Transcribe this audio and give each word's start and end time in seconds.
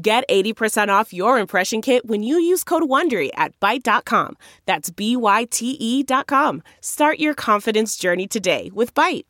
Get 0.00 0.22
80% 0.28 0.90
off 0.90 1.12
your 1.12 1.40
impression 1.40 1.82
kit 1.82 2.06
when 2.06 2.22
you 2.22 2.38
use 2.38 2.62
code 2.62 2.84
WONDERY 2.84 3.30
at 3.34 3.58
Byte.com. 3.58 4.36
That's 4.64 4.90
B-Y-T-E 4.90 6.04
dot 6.04 6.28
com. 6.28 6.62
Start 6.80 7.18
your 7.18 7.34
confidence 7.34 7.96
journey 7.96 8.28
today 8.28 8.70
with 8.72 8.94
Byte. 8.94 9.24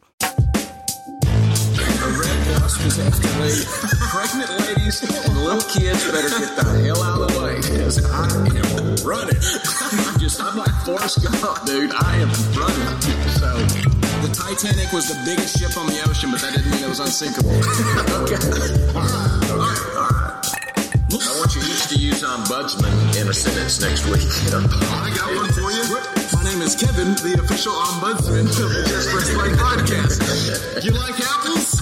Pregnant 4.11 4.51
ladies 4.61 5.01
and 5.03 5.39
little 5.39 5.63
kids 5.73 6.05
better 6.13 6.29
get 6.29 6.53
the 6.57 6.83
hell 6.85 7.03
out 7.03 7.23
of 7.23 7.33
the 7.33 7.43
way 7.43 7.57
because 7.57 8.05
I 8.05 8.29
am 8.29 8.97
running. 9.09 9.41
I'm 9.41 10.21
just, 10.21 10.43
I'm 10.43 10.59
like 10.59 10.75
Forrest 10.85 11.25
Gump, 11.25 11.65
dude. 11.65 11.93
I 11.95 12.17
am 12.17 12.29
running. 12.53 13.01
So, 13.41 13.57
the 14.21 14.29
Titanic 14.35 14.93
was 14.93 15.09
the 15.09 15.17
biggest 15.25 15.59
ship 15.59 15.79
on 15.79 15.87
the 15.87 16.05
ocean, 16.07 16.31
but 16.31 16.43
that 16.43 16.53
didn't 16.53 16.71
mean 16.73 16.85
it 16.85 16.89
was 16.89 17.01
unsinkable. 17.01 17.51
okay. 18.21 18.37
All 18.95 19.01
right, 19.01 19.51
all 19.51 19.57
right. 19.57 19.98
I 21.11 21.39
want 21.39 21.55
you 21.55 21.63
each 21.63 21.89
to 21.89 21.97
use 21.97 22.23
ombudsman 22.23 23.21
in 23.21 23.29
a 23.29 23.33
sentence 23.33 23.81
next 23.81 24.05
week. 24.07 24.29
I 24.53 25.11
got 25.17 25.35
one 25.35 25.51
for 25.53 25.73
you. 25.73 25.83
My 26.37 26.45
name 26.45 26.61
is 26.61 26.77
Kevin, 26.77 27.15
the 27.15 27.41
official 27.43 27.73
ombudsman 27.73 28.45
of 28.45 28.71
the 28.71 28.85
Just 28.87 29.09
Press 29.09 29.33
Play 29.33 29.49
podcast. 29.57 30.85
You 30.85 30.91
like 30.91 31.19
apples? 31.19 31.79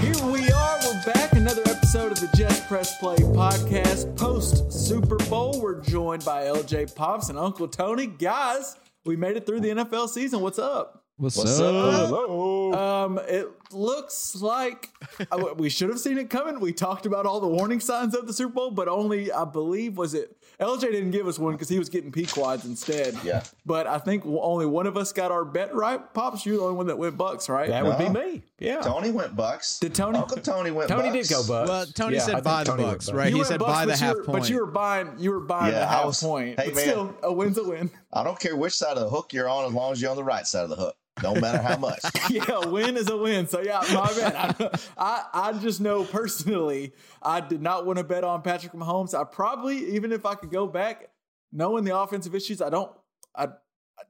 Here 0.00 0.32
we 0.32 0.50
are. 0.50 0.78
We're 0.84 1.12
back. 1.12 1.34
Another 1.34 1.62
episode 1.66 2.12
of 2.12 2.20
the 2.20 2.30
Just 2.34 2.66
Press 2.66 2.96
Play 2.98 3.16
podcast. 3.16 4.16
Post 4.16 4.72
Super 4.72 5.16
Bowl, 5.28 5.60
we're 5.60 5.82
joined 5.82 6.24
by 6.24 6.44
LJ 6.44 6.94
Pops 6.94 7.28
and 7.28 7.38
Uncle 7.38 7.68
Tony. 7.68 8.06
Guys, 8.06 8.76
we 9.04 9.14
made 9.16 9.36
it 9.36 9.44
through 9.44 9.60
the 9.60 9.68
NFL 9.68 10.08
season. 10.08 10.40
What's 10.40 10.58
up? 10.58 11.04
What's, 11.18 11.36
What's 11.36 11.58
up? 11.58 12.12
up? 12.12 12.78
Um, 12.78 13.18
it 13.26 13.48
looks 13.72 14.36
like 14.40 14.90
uh, 15.32 15.46
we 15.56 15.68
should 15.68 15.88
have 15.88 15.98
seen 15.98 16.16
it 16.16 16.30
coming. 16.30 16.60
We 16.60 16.72
talked 16.72 17.06
about 17.06 17.26
all 17.26 17.40
the 17.40 17.48
warning 17.48 17.80
signs 17.80 18.14
of 18.14 18.26
the 18.28 18.32
Super 18.32 18.52
Bowl, 18.52 18.70
but 18.70 18.86
only 18.88 19.32
I 19.32 19.44
believe 19.44 19.96
was 19.98 20.14
it 20.14 20.36
LJ 20.60 20.80
didn't 20.82 21.10
give 21.10 21.26
us 21.26 21.38
one 21.38 21.54
because 21.54 21.68
he 21.68 21.78
was 21.78 21.88
getting 21.88 22.12
Pequods 22.12 22.64
instead. 22.66 23.16
Yeah. 23.24 23.42
But 23.66 23.86
I 23.88 23.98
think 23.98 24.24
only 24.26 24.66
one 24.66 24.86
of 24.86 24.96
us 24.96 25.12
got 25.12 25.32
our 25.32 25.44
bet 25.44 25.74
right. 25.74 26.00
Pops, 26.14 26.46
you're 26.46 26.56
the 26.56 26.62
only 26.62 26.76
one 26.76 26.86
that 26.86 26.98
went 26.98 27.16
Bucks, 27.16 27.48
right? 27.48 27.68
That 27.68 27.84
would 27.84 27.98
be 27.98 28.08
No. 28.08 28.20
me. 28.24 28.42
Yeah. 28.60 28.80
Tony 28.80 29.10
went 29.10 29.34
Bucks. 29.34 29.78
Did 29.80 29.94
Tony- 29.96 30.18
Uncle 30.18 30.36
Tony 30.38 30.70
went 30.70 30.88
Tony 30.88 31.10
Bucks. 31.10 31.28
did 31.28 31.34
go 31.34 31.46
Bucks. 31.46 31.68
Well, 31.68 31.86
Tony 31.86 32.16
Yeah, 32.16 32.22
I 32.22 32.26
said 32.26 32.32
think 32.34 32.44
buy 32.44 32.64
the 32.64 32.70
Tony 32.70 32.82
went 32.84 32.94
Bucks, 32.94 33.06
Bucks. 33.06 33.16
right? 33.16 33.26
You 33.26 33.30
He 33.34 33.40
went 33.40 33.48
said 33.48 33.58
Bucks, 33.60 33.72
buy 33.72 33.86
the 33.86 33.92
but 33.92 34.00
you 34.00 34.06
half 34.06 34.16
were- 34.16 34.24
point. 34.24 34.38
But 34.40 34.50
you 34.50 34.56
were 34.60 34.66
buying, 34.66 35.14
you 35.18 35.30
were 35.32 35.40
buying 35.40 35.72
Yeah, 35.72 35.80
the 35.80 35.88
I 35.88 35.92
half 35.92 36.06
was- 36.06 36.20
point. 36.22 36.60
hey, 36.60 36.66
but 36.66 36.74
man. 36.76 36.84
still, 36.84 37.14
a 37.24 37.32
win's 37.32 37.58
a 37.58 37.64
win. 37.64 37.90
I 38.12 38.22
don't 38.24 38.38
care 38.38 38.56
which 38.56 38.72
side 38.74 38.96
of 38.96 39.02
the 39.02 39.10
hook 39.10 39.32
you're 39.32 39.48
on 39.48 39.64
as 39.66 39.72
long 39.72 39.92
as 39.92 40.00
you're 40.02 40.10
on 40.12 40.16
the 40.16 40.24
right 40.24 40.46
side 40.46 40.62
of 40.64 40.70
the 40.70 40.76
hook. 40.76 40.96
Don't 41.20 41.40
matter 41.40 41.58
how 41.62 41.76
much. 41.76 41.98
yeah, 42.30 42.44
a 42.62 42.68
win 42.68 42.96
is 42.96 43.08
a 43.10 43.16
win. 43.16 43.46
So 43.46 43.60
yeah, 43.60 43.82
my 43.92 44.12
bad. 44.14 44.56
I, 44.96 45.24
I 45.32 45.48
I 45.48 45.52
just 45.54 45.80
know 45.80 46.04
personally, 46.04 46.92
I 47.22 47.40
did 47.40 47.62
not 47.62 47.86
want 47.86 47.98
to 47.98 48.04
bet 48.04 48.24
on 48.24 48.42
Patrick 48.42 48.72
Mahomes. 48.72 49.18
I 49.18 49.24
probably, 49.24 49.94
even 49.94 50.12
if 50.12 50.24
I 50.26 50.34
could 50.34 50.50
go 50.50 50.66
back, 50.66 51.10
knowing 51.52 51.84
the 51.84 51.96
offensive 51.98 52.34
issues, 52.34 52.60
I 52.62 52.70
don't. 52.70 52.90
I 53.36 53.48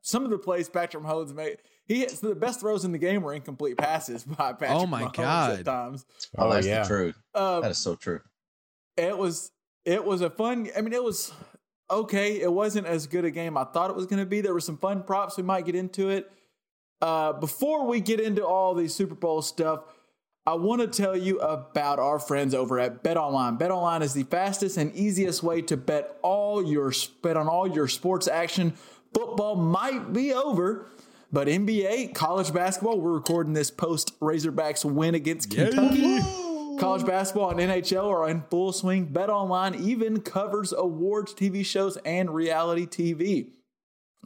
some 0.03 0.25
of 0.25 0.31
the 0.31 0.39
plays 0.39 0.69
Patrick 0.69 1.03
Mahomes 1.03 1.35
made. 1.35 1.59
He 1.87 2.01
hits 2.01 2.21
the 2.21 2.35
best 2.35 2.61
throws 2.61 2.85
in 2.85 2.93
the 2.93 2.99
game 2.99 3.23
were 3.23 3.33
incomplete 3.33 3.79
passes 3.79 4.23
by 4.39 4.53
Patrick 4.53 4.71
Oh 4.71 4.87
my 4.87 5.05
Mahomes 5.05 5.13
God. 5.15 5.59
at 5.61 5.65
times. 5.65 6.05
Oh, 6.37 6.51
that's 6.53 6.67
yeah. 6.67 6.83
the 6.83 6.89
truth. 6.89 7.19
Um, 7.35 7.63
That 7.63 7.71
is 7.71 7.79
so 7.79 7.95
true. 7.95 8.21
it 8.99 9.17
was 9.17 9.51
it 9.85 10.05
was 10.05 10.21
a 10.21 10.29
fun 10.29 10.69
i 10.77 10.81
mean 10.83 10.93
it 10.93 11.03
was 11.03 11.33
okay 11.91 12.41
it 12.41 12.53
wasn't 12.53 12.87
as 12.87 13.07
good 13.07 13.25
a 13.25 13.31
game 13.31 13.57
i 13.57 13.65
thought 13.65 13.89
it 13.91 13.97
was 13.97 14.05
going 14.07 14.19
to 14.19 14.27
be 14.27 14.41
there 14.43 14.53
were 14.53 14.61
some 14.61 14.77
fun 14.77 15.03
props 15.03 15.37
we 15.37 15.43
might 15.43 15.65
get 15.65 15.75
into 15.77 16.09
it 16.11 16.31
uh, 17.01 17.33
before 17.35 17.87
we 17.87 18.01
get 18.01 18.21
into 18.21 18.45
all 18.45 18.75
the 18.75 18.89
super 18.89 19.15
bowl 19.15 19.43
stuff 19.43 19.81
i 20.47 20.55
want 20.55 20.81
to 20.81 20.87
tell 20.87 21.17
you 21.17 21.39
about 21.41 21.99
our 21.99 22.19
friends 22.19 22.55
over 22.55 22.79
at 22.79 23.03
betonline 23.03 23.59
betonline 23.59 24.03
is 24.03 24.15
the 24.15 24.25
fastest 24.25 24.77
and 24.77 24.95
easiest 24.95 25.43
way 25.43 25.61
to 25.63 25.77
bet 25.77 26.19
all 26.23 26.65
your 26.65 26.93
bet 27.23 27.37
on 27.37 27.49
all 27.49 27.67
your 27.67 27.89
sports 27.89 28.27
action 28.29 28.73
football 29.13 29.57
might 29.57 30.13
be 30.13 30.33
over 30.33 30.87
but 31.31 31.47
NBA, 31.47 32.15
college 32.15 32.55
basketball, 32.55 32.99
we're 32.99 33.13
recording 33.13 33.53
this 33.53 33.71
post 33.71 34.19
Razorbacks 34.19 34.83
win 34.83 35.15
against 35.15 35.51
Kentucky. 35.51 36.21
College 36.79 37.05
basketball 37.05 37.51
and 37.51 37.61
NHL 37.61 38.09
are 38.09 38.31
in 38.31 38.45
full 38.51 38.73
swing. 38.73 39.07
Bet 39.07 39.29
Online 39.29 39.75
even 39.75 40.23
covers 40.23 40.73
awards, 40.73 41.35
TV 41.35 41.67
shows, 41.67 41.99
and 41.99 42.31
reality 42.31 42.87
TV. 42.87 43.51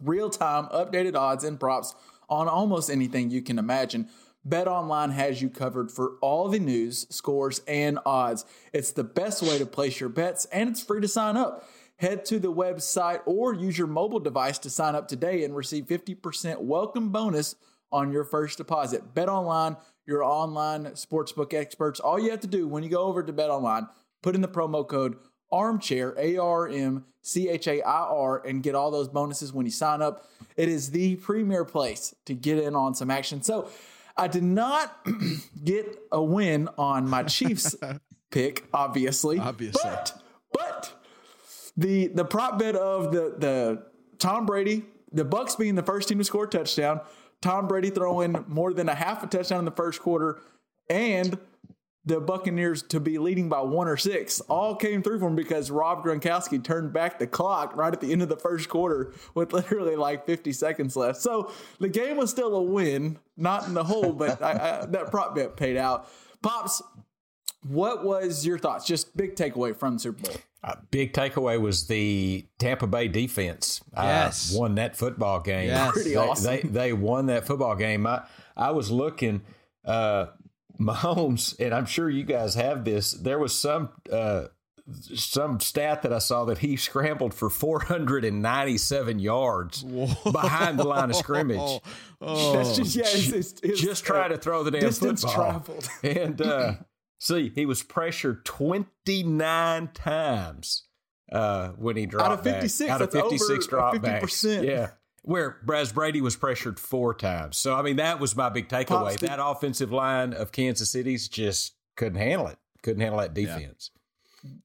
Real 0.00 0.30
time, 0.30 0.66
updated 0.66 1.16
odds 1.16 1.42
and 1.42 1.58
props 1.58 1.94
on 2.32 2.48
almost 2.48 2.88
anything 2.88 3.30
you 3.30 3.42
can 3.42 3.58
imagine. 3.58 4.08
BetOnline 4.48 5.12
has 5.12 5.42
you 5.42 5.50
covered 5.50 5.92
for 5.92 6.14
all 6.22 6.48
the 6.48 6.58
news, 6.58 7.06
scores, 7.10 7.60
and 7.68 7.98
odds. 8.06 8.46
It's 8.72 8.90
the 8.92 9.04
best 9.04 9.42
way 9.42 9.58
to 9.58 9.66
place 9.66 10.00
your 10.00 10.08
bets, 10.08 10.46
and 10.46 10.70
it's 10.70 10.82
free 10.82 11.02
to 11.02 11.08
sign 11.08 11.36
up. 11.36 11.68
Head 11.96 12.24
to 12.24 12.38
the 12.38 12.50
website 12.52 13.20
or 13.26 13.52
use 13.54 13.76
your 13.76 13.86
mobile 13.86 14.18
device 14.18 14.58
to 14.60 14.70
sign 14.70 14.94
up 14.94 15.08
today 15.08 15.44
and 15.44 15.54
receive 15.54 15.84
50% 15.84 16.60
welcome 16.60 17.10
bonus 17.10 17.54
on 17.92 18.10
your 18.10 18.24
first 18.24 18.56
deposit. 18.56 19.14
BetOnline, 19.14 19.76
your 20.06 20.24
online 20.24 20.86
sportsbook 20.86 21.52
experts. 21.52 22.00
All 22.00 22.18
you 22.18 22.30
have 22.30 22.40
to 22.40 22.46
do 22.46 22.66
when 22.66 22.82
you 22.82 22.88
go 22.88 23.02
over 23.02 23.22
to 23.22 23.32
BetOnline, 23.32 23.90
put 24.22 24.34
in 24.34 24.40
the 24.40 24.48
promo 24.48 24.88
code 24.88 25.16
armchair, 25.52 26.14
A 26.18 26.38
R 26.38 26.66
M 26.66 27.04
C 27.20 27.48
H 27.48 27.68
A 27.68 27.82
I 27.82 28.00
R, 28.00 28.44
and 28.44 28.62
get 28.62 28.74
all 28.74 28.90
those 28.90 29.08
bonuses 29.08 29.52
when 29.52 29.66
you 29.66 29.72
sign 29.72 30.02
up. 30.02 30.26
It 30.56 30.68
is 30.68 30.90
the 30.90 31.16
premier 31.16 31.64
place 31.64 32.14
to 32.24 32.34
get 32.34 32.58
in 32.58 32.74
on 32.74 32.94
some 32.94 33.10
action. 33.10 33.42
So 33.42 33.68
I 34.16 34.28
did 34.28 34.42
not 34.42 35.06
get 35.64 35.98
a 36.10 36.22
win 36.22 36.68
on 36.76 37.08
my 37.08 37.22
Chiefs 37.22 37.76
pick, 38.30 38.64
obviously. 38.72 39.38
Obviously. 39.38 39.82
But, 39.90 40.22
but 40.52 40.92
the 41.76 42.08
the 42.08 42.24
prop 42.24 42.58
bet 42.58 42.76
of 42.76 43.12
the 43.12 43.34
the 43.38 43.82
Tom 44.18 44.46
Brady, 44.46 44.84
the 45.12 45.24
Bucks 45.24 45.56
being 45.56 45.74
the 45.74 45.82
first 45.82 46.08
team 46.08 46.18
to 46.18 46.24
score 46.24 46.44
a 46.44 46.48
touchdown, 46.48 47.00
Tom 47.40 47.66
Brady 47.66 47.90
throwing 47.90 48.44
more 48.48 48.72
than 48.72 48.88
a 48.88 48.94
half 48.94 49.22
a 49.22 49.26
touchdown 49.26 49.60
in 49.60 49.64
the 49.64 49.70
first 49.70 50.00
quarter, 50.00 50.40
and 50.88 51.38
the 52.04 52.20
Buccaneers 52.20 52.82
to 52.82 52.98
be 52.98 53.18
leading 53.18 53.48
by 53.48 53.60
one 53.60 53.86
or 53.86 53.96
six 53.96 54.40
all 54.42 54.74
came 54.74 55.02
through 55.02 55.20
for 55.20 55.28
him 55.28 55.36
because 55.36 55.70
Rob 55.70 56.04
Gronkowski 56.04 56.62
turned 56.62 56.92
back 56.92 57.18
the 57.20 57.28
clock 57.28 57.76
right 57.76 57.92
at 57.92 58.00
the 58.00 58.10
end 58.12 58.22
of 58.22 58.28
the 58.28 58.36
first 58.36 58.68
quarter 58.68 59.12
with 59.34 59.52
literally 59.52 59.94
like 59.94 60.26
50 60.26 60.52
seconds 60.52 60.96
left. 60.96 61.20
So 61.20 61.52
the 61.78 61.88
game 61.88 62.16
was 62.16 62.30
still 62.30 62.54
a 62.56 62.62
win, 62.62 63.18
not 63.36 63.68
in 63.68 63.74
the 63.74 63.84
hole, 63.84 64.12
but 64.12 64.42
I, 64.42 64.80
I, 64.82 64.86
that 64.86 65.10
prop 65.12 65.36
bet 65.36 65.56
paid 65.56 65.76
out. 65.76 66.08
Pops, 66.42 66.82
what 67.64 68.04
was 68.04 68.44
your 68.44 68.58
thoughts? 68.58 68.84
Just 68.84 69.16
big 69.16 69.36
takeaway 69.36 69.76
from 69.76 69.94
the 69.94 70.00
Super 70.00 70.22
Bowl. 70.22 70.36
Uh, 70.64 70.74
big 70.90 71.12
takeaway 71.12 71.60
was 71.60 71.86
the 71.86 72.46
Tampa 72.58 72.86
Bay 72.88 73.06
defense. 73.08 73.80
uh, 73.96 74.02
Yes. 74.02 74.52
won 74.56 74.74
that 74.76 74.96
football 74.96 75.40
game. 75.40 75.68
Yes. 75.68 75.92
Pretty 75.92 76.10
they, 76.10 76.16
awesome. 76.16 76.44
They, 76.50 76.60
they 76.62 76.92
won 76.92 77.26
that 77.26 77.46
football 77.46 77.76
game. 77.76 78.06
I, 78.08 78.22
I 78.56 78.70
was 78.72 78.90
looking, 78.90 79.42
uh, 79.84 80.26
Mahomes, 80.84 81.58
and 81.58 81.74
I'm 81.74 81.86
sure 81.86 82.08
you 82.08 82.24
guys 82.24 82.54
have 82.54 82.84
this. 82.84 83.12
There 83.12 83.38
was 83.38 83.58
some 83.58 83.90
uh, 84.10 84.46
some 85.14 85.60
stat 85.60 86.02
that 86.02 86.12
I 86.12 86.18
saw 86.18 86.44
that 86.46 86.58
he 86.58 86.76
scrambled 86.76 87.34
for 87.34 87.48
497 87.48 89.18
yards 89.18 89.82
behind 89.82 90.78
the 90.78 90.84
line 90.84 91.10
of 91.10 91.16
scrimmage. 91.16 91.80
Oh, 92.20 92.52
That's 92.52 92.76
just 92.76 92.96
yeah, 92.96 93.04
it's, 93.06 93.28
it's, 93.28 93.60
it's, 93.62 93.80
just 93.80 94.04
try 94.04 94.28
to 94.28 94.36
throw 94.36 94.62
the 94.62 94.70
damn 94.70 94.80
distance 94.80 95.22
football. 95.22 95.44
traveled. 95.44 95.88
and 96.02 96.40
uh, 96.40 96.74
see, 97.18 97.52
he 97.54 97.66
was 97.66 97.82
pressured 97.82 98.44
29 98.44 99.88
times 99.94 100.84
uh, 101.30 101.68
when 101.70 101.96
he 101.96 102.06
dropped 102.06 102.30
Out 102.30 102.38
of 102.38 102.44
back. 102.44 102.62
56, 102.62 102.90
Out 102.90 103.02
of 103.02 103.12
56 103.12 103.66
dropbacks. 103.66 104.20
50%. 104.22 104.64
Yeah. 104.64 104.90
Where 105.24 105.58
Braz 105.64 105.94
Brady 105.94 106.20
was 106.20 106.34
pressured 106.34 106.80
four 106.80 107.14
times. 107.14 107.56
So, 107.56 107.74
I 107.76 107.82
mean, 107.82 107.96
that 107.96 108.18
was 108.18 108.34
my 108.34 108.48
big 108.48 108.68
takeaway. 108.68 108.86
Pops, 108.88 109.16
did- 109.18 109.28
that 109.28 109.38
offensive 109.44 109.92
line 109.92 110.32
of 110.32 110.50
Kansas 110.52 110.90
City's 110.90 111.28
just 111.28 111.74
couldn't 111.96 112.18
handle 112.18 112.48
it. 112.48 112.58
Couldn't 112.82 113.02
handle 113.02 113.20
that 113.20 113.32
defense. 113.34 113.90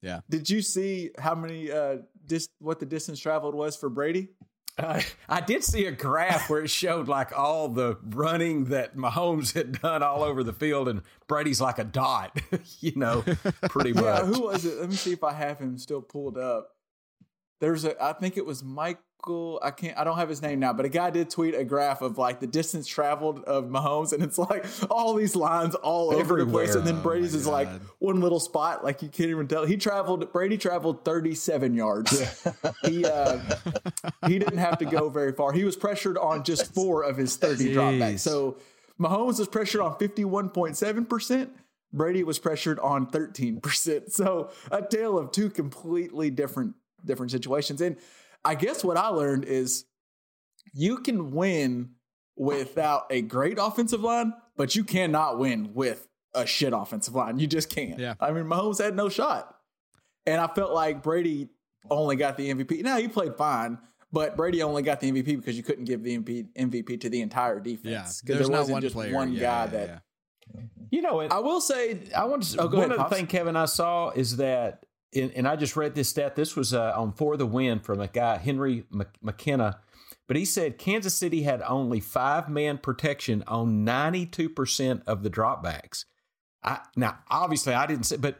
yeah. 0.01 0.21
Did 0.30 0.50
you 0.50 0.62
see 0.63 1.12
how 1.19 1.36
many 1.36 1.71
uh 1.71 1.98
dis 2.25 2.50
what 2.59 2.80
the 2.80 2.86
distance 2.88 3.19
traveled 3.19 3.54
was 3.54 3.75
for 3.75 3.89
Brady? 3.89 4.30
Uh, 4.80 5.01
I 5.27 5.42
did 5.42 5.63
see 5.63 5.86
a 5.86 5.92
graph 5.92 6.50
where 6.51 6.62
it 6.63 6.69
showed 6.69 7.07
like 7.07 7.38
all 7.38 7.68
the 7.68 7.98
running 8.09 8.65
that 8.65 8.95
Mahomes 8.95 9.54
had 9.54 9.81
done 9.81 10.04
all 10.04 10.24
over 10.24 10.44
the 10.44 10.54
field, 10.54 10.88
and 10.88 11.01
Brady's 11.27 11.59
like 11.59 11.80
a 11.80 11.83
dot, 11.83 12.39
you 12.80 12.94
know, 12.95 13.24
pretty 13.69 13.94
much. 13.94 14.04
Yeah, 14.04 14.25
who 14.25 14.42
was 14.44 14.65
it? 14.65 14.80
Let 14.80 14.89
me 14.89 14.95
see 14.95 15.13
if 15.13 15.24
I 15.24 15.33
have 15.33 15.57
him 15.59 15.77
still 15.80 16.01
pulled 16.01 16.38
up. 16.38 16.69
There's 17.59 17.86
a, 17.86 18.01
I 18.04 18.13
think 18.13 18.38
it 18.38 18.45
was 18.45 18.63
Michael. 18.63 19.59
I 19.63 19.71
can't, 19.71 19.98
I 19.98 20.04
don't 20.04 20.18
have 20.18 20.30
his 20.30 20.42
name 20.42 20.59
now, 20.59 20.74
but 20.74 20.86
a 20.86 20.89
guy 20.89 21.09
did 21.09 21.30
tweet 21.30 21.56
a 21.56 21.63
graph 21.65 22.01
of 22.01 22.18
like 22.18 22.39
the 22.39 22.48
distance 22.48 22.88
traveled 22.88 23.44
of 23.45 23.65
Mahomes, 23.65 24.13
and 24.13 24.21
it's 24.24 24.38
like 24.38 24.65
all 24.92 25.15
these 25.15 25.36
lines 25.36 25.74
all 25.75 26.13
over 26.13 26.38
the 26.38 26.50
place, 26.50 26.75
and 26.75 26.86
then 26.86 26.98
Oh, 26.98 27.01
Brady's 27.01 27.33
my 27.33 27.39
is 27.39 27.48
like 27.48 27.68
one 28.00 28.21
little 28.21 28.39
spot, 28.39 28.83
like 28.83 29.01
you 29.01 29.09
can't 29.09 29.30
even 29.30 29.48
tell. 29.48 29.65
He 29.65 29.75
traveled. 29.75 30.31
Brady 30.31 30.57
traveled 30.57 31.04
37 31.04 31.74
yards. 31.74 32.48
he 32.86 33.06
uh, 33.06 33.39
he 34.27 34.38
didn't 34.39 34.59
have 34.59 34.77
to 34.77 34.86
go 34.86 35.09
very 35.09 35.33
far. 35.33 35.51
He 35.51 35.63
was 35.63 35.75
pressured 35.75 36.18
on 36.18 36.44
just 36.44 36.74
four 36.74 37.04
of 37.04 37.18
his 37.18 37.36
30 37.38 37.65
Jeez. 37.69 37.74
dropbacks. 37.74 38.19
So 38.19 38.57
Mahomes 39.00 39.39
was 39.39 39.48
pressured 39.48 39.81
on 39.81 39.95
51.7 39.98 41.09
percent. 41.09 41.51
Brady 41.92 42.24
was 42.24 42.38
pressured 42.38 42.80
on 42.80 43.07
13%. 43.07 44.12
So 44.12 44.51
a 44.71 44.81
tale 44.81 45.18
of 45.18 45.31
two 45.31 45.50
completely 45.50 46.30
different 46.30 46.75
different 47.07 47.31
situations. 47.31 47.81
And 47.81 47.98
I 48.45 48.56
guess 48.56 48.83
what 48.83 48.98
I 48.98 49.07
learned 49.07 49.45
is 49.45 49.86
you 50.74 50.98
can 51.00 51.31
win 51.31 51.92
without 52.36 53.07
a 53.09 53.21
great 53.21 53.57
offensive 53.59 54.01
line, 54.01 54.33
but 54.56 54.75
you 54.75 54.83
cannot 54.83 55.39
win 55.39 55.74
with 55.74 56.07
a 56.36 56.45
shit 56.45 56.74
offensive 56.74 57.15
line. 57.15 57.39
You 57.39 57.48
just 57.48 57.69
can't. 57.69 57.98
Yeah. 58.00 58.13
I 58.19 58.31
mean, 58.31 58.44
Mahomes 58.45 58.81
had 58.83 58.95
no 58.95 59.09
shot. 59.09 59.56
And 60.25 60.39
I 60.42 60.48
felt 60.48 60.74
like 60.74 61.01
Brady 61.01 61.50
only 61.89 62.15
got 62.15 62.38
the 62.38 62.54
MVP. 62.54 62.83
Now 62.83 62.98
he 62.98 63.07
played 63.07 63.36
fine, 63.38 63.80
but 64.12 64.36
Brady 64.36 64.62
only 64.62 64.83
got 64.83 65.00
the 65.00 65.12
MVP 65.12 65.38
because 65.38 65.56
you 65.57 65.63
couldn't 65.63 65.86
give 65.86 66.04
the 66.04 66.18
MVP, 66.18 66.48
MVP 66.56 67.00
to 67.01 67.09
the 67.09 67.21
entire 67.21 67.59
defense. 67.59 67.86
Yeah, 67.86 68.01
'Cause 68.04 68.21
there's 68.25 68.39
there 68.42 68.50
not 68.50 68.57
wasn't 68.59 68.74
one 68.74 68.81
just 68.81 68.94
player. 68.95 69.13
one 69.15 69.31
Yeah, 69.33 69.39
guy 69.39 69.63
yeah, 69.63 69.68
that 69.68 69.88
yeah. 69.88 70.00
You 70.92 71.01
know, 71.01 71.19
and 71.21 71.31
I 71.33 71.39
will 71.39 71.59
say 71.59 72.00
I 72.15 72.25
want 72.25 72.44
to. 72.44 72.62
Oh, 72.62 72.68
go 72.68 72.77
one 72.77 72.86
ahead, 72.86 72.92
other 73.00 73.04
Pops. 73.09 73.15
thing, 73.18 73.27
Kevin, 73.27 73.56
I 73.57 73.65
saw 73.65 74.12
is 74.12 74.38
that, 74.38 74.86
and, 75.15 75.31
and 75.31 75.48
I 75.48 75.56
just 75.56 75.75
read 75.75 75.95
this 75.95 76.09
stat. 76.09 76.36
This 76.36 76.56
was 76.56 76.74
uh, 76.74 76.94
on 76.95 77.13
for 77.13 77.38
the 77.38 77.45
win 77.45 77.80
from 77.80 78.00
a 78.00 78.07
guy 78.07 78.38
Henry 78.38 78.86
Mc- 78.92 79.21
McKenna, 79.21 79.80
but 80.27 80.38
he 80.38 80.45
said 80.45 80.77
Kansas 80.77 81.13
City 81.13 81.44
had 81.44 81.62
only 81.62 82.00
five 82.00 82.50
man 82.50 82.77
protection 82.77 83.44
on 83.48 83.83
ninety 83.83 84.25
two 84.25 84.50
percent 84.50 85.04
of 85.07 85.24
the 85.24 85.30
dropbacks. 85.30 86.06
I 86.63 86.80
now 86.95 87.19
obviously 87.30 87.74
I 87.74 87.86
didn't 87.86 88.06
say, 88.06 88.18
but 88.18 88.39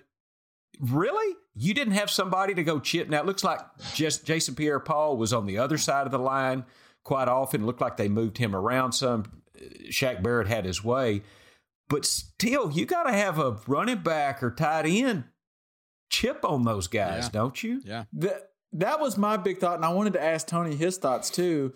really, 0.80 1.36
you 1.56 1.74
didn't 1.74 1.94
have 1.94 2.10
somebody 2.10 2.54
to 2.54 2.64
go 2.64 2.80
chip. 2.80 3.10
Now 3.10 3.20
it 3.20 3.26
looks 3.26 3.44
like 3.44 3.60
just 3.94 4.26
Jason 4.26 4.56
Pierre 4.56 4.80
Paul 4.80 5.18
was 5.18 5.34
on 5.34 5.46
the 5.46 5.58
other 5.58 5.78
side 5.78 6.06
of 6.06 6.12
the 6.12 6.20
line 6.20 6.66
quite 7.04 7.28
often. 7.28 7.64
It 7.64 7.66
looked 7.66 7.82
like 7.82 7.98
they 7.98 8.10
moved 8.10 8.38
him 8.38 8.56
around 8.56 8.92
some. 8.92 9.42
Shaq 9.90 10.22
Barrett 10.22 10.48
had 10.48 10.66
his 10.66 10.84
way 10.84 11.24
but 11.90 12.06
still, 12.06 12.72
you 12.72 12.86
got 12.86 13.04
to 13.04 13.14
have 13.14 13.40
a 13.40 13.58
running 13.68 14.00
back 14.00 14.44
or 14.44 14.52
tight 14.52 14.86
end 14.86 15.26
chip 16.10 16.44
on 16.44 16.64
those 16.64 16.88
guys, 16.88 17.26
Yeah. 17.26 17.30
don't 17.32 17.64
you? 17.64 17.82
Yeah. 17.84 18.06
that 18.14 18.52
that 18.74 19.00
was 19.00 19.18
my 19.18 19.38
big 19.38 19.60
thought, 19.60 19.76
and 19.76 19.86
I 19.86 19.90
wanted 19.90 20.14
to 20.14 20.24
ask 20.24 20.46
Tony 20.46 20.76
his 20.76 20.98
thoughts 20.98 21.30
too, 21.30 21.74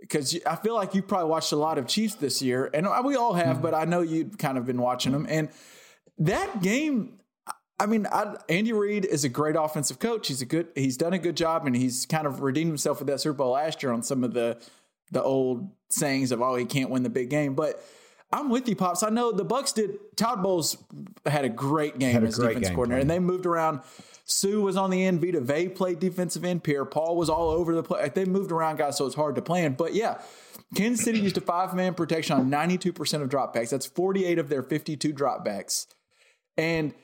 because 0.00 0.36
I 0.46 0.56
feel 0.56 0.74
like 0.74 0.94
you 0.94 1.02
probably 1.02 1.28
watched 1.28 1.52
a 1.52 1.56
lot 1.56 1.78
of 1.78 1.86
Chiefs 1.86 2.14
this 2.14 2.40
year, 2.40 2.70
and 2.72 2.88
we 3.04 3.14
all 3.16 3.34
have, 3.34 3.56
mm-hmm. 3.56 3.62
but 3.62 3.74
I 3.74 3.84
know 3.84 4.00
you've 4.00 4.38
kind 4.38 4.56
of 4.56 4.64
been 4.64 4.80
watching 4.80 5.12
them, 5.12 5.26
and 5.28 5.48
that 6.18 6.62
game. 6.62 7.16
I 7.78 7.86
mean, 7.86 8.06
I, 8.12 8.36
Andy 8.50 8.74
Reid 8.74 9.06
is 9.06 9.24
a 9.24 9.30
great 9.30 9.56
offensive 9.56 9.98
coach. 9.98 10.28
He's 10.28 10.42
a 10.42 10.46
good. 10.46 10.68
He's 10.74 10.98
done 10.98 11.14
a 11.14 11.18
good 11.18 11.36
job, 11.36 11.66
and 11.66 11.74
he's 11.74 12.04
kind 12.04 12.26
of 12.26 12.40
redeemed 12.42 12.68
himself 12.68 12.98
with 12.98 13.08
that 13.08 13.22
Super 13.22 13.38
Bowl 13.38 13.52
last 13.52 13.82
year 13.82 13.90
on 13.90 14.02
some 14.02 14.22
of 14.22 14.34
the 14.34 14.58
the 15.10 15.22
old 15.22 15.70
sayings 15.88 16.30
of 16.30 16.42
oh 16.42 16.56
he 16.56 16.64
can't 16.66 16.90
win 16.90 17.02
the 17.02 17.10
big 17.10 17.30
game. 17.30 17.54
But 17.54 17.82
I'm 18.32 18.48
with 18.48 18.68
you, 18.68 18.76
pops. 18.76 19.02
I 19.02 19.08
know 19.10 19.32
the 19.32 19.44
Bucks 19.44 19.72
did. 19.72 19.98
Todd 20.16 20.42
Bowles 20.42 20.76
had 21.26 21.44
a 21.44 21.48
great 21.48 21.98
game 21.98 22.12
Had 22.14 22.24
as 22.24 22.36
great 22.38 22.48
defense 22.50 22.68
game 22.68 22.74
coordinator, 22.76 22.98
plan. 22.98 23.00
and 23.02 23.10
they 23.10 23.18
moved 23.18 23.44
around. 23.46 23.80
Suh 24.24 24.60
was 24.60 24.76
on 24.76 24.90
the 24.90 25.04
end. 25.04 25.20
Vita 25.20 25.40
Vea 25.40 25.68
played 25.68 25.98
defensive 25.98 26.44
end. 26.44 26.62
Pierre 26.62 26.84
Paul 26.84 27.16
was 27.16 27.28
all 27.28 27.50
over 27.50 27.74
the 27.74 27.82
place. 27.82 28.12
They 28.14 28.24
moved 28.24 28.52
around 28.52 28.76
guys, 28.78 28.96
so 28.96 29.06
it's 29.06 29.16
hard 29.16 29.34
to 29.34 29.42
plan. 29.42 29.72
But 29.72 29.94
yeah, 29.94 30.20
Kansas 30.76 31.04
City 31.04 31.18
used 31.18 31.36
a 31.36 31.40
five 31.40 31.74
man 31.74 31.94
protection 31.94 32.36
on 32.36 32.48
92% 32.48 33.22
of 33.22 33.28
dropbacks. 33.28 33.70
That's 33.70 33.86
48 33.86 34.38
of 34.38 34.48
their 34.48 34.62
52 34.62 35.12
dropbacks. 35.12 35.86
And 36.56 36.94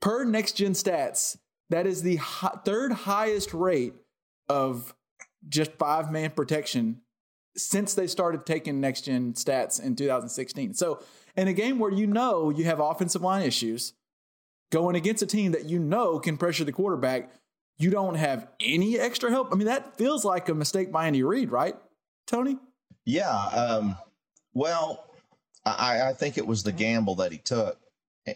per 0.00 0.22
next 0.24 0.52
gen 0.52 0.74
stats, 0.74 1.36
that 1.70 1.86
is 1.88 2.02
the 2.02 2.16
hi- 2.16 2.58
third 2.64 2.92
highest 2.92 3.52
rate 3.52 3.94
of 4.48 4.94
just 5.48 5.72
five 5.72 6.12
man 6.12 6.30
protection 6.30 7.00
since 7.56 7.94
they 7.94 8.06
started 8.06 8.46
taking 8.46 8.80
next 8.80 9.02
gen 9.02 9.32
stats 9.34 9.82
in 9.82 9.96
2016. 9.96 10.74
So, 10.74 11.02
in 11.36 11.48
a 11.48 11.52
game 11.52 11.78
where 11.78 11.92
you 11.92 12.06
know 12.06 12.50
you 12.50 12.64
have 12.64 12.80
offensive 12.80 13.22
line 13.22 13.42
issues, 13.42 13.92
going 14.70 14.96
against 14.96 15.22
a 15.22 15.26
team 15.26 15.52
that 15.52 15.64
you 15.64 15.78
know 15.78 16.18
can 16.18 16.36
pressure 16.36 16.64
the 16.64 16.72
quarterback, 16.72 17.30
you 17.78 17.90
don't 17.90 18.14
have 18.14 18.46
any 18.60 18.98
extra 18.98 19.30
help. 19.30 19.48
I 19.52 19.56
mean, 19.56 19.66
that 19.66 19.96
feels 19.96 20.24
like 20.24 20.48
a 20.48 20.54
mistake 20.54 20.92
by 20.92 21.06
Andy 21.06 21.22
Reid, 21.22 21.50
right, 21.50 21.76
Tony? 22.26 22.58
Yeah. 23.04 23.32
Um, 23.32 23.96
well, 24.52 25.06
I, 25.64 26.08
I 26.08 26.12
think 26.12 26.38
it 26.38 26.46
was 26.46 26.62
the 26.62 26.72
gamble 26.72 27.16
that 27.16 27.32
he 27.32 27.38
took, 27.38 27.78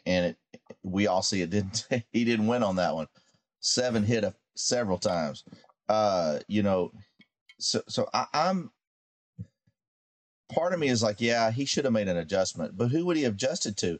and 0.06 0.26
it, 0.26 0.36
we 0.82 1.06
all 1.06 1.22
see 1.22 1.42
it 1.42 1.50
didn't. 1.50 1.86
He 2.12 2.24
didn't 2.24 2.46
win 2.46 2.62
on 2.62 2.76
that 2.76 2.94
one. 2.94 3.06
Seven 3.60 4.02
hit 4.02 4.24
a, 4.24 4.34
several 4.56 4.98
times. 4.98 5.44
Uh, 5.88 6.38
you 6.48 6.62
know, 6.62 6.92
so 7.58 7.82
so 7.88 8.08
I, 8.14 8.26
I'm. 8.32 8.70
Part 10.52 10.72
of 10.72 10.78
me 10.78 10.88
is 10.88 11.02
like, 11.02 11.20
yeah, 11.20 11.50
he 11.50 11.64
should 11.64 11.84
have 11.84 11.94
made 11.94 12.08
an 12.08 12.16
adjustment, 12.16 12.76
but 12.76 12.88
who 12.88 13.06
would 13.06 13.16
he 13.16 13.22
have 13.22 13.34
adjusted 13.34 13.76
to? 13.78 13.98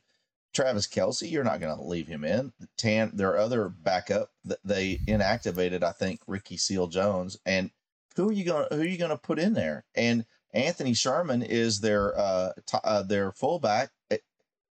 Travis 0.52 0.87
Kelce, 0.87 1.31
you're 1.31 1.43
not 1.43 1.61
going 1.61 1.76
to 1.76 1.82
leave 1.82 2.06
him 2.06 2.25
in. 2.25 2.52
Tan, 2.76 3.11
their 3.14 3.37
other 3.37 3.69
backup, 3.69 4.31
they 4.64 5.00
inactivated, 5.08 5.82
I 5.82 5.91
think, 5.91 6.20
Ricky 6.26 6.56
Seals-Jones, 6.56 7.38
and 7.44 7.70
who 8.17 8.29
are 8.29 8.32
you 8.32 8.44
going? 8.44 8.67
Who 8.70 8.81
are 8.81 8.87
you 8.87 8.99
going 8.99 9.11
to 9.11 9.17
put 9.17 9.38
in 9.38 9.55
there? 9.55 9.85
And 9.94 10.25
Anthony 10.52 10.94
Sherman 10.94 11.43
is 11.43 11.81
their 11.81 12.17
uh, 12.17 12.52
t- 12.67 12.79
uh 12.85 13.02
their 13.02 13.32
fullback. 13.32 13.91
It, 14.08 14.23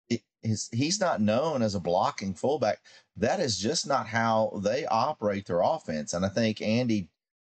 it, 0.08 0.22
he's 0.42 1.00
not 1.00 1.20
known 1.20 1.62
as 1.62 1.74
a 1.74 1.80
blocking 1.80 2.34
fullback. 2.34 2.78
That 3.16 3.40
is 3.40 3.58
just 3.58 3.86
not 3.86 4.06
how 4.06 4.60
they 4.62 4.86
operate 4.86 5.46
their 5.46 5.60
offense. 5.60 6.14
And 6.14 6.24
I 6.24 6.28
think 6.28 6.62
Andy, 6.62 7.08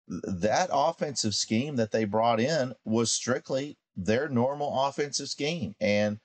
that 0.08 0.70
offensive 0.72 1.34
scheme 1.34 1.76
that 1.76 1.92
they 1.92 2.04
brought 2.04 2.40
in 2.40 2.74
was 2.84 3.12
strictly 3.12 3.78
their 3.96 4.28
normal 4.28 4.86
offensive 4.86 5.28
scheme, 5.28 5.74
and 5.80 6.18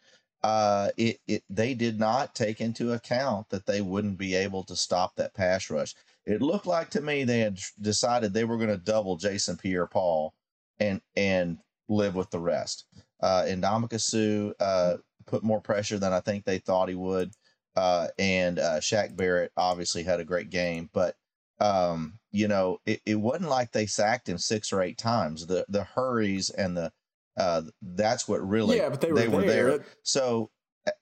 uh, 0.44 0.90
it, 0.98 1.20
it 1.28 1.44
they 1.50 1.74
did 1.74 2.00
not 2.00 2.34
take 2.34 2.62
into 2.62 2.94
account 2.94 3.48
that 3.50 3.66
they 3.66 3.82
wouldn't 3.82 4.18
be 4.18 4.36
able 4.36 4.64
to 4.64 4.76
stop 4.76 5.16
that 5.16 5.34
pass 5.34 5.70
rush. 5.70 5.94
It 6.26 6.42
looked 6.42 6.66
like 6.66 6.90
to 6.92 7.02
me 7.02 7.24
they 7.24 7.40
had 7.40 7.60
decided 7.80 8.34
they 8.34 8.44
were 8.44 8.58
going 8.58 8.70
to 8.70 8.78
double 8.78 9.18
Jason 9.18 9.58
Pierre-Paul 9.58 10.34
and 10.80 11.02
and 11.16 11.58
live 11.90 12.16
with 12.16 12.30
the 12.32 12.40
rest. 12.40 12.86
Uh, 13.22 13.46
and 13.48 13.62
Dominic 13.62 14.00
Suh 14.00 14.52
uh, 14.60 14.98
put 15.28 15.44
more 15.44 15.62
pressure 15.62 16.00
than 16.00 16.14
I 16.14 16.20
think 16.20 16.44
they 16.44 16.58
thought 16.58 16.90
he 16.90 16.96
would. 16.96 17.32
Uh, 17.76 18.08
and 18.18 18.60
uh, 18.60 18.80
Shaq 18.80 19.16
Barrett 19.16 19.52
obviously 19.56 20.04
had 20.04 20.20
a 20.20 20.26
great 20.26 20.50
game, 20.50 20.90
but 20.94 21.16
um, 21.60 22.20
you 22.32 22.48
know 22.48 22.80
it, 22.86 23.02
it 23.06 23.16
wasn't 23.16 23.50
like 23.50 23.72
they 23.72 23.86
sacked 23.86 24.28
him 24.28 24.38
six 24.40 24.74
or 24.74 24.82
eight 24.82 24.98
times. 24.98 25.46
The 25.46 25.66
the 25.70 25.84
hurries 25.84 26.50
and 26.50 26.76
the 26.76 26.92
uh, 27.38 27.62
that's 27.82 28.28
what 28.28 28.48
really 28.48 28.78
yeah, 28.78 28.90
but 28.90 29.02
they 29.02 29.28
were, 29.28 29.42
there. 29.42 29.86
so 30.04 30.50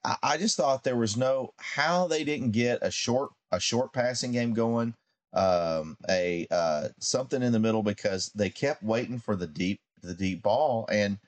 I, 0.04 0.16
I 0.22 0.36
just 0.36 0.56
thought 0.56 0.84
there 0.84 0.96
was 0.96 1.16
no 1.16 1.52
how 1.58 2.06
they 2.06 2.24
didn't 2.24 2.52
get 2.52 2.78
a 2.82 2.90
short 2.90 3.30
a 3.50 3.60
short 3.60 3.92
passing 3.92 4.32
game 4.32 4.54
going, 4.54 4.94
um, 5.32 5.96
a 6.08 6.46
uh, 6.50 6.88
something 7.00 7.42
in 7.42 7.52
the 7.52 7.58
middle 7.58 7.82
because 7.82 8.30
they 8.34 8.50
kept 8.50 8.82
waiting 8.82 9.18
for 9.18 9.36
the 9.36 9.46
deep 9.46 9.80
the 10.02 10.14
deep 10.14 10.42
ball 10.42 10.88
and 10.90 11.18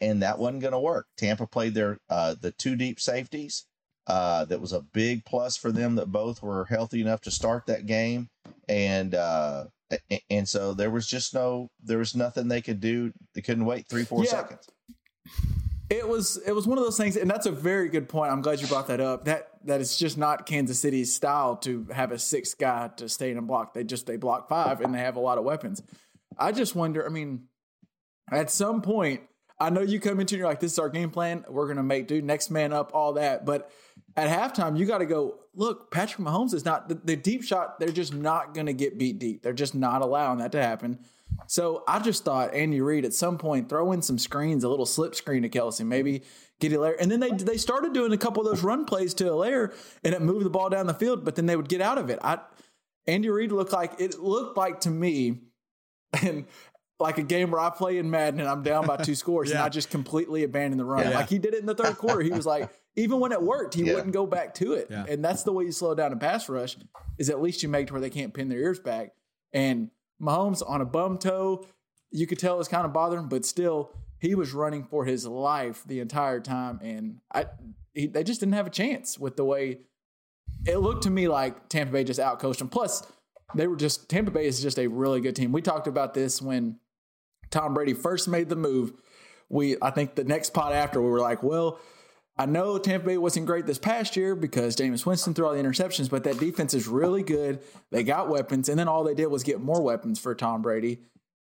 and 0.00 0.22
that 0.22 0.38
wasn't 0.38 0.62
going 0.62 0.72
to 0.72 0.78
work. 0.78 1.06
Tampa 1.16 1.46
played 1.46 1.74
their 1.74 1.98
uh, 2.08 2.34
the 2.40 2.52
two 2.52 2.76
deep 2.76 3.00
safeties. 3.00 3.66
Uh, 4.08 4.44
that 4.46 4.58
was 4.60 4.72
a 4.72 4.80
big 4.80 5.22
plus 5.26 5.56
for 5.56 5.70
them 5.70 5.94
that 5.96 6.06
both 6.10 6.42
were 6.42 6.64
healthy 6.64 7.00
enough 7.02 7.20
to 7.20 7.30
start 7.30 7.66
that 7.66 7.84
game, 7.86 8.26
and 8.68 9.14
uh, 9.14 9.64
and 10.30 10.48
so 10.48 10.72
there 10.72 10.90
was 10.90 11.06
just 11.06 11.34
no 11.34 11.68
there 11.82 11.98
was 11.98 12.16
nothing 12.16 12.48
they 12.48 12.62
could 12.62 12.80
do. 12.80 13.12
They 13.34 13.42
couldn't 13.42 13.66
wait 13.66 13.86
three 13.86 14.04
four 14.04 14.24
Yeah. 14.24 14.30
seconds. 14.30 14.66
It 15.90 16.06
was 16.06 16.36
it 16.46 16.52
was 16.52 16.66
one 16.66 16.76
of 16.78 16.84
those 16.84 16.96
things, 16.98 17.16
and 17.16 17.30
that's 17.30 17.46
a 17.46 17.50
very 17.52 17.88
good 17.88 18.08
point. 18.10 18.30
I'm 18.30 18.42
glad 18.42 18.60
you 18.60 18.66
brought 18.66 18.88
that 18.88 19.00
up. 19.00 19.24
That 19.24 19.48
that 19.64 19.80
is 19.80 19.96
just 19.96 20.18
not 20.18 20.44
Kansas 20.44 20.78
City's 20.78 21.14
style 21.14 21.56
to 21.58 21.86
have 21.92 22.12
a 22.12 22.18
six 22.18 22.52
guy 22.54 22.88
to 22.98 23.08
stay 23.08 23.30
in 23.30 23.38
a 23.38 23.42
block. 23.42 23.72
They 23.72 23.84
just 23.84 24.06
they 24.06 24.16
block 24.16 24.48
five, 24.50 24.82
and 24.82 24.94
they 24.94 24.98
have 24.98 25.16
a 25.16 25.20
lot 25.20 25.38
of 25.38 25.44
weapons. 25.44 25.82
I 26.38 26.52
just 26.52 26.74
wonder. 26.74 27.06
I 27.06 27.08
mean, 27.08 27.44
at 28.30 28.50
some 28.50 28.82
point, 28.82 29.22
I 29.58 29.70
know 29.70 29.80
you 29.80 29.98
come 29.98 30.20
into 30.20 30.34
and 30.34 30.40
you're 30.40 30.48
like, 30.48 30.60
"This 30.60 30.72
is 30.72 30.78
our 30.78 30.90
game 30.90 31.10
plan. 31.10 31.44
We're 31.48 31.68
gonna 31.68 31.82
make 31.82 32.06
do 32.06 32.20
next 32.20 32.50
man 32.50 32.74
up, 32.74 32.90
all 32.92 33.14
that." 33.14 33.46
But 33.46 33.70
at 34.18 34.54
halftime, 34.54 34.78
you 34.78 34.86
got 34.86 34.98
to 34.98 35.06
go. 35.06 35.38
Look, 35.54 35.90
Patrick 35.90 36.26
Mahomes 36.26 36.54
is 36.54 36.64
not 36.64 36.88
the, 36.88 36.94
the 36.94 37.16
deep 37.16 37.42
shot. 37.42 37.78
They're 37.78 37.90
just 37.90 38.14
not 38.14 38.54
gonna 38.54 38.72
get 38.72 38.98
beat 38.98 39.18
deep. 39.18 39.42
They're 39.42 39.52
just 39.52 39.74
not 39.74 40.02
allowing 40.02 40.38
that 40.38 40.52
to 40.52 40.62
happen. 40.62 40.98
So 41.46 41.84
I 41.86 41.98
just 42.00 42.24
thought 42.24 42.54
Andy 42.54 42.80
Reid 42.80 43.04
at 43.04 43.14
some 43.14 43.38
point 43.38 43.68
throw 43.68 43.92
in 43.92 44.02
some 44.02 44.18
screens, 44.18 44.64
a 44.64 44.68
little 44.68 44.86
slip 44.86 45.14
screen 45.14 45.42
to 45.42 45.48
Kelce, 45.48 45.84
maybe 45.84 46.22
get 46.60 46.72
Helaire. 46.72 46.96
And 47.00 47.10
then 47.10 47.20
they 47.20 47.30
they 47.30 47.56
started 47.56 47.92
doing 47.92 48.12
a 48.12 48.18
couple 48.18 48.42
of 48.42 48.48
those 48.48 48.62
run 48.62 48.84
plays 48.84 49.14
to 49.14 49.24
Helaire 49.24 49.74
and 50.04 50.14
it 50.14 50.22
moved 50.22 50.44
the 50.44 50.50
ball 50.50 50.68
down 50.68 50.86
the 50.86 50.94
field, 50.94 51.24
but 51.24 51.36
then 51.36 51.46
they 51.46 51.56
would 51.56 51.68
get 51.68 51.80
out 51.80 51.98
of 51.98 52.10
it. 52.10 52.18
I 52.22 52.38
Andy 53.06 53.30
Reid 53.30 53.52
looked 53.52 53.72
like 53.72 54.00
it 54.00 54.18
looked 54.18 54.56
like 54.56 54.80
to 54.80 54.90
me, 54.90 55.38
and 56.22 56.46
like 57.00 57.18
a 57.18 57.22
game 57.22 57.50
where 57.50 57.60
I 57.60 57.70
play 57.70 57.98
in 57.98 58.10
Madden 58.10 58.40
and 58.40 58.48
I'm 58.48 58.62
down 58.62 58.86
by 58.86 58.96
two 58.96 59.14
scores 59.22 59.50
and 59.50 59.60
I 59.60 59.68
just 59.68 59.90
completely 59.90 60.42
abandoned 60.42 60.80
the 60.80 60.84
run. 60.84 61.04
Yeah. 61.08 61.14
Like 61.16 61.28
he 61.28 61.38
did 61.38 61.54
it 61.54 61.60
in 61.60 61.66
the 61.66 61.74
third 61.74 61.96
quarter. 61.96 62.20
He 62.22 62.30
was 62.30 62.44
like, 62.46 62.68
even 62.96 63.20
when 63.20 63.30
it 63.32 63.40
worked, 63.40 63.74
he 63.74 63.84
Yeah. 63.84 63.94
wouldn't 63.94 64.12
go 64.12 64.26
back 64.26 64.54
to 64.54 64.72
it. 64.72 64.88
Yeah. 64.90 65.04
And 65.08 65.24
that's 65.24 65.44
the 65.44 65.52
way 65.52 65.64
you 65.64 65.72
slow 65.72 65.94
down 65.94 66.12
a 66.12 66.16
pass 66.16 66.48
rush 66.48 66.76
is 67.16 67.30
at 67.30 67.40
least 67.40 67.62
you 67.62 67.68
make 67.68 67.86
it 67.88 67.92
where 67.92 68.00
they 68.00 68.10
can't 68.10 68.34
pin 68.34 68.48
their 68.48 68.58
ears 68.58 68.80
back. 68.80 69.12
And 69.52 69.90
Mahomes 70.20 70.62
on 70.68 70.80
a 70.80 70.84
bum 70.84 71.18
toe, 71.18 71.64
you 72.10 72.26
could 72.26 72.38
tell 72.38 72.54
it 72.54 72.58
was 72.58 72.68
kind 72.68 72.84
of 72.84 72.92
bothering, 72.92 73.28
but 73.28 73.44
still 73.44 73.90
he 74.18 74.34
was 74.34 74.52
running 74.52 74.82
for 74.84 75.04
his 75.04 75.24
life 75.26 75.84
the 75.86 76.00
entire 76.00 76.40
time. 76.40 76.80
And 76.82 77.20
I, 77.32 77.46
he, 77.94 78.06
they 78.08 78.24
just 78.24 78.40
didn't 78.40 78.54
have 78.54 78.66
a 78.66 78.70
chance 78.70 79.18
with 79.18 79.36
the 79.36 79.44
way 79.44 79.78
it 80.66 80.78
looked 80.78 81.04
to 81.04 81.10
me 81.10 81.28
like 81.28 81.68
Tampa 81.68 81.92
Bay 81.92 82.02
just 82.02 82.18
outcoached 82.18 82.58
them. 82.58 82.68
Plus, 82.68 83.06
they 83.54 83.66
were 83.68 83.76
just 83.76 84.08
Tampa 84.08 84.30
Bay 84.32 84.46
is 84.46 84.60
just 84.60 84.78
a 84.78 84.88
really 84.88 85.20
good 85.20 85.36
team. 85.36 85.52
We 85.52 85.62
talked 85.62 85.86
about 85.86 86.14
this 86.14 86.42
when 86.42 86.78
Tom 87.50 87.74
Brady 87.74 87.94
first 87.94 88.28
made 88.28 88.48
the 88.48 88.56
move. 88.56 88.92
We 89.48 89.76
I 89.80 89.90
think 89.90 90.14
the 90.14 90.24
next 90.24 90.52
pot 90.52 90.72
after 90.72 91.00
we 91.00 91.08
were 91.08 91.20
like, 91.20 91.42
well, 91.42 91.80
I 92.36 92.46
know 92.46 92.78
Tampa 92.78 93.06
Bay 93.06 93.18
wasn't 93.18 93.46
great 93.46 93.66
this 93.66 93.78
past 93.78 94.16
year 94.16 94.36
because 94.36 94.76
Jameis 94.76 95.04
Winston 95.04 95.34
threw 95.34 95.46
all 95.46 95.54
the 95.54 95.62
interceptions, 95.62 96.08
but 96.08 96.22
that 96.24 96.38
defense 96.38 96.72
is 96.72 96.86
really 96.86 97.22
good. 97.22 97.60
They 97.90 98.04
got 98.04 98.28
weapons, 98.28 98.68
and 98.68 98.78
then 98.78 98.86
all 98.86 99.02
they 99.02 99.14
did 99.14 99.26
was 99.26 99.42
get 99.42 99.60
more 99.60 99.82
weapons 99.82 100.20
for 100.20 100.34
Tom 100.34 100.62
Brady. 100.62 101.00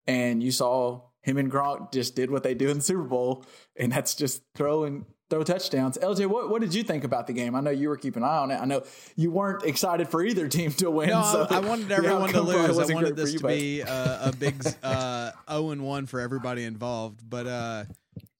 And 0.06 0.42
you 0.42 0.50
saw 0.50 1.02
him 1.22 1.36
and 1.36 1.52
Gronk 1.52 1.92
just 1.92 2.16
did 2.16 2.30
what 2.30 2.42
they 2.42 2.54
do 2.54 2.68
in 2.68 2.78
the 2.78 2.82
Super 2.82 3.04
Bowl, 3.04 3.44
and 3.76 3.92
that's 3.92 4.14
just 4.14 4.42
throw 4.54 4.84
and 4.84 5.04
throw 5.30 5.42
touchdowns. 5.44 5.96
LJ, 5.96 6.26
what, 6.26 6.50
what 6.50 6.60
did 6.60 6.74
you 6.74 6.82
think 6.82 7.04
about 7.04 7.26
the 7.28 7.32
game? 7.32 7.54
I 7.54 7.60
know 7.60 7.70
you 7.70 7.88
were 7.88 7.96
keeping 7.96 8.22
an 8.22 8.28
eye 8.28 8.38
on 8.38 8.50
it. 8.50 8.56
I 8.56 8.64
know 8.64 8.82
you 9.16 9.30
weren't 9.30 9.62
excited 9.64 10.08
for 10.08 10.22
either 10.22 10.48
team 10.48 10.72
to 10.72 10.90
win. 10.90 11.08
No, 11.08 11.22
so 11.22 11.46
I 11.48 11.60
wanted 11.60 11.88
the 11.88 11.94
everyone 11.94 12.30
to 12.30 12.40
outcome 12.40 12.46
probably 12.46 12.68
lose. 12.68 12.90
I 12.90 12.94
wanted 12.94 13.16
this 13.16 13.32
you, 13.32 13.38
to 13.38 13.42
but- 13.44 13.48
be 13.56 13.82
uh, 13.82 14.28
a 14.28 14.32
big 14.36 14.62
uh, 14.82 15.30
0 15.50 15.70
and 15.70 15.84
1 15.84 16.06
for 16.06 16.20
everybody 16.20 16.64
involved. 16.64 17.20
But 17.28 17.46
uh, 17.46 17.84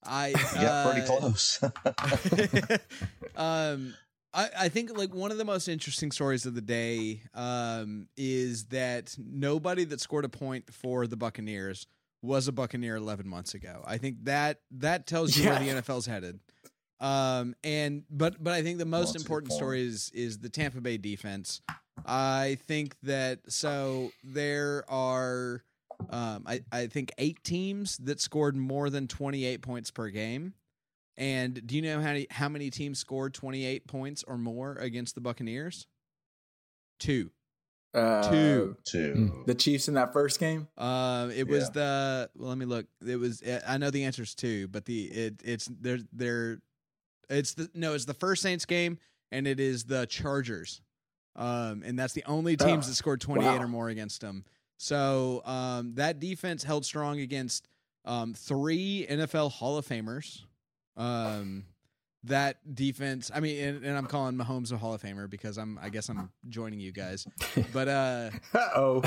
I 0.04 0.28
You 0.28 0.34
got 0.34 0.92
pretty 0.92 1.06
uh, 1.08 1.18
close. 1.18 1.62
um, 3.36 3.94
I, 4.32 4.48
I 4.58 4.68
think 4.68 4.96
like 4.96 5.14
one 5.14 5.30
of 5.30 5.38
the 5.38 5.44
most 5.44 5.68
interesting 5.68 6.10
stories 6.12 6.46
of 6.46 6.54
the 6.54 6.60
day 6.60 7.22
um, 7.34 8.08
is 8.16 8.66
that 8.66 9.16
nobody 9.18 9.84
that 9.84 10.00
scored 10.00 10.24
a 10.24 10.28
point 10.28 10.72
for 10.72 11.06
the 11.06 11.16
Buccaneers 11.16 11.86
was 12.22 12.48
a 12.48 12.52
Buccaneer 12.52 12.96
11 12.96 13.26
months 13.26 13.54
ago. 13.54 13.82
I 13.86 13.98
think 13.98 14.24
that 14.24 14.60
that 14.72 15.06
tells 15.06 15.36
you 15.36 15.46
where 15.48 15.62
Yeah. 15.62 15.74
the 15.74 15.82
NFL's 15.82 16.06
headed. 16.06 16.38
Um, 17.00 17.54
and 17.64 18.04
but 18.10 18.42
but 18.42 18.52
I 18.52 18.62
think 18.62 18.78
the 18.78 18.84
most 18.84 18.98
Well, 18.98 19.02
it's 19.02 19.10
a 19.14 19.18
good 19.18 19.24
important 19.24 19.52
story 19.54 19.86
is 19.86 20.10
is 20.14 20.38
the 20.38 20.48
Tampa 20.48 20.80
Bay 20.80 20.98
defense. 20.98 21.62
I 22.04 22.58
think 22.66 22.96
that 23.02 23.40
so 23.48 24.10
there 24.24 24.84
are 24.88 25.62
um, 26.08 26.44
I, 26.46 26.60
I 26.72 26.86
think 26.86 27.12
eight 27.18 27.42
teams 27.44 27.98
that 27.98 28.20
scored 28.20 28.56
more 28.56 28.88
than 28.90 29.06
28 29.06 29.60
points 29.62 29.90
per 29.90 30.08
game. 30.08 30.54
And 31.18 31.66
do 31.66 31.76
you 31.76 31.82
know 31.82 31.98
how 32.00 32.06
many, 32.06 32.26
how 32.30 32.48
many 32.48 32.70
teams 32.70 32.98
scored 32.98 33.34
28 33.34 33.86
points 33.86 34.24
or 34.26 34.38
more 34.38 34.76
against 34.76 35.14
the 35.14 35.20
Buccaneers? 35.20 35.86
Two. 36.98 37.30
Uh, 37.92 38.30
Two. 38.30 38.76
Two. 38.84 39.42
The 39.46 39.54
Chiefs 39.54 39.88
in 39.88 39.94
that 39.94 40.12
first 40.14 40.38
game. 40.40 40.68
Um, 40.78 41.30
it 41.32 41.46
was 41.48 41.64
Yeah. 41.64 41.70
the 41.74 42.30
well, 42.36 42.48
let 42.50 42.58
me 42.58 42.64
look. 42.64 42.86
It 43.06 43.16
was 43.16 43.42
I 43.66 43.76
know 43.78 43.90
the 43.90 44.04
answer's 44.04 44.34
two, 44.34 44.68
but 44.68 44.84
the 44.84 45.04
it 45.06 45.40
it's 45.44 45.68
they're 45.80 45.98
they're 46.12 46.60
it's 47.30 47.54
the 47.54 47.70
no, 47.74 47.94
it's 47.94 48.04
the 48.04 48.14
first 48.14 48.42
Saints 48.42 48.66
game 48.66 48.98
and 49.32 49.46
it 49.46 49.60
is 49.60 49.84
the 49.84 50.06
Chargers. 50.06 50.80
Um, 51.36 51.82
and 51.84 51.98
that's 51.98 52.12
the 52.12 52.24
only 52.26 52.56
teams 52.56 52.86
Oh, 52.86 52.90
that 52.90 52.94
scored 52.96 53.20
28 53.20 53.46
wow. 53.46 53.62
or 53.62 53.68
more 53.68 53.88
against 53.88 54.20
them. 54.20 54.44
So 54.76 55.42
um, 55.44 55.94
that 55.94 56.20
defense 56.20 56.64
held 56.64 56.84
strong 56.84 57.20
against 57.20 57.68
um, 58.04 58.34
three 58.34 59.06
NFL 59.08 59.52
Hall 59.52 59.78
of 59.78 59.86
Famers. 59.86 60.42
Um, 60.96 61.64
that 62.24 62.74
defense, 62.74 63.30
I 63.34 63.40
mean, 63.40 63.62
and, 63.62 63.84
and 63.84 63.96
I'm 63.96 64.06
calling 64.06 64.36
Mahomes 64.36 64.72
a 64.72 64.76
Hall 64.76 64.92
of 64.92 65.02
Famer 65.02 65.30
because 65.30 65.56
I'm, 65.56 65.78
I 65.80 65.88
guess 65.88 66.10
I'm 66.10 66.30
joining 66.48 66.80
you 66.80 66.92
guys. 66.92 67.26
But 67.72 67.88
uh. 67.88 68.30
I 68.52 69.00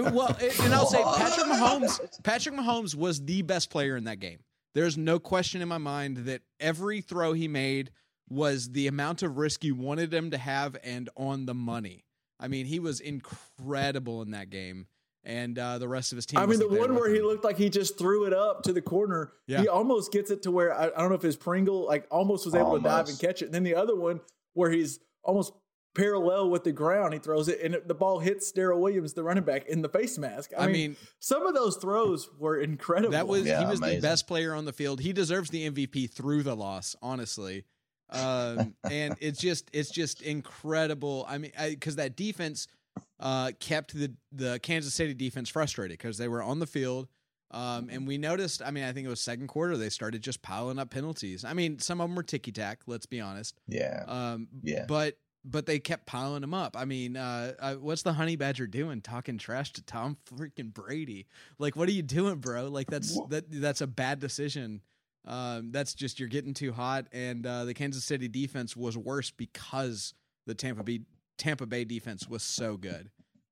mean, 0.00 0.14
well, 0.14 0.36
and 0.40 0.60
and 0.60 0.74
I'll 0.74 0.86
say 0.86 1.02
Patrick 1.16 1.46
Mahomes. 1.46 2.22
Patrick 2.24 2.54
Mahomes 2.54 2.94
was 2.94 3.22
the 3.24 3.42
best 3.42 3.70
player 3.70 3.96
in 3.96 4.04
that 4.04 4.18
game. 4.18 4.38
There's 4.76 4.98
no 4.98 5.18
question 5.18 5.62
in 5.62 5.68
my 5.68 5.78
mind 5.78 6.18
that 6.26 6.42
every 6.60 7.00
throw 7.00 7.32
he 7.32 7.48
made 7.48 7.92
was 8.28 8.72
the 8.72 8.88
amount 8.88 9.22
of 9.22 9.38
risk 9.38 9.64
you 9.64 9.74
wanted 9.74 10.12
him 10.12 10.32
to 10.32 10.36
have 10.36 10.76
and 10.84 11.08
on 11.16 11.46
the 11.46 11.54
money. 11.54 12.04
I 12.38 12.48
mean, 12.48 12.66
he 12.66 12.78
was 12.78 13.00
incredible 13.00 14.20
in 14.20 14.32
that 14.32 14.50
game, 14.50 14.86
and 15.24 15.58
uh, 15.58 15.78
the 15.78 15.88
rest 15.88 16.12
of 16.12 16.16
his 16.16 16.26
team. 16.26 16.38
I 16.38 16.44
mean, 16.44 16.58
the 16.58 16.68
one 16.68 16.94
where 16.94 17.08
he 17.08 17.22
looked 17.22 17.42
like 17.42 17.56
he 17.56 17.70
just 17.70 17.96
threw 17.96 18.26
it 18.26 18.34
up 18.34 18.64
to 18.64 18.74
the 18.74 18.82
corner. 18.82 19.32
Yeah. 19.46 19.62
He 19.62 19.68
almost 19.68 20.12
gets 20.12 20.30
it 20.30 20.42
to 20.42 20.50
where 20.50 20.74
I, 20.74 20.88
I 20.88 20.98
don't 20.98 21.08
know 21.08 21.14
if 21.14 21.22
his 21.22 21.38
Pringle 21.38 21.86
like 21.86 22.06
almost 22.10 22.44
was 22.44 22.54
able 22.54 22.76
to 22.76 22.82
dive 22.82 23.08
and 23.08 23.18
catch 23.18 23.40
it. 23.40 23.46
And 23.46 23.54
then 23.54 23.62
the 23.62 23.76
other 23.76 23.96
one 23.96 24.20
where 24.52 24.70
he's 24.70 25.00
almost 25.22 25.54
parallel 25.96 26.50
with 26.50 26.64
the 26.64 26.72
ground, 26.72 27.14
he 27.14 27.18
throws 27.18 27.48
it 27.48 27.60
and 27.62 27.74
it, 27.74 27.88
the 27.88 27.94
ball 27.94 28.18
hits 28.18 28.52
Darrel 28.52 28.80
Williams, 28.80 29.14
the 29.14 29.22
running 29.22 29.44
back, 29.44 29.66
in 29.66 29.82
the 29.82 29.88
face 29.88 30.18
mask. 30.18 30.52
I, 30.56 30.64
I 30.64 30.66
mean, 30.66 30.74
mean, 30.74 30.96
some 31.18 31.46
of 31.46 31.54
those 31.54 31.76
throws 31.76 32.28
were 32.38 32.60
incredible. 32.60 33.12
That 33.12 33.26
was 33.26 33.46
Yeah, 33.46 33.60
he 33.60 33.66
was 33.66 33.80
the 33.80 34.00
best 34.00 34.26
player 34.26 34.54
on 34.54 34.64
the 34.64 34.72
field. 34.72 35.00
He 35.00 35.12
deserves 35.12 35.50
the 35.50 35.68
MVP 35.70 36.10
through 36.12 36.42
the 36.42 36.54
loss, 36.54 36.94
honestly. 37.00 37.64
Um, 38.10 38.74
and 38.90 39.16
it's 39.20 39.40
just 39.40 39.70
it's 39.72 39.90
just 39.90 40.22
incredible. 40.22 41.24
I 41.28 41.38
mean, 41.38 41.52
because 41.58 41.96
that 41.96 42.16
defense 42.16 42.68
uh, 43.18 43.52
kept 43.58 43.94
the 43.94 44.12
the 44.32 44.58
Kansas 44.60 44.94
City 44.94 45.14
defense 45.14 45.48
frustrated 45.48 45.98
because 45.98 46.18
they 46.18 46.28
were 46.28 46.42
on 46.42 46.58
the 46.58 46.66
field. 46.66 47.08
Um, 47.52 47.88
and 47.90 48.06
we 48.06 48.18
noticed. 48.18 48.60
I 48.60 48.70
mean, 48.70 48.84
I 48.84 48.92
think 48.92 49.06
it 49.06 49.10
was 49.10 49.20
second 49.20 49.46
quarter 49.46 49.76
they 49.76 49.88
started 49.88 50.20
just 50.20 50.42
piling 50.42 50.78
up 50.78 50.90
penalties. 50.90 51.44
I 51.44 51.54
mean, 51.54 51.78
some 51.78 52.00
of 52.00 52.08
them 52.08 52.16
were 52.16 52.24
ticky 52.24 52.52
tack. 52.52 52.80
Let's 52.86 53.06
be 53.06 53.20
honest. 53.20 53.58
Yeah. 53.68 54.04
Um, 54.06 54.48
Yeah. 54.62 54.84
But 54.86 55.16
but 55.48 55.64
they 55.66 55.78
kept 55.78 56.06
piling 56.06 56.40
them 56.40 56.52
up. 56.52 56.76
I 56.76 56.84
mean, 56.84 57.16
uh, 57.16 57.52
uh, 57.58 57.74
what's 57.74 58.02
the 58.02 58.12
honey 58.12 58.36
badger 58.36 58.66
doing 58.66 59.00
talking 59.00 59.38
trash 59.38 59.72
to 59.74 59.82
Tom 59.82 60.16
freaking 60.28 60.74
Brady? 60.74 61.26
Like, 61.58 61.76
what 61.76 61.88
are 61.88 61.92
you 61.92 62.02
doing, 62.02 62.36
bro? 62.36 62.68
Like 62.68 62.88
that's 62.88 63.18
that 63.28 63.44
that's 63.48 63.80
a 63.80 63.86
bad 63.86 64.18
decision. 64.18 64.82
Um, 65.24 65.70
that's 65.72 65.94
just 65.94 66.20
you're 66.20 66.28
getting 66.28 66.54
too 66.54 66.72
hot, 66.72 67.06
and 67.12 67.46
uh, 67.46 67.64
the 67.64 67.74
Kansas 67.74 68.04
City 68.04 68.28
defense 68.28 68.76
was 68.76 68.96
worse 68.96 69.30
because 69.30 70.14
the 70.46 70.54
Tampa 70.54 70.82
Bay 70.82 71.00
Tampa 71.38 71.66
Bay 71.66 71.84
defense 71.84 72.28
was 72.28 72.42
so 72.42 72.76
good. 72.76 73.10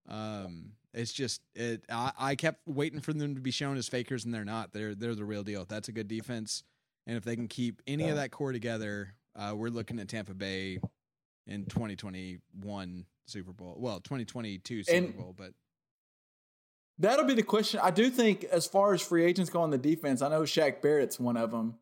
Um, 0.08 0.72
it's 0.92 1.12
just 1.12 1.40
it. 1.54 1.84
I, 1.90 2.12
I 2.18 2.34
kept 2.34 2.66
waiting 2.66 3.00
for 3.00 3.12
them 3.12 3.34
to 3.34 3.40
be 3.40 3.50
shown 3.50 3.76
as 3.76 3.88
fakers, 3.88 4.24
and 4.24 4.34
they're 4.34 4.44
not. 4.44 4.72
They're 4.72 4.94
they're 4.94 5.14
the 5.14 5.24
real 5.24 5.42
deal. 5.42 5.64
That's 5.64 5.88
a 5.88 5.92
good 5.92 6.08
defense, 6.08 6.64
and 7.06 7.16
if 7.16 7.24
they 7.24 7.36
can 7.36 7.48
keep 7.48 7.82
any 7.86 8.08
of 8.08 8.16
that 8.16 8.30
core 8.30 8.52
together, 8.52 9.14
uh, 9.36 9.52
we're 9.56 9.68
looking 9.68 9.98
at 9.98 10.08
Tampa 10.08 10.34
Bay 10.34 10.78
in 11.46 11.66
2021 11.66 13.06
Super 13.26 13.52
Bowl. 13.52 13.76
Well, 13.78 14.00
2022 14.00 14.82
Super 14.84 14.96
And- 14.96 15.16
Bowl, 15.16 15.34
but 15.36 15.52
That'll 16.96 17.24
be 17.24 17.34
the 17.34 17.42
question. 17.42 17.80
I 17.82 17.90
do 17.90 18.08
think, 18.08 18.44
as 18.44 18.66
far 18.68 18.94
as 18.94 19.02
free 19.02 19.24
agents 19.24 19.50
go 19.50 19.60
on 19.60 19.70
the 19.70 19.78
defense, 19.78 20.22
I 20.22 20.28
know 20.28 20.42
Shaq 20.42 20.80
Barrett's 20.80 21.18
one 21.18 21.36
of 21.36 21.50
them 21.50 21.74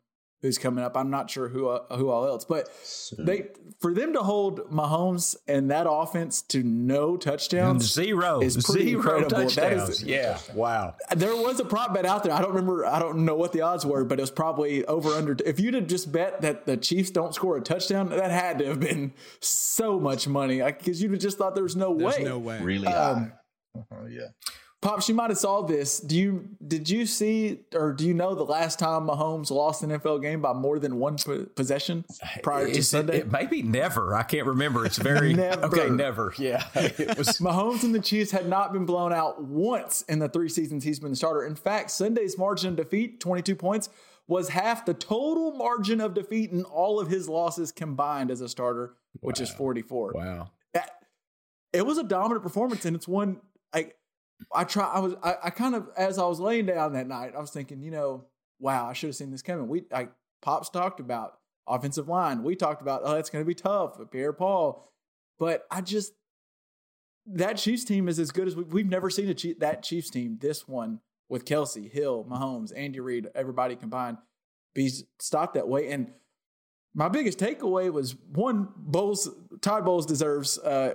who's 0.43 0.59
coming 0.59 0.83
up. 0.83 0.95
I'm 0.95 1.09
not 1.09 1.31
sure 1.31 1.47
who 1.49 1.69
uh, 1.69 1.97
who 1.97 2.09
all 2.11 2.25
else, 2.27 2.45
but 2.45 2.69
they 3.17 3.47
for 3.79 3.91
them 3.95 4.13
to 4.13 4.19
hold 4.19 4.69
Mahomes 4.71 5.35
and 5.47 5.71
that 5.71 5.87
offense 5.89 6.43
to 6.43 6.61
no 6.61 7.17
touchdowns. 7.17 7.91
Zero. 7.91 8.41
is 8.41 8.55
pretty 8.63 8.89
Zero 8.89 8.99
incredible. 8.99 9.29
That 9.29 9.49
touchdowns. 9.49 9.89
is- 9.89 10.03
yeah. 10.03 10.37
Wow. 10.53 10.95
There 11.15 11.35
was 11.35 11.59
a 11.59 11.65
prop 11.65 11.93
bet 11.95 12.05
out 12.05 12.23
there. 12.23 12.33
I 12.33 12.41
don't 12.41 12.51
remember. 12.53 12.85
I 12.85 12.99
don't 12.99 13.25
know 13.25 13.35
what 13.35 13.51
the 13.53 13.61
odds 13.61 13.83
were, 13.85 14.05
but 14.05 14.19
it 14.19 14.21
was 14.21 14.29
probably 14.31 14.85
over 14.85 15.09
under. 15.09 15.35
If 15.45 15.59
you'd 15.59 15.73
have 15.73 15.87
just 15.87 16.11
bet 16.11 16.41
that 16.41 16.65
the 16.67 16.77
Chiefs 16.77 17.09
don't 17.09 17.33
score 17.33 17.57
a 17.57 17.61
touchdown, 17.61 18.09
that 18.09 18.29
had 18.29 18.59
to 18.59 18.65
have 18.67 18.79
been 18.79 19.13
so 19.39 19.99
much 19.99 20.27
money 20.27 20.61
because 20.61 21.01
you'd 21.01 21.11
have 21.11 21.21
just 21.21 21.37
thought 21.39 21.55
there 21.55 21.63
was 21.63 21.75
no 21.75 21.97
there's 21.97 22.17
way. 22.17 22.23
no 22.23 22.37
way. 22.37 22.61
really 22.61 22.87
Um, 22.87 23.31
high. 23.75 23.79
Uh-huh, 23.79 24.05
yeah. 24.09 24.27
Pops, 24.83 25.07
you 25.07 25.15
might 25.15 25.29
have 25.29 25.37
saw 25.39 25.61
this. 25.61 25.99
Do 25.99 26.15
you 26.17 26.49
did 26.67 26.89
you 26.89 27.05
see 27.05 27.61
or 27.73 27.93
do 27.93 28.05
you 28.05 28.13
know 28.13 28.35
the 28.35 28.43
last 28.43 28.77
time 28.79 29.07
Mahomes 29.07 29.49
lost 29.49 29.81
an 29.81 29.91
NFL 29.91 30.21
game 30.21 30.41
by 30.41 30.51
more 30.53 30.77
than 30.77 30.97
one 30.99 31.17
po- 31.17 31.45
possession 31.55 32.03
prior 32.43 32.65
to 32.67 32.71
it, 32.77 32.83
Sunday? 32.83 33.19
it 33.19 33.31
maybe 33.31 33.61
never. 33.63 34.13
I 34.13 34.23
can't 34.23 34.45
remember. 34.45 34.85
It's 34.85 34.97
very 34.97 35.33
Never. 35.35 35.63
okay. 35.65 35.89
Never. 35.89 36.33
Yeah. 36.37 36.63
It 36.75 37.17
was. 37.17 37.39
Mahomes 37.39 37.83
and 37.83 37.95
the 37.95 37.99
Chiefs 38.01 38.31
had 38.31 38.47
not 38.47 38.73
been 38.73 38.85
blown 38.85 39.13
out 39.13 39.41
once 39.43 40.01
in 40.03 40.19
the 40.19 40.27
three 40.29 40.49
seasons 40.49 40.83
he's 40.83 40.99
been 40.99 41.11
the 41.11 41.15
starter. 41.15 41.45
In 41.45 41.55
fact, 41.55 41.89
Sunday's 41.89 42.37
margin 42.37 42.71
of 42.71 42.75
defeat, 42.75 43.19
22 43.21 43.55
points, 43.55 43.89
was 44.27 44.49
half 44.49 44.85
the 44.85 44.93
total 44.93 45.51
margin 45.53 46.01
of 46.01 46.13
defeat 46.13 46.51
in 46.51 46.63
all 46.65 46.99
of 46.99 47.07
his 47.07 47.27
losses 47.29 47.71
combined 47.71 48.29
as 48.31 48.41
a 48.41 48.49
starter, 48.49 48.95
which 49.21 49.39
is 49.39 49.49
44. 49.49 50.11
Wow. 50.13 50.51
That- 50.73 50.91
it 51.71 51.85
was 51.85 51.97
a 51.97 52.03
dominant 52.03 52.43
performance, 52.43 52.85
and 52.85 52.95
it's 52.95 53.07
one 53.07 53.39
like 53.73 53.95
I 54.53 54.63
try. 54.63 54.85
I 54.85 54.99
was. 54.99 55.15
I, 55.23 55.35
I 55.45 55.49
kind 55.49 55.75
of 55.75 55.89
as 55.95 56.17
I 56.17 56.25
was 56.25 56.39
laying 56.39 56.65
down 56.65 56.93
that 56.93 57.07
night, 57.07 57.33
I 57.35 57.39
was 57.39 57.51
thinking, 57.51 57.81
you 57.81 57.91
know, 57.91 58.25
wow, 58.59 58.87
I 58.87 58.93
should 58.93 59.07
have 59.07 59.15
seen 59.15 59.31
this 59.31 59.41
coming. 59.41 59.67
We 59.67 59.83
like 59.91 60.11
pops 60.41 60.69
talked 60.69 60.99
about 60.99 61.37
offensive 61.67 62.07
line. 62.07 62.43
We 62.43 62.55
talked 62.55 62.81
about 62.81 63.01
oh, 63.03 63.15
it's 63.15 63.29
going 63.29 63.43
to 63.43 63.47
be 63.47 63.55
tough. 63.55 63.97
Pierre 64.11 64.33
Paul, 64.33 64.89
but 65.39 65.65
I 65.69 65.81
just 65.81 66.13
that 67.25 67.57
Chiefs 67.57 67.83
team 67.83 68.07
is 68.07 68.19
as 68.19 68.31
good 68.31 68.47
as 68.47 68.55
we, 68.55 68.63
we've 68.63 68.89
never 68.89 69.09
seen 69.09 69.29
a 69.29 69.33
Chief, 69.33 69.59
that 69.59 69.83
Chiefs 69.83 70.09
team. 70.09 70.37
This 70.41 70.67
one 70.67 70.99
with 71.29 71.45
Kelce, 71.45 71.89
Hill, 71.89 72.25
Mahomes, 72.29 72.71
Andy 72.75 72.99
Reid, 72.99 73.27
everybody 73.33 73.75
combined, 73.75 74.17
be 74.73 74.91
stopped 75.19 75.53
that 75.55 75.67
way. 75.67 75.89
And 75.89 76.11
my 76.93 77.09
biggest 77.09 77.39
takeaway 77.39 77.91
was 77.91 78.15
one: 78.31 78.69
Bowles, 78.75 79.29
Todd 79.61 79.85
Bowles 79.85 80.05
deserves 80.05 80.57
uh, 80.59 80.93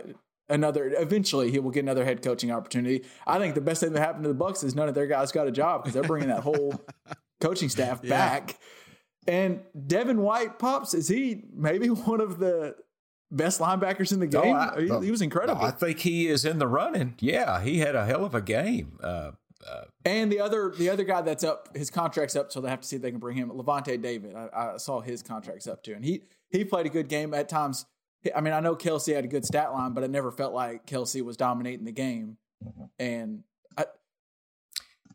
another. 0.48 0.92
Eventually, 0.96 1.50
he 1.50 1.58
will 1.58 1.70
get 1.70 1.80
another 1.80 2.04
head 2.04 2.22
coaching 2.22 2.50
opportunity. 2.50 3.04
I 3.26 3.38
think 3.38 3.54
the 3.54 3.60
best 3.60 3.80
thing 3.80 3.92
that 3.92 4.00
happened 4.00 4.24
to 4.24 4.28
the 4.28 4.34
Bucks 4.34 4.62
is 4.62 4.74
none 4.74 4.88
of 4.88 4.94
their 4.94 5.06
guys 5.06 5.32
got 5.32 5.46
a 5.46 5.52
job 5.52 5.82
because 5.82 5.94
they're 5.94 6.02
bringing 6.02 6.28
that 6.28 6.40
whole 6.40 6.80
coaching 7.40 7.68
staff 7.68 8.00
yeah. 8.02 8.10
back. 8.10 8.58
And 9.26 9.60
Devin 9.86 10.20
White 10.22 10.58
pops 10.58 10.94
is 10.94 11.08
he 11.08 11.42
maybe 11.52 11.88
one 11.88 12.20
of 12.20 12.38
the 12.38 12.76
best 13.30 13.60
linebackers 13.60 14.12
in 14.12 14.20
the 14.20 14.26
game? 14.26 14.56
Oh, 14.56 14.58
I, 14.58 14.80
he, 14.80 15.06
he, 15.06 15.10
was 15.10 15.22
incredible. 15.22 15.62
I 15.62 15.70
think 15.70 16.00
he 16.00 16.28
is 16.28 16.44
in 16.44 16.58
the 16.58 16.66
running. 16.66 17.14
Yeah, 17.20 17.60
he 17.60 17.78
had 17.78 17.94
a 17.94 18.06
hell 18.06 18.24
of 18.24 18.34
a 18.34 18.40
game. 18.40 18.98
Uh, 19.02 19.32
uh, 19.68 19.82
and 20.04 20.30
the 20.30 20.40
other 20.40 20.72
the 20.76 20.88
other 20.88 21.04
guy 21.04 21.20
that's 21.20 21.44
up, 21.44 21.76
his 21.76 21.90
contract's 21.90 22.36
up, 22.36 22.52
so 22.52 22.60
they 22.60 22.70
have 22.70 22.80
to 22.80 22.88
see 22.88 22.96
if 22.96 23.02
they 23.02 23.10
can 23.10 23.20
bring 23.20 23.36
him. 23.36 23.50
Lavonte 23.50 24.00
David, 24.00 24.34
I, 24.34 24.48
I 24.54 24.76
saw 24.76 25.00
his 25.00 25.22
contract's 25.22 25.66
up 25.66 25.82
too, 25.82 25.94
and 25.94 26.04
he 26.04 26.22
he 26.48 26.64
played 26.64 26.86
a 26.86 26.90
good 26.90 27.08
game 27.08 27.34
at 27.34 27.48
times. 27.48 27.84
I 28.34 28.40
mean, 28.40 28.52
I 28.52 28.60
know 28.60 28.74
Kelce 28.74 29.14
had 29.14 29.24
a 29.24 29.28
good 29.28 29.44
stat 29.44 29.72
line, 29.72 29.92
but 29.92 30.04
it 30.04 30.10
never 30.10 30.30
felt 30.32 30.52
like 30.52 30.86
Kelce 30.86 31.22
was 31.22 31.36
dominating 31.36 31.84
the 31.84 31.92
game. 31.92 32.36
Mm-hmm. 32.64 32.84
And 32.98 33.44
I, 33.76 33.84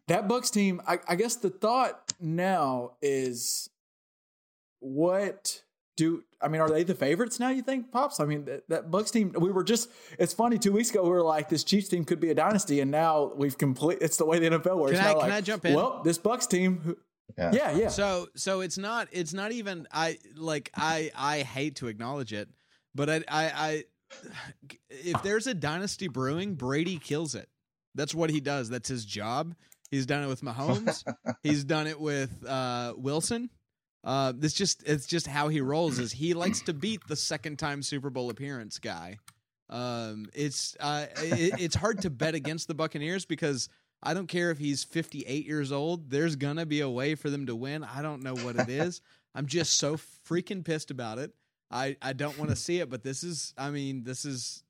that 0.08 0.28
Bucks 0.28 0.50
team, 0.50 0.82
I, 0.88 1.00
I 1.08 1.16
guess 1.16 1.36
the 1.36 1.50
thought 1.50 2.14
now 2.20 2.94
is, 3.02 3.70
what 4.80 5.64
do 5.96 6.24
I 6.42 6.48
mean? 6.48 6.62
Are 6.62 6.70
they 6.70 6.84
the 6.84 6.96
favorites 6.96 7.40
now? 7.40 7.50
You 7.50 7.62
think, 7.62 7.92
pops? 7.92 8.20
I 8.20 8.26
mean, 8.26 8.46
that, 8.46 8.68
that 8.70 8.92
Bucs 8.92 9.12
team. 9.12 9.34
We 9.38 9.52
were 9.52 9.64
just. 9.64 9.90
It's 10.18 10.34
funny. 10.34 10.58
Two 10.58 10.72
weeks 10.72 10.90
ago, 10.90 11.04
we 11.04 11.10
were 11.10 11.22
like, 11.22 11.50
this 11.50 11.64
Chiefs 11.64 11.90
team 11.90 12.04
could 12.04 12.20
be 12.20 12.32
a 12.32 12.36
dynasty, 12.36 12.80
and 12.80 12.90
now 12.90 13.32
we've 13.36 13.58
complete. 13.58 14.00
It's 14.02 14.18
the 14.18 14.26
way 14.26 14.40
the 14.40 14.50
NFL 14.50 14.78
works. 14.78 14.98
Can, 14.98 15.06
I, 15.06 15.12
can 15.12 15.18
like, 15.18 15.32
I 15.32 15.42
jump 15.42 15.66
in? 15.66 15.76
Well, 15.76 16.02
this 16.04 16.18
Bucks 16.18 16.48
team. 16.48 16.98
Yeah. 17.38 17.52
yeah, 17.54 17.78
yeah. 17.78 17.88
So, 17.88 18.28
so 18.36 18.62
it's 18.62 18.78
not. 18.78 19.08
It's 19.12 19.34
not 19.34 19.52
even. 19.52 19.88
I 19.92 20.18
like. 20.36 20.72
I 20.76 21.12
I 21.16 21.40
hate 21.40 21.78
to 21.78 21.88
acknowledge 21.88 22.34
it, 22.34 22.50
but 22.96 23.10
I 23.10 23.24
I, 23.28 23.46
I 23.46 23.84
if 24.90 25.22
there's 25.24 25.48
a 25.48 25.54
dynasty 25.54 26.08
brewing, 26.08 26.56
Brady 26.56 26.98
kills 26.98 27.36
it. 27.36 27.50
That's 27.96 28.16
what 28.16 28.30
he 28.30 28.40
does. 28.40 28.70
That's 28.70 28.90
his 28.90 29.06
job. 29.06 29.56
He's 29.92 30.08
done 30.08 30.24
it 30.24 30.28
with 30.28 30.42
Mahomes. 30.42 31.04
He's 31.44 31.64
done 31.64 31.86
it 31.86 32.00
with 32.00 32.44
uh, 32.48 32.96
Wilson. 32.98 33.52
Uh, 34.04 34.34
this 34.36 34.54
just 34.54 34.82
it's 34.88 35.06
just 35.06 35.28
how 35.28 35.50
he 35.50 35.62
rolls. 35.62 36.00
Is 36.00 36.12
he 36.12 36.34
likes 36.34 36.62
to 36.64 36.74
beat 36.74 37.02
the 37.08 37.16
second 37.16 37.60
time 37.60 37.84
Super 37.84 38.10
Bowl 38.10 38.32
appearance 38.32 38.80
guy. 38.80 39.20
Um, 39.70 40.28
it's 40.34 40.76
uh, 40.80 41.06
it, 41.18 41.62
it's 41.62 41.76
hard 41.76 42.02
to 42.02 42.10
bet 42.10 42.34
against 42.34 42.68
the 42.68 42.74
Buccaneers 42.74 43.26
because 43.26 43.70
I 44.02 44.14
don't 44.14 44.28
care 44.28 44.50
if 44.52 44.58
he's 44.58 44.84
58 44.84 45.46
years 45.46 45.72
old. 45.72 46.10
There's 46.10 46.36
gonna 46.36 46.66
be 46.66 46.82
a 46.82 46.90
way 46.90 47.16
for 47.16 47.30
them 47.30 47.46
to 47.46 47.56
win. 47.56 47.84
I 47.84 48.02
don't 48.02 48.24
know 48.24 48.36
what 48.36 48.56
it 48.56 48.70
is. 48.70 49.00
I'm 49.36 49.46
just 49.46 49.78
so 49.78 49.98
freaking 50.28 50.66
pissed 50.66 50.92
about 50.92 51.20
it. 51.20 51.32
I 51.74 51.98
I 52.02 52.14
don't 52.14 52.38
want 52.38 52.52
to 52.52 52.56
see 52.56 52.80
it, 52.80 52.90
but 52.90 53.04
this 53.04 53.24
is 53.24 53.54
I 53.58 53.72
mean 53.72 54.04
this 54.04 54.26
is 54.26 54.64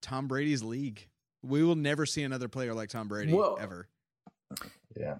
Tom 0.00 0.26
Brady's 0.26 0.62
league. 0.62 1.06
We 1.42 1.62
will 1.62 1.76
never 1.76 2.06
see 2.06 2.22
another 2.22 2.48
player 2.48 2.74
like 2.74 2.88
Tom 2.88 3.08
Brady 3.08 3.32
Whoa. 3.32 3.56
ever. 3.60 3.88
Yeah. 4.96 5.16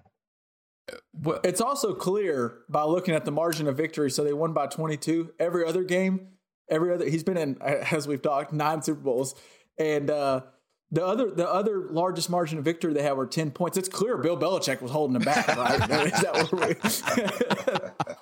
Well, 1.13 1.39
it's 1.43 1.61
also 1.61 1.93
clear 1.93 2.59
by 2.67 2.83
looking 2.83 3.15
at 3.15 3.23
the 3.23 3.31
margin 3.31 3.67
of 3.67 3.77
victory. 3.77 4.11
So 4.11 4.23
they 4.23 4.33
won 4.33 4.53
by 4.53 4.67
22. 4.67 5.33
Every 5.39 5.65
other 5.65 5.83
game, 5.83 6.27
every 6.69 6.93
other 6.93 7.07
he's 7.07 7.23
been 7.23 7.37
in 7.37 7.61
as 7.61 8.07
we've 8.07 8.21
talked 8.21 8.51
nine 8.51 8.81
Super 8.81 9.01
Bowls, 9.01 9.35
and 9.77 10.09
uh, 10.09 10.41
the 10.91 11.05
other 11.05 11.29
the 11.31 11.49
other 11.49 11.87
largest 11.91 12.29
margin 12.29 12.57
of 12.57 12.65
victory 12.65 12.93
they 12.93 13.03
had 13.03 13.13
were 13.13 13.27
10 13.27 13.51
points. 13.51 13.77
It's 13.77 13.89
clear 13.89 14.17
Bill 14.17 14.37
Belichick 14.37 14.81
was 14.81 14.91
holding 14.91 15.13
them 15.13 15.23
back, 15.23 15.47
right? 15.47 15.81
Is 16.13 16.21
that 16.21 16.51
what 16.51 18.05
we? 18.07 18.15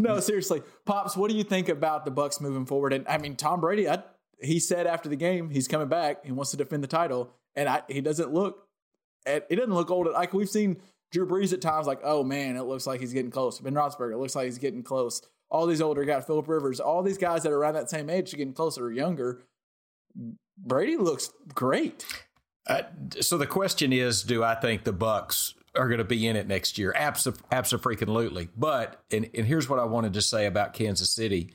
no, 0.08 0.20
seriously, 0.20 0.62
pops. 0.86 1.16
What 1.16 1.30
do 1.30 1.36
you 1.36 1.44
think 1.44 1.68
about 1.68 2.04
the 2.04 2.10
Bucks 2.10 2.40
moving 2.40 2.66
forward? 2.66 2.92
And 2.92 3.06
I 3.08 3.18
mean, 3.18 3.36
Tom 3.36 3.60
Brady. 3.60 3.88
I, 3.88 4.02
he 4.42 4.58
said 4.58 4.86
after 4.86 5.08
the 5.08 5.16
game 5.16 5.50
he's 5.50 5.68
coming 5.68 5.88
back. 5.88 6.24
He 6.24 6.32
wants 6.32 6.50
to 6.52 6.56
defend 6.56 6.82
the 6.82 6.88
title, 6.88 7.32
and 7.54 7.68
I, 7.68 7.82
he 7.88 8.00
doesn't 8.00 8.32
look. 8.32 8.66
At, 9.26 9.46
he 9.48 9.56
doesn't 9.56 9.74
look 9.74 9.90
old. 9.90 10.08
Like 10.12 10.32
we've 10.32 10.48
seen 10.48 10.80
Drew 11.12 11.26
Brees 11.26 11.52
at 11.52 11.60
times 11.60 11.86
like, 11.86 12.00
oh 12.02 12.24
man, 12.24 12.56
it 12.56 12.62
looks 12.62 12.86
like 12.86 13.00
he's 13.00 13.12
getting 13.12 13.30
close. 13.30 13.58
Ben 13.60 13.74
Roethlisberger, 13.74 14.12
it 14.12 14.18
looks 14.18 14.34
like 14.34 14.46
he's 14.46 14.58
getting 14.58 14.82
close. 14.82 15.22
All 15.50 15.66
these 15.66 15.80
older 15.80 16.04
guys, 16.04 16.24
Philip 16.24 16.48
Rivers, 16.48 16.80
all 16.80 17.02
these 17.02 17.18
guys 17.18 17.42
that 17.42 17.52
are 17.52 17.58
around 17.58 17.74
that 17.74 17.90
same 17.90 18.08
age, 18.08 18.32
are 18.32 18.36
getting 18.36 18.54
closer 18.54 18.86
or 18.86 18.92
younger. 18.92 19.42
Brady 20.56 20.96
looks 20.96 21.32
great. 21.54 22.06
Uh, 22.66 22.82
so 23.20 23.36
the 23.36 23.46
question 23.46 23.92
is, 23.92 24.22
do 24.22 24.44
I 24.44 24.54
think 24.54 24.84
the 24.84 24.92
Bucs 24.92 25.54
are 25.76 25.88
going 25.88 25.98
to 25.98 26.04
be 26.04 26.26
in 26.26 26.36
it 26.36 26.46
next 26.46 26.78
year? 26.78 26.92
Absolutely. 26.96 27.42
Freaking 27.50 28.08
lootly. 28.08 28.48
But 28.56 29.02
and, 29.10 29.28
and 29.34 29.46
here's 29.46 29.68
what 29.68 29.78
I 29.78 29.84
wanted 29.84 30.14
to 30.14 30.22
say 30.22 30.46
about 30.46 30.72
Kansas 30.72 31.10
City, 31.10 31.52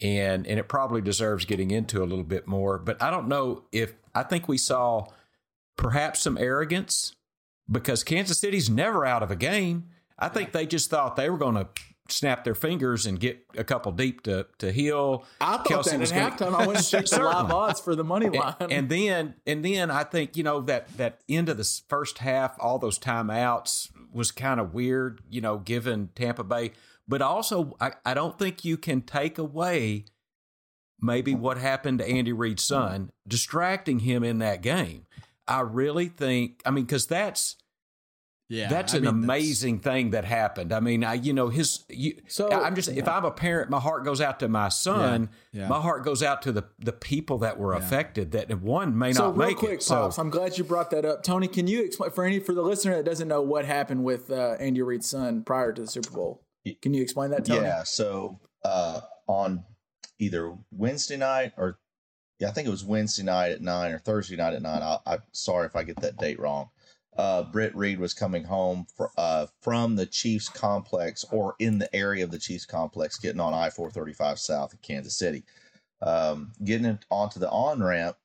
and 0.00 0.46
and 0.46 0.58
it 0.58 0.68
probably 0.68 1.00
deserves 1.00 1.44
getting 1.44 1.70
into 1.70 2.02
a 2.02 2.06
little 2.06 2.24
bit 2.24 2.46
more. 2.46 2.78
But 2.78 3.02
I 3.02 3.10
don't 3.10 3.28
know 3.28 3.64
if 3.72 3.94
I 4.14 4.22
think 4.22 4.48
we 4.48 4.58
saw 4.58 5.06
perhaps 5.76 6.20
some 6.20 6.38
arrogance 6.38 7.14
because 7.70 8.04
Kansas 8.04 8.38
City's 8.38 8.68
never 8.68 9.06
out 9.06 9.22
of 9.22 9.30
a 9.30 9.36
game. 9.36 9.88
I 10.18 10.28
think 10.28 10.52
they 10.52 10.66
just 10.66 10.90
thought 10.90 11.16
they 11.16 11.30
were 11.30 11.38
going 11.38 11.54
to 11.54 11.68
snap 12.12 12.44
their 12.44 12.54
fingers 12.54 13.06
and 13.06 13.18
get 13.18 13.44
a 13.56 13.64
couple 13.64 13.92
deep 13.92 14.22
to 14.22 14.46
to 14.58 14.72
Hill. 14.72 15.24
I 15.40 15.58
thought 15.58 15.66
Kelce 15.66 15.98
that 15.98 16.12
at 16.12 16.38
halftime. 16.38 16.54
I 16.54 16.66
went 16.66 16.80
to 16.80 17.00
the 17.16 17.22
live 17.22 17.50
odds 17.50 17.80
for 17.80 17.94
the 17.94 18.04
money 18.04 18.28
line. 18.28 18.54
And, 18.60 18.72
and, 18.72 18.88
then 18.88 19.34
and 19.46 19.64
then 19.64 19.90
I 19.90 20.04
think 20.04 20.36
you 20.36 20.42
know 20.42 20.60
that 20.62 20.96
that 20.96 21.20
end 21.28 21.48
of 21.48 21.56
the 21.56 21.80
first 21.88 22.18
half, 22.18 22.56
all 22.58 22.78
those 22.78 22.98
timeouts 22.98 23.90
was 24.12 24.30
kind 24.30 24.60
of 24.60 24.74
weird. 24.74 25.20
You 25.28 25.40
know, 25.40 25.58
given 25.58 26.10
Tampa 26.14 26.44
Bay, 26.44 26.72
but 27.06 27.22
also 27.22 27.76
I, 27.80 27.92
I 28.04 28.14
don't 28.14 28.38
think 28.38 28.64
you 28.64 28.76
can 28.76 29.02
take 29.02 29.38
away 29.38 30.04
maybe 31.00 31.34
what 31.34 31.58
happened 31.58 31.98
to 31.98 32.08
Andy 32.08 32.32
Reid's 32.32 32.62
son, 32.62 33.10
distracting 33.26 34.00
him 34.00 34.22
in 34.22 34.38
that 34.38 34.62
game. 34.62 35.06
I 35.48 35.60
really 35.60 36.08
think. 36.08 36.62
I 36.64 36.70
mean, 36.70 36.84
because 36.84 37.06
that's 37.06 37.56
yeah, 38.50 38.68
that's 38.68 38.94
I 38.94 38.96
an 38.96 39.04
mean, 39.04 39.10
amazing 39.10 39.76
that's... 39.76 39.84
thing 39.84 40.10
that 40.10 40.24
happened. 40.24 40.72
I 40.72 40.80
mean, 40.80 41.04
I 41.04 41.14
you 41.14 41.32
know 41.32 41.50
his. 41.50 41.84
You, 41.88 42.20
so 42.26 42.50
I'm 42.50 42.74
just 42.74 42.90
yeah. 42.90 42.98
if 42.98 43.08
I'm 43.08 43.24
a 43.24 43.30
parent, 43.30 43.70
my 43.70 43.78
heart 43.78 44.04
goes 44.04 44.20
out 44.20 44.40
to 44.40 44.48
my 44.48 44.68
son. 44.68 45.30
Yeah, 45.52 45.62
yeah. 45.62 45.68
My 45.68 45.80
heart 45.80 46.04
goes 46.04 46.20
out 46.20 46.42
to 46.42 46.52
the 46.52 46.64
the 46.80 46.92
people 46.92 47.38
that 47.38 47.60
were 47.60 47.74
affected. 47.74 48.32
That 48.32 48.50
one 48.60 48.98
may 48.98 49.12
so 49.12 49.28
not 49.28 49.36
make 49.36 49.58
quick, 49.58 49.80
it. 49.82 49.86
Pops, 49.86 50.16
so 50.16 50.20
I'm 50.20 50.30
glad 50.30 50.58
you 50.58 50.64
brought 50.64 50.90
that 50.90 51.04
up, 51.04 51.22
Tony. 51.22 51.46
Can 51.46 51.68
you 51.68 51.84
explain 51.84 52.10
for 52.10 52.24
any 52.24 52.40
for 52.40 52.52
the 52.52 52.62
listener 52.62 52.96
that 52.96 53.04
doesn't 53.04 53.28
know 53.28 53.40
what 53.40 53.66
happened 53.66 54.02
with 54.02 54.32
uh, 54.32 54.56
Andy 54.58 54.82
Reid's 54.82 55.08
son 55.08 55.44
prior 55.44 55.72
to 55.72 55.82
the 55.82 55.88
Super 55.88 56.10
Bowl? 56.10 56.42
Can 56.82 56.92
you 56.92 57.02
explain 57.02 57.30
that, 57.30 57.44
Tony? 57.44 57.62
Yeah. 57.62 57.84
So 57.84 58.40
uh, 58.64 59.02
on 59.28 59.62
either 60.18 60.56
Wednesday 60.72 61.16
night 61.16 61.52
or 61.56 61.78
yeah, 62.40 62.48
I 62.48 62.50
think 62.50 62.66
it 62.66 62.72
was 62.72 62.84
Wednesday 62.84 63.22
night 63.22 63.52
at 63.52 63.60
nine 63.60 63.92
or 63.92 64.00
Thursday 64.00 64.34
night 64.34 64.54
at 64.54 64.62
nine. 64.62 64.82
I, 64.82 64.98
I'm 65.06 65.22
sorry 65.30 65.66
if 65.66 65.76
I 65.76 65.84
get 65.84 66.00
that 66.00 66.16
date 66.16 66.40
wrong 66.40 66.70
uh, 67.16 67.42
Britt 67.44 67.74
Reid 67.74 67.98
was 67.98 68.14
coming 68.14 68.44
home 68.44 68.86
for, 68.96 69.10
uh, 69.18 69.46
from 69.60 69.96
the 69.96 70.06
Chiefs 70.06 70.48
complex 70.48 71.24
or 71.30 71.56
in 71.58 71.78
the 71.78 71.94
area 71.94 72.24
of 72.24 72.30
the 72.30 72.38
Chiefs 72.38 72.64
complex, 72.64 73.18
getting 73.18 73.40
on 73.40 73.52
I 73.52 73.70
435 73.70 74.38
south 74.38 74.72
of 74.72 74.82
Kansas 74.82 75.16
City. 75.16 75.44
Um, 76.02 76.52
getting 76.64 76.98
onto 77.10 77.40
the 77.40 77.50
on 77.50 77.82
ramp, 77.82 78.16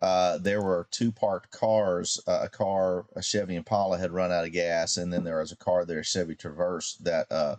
uh, 0.00 0.38
there 0.38 0.62
were 0.62 0.86
two 0.90 1.10
parked 1.10 1.50
cars. 1.50 2.20
Uh, 2.26 2.40
a 2.44 2.48
car, 2.48 3.06
a 3.16 3.22
Chevy 3.22 3.56
Impala, 3.56 3.98
had 3.98 4.12
run 4.12 4.32
out 4.32 4.46
of 4.46 4.52
gas, 4.52 4.96
and 4.96 5.12
then 5.12 5.24
there 5.24 5.40
was 5.40 5.52
a 5.52 5.56
car 5.56 5.84
there, 5.84 6.02
Chevy 6.04 6.34
Traverse, 6.34 6.96
that 7.02 7.30
uh, 7.30 7.56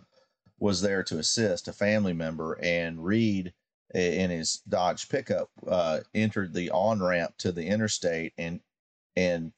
was 0.58 0.80
there 0.80 1.02
to 1.04 1.18
assist 1.18 1.68
a 1.68 1.72
family 1.72 2.14
member. 2.14 2.58
And 2.62 3.04
Reid, 3.04 3.52
in 3.94 4.30
his 4.30 4.62
Dodge 4.68 5.08
pickup, 5.08 5.50
uh, 5.68 6.00
entered 6.14 6.54
the 6.54 6.70
on 6.70 7.02
ramp 7.02 7.34
to 7.38 7.52
the 7.52 7.66
interstate 7.66 8.32
and 8.38 8.60
and 9.16 9.52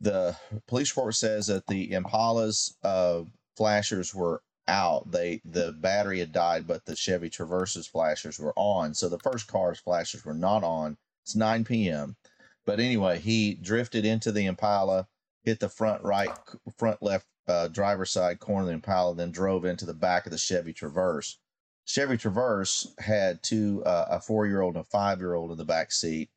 the 0.00 0.36
police 0.66 0.94
report 0.96 1.14
says 1.14 1.46
that 1.48 1.66
the 1.66 1.92
Impala's 1.92 2.76
uh, 2.82 3.22
flashers 3.56 4.14
were 4.14 4.42
out. 4.68 5.10
They 5.10 5.40
the 5.44 5.72
battery 5.72 6.20
had 6.20 6.32
died, 6.32 6.66
but 6.66 6.84
the 6.84 6.94
Chevy 6.94 7.30
Traverse's 7.30 7.86
flashers 7.86 8.38
were 8.38 8.52
on. 8.56 8.94
So 8.94 9.08
the 9.08 9.18
first 9.18 9.48
car's 9.48 9.80
flashers 9.80 10.24
were 10.24 10.34
not 10.34 10.62
on. 10.62 10.96
It's 11.24 11.34
9 11.34 11.64
p.m. 11.64 12.16
But 12.64 12.80
anyway, 12.80 13.18
he 13.18 13.54
drifted 13.54 14.04
into 14.04 14.30
the 14.30 14.46
Impala, 14.46 15.08
hit 15.42 15.58
the 15.60 15.68
front 15.68 16.02
right, 16.02 16.30
front 16.76 17.02
left 17.02 17.26
uh, 17.46 17.68
driver's 17.68 18.10
side 18.10 18.40
corner 18.40 18.62
of 18.62 18.66
the 18.66 18.74
Impala, 18.74 19.14
then 19.14 19.30
drove 19.30 19.64
into 19.64 19.86
the 19.86 19.94
back 19.94 20.26
of 20.26 20.32
the 20.32 20.38
Chevy 20.38 20.72
Traverse. 20.72 21.38
Chevy 21.86 22.18
Traverse 22.18 22.94
had 22.98 23.42
two, 23.42 23.82
uh, 23.84 24.06
a 24.10 24.20
four 24.20 24.46
year 24.46 24.60
old 24.60 24.76
and 24.76 24.84
a 24.84 24.88
five 24.88 25.18
year 25.18 25.34
old 25.34 25.50
in 25.50 25.56
the 25.56 25.64
back 25.64 25.90
seat. 25.90 26.28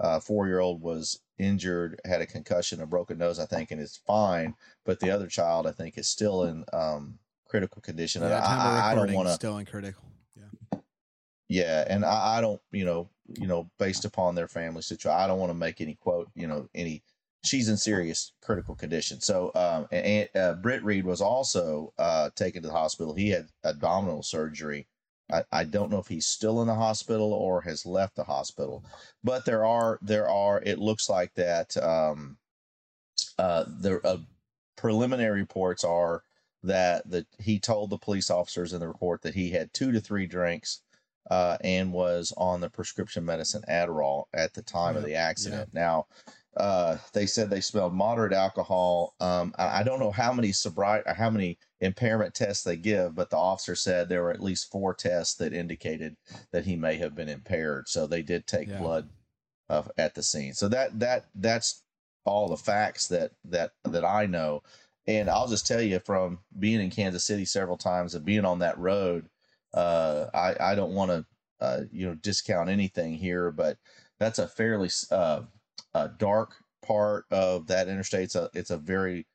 Uh, 0.00 0.20
four 0.20 0.46
year 0.46 0.60
old 0.60 0.80
was 0.80 1.20
injured, 1.38 2.00
had 2.04 2.20
a 2.20 2.26
concussion, 2.26 2.80
a 2.80 2.86
broken 2.86 3.18
nose, 3.18 3.38
I 3.38 3.46
think, 3.46 3.70
and 3.70 3.80
is 3.80 4.00
fine. 4.06 4.54
But 4.84 5.00
the 5.00 5.10
other 5.10 5.26
child, 5.26 5.66
I 5.66 5.72
think, 5.72 5.98
is 5.98 6.08
still 6.08 6.44
in 6.44 6.64
um, 6.72 7.18
critical 7.48 7.82
condition. 7.82 8.22
Yeah, 8.22 8.36
And 8.36 8.44
time 8.44 8.60
of 8.60 8.84
I, 8.84 8.92
I 8.92 8.94
don't 8.94 9.12
want 9.12 9.28
to. 9.28 9.34
still 9.34 9.58
in 9.58 9.66
critical. 9.66 10.04
Yeah. 10.36 10.78
Yeah, 11.48 11.84
and 11.88 12.04
I, 12.04 12.38
I 12.38 12.40
don't, 12.40 12.60
you 12.72 12.84
know, 12.84 13.08
you 13.38 13.46
know, 13.46 13.70
based 13.78 14.04
upon 14.04 14.34
their 14.34 14.48
family 14.48 14.82
situation, 14.82 15.18
I 15.18 15.26
don't 15.26 15.38
want 15.38 15.50
to 15.50 15.54
make 15.54 15.80
any 15.80 15.94
quote, 15.94 16.30
you 16.34 16.46
know, 16.46 16.68
any. 16.74 17.02
She's 17.44 17.68
in 17.68 17.76
serious 17.76 18.32
critical 18.42 18.74
condition. 18.74 19.20
So, 19.20 19.52
um, 19.54 19.86
and 19.92 20.28
uh, 20.34 20.54
Britt 20.54 20.82
Reid 20.82 21.04
was 21.04 21.20
also 21.20 21.92
uh, 21.96 22.30
taken 22.34 22.62
to 22.62 22.68
the 22.68 22.74
hospital. 22.74 23.14
He 23.14 23.30
had 23.30 23.48
abdominal 23.64 24.24
surgery. 24.24 24.88
I, 25.32 25.42
I 25.52 25.64
don't 25.64 25.90
know 25.90 25.98
if 25.98 26.08
he's 26.08 26.26
still 26.26 26.62
in 26.62 26.68
the 26.68 26.74
hospital 26.74 27.32
or 27.32 27.60
has 27.62 27.84
left 27.84 28.16
the 28.16 28.24
hospital, 28.24 28.84
but 29.22 29.44
there 29.44 29.64
are 29.64 29.98
there 30.02 30.28
are. 30.28 30.62
It 30.64 30.78
looks 30.78 31.08
like 31.08 31.34
that. 31.34 31.76
Um, 31.76 32.38
uh, 33.38 33.64
the 33.80 34.00
uh, 34.04 34.18
preliminary 34.76 35.40
reports 35.40 35.84
are 35.84 36.22
that 36.62 37.08
that 37.10 37.26
he 37.38 37.58
told 37.58 37.90
the 37.90 37.98
police 37.98 38.30
officers 38.30 38.72
in 38.72 38.80
the 38.80 38.88
report 38.88 39.22
that 39.22 39.34
he 39.34 39.50
had 39.50 39.72
two 39.72 39.92
to 39.92 40.00
three 40.00 40.26
drinks 40.26 40.80
uh, 41.30 41.56
and 41.62 41.92
was 41.92 42.32
on 42.36 42.60
the 42.60 42.70
prescription 42.70 43.24
medicine 43.24 43.62
Adderall 43.68 44.24
at 44.34 44.54
the 44.54 44.62
time 44.62 44.96
of 44.96 45.04
the 45.04 45.14
accident. 45.14 45.68
Now, 45.74 46.06
uh, 46.58 46.98
they 47.12 47.26
said 47.26 47.48
they 47.48 47.60
smelled 47.60 47.94
moderate 47.94 48.32
alcohol. 48.32 49.14
Um, 49.20 49.54
I, 49.58 49.80
I 49.80 49.82
don't 49.84 50.00
know 50.00 50.10
how 50.10 50.32
many 50.32 50.52
sobriety, 50.52 51.08
how 51.16 51.30
many 51.30 51.58
impairment 51.80 52.34
tests 52.34 52.64
they 52.64 52.76
give, 52.76 53.14
but 53.14 53.30
the 53.30 53.36
officer 53.36 53.74
said 53.74 54.08
there 54.08 54.22
were 54.22 54.32
at 54.32 54.42
least 54.42 54.70
four 54.70 54.92
tests 54.92 55.34
that 55.36 55.52
indicated 55.52 56.16
that 56.50 56.64
he 56.64 56.76
may 56.76 56.96
have 56.96 57.14
been 57.14 57.28
impaired. 57.28 57.88
So 57.88 58.06
they 58.06 58.22
did 58.22 58.46
take 58.46 58.68
Yeah. 58.68 58.78
blood 58.78 59.08
uh, 59.70 59.84
at 59.96 60.14
the 60.14 60.22
scene. 60.22 60.52
So 60.54 60.68
that 60.68 60.98
that 60.98 61.26
that's 61.34 61.82
all 62.24 62.48
the 62.48 62.56
facts 62.56 63.06
that 63.08 63.32
that 63.44 63.72
that 63.84 64.04
I 64.04 64.26
know. 64.26 64.62
And 65.06 65.30
I'll 65.30 65.48
just 65.48 65.66
tell 65.66 65.80
you 65.80 66.00
from 66.00 66.40
being 66.58 66.80
in 66.80 66.90
Kansas 66.90 67.24
City 67.24 67.44
several 67.44 67.78
times 67.78 68.14
and 68.14 68.24
being 68.24 68.44
on 68.44 68.58
that 68.58 68.78
road, 68.78 69.28
uh, 69.72 70.26
I, 70.34 70.56
I 70.60 70.74
don't 70.74 70.92
want 70.92 71.10
to, 71.10 71.26
uh, 71.60 71.80
you 71.90 72.06
know, 72.06 72.14
discount 72.14 72.68
anything 72.68 73.14
here, 73.14 73.50
but 73.50 73.78
that's 74.18 74.38
a 74.38 74.46
fairly 74.48 74.90
uh, 75.94 76.08
dark 76.18 76.56
part 76.82 77.24
of 77.30 77.66
that 77.68 77.88
interstate. 77.88 78.24
It's 78.24 78.34
a, 78.34 78.50
it's 78.54 78.70
a 78.70 78.78
very 78.78 79.26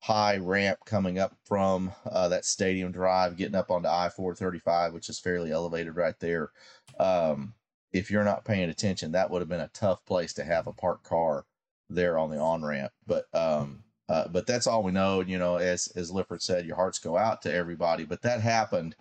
high 0.00 0.38
ramp 0.38 0.78
coming 0.86 1.18
up 1.18 1.36
from 1.44 1.92
uh, 2.10 2.28
that 2.28 2.44
stadium 2.44 2.92
drive, 2.92 3.36
getting 3.36 3.54
up 3.54 3.70
onto 3.70 3.88
I 3.88 4.08
435, 4.08 4.92
which 4.92 5.08
is 5.08 5.18
fairly 5.18 5.52
elevated 5.52 5.96
right 5.96 6.18
there. 6.20 6.50
Um, 6.98 7.54
if 7.92 8.10
you're 8.10 8.24
not 8.24 8.44
paying 8.44 8.70
attention, 8.70 9.12
that 9.12 9.30
would 9.30 9.40
have 9.40 9.48
been 9.48 9.60
a 9.60 9.70
tough 9.74 10.04
place 10.06 10.32
to 10.34 10.44
have 10.44 10.66
a 10.66 10.72
parked 10.72 11.04
car 11.04 11.44
there 11.88 12.18
on 12.18 12.30
the 12.30 12.38
on 12.38 12.64
ramp. 12.64 12.92
But 13.06 13.26
um, 13.34 13.82
uh, 14.08 14.28
but 14.28 14.46
that's 14.46 14.66
all 14.66 14.82
we 14.82 14.92
know. 14.92 15.20
You 15.20 15.38
know, 15.38 15.56
as 15.56 15.88
as 15.96 16.10
Lifford 16.10 16.42
said, 16.42 16.66
your 16.66 16.76
hearts 16.76 16.98
go 16.98 17.16
out 17.16 17.42
to 17.42 17.52
everybody. 17.52 18.04
But 18.04 18.22
that 18.22 18.40
happened 18.40 18.94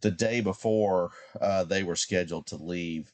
the 0.00 0.10
day 0.10 0.40
before 0.40 1.10
uh, 1.40 1.64
they 1.64 1.82
were 1.82 1.96
scheduled 1.96 2.46
to 2.48 2.56
leave 2.56 3.12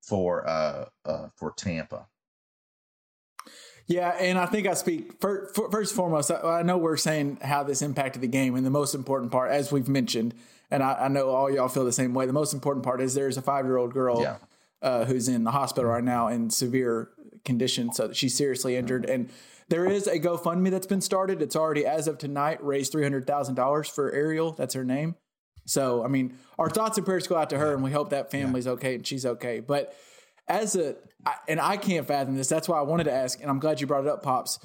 for 0.00 0.48
uh, 0.48 0.86
uh, 1.04 1.28
for 1.36 1.52
Tampa. 1.56 2.06
Yeah, 3.86 4.10
and 4.18 4.38
I 4.38 4.46
think 4.46 4.66
I 4.66 4.74
speak 4.74 5.20
fir- 5.20 5.48
fir- 5.54 5.70
first 5.70 5.92
and 5.92 5.96
foremost. 5.96 6.30
I, 6.30 6.60
I 6.60 6.62
know 6.62 6.78
we're 6.78 6.96
saying 6.96 7.38
how 7.42 7.62
this 7.64 7.82
impacted 7.82 8.22
the 8.22 8.28
game, 8.28 8.54
and 8.54 8.64
the 8.64 8.70
most 8.70 8.94
important 8.94 9.30
part, 9.30 9.50
as 9.50 9.70
we've 9.70 9.88
mentioned, 9.88 10.34
and 10.70 10.82
I, 10.82 10.94
I 11.04 11.08
know 11.08 11.28
all 11.28 11.50
y'all 11.50 11.68
feel 11.68 11.84
the 11.84 11.92
same 11.92 12.14
way. 12.14 12.24
The 12.26 12.32
most 12.32 12.54
important 12.54 12.84
part 12.84 13.00
is 13.02 13.14
there's 13.14 13.36
a 13.36 13.42
five 13.42 13.66
year 13.66 13.76
old 13.76 13.92
girl 13.92 14.22
Yeah. 14.22 14.36
uh, 14.80 15.04
who's 15.04 15.28
in 15.28 15.44
the 15.44 15.50
hospital 15.50 15.90
right 15.90 16.02
now 16.04 16.28
in 16.28 16.48
severe 16.48 17.10
condition, 17.44 17.92
so 17.92 18.12
she's 18.12 18.34
seriously 18.34 18.74
injured, 18.76 19.04
and 19.04 19.28
there 19.68 19.84
is 19.86 20.06
a 20.06 20.18
GoFundMe 20.18 20.70
that's 20.70 20.86
been 20.86 21.00
started. 21.02 21.40
It's 21.42 21.56
already, 21.56 21.84
as 21.86 22.06
of 22.08 22.16
tonight, 22.18 22.64
raised 22.64 22.90
three 22.92 23.02
hundred 23.02 23.26
thousand 23.26 23.54
dollars 23.54 23.88
for 23.88 24.10
Ariel. 24.12 24.52
That's 24.52 24.74
her 24.74 24.84
name. 24.84 25.14
So, 25.66 26.04
I 26.04 26.08
mean, 26.08 26.36
our 26.58 26.68
thoughts 26.68 26.98
and 26.98 27.06
prayers 27.06 27.26
go 27.26 27.36
out 27.36 27.48
to 27.50 27.58
her, 27.58 27.72
and 27.74 27.82
we 27.82 27.90
hope 27.90 28.10
that 28.10 28.30
family's 28.30 28.66
okay 28.66 28.96
and 28.96 29.06
she's 29.06 29.24
okay. 29.24 29.60
But 29.60 29.94
as 30.48 30.76
a, 30.76 30.96
I, 31.26 31.34
and 31.48 31.60
I 31.60 31.76
can't 31.76 32.06
fathom 32.06 32.36
this. 32.36 32.48
That's 32.48 32.68
why 32.68 32.78
I 32.78 32.82
wanted 32.82 33.04
to 33.04 33.12
ask, 33.12 33.40
and 33.40 33.50
I'm 33.50 33.58
glad 33.58 33.80
you 33.80 33.86
brought 33.86 34.04
it 34.04 34.10
up, 34.10 34.22
pops. 34.22 34.58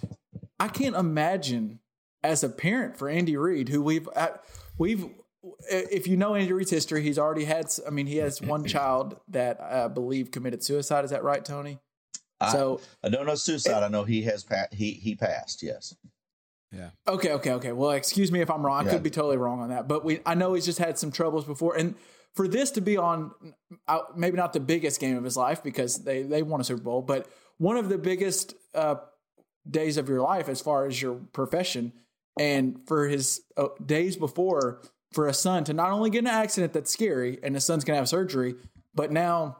I 0.59 0.67
can't 0.67 0.95
imagine 0.95 1.79
as 2.23 2.43
a 2.43 2.49
parent 2.49 2.97
for 2.97 3.07
Andy 3.09 3.37
Reid, 3.37 3.69
who 3.69 3.81
we've 3.81 4.09
uh, 4.15 4.29
we've. 4.77 5.05
If 5.71 6.05
you 6.07 6.17
know 6.17 6.35
Andy 6.35 6.51
Reid's 6.51 6.69
history, 6.69 7.01
he's 7.01 7.17
already 7.17 7.45
had. 7.45 7.67
I 7.87 7.91
mean, 7.91 8.07
he 8.07 8.17
has 8.17 8.41
one 8.41 8.65
child 8.65 9.17
that 9.29 9.61
I 9.61 9.87
believe 9.87 10.31
committed 10.31 10.63
suicide. 10.63 11.05
Is 11.05 11.11
that 11.11 11.23
right, 11.23 11.43
Tony? 11.45 11.79
I- 12.41 12.51
So 12.51 12.81
I 13.03 13.09
don't 13.09 13.25
know 13.25 13.35
suicide. 13.35 13.83
I 13.83 13.87
know 13.87 14.03
he 14.03 14.23
has 14.23 14.43
pa- 14.43 14.67
he 14.71 14.91
he 14.91 15.15
passed. 15.15 15.63
Yes. 15.63 15.95
Yeah. 16.71 16.89
Okay, 17.07 17.31
okay, 17.33 17.51
okay. 17.53 17.71
Well, 17.71 17.91
excuse 17.91 18.31
me 18.31 18.41
if 18.41 18.51
I'm 18.51 18.63
wrong. 18.65 18.81
I 18.81 18.85
Yeah. 18.85 18.91
could 18.93 19.03
be 19.03 19.09
totally 19.09 19.37
wrong 19.37 19.59
on 19.61 19.69
that, 19.69 19.87
but 19.87 20.03
we 20.05 20.19
I 20.25 20.35
know 20.35 20.53
he's 20.53 20.65
just 20.65 20.77
had 20.77 20.99
some 20.99 21.11
troubles 21.11 21.45
before, 21.45 21.75
and 21.75 21.95
for 22.35 22.47
this 22.47 22.71
to 22.71 22.81
be 22.81 22.97
on, 22.97 23.31
uh, 23.87 23.99
maybe 24.15 24.37
not 24.37 24.53
the 24.53 24.59
biggest 24.59 24.99
game 24.99 25.17
of 25.17 25.23
his 25.23 25.35
life 25.37 25.63
because 25.63 26.03
they 26.03 26.23
they 26.23 26.43
won 26.43 26.61
a 26.61 26.63
Super 26.63 26.81
Bowl, 26.81 27.01
but 27.01 27.27
one 27.57 27.77
of 27.77 27.89
the 27.89 27.97
biggest 27.97 28.53
uh, 28.73 28.95
days 29.69 29.97
of 29.97 30.07
your 30.07 30.21
life 30.21 30.47
as 30.49 30.61
far 30.61 30.85
as 30.85 31.01
your 31.01 31.15
profession, 31.33 31.93
and 32.39 32.79
for 32.87 33.07
his 33.07 33.41
uh, 33.57 33.67
days 33.85 34.15
before, 34.15 34.81
for 35.11 35.27
a 35.27 35.33
son 35.33 35.63
to 35.65 35.73
not 35.73 35.91
only 35.91 36.09
get 36.09 36.19
in 36.19 36.27
an 36.27 36.33
accident 36.33 36.73
that's 36.73 36.91
scary, 36.91 37.39
and 37.43 37.55
his 37.55 37.65
son's 37.65 37.83
gonna 37.83 37.97
have 37.97 38.09
surgery, 38.09 38.55
but 38.93 39.11
now 39.11 39.57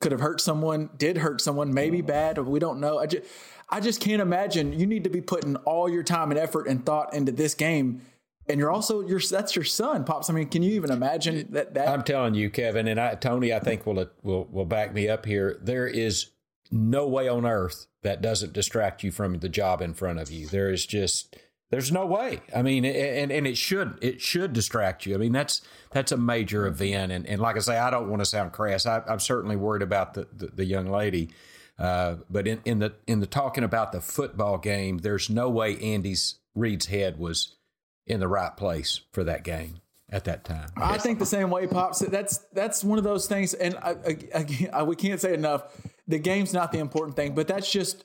could 0.00 0.12
have 0.12 0.20
hurt 0.20 0.40
someone, 0.40 0.90
did 0.98 1.16
hurt 1.16 1.40
someone, 1.40 1.72
maybe 1.72 2.02
bad, 2.02 2.36
or 2.36 2.42
we 2.42 2.58
don't 2.58 2.78
know. 2.78 2.98
I 2.98 3.06
just, 3.06 3.24
I 3.70 3.80
just 3.80 4.02
can't 4.02 4.20
imagine. 4.20 4.78
You 4.78 4.86
need 4.86 5.04
to 5.04 5.10
be 5.10 5.22
putting 5.22 5.56
all 5.56 5.88
your 5.88 6.02
time 6.02 6.30
and 6.30 6.38
effort 6.38 6.68
and 6.68 6.84
thought 6.84 7.14
into 7.14 7.32
this 7.32 7.54
game, 7.54 8.02
and 8.48 8.60
you're 8.60 8.70
also 8.70 9.00
your 9.00 9.20
that's 9.20 9.56
your 9.56 9.64
son, 9.64 10.04
pops. 10.04 10.28
I 10.28 10.32
mean, 10.32 10.48
can 10.48 10.62
you 10.62 10.72
even 10.74 10.90
imagine 10.90 11.48
that? 11.50 11.74
That 11.74 11.88
I'm 11.88 12.02
telling 12.02 12.34
you, 12.34 12.50
Kevin, 12.50 12.88
and 12.88 13.00
I, 13.00 13.14
Tony, 13.14 13.52
I 13.52 13.58
think 13.58 13.86
will 13.86 14.06
will 14.22 14.46
will 14.50 14.64
back 14.64 14.92
me 14.92 15.08
up 15.08 15.26
here. 15.26 15.58
There 15.62 15.86
is 15.86 16.30
no 16.70 17.06
way 17.06 17.28
on 17.28 17.46
earth 17.46 17.86
that 18.02 18.20
doesn't 18.20 18.52
distract 18.52 19.02
you 19.02 19.10
from 19.10 19.38
the 19.38 19.48
job 19.48 19.80
in 19.80 19.94
front 19.94 20.18
of 20.18 20.30
you. 20.30 20.46
There 20.46 20.70
is 20.70 20.84
just 20.84 21.36
there's 21.70 21.90
no 21.90 22.06
way. 22.06 22.40
I 22.54 22.62
mean, 22.62 22.84
and 22.84 23.32
and 23.32 23.46
it 23.46 23.56
should 23.56 23.98
it 24.02 24.20
should 24.20 24.52
distract 24.52 25.06
you. 25.06 25.14
I 25.14 25.18
mean, 25.18 25.32
that's 25.32 25.62
that's 25.90 26.12
a 26.12 26.16
major 26.16 26.66
event, 26.66 27.12
and 27.12 27.26
and 27.26 27.40
like 27.40 27.56
I 27.56 27.60
say, 27.60 27.78
I 27.78 27.90
don't 27.90 28.08
want 28.08 28.20
to 28.20 28.26
sound 28.26 28.52
crass. 28.52 28.86
I, 28.86 29.02
I'm 29.08 29.20
certainly 29.20 29.56
worried 29.56 29.82
about 29.82 30.14
the 30.14 30.28
the, 30.32 30.46
the 30.48 30.64
young 30.64 30.90
lady. 30.90 31.30
Uh, 31.76 32.16
but 32.30 32.46
in, 32.46 32.60
in 32.64 32.78
the 32.78 32.94
in 33.06 33.20
the 33.20 33.26
talking 33.26 33.64
about 33.64 33.90
the 33.90 34.00
football 34.00 34.58
game, 34.58 34.98
there's 34.98 35.28
no 35.28 35.48
way 35.48 35.76
Andy's 35.78 36.36
Reid's 36.54 36.86
head 36.86 37.18
was 37.18 37.56
in 38.06 38.20
the 38.20 38.28
right 38.28 38.56
place 38.56 39.00
for 39.12 39.24
that 39.24 39.44
game 39.44 39.80
at 40.10 40.24
that 40.24 40.44
time. 40.44 40.68
I 40.76 40.98
think 40.98 41.18
the 41.18 41.26
same 41.26 41.50
way, 41.50 41.66
pops. 41.66 42.00
That's 42.00 42.38
that's 42.52 42.84
one 42.84 42.98
of 42.98 43.04
those 43.04 43.26
things, 43.26 43.54
and 43.54 43.76
I, 43.76 43.96
I, 44.34 44.68
I, 44.72 44.82
we 44.82 44.96
can't 44.96 45.20
say 45.20 45.34
enough. 45.34 45.64
The 46.06 46.18
game's 46.18 46.52
not 46.52 46.72
the 46.72 46.78
important 46.78 47.16
thing, 47.16 47.34
but 47.34 47.48
that's 47.48 47.70
just 47.70 48.04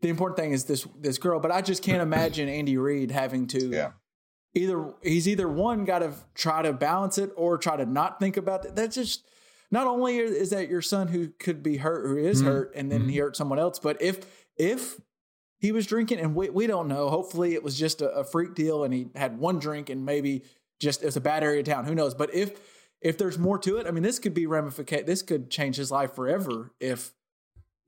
the 0.00 0.08
important 0.08 0.38
thing 0.38 0.52
is 0.52 0.64
this 0.64 0.86
this 0.98 1.18
girl. 1.18 1.40
But 1.40 1.50
I 1.50 1.62
just 1.62 1.82
can't 1.82 2.02
imagine 2.02 2.48
Andy 2.60 2.76
Reid 2.76 3.10
having 3.10 3.46
to 3.48 3.68
Yeah. 3.68 3.92
either 4.54 4.92
he's 5.02 5.26
either 5.26 5.48
one 5.48 5.84
got 5.84 6.00
to 6.00 6.12
try 6.34 6.62
to 6.62 6.72
balance 6.72 7.18
it 7.18 7.30
or 7.36 7.58
try 7.58 7.76
to 7.76 7.86
not 7.86 8.20
think 8.20 8.36
about 8.36 8.62
that. 8.62 8.76
That's 8.76 8.94
just 8.94 9.26
not 9.70 9.86
only 9.86 10.18
is 10.18 10.50
that 10.50 10.68
your 10.68 10.82
son 10.82 11.08
who 11.08 11.28
could 11.38 11.62
be 11.62 11.78
hurt, 11.78 12.06
who 12.06 12.16
is 12.16 12.38
mm-hmm. 12.38 12.48
hurt, 12.48 12.72
and 12.74 12.90
then 12.92 13.02
he 13.02 13.16
mm-hmm. 13.16 13.22
hurt 13.22 13.36
someone 13.36 13.58
else, 13.58 13.78
but 13.78 14.00
if 14.02 14.20
if 14.56 15.00
he 15.60 15.72
was 15.72 15.86
drinking 15.86 16.18
and 16.18 16.34
we, 16.34 16.50
we 16.50 16.66
don't 16.66 16.88
know, 16.88 17.08
hopefully 17.10 17.54
it 17.54 17.62
was 17.62 17.78
just 17.78 18.00
a, 18.00 18.10
a 18.10 18.24
freak 18.24 18.54
deal 18.54 18.82
and 18.82 18.92
he 18.92 19.08
had 19.14 19.38
one 19.38 19.58
drink 19.58 19.90
and 19.90 20.04
maybe 20.04 20.42
just 20.80 21.02
it's 21.02 21.16
a 21.16 21.20
bad 21.20 21.44
area 21.44 21.60
of 21.60 21.66
town. 21.66 21.84
Who 21.84 21.94
knows? 21.94 22.14
But 22.14 22.34
if 22.34 22.58
if 23.00 23.16
there's 23.16 23.38
more 23.38 23.58
to 23.60 23.76
it, 23.76 23.86
I 23.86 23.92
mean, 23.92 24.02
this 24.02 24.18
could 24.18 24.34
be 24.34 24.46
ramification. 24.46 25.06
This 25.06 25.22
could 25.22 25.50
change 25.50 25.76
his 25.76 25.90
life 25.90 26.14
forever 26.14 26.72
if 26.80 27.12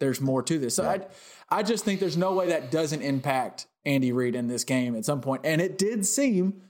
there's 0.01 0.21
more 0.21 0.43
to 0.43 0.59
this. 0.59 0.77
So 0.77 0.89
I 0.89 1.01
I 1.49 1.63
just 1.63 1.85
think 1.85 2.01
there's 2.01 2.17
no 2.17 2.35
way 2.35 2.49
that 2.49 2.71
doesn't 2.71 3.03
impact 3.03 3.67
Andy 3.85 4.13
Reid 4.13 4.35
in 4.35 4.49
this 4.49 4.65
game 4.65 4.95
at 4.95 5.05
some 5.05 5.21
point. 5.21 5.43
And 5.45 5.61
it 5.61 5.79
did 5.79 6.07
seem 6.07 6.63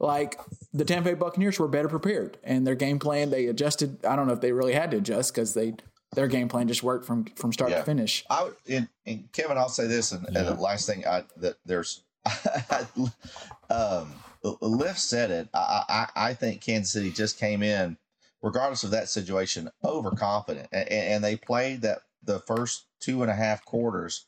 like 0.00 0.40
the 0.72 0.84
Tampa 0.84 1.10
Bay 1.10 1.14
Buccaneers 1.14 1.58
were 1.58 1.68
better 1.68 1.88
prepared 1.88 2.38
and 2.42 2.66
their 2.66 2.74
game 2.74 2.98
plan 2.98 3.30
they 3.30 3.46
adjusted. 3.46 4.04
I 4.04 4.16
don't 4.16 4.26
know 4.26 4.32
if 4.32 4.40
they 4.40 4.52
really 4.52 4.72
had 4.72 4.90
to 4.92 4.96
adjust 4.96 5.34
because 5.34 5.54
they 5.54 5.74
their 6.14 6.26
game 6.28 6.48
plan 6.48 6.66
just 6.68 6.82
worked 6.82 7.04
from 7.04 7.24
from 7.36 7.52
start 7.52 7.70
Yeah. 7.70 7.78
to 7.78 7.84
finish. 7.84 8.24
I 8.30 8.44
would, 8.44 8.56
and, 8.68 8.88
and 9.06 9.30
Kevin, 9.32 9.56
I'll 9.58 9.68
say 9.68 9.86
this, 9.86 10.12
and, 10.12 10.26
and 10.26 10.36
the 10.36 10.54
last 10.54 10.86
thing 10.86 11.06
I 11.06 11.24
that 11.36 11.56
there's, 11.64 12.02
um, 13.70 14.12
Liff 14.60 14.98
said 14.98 15.30
it. 15.30 15.48
I, 15.54 15.84
I 16.16 16.28
I 16.30 16.34
think 16.34 16.60
Kansas 16.60 16.92
City 16.92 17.10
just 17.10 17.38
came 17.38 17.62
in, 17.62 17.96
regardless 18.42 18.84
of 18.84 18.90
that 18.90 19.08
situation, 19.08 19.70
overconfident, 19.84 20.68
and, 20.72 20.88
and 20.88 21.24
they 21.24 21.36
played 21.36 21.82
that 21.82 22.00
the 22.22 22.40
first 22.40 22.86
two 23.00 23.22
and 23.22 23.30
a 23.30 23.34
half 23.34 23.64
quarters 23.64 24.26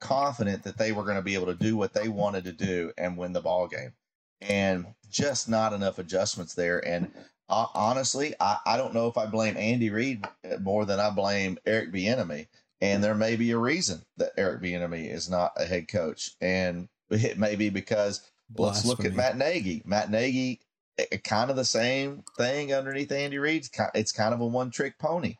confident 0.00 0.64
that 0.64 0.78
they 0.78 0.92
were 0.92 1.04
going 1.04 1.16
to 1.16 1.22
be 1.22 1.34
able 1.34 1.46
to 1.46 1.54
do 1.54 1.76
what 1.76 1.92
they 1.94 2.08
wanted 2.08 2.44
to 2.44 2.52
do 2.52 2.92
and 2.98 3.16
win 3.16 3.32
the 3.32 3.40
ball 3.40 3.68
game, 3.68 3.92
and 4.40 4.86
just 5.10 5.48
not 5.48 5.72
enough 5.72 5.98
adjustments 5.98 6.54
there. 6.54 6.86
And 6.86 7.10
uh, 7.52 7.66
honestly, 7.74 8.34
I, 8.40 8.58
I 8.64 8.76
don't 8.78 8.94
know 8.94 9.08
if 9.08 9.18
I 9.18 9.26
blame 9.26 9.58
Andy 9.58 9.90
Reid 9.90 10.26
more 10.60 10.86
than 10.86 10.98
I 10.98 11.10
blame 11.10 11.58
Eric 11.66 11.92
Bieniemy 11.92 12.46
And 12.80 13.04
there 13.04 13.14
may 13.14 13.36
be 13.36 13.50
a 13.50 13.58
reason 13.58 14.02
that 14.16 14.32
Eric 14.38 14.62
Bieniemy 14.62 15.12
is 15.12 15.28
not 15.28 15.52
a 15.56 15.66
head 15.66 15.86
coach, 15.86 16.30
and 16.40 16.88
it 17.10 17.38
may 17.38 17.54
be 17.56 17.68
because 17.68 18.22
let's 18.56 18.86
look 18.86 19.04
at 19.04 19.14
Matt 19.14 19.36
Nagy. 19.36 19.82
Matt 19.84 20.10
Nagy, 20.10 20.60
eh, 20.96 21.04
eh, 21.12 21.18
kind 21.18 21.50
of 21.50 21.56
the 21.56 21.64
same 21.64 22.24
thing 22.38 22.72
underneath 22.72 23.12
Andy 23.12 23.38
Reid. 23.38 23.68
It's 23.94 24.12
kind 24.12 24.32
of 24.32 24.40
a 24.40 24.46
one 24.46 24.70
trick 24.70 24.98
pony, 24.98 25.36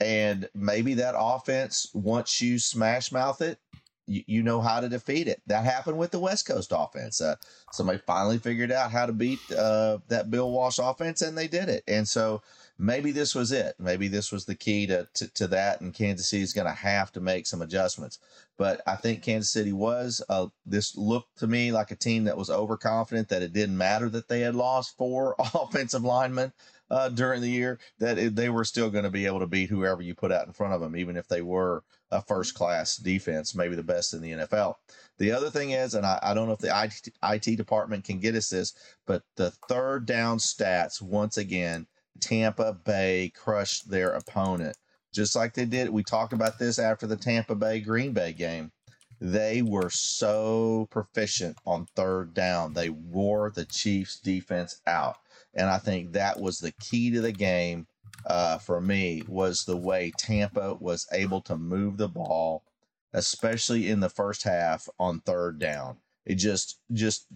and 0.00 0.46
maybe 0.54 0.92
that 0.94 1.14
offense 1.16 1.90
once 1.94 2.42
you 2.42 2.58
smash 2.58 3.10
mouth 3.10 3.40
it, 3.40 3.58
you, 4.06 4.22
you 4.26 4.42
know 4.42 4.60
how 4.60 4.80
to 4.80 4.88
defeat 4.88 5.28
it. 5.28 5.42
That 5.46 5.64
happened 5.64 5.98
with 5.98 6.10
the 6.10 6.18
West 6.18 6.46
Coast 6.46 6.72
offense. 6.76 7.20
Uh, 7.20 7.36
somebody 7.72 7.98
finally 7.98 8.38
figured 8.38 8.72
out 8.72 8.90
how 8.90 9.06
to 9.06 9.12
beat 9.12 9.40
uh, 9.52 9.98
that 10.08 10.30
Bill 10.30 10.50
Walsh 10.50 10.78
offense, 10.82 11.22
and 11.22 11.36
they 11.36 11.48
did 11.48 11.68
it. 11.68 11.84
And 11.88 12.06
so 12.06 12.42
maybe 12.78 13.12
this 13.12 13.34
was 13.34 13.52
it. 13.52 13.74
Maybe 13.78 14.08
this 14.08 14.32
was 14.32 14.44
the 14.44 14.54
key 14.54 14.86
to 14.86 15.06
to, 15.14 15.28
to 15.34 15.46
that. 15.48 15.80
And 15.80 15.94
Kansas 15.94 16.28
City 16.28 16.42
is 16.42 16.52
going 16.52 16.66
to 16.66 16.72
have 16.72 17.12
to 17.12 17.20
make 17.20 17.46
some 17.46 17.62
adjustments. 17.62 18.18
But 18.56 18.82
I 18.86 18.96
think 18.96 19.22
Kansas 19.22 19.50
City 19.50 19.72
was. 19.72 20.22
Uh, 20.28 20.48
this 20.66 20.96
looked 20.96 21.38
to 21.38 21.46
me 21.46 21.72
like 21.72 21.90
a 21.90 21.96
team 21.96 22.24
that 22.24 22.36
was 22.36 22.50
overconfident 22.50 23.28
that 23.28 23.42
it 23.42 23.52
didn't 23.52 23.78
matter 23.78 24.08
that 24.10 24.28
they 24.28 24.40
had 24.40 24.54
lost 24.54 24.96
four 24.96 25.34
offensive 25.54 26.04
linemen 26.04 26.52
uh, 26.90 27.08
during 27.08 27.40
the 27.40 27.50
year. 27.50 27.78
That 27.98 28.34
they 28.36 28.48
were 28.48 28.64
still 28.64 28.90
going 28.90 29.04
to 29.04 29.10
be 29.10 29.26
able 29.26 29.40
to 29.40 29.46
beat 29.46 29.70
whoever 29.70 30.02
you 30.02 30.14
put 30.14 30.32
out 30.32 30.46
in 30.46 30.52
front 30.52 30.74
of 30.74 30.80
them, 30.80 30.96
even 30.96 31.16
if 31.16 31.28
they 31.28 31.42
were 31.42 31.84
a 32.10 32.22
first 32.22 32.54
class 32.54 32.96
defense, 32.96 33.54
maybe 33.54 33.74
the 33.74 33.82
best 33.82 34.14
in 34.14 34.20
the 34.20 34.32
NFL. 34.32 34.74
The 35.18 35.32
other 35.32 35.50
thing 35.50 35.70
is, 35.70 35.94
and 35.94 36.06
I, 36.06 36.18
I 36.22 36.34
don't 36.34 36.46
know 36.46 36.54
if 36.54 36.60
the 36.60 36.82
IT, 36.84 37.08
IT 37.22 37.56
department 37.56 38.04
can 38.04 38.18
get 38.18 38.34
us 38.34 38.48
this, 38.48 38.74
but 39.06 39.22
the 39.36 39.50
third 39.68 40.06
down 40.06 40.38
stats, 40.38 41.02
once 41.02 41.36
again, 41.36 41.86
Tampa 42.20 42.72
Bay 42.72 43.32
crushed 43.34 43.90
their 43.90 44.10
opponent. 44.10 44.76
Just 45.12 45.36
like 45.36 45.54
they 45.54 45.64
did. 45.64 45.90
We 45.90 46.02
talked 46.02 46.32
about 46.32 46.58
this 46.58 46.78
after 46.78 47.06
the 47.06 47.16
Tampa 47.16 47.54
Bay 47.54 47.80
Green 47.80 48.12
Bay 48.12 48.32
game. 48.32 48.72
They 49.20 49.62
were 49.62 49.90
so 49.90 50.88
proficient 50.90 51.56
on 51.64 51.86
third 51.94 52.34
down. 52.34 52.74
They 52.74 52.90
wore 52.90 53.50
the 53.50 53.64
Chiefs 53.64 54.18
defense 54.18 54.80
out. 54.86 55.18
And 55.54 55.68
I 55.68 55.78
think 55.78 56.12
that 56.12 56.40
was 56.40 56.58
the 56.58 56.72
key 56.80 57.10
to 57.12 57.20
the 57.20 57.32
game 57.32 57.86
uh, 58.26 58.58
for 58.58 58.80
me 58.80 59.22
was 59.28 59.64
the 59.64 59.76
way 59.76 60.12
Tampa 60.16 60.74
was 60.74 61.06
able 61.12 61.40
to 61.42 61.56
move 61.56 61.96
the 61.96 62.08
ball, 62.08 62.64
especially 63.12 63.90
in 63.90 64.00
the 64.00 64.08
first 64.08 64.42
half 64.42 64.88
on 64.98 65.20
third 65.20 65.58
down. 65.58 65.98
It 66.26 66.36
just, 66.36 66.80
just 66.92 67.26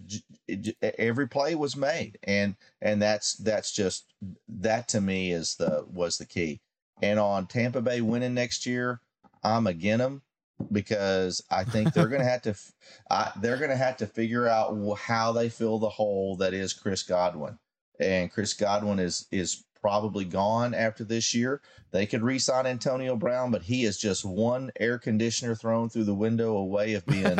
it, 0.47 0.75
every 0.97 1.27
play 1.27 1.53
was 1.53 1.75
made, 1.75 2.17
and 2.23 2.55
and 2.81 2.99
that's 2.99 3.35
that's 3.35 3.71
just 3.71 4.13
that 4.47 4.87
to 4.89 4.99
me 5.01 5.31
is 5.31 5.55
the 5.55 5.85
was 5.87 6.17
the 6.17 6.25
key. 6.25 6.59
And 7.01 7.19
on 7.19 7.45
Tampa 7.45 7.81
Bay 7.81 8.01
winning 8.01 8.33
next 8.33 8.65
year, 8.65 8.99
I'm 9.43 9.67
again 9.67 9.99
them 9.99 10.23
because 10.71 11.41
I 11.51 11.63
think 11.63 11.93
they're 11.93 12.07
going 12.07 12.21
to 12.21 12.27
have 12.27 12.41
to 12.43 12.55
I, 13.11 13.31
they're 13.39 13.57
going 13.57 13.69
to 13.69 13.77
have 13.77 13.97
to 13.97 14.07
figure 14.07 14.47
out 14.47 14.75
how 14.97 15.31
they 15.31 15.49
fill 15.49 15.77
the 15.77 15.89
hole 15.89 16.35
that 16.37 16.55
is 16.55 16.73
Chris 16.73 17.03
Godwin. 17.03 17.59
And 17.99 18.31
Chris 18.31 18.53
Godwin 18.53 18.99
is 18.99 19.27
is 19.31 19.63
probably 19.81 20.25
gone 20.25 20.73
after 20.73 21.03
this 21.03 21.33
year. 21.33 21.61
They 21.91 22.05
could 22.05 22.21
re-sign 22.21 22.65
Antonio 22.65 23.15
Brown, 23.15 23.51
but 23.51 23.63
he 23.63 23.85
is 23.85 23.97
just 23.97 24.25
one 24.25 24.71
air 24.79 24.97
conditioner 24.99 25.55
thrown 25.55 25.89
through 25.89 26.03
the 26.03 26.13
window 26.13 26.57
away 26.57 26.93
of 26.93 27.05
being 27.05 27.39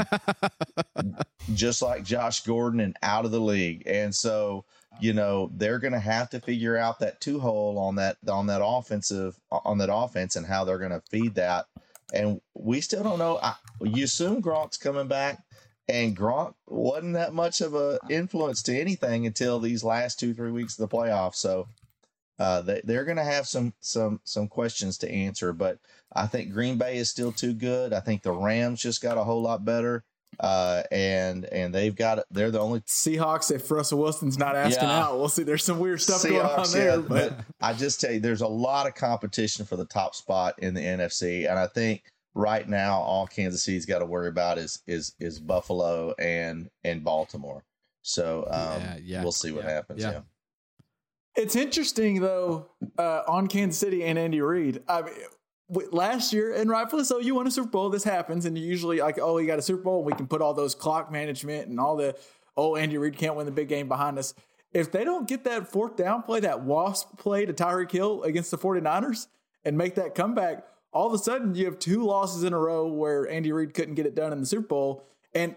just 1.54 1.82
like 1.82 2.04
Josh 2.04 2.42
Gordon 2.42 2.80
and 2.80 2.98
out 3.04 3.26
of 3.26 3.32
the 3.32 3.40
league. 3.42 3.84
And 3.86 4.14
so, 4.14 4.66
you 5.00 5.14
know, 5.14 5.52
they're 5.56 5.80
going 5.80 5.94
to 5.94 6.00
have 6.00 6.30
to 6.32 6.40
figure 6.40 6.78
out 6.78 7.00
that 7.00 7.22
two 7.22 7.40
hole 7.40 7.78
on 7.78 7.96
that 7.96 8.18
on 8.28 8.48
that 8.48 8.62
offensive 8.64 9.40
on 9.52 9.78
that 9.80 9.94
offense 9.94 10.36
and 10.36 10.46
how 10.46 10.64
they're 10.64 10.80
going 10.80 10.92
to 10.92 11.04
feed 11.10 11.36
that. 11.36 11.66
And 12.12 12.42
we 12.56 12.82
still 12.82 13.04
don't 13.04 13.20
know. 13.20 13.40
I, 13.42 13.54
you 13.82 14.06
assume 14.06 14.42
Gronk's 14.42 14.78
coming 14.78 15.08
back, 15.08 15.44
and 15.90 16.16
Gronk 16.16 16.54
wasn't 16.68 17.14
that 17.14 17.34
much 17.34 17.62
of 17.62 17.74
a 17.76 18.00
influence 18.10 18.62
to 18.64 18.80
anything 18.80 19.26
until 19.26 19.60
these 19.60 19.84
last 19.84 20.20
two 20.20 20.34
three 20.34 20.52
weeks 20.52 20.80
of 20.80 20.90
the 20.90 20.96
playoffs. 20.96 21.36
So. 21.36 21.68
Uh, 22.38 22.62
they, 22.62 22.80
they're 22.86 23.04
going 23.04 23.18
to 23.18 23.24
have 23.26 23.46
some 23.46 23.74
some 23.82 24.22
some 24.24 24.48
questions 24.48 24.98
to 24.98 25.12
answer, 25.12 25.52
but 25.52 25.78
I 26.14 26.26
think 26.26 26.54
Green 26.54 26.78
Bay 26.78 26.96
is 26.96 27.10
still 27.10 27.34
too 27.34 27.54
good. 27.54 27.92
I 27.92 28.00
think 28.00 28.22
the 28.24 28.32
Rams 28.32 28.82
just 28.82 29.02
got 29.02 29.18
a 29.18 29.26
whole 29.26 29.42
lot 29.42 29.66
better, 29.66 30.06
uh, 30.40 30.84
and 30.90 31.44
and 31.44 31.76
they've 31.76 31.94
got 31.94 32.20
they're 32.32 32.50
the 32.50 32.62
only 32.62 32.80
Seahawks, 32.88 33.52
if 33.54 33.70
Russell 33.70 34.00
Wilson's 34.00 34.38
not 34.38 34.56
asking 34.56 34.88
Yeah. 34.88 35.04
out, 35.08 35.20
we'll 35.20 35.28
see. 35.28 35.44
There's 35.44 35.66
some 35.66 35.80
weird 35.80 36.00
stuff 36.02 36.24
going 36.24 36.40
on 36.40 36.72
there. 36.72 36.92
yeah, 36.92 36.96
but 36.96 37.10
but 37.38 37.46
I 37.60 37.74
just 37.74 38.00
tell 38.00 38.14
you, 38.14 38.22
there's 38.22 38.40
a 38.40 38.48
lot 38.48 38.88
of 38.88 38.96
competition 38.96 39.66
for 39.66 39.76
the 39.76 39.84
top 39.84 40.16
spot 40.16 40.56
in 40.60 40.74
the 40.74 40.80
NFC, 40.82 41.50
and 41.50 41.60
I 41.60 41.68
think 41.68 42.04
right 42.36 42.68
now 42.68 43.00
all 43.00 43.28
Kansas 43.28 43.64
City's 43.64 43.86
got 43.86 44.00
to 44.00 44.06
worry 44.06 44.28
about 44.30 44.58
is 44.58 44.82
is 44.88 45.16
is 45.20 45.40
Buffalo 45.40 46.14
and 46.20 46.70
and 46.84 47.04
Baltimore. 47.04 47.64
So 48.02 48.46
um, 48.50 48.82
Yeah, 48.82 48.98
yeah, 49.04 49.24
we'll 49.24 49.32
see 49.32 49.52
what 49.52 49.64
yeah, 49.66 49.72
happens. 49.72 50.02
yeah. 50.02 50.12
Yeah. 50.12 50.22
It's 51.36 51.56
interesting 51.56 52.22
though 52.22 52.70
uh, 52.98 53.22
on 53.28 53.48
Kansas 53.48 53.80
City 53.80 54.04
and 54.04 54.18
Andy 54.18 54.42
Reid. 54.42 54.82
I 54.88 55.04
mean, 55.04 55.14
w- 55.72 55.90
last 55.92 56.34
year, 56.34 56.54
and 56.54 56.70
rightfully 56.70 57.04
so, 57.04 57.20
you 57.20 57.36
won 57.36 57.48
a 57.48 57.52
Super 57.52 57.70
Bowl. 57.70 57.90
This 57.90 58.04
happens, 58.04 58.46
and 58.46 58.58
you 58.58 58.66
usually 58.66 59.00
like, 59.00 59.20
oh, 59.22 59.38
you 59.38 59.48
got 59.48 59.60
a 59.60 59.62
Super 59.62 59.84
Bowl. 59.84 60.04
We 60.04 60.14
can 60.14 60.28
put 60.28 60.42
all 60.42 60.54
those 60.54 60.76
clock 60.76 61.12
management 61.12 61.68
and 61.68 61.80
all 61.80 61.96
the 61.96 62.16
oh, 62.58 62.76
Andy 62.76 62.98
Reid 62.98 63.18
can't 63.18 63.36
win 63.36 63.46
the 63.46 63.52
big 63.54 63.70
game 63.70 63.88
behind 63.88 64.18
us. 64.20 64.34
If 64.74 64.92
they 64.92 65.04
don't 65.04 65.28
get 65.28 65.46
that 65.46 65.72
fourth 65.72 65.96
down 65.96 66.24
play, 66.24 66.42
that 66.42 66.62
wasp 66.62 67.18
play 67.18 67.46
to 67.46 67.54
Tyreek 67.54 67.92
Hill 67.92 68.24
against 68.24 68.52
the 68.52 68.58
49ers 68.58 69.28
and 69.64 69.78
make 69.78 69.96
that 69.96 70.14
comeback, 70.14 70.64
all 70.92 71.08
of 71.08 71.14
a 71.14 71.18
sudden 71.24 71.54
you 71.56 71.66
have 71.66 71.80
two 71.80 72.04
losses 72.04 72.44
in 72.44 72.54
a 72.54 72.58
row 72.60 72.88
where 72.88 73.28
Andy 73.30 73.52
Reid 73.52 73.74
couldn't 73.74 73.96
get 73.96 74.06
it 74.06 74.16
done 74.16 74.34
in 74.34 74.40
the 74.40 74.46
Super 74.46 74.68
Bowl. 74.68 75.04
And 75.34 75.56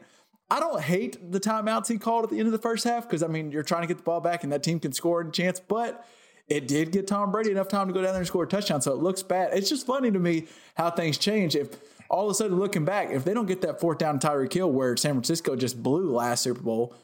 I 0.50 0.60
don't 0.60 0.80
hate 0.82 1.32
the 1.32 1.40
timeouts 1.40 1.88
he 1.88 1.96
called 1.98 2.24
at 2.24 2.30
the 2.30 2.38
end 2.38 2.46
of 2.46 2.52
the 2.52 2.58
first 2.58 2.84
half 2.84 3.08
because 3.08 3.22
I 3.22 3.26
mean 3.28 3.50
you're 3.50 3.62
trying 3.62 3.82
to 3.82 3.88
get 3.88 3.96
the 3.96 4.02
ball 4.02 4.20
back 4.20 4.44
and 4.44 4.52
that 4.52 4.62
team 4.62 4.78
can 4.78 4.92
score 4.92 5.22
a 5.22 5.30
chance, 5.30 5.58
but 5.60 6.06
it 6.48 6.68
did 6.68 6.92
get 6.92 7.06
Tom 7.06 7.30
Brady 7.32 7.50
enough 7.50 7.68
time 7.68 7.86
to 7.88 7.94
go 7.94 8.02
down 8.02 8.10
there 8.12 8.18
and 8.18 8.26
score 8.26 8.42
a 8.44 8.46
touchdown, 8.48 8.82
so 8.82 8.92
it 8.92 8.98
looks 8.98 9.22
bad. 9.22 9.50
It's 9.56 9.70
just 9.70 9.86
funny 9.86 10.10
to 10.10 10.18
me 10.18 10.48
how 10.74 10.90
things 10.90 11.16
change. 11.16 11.56
If 11.56 11.68
all 12.10 12.26
of 12.26 12.30
a 12.32 12.34
sudden 12.34 12.58
looking 12.58 12.84
back, 12.84 13.10
if 13.10 13.24
they 13.24 13.32
don't 13.32 13.46
get 13.46 13.62
that 13.62 13.80
fourth 13.80 13.96
down 13.98 14.18
Tyreek 14.18 14.52
Hill 14.52 14.70
where 14.70 14.94
San 14.98 15.12
Francisco 15.14 15.56
just 15.56 15.82
blew 15.82 16.10
last 16.12 16.42
Super 16.42 16.60
Bowl, 16.60 16.94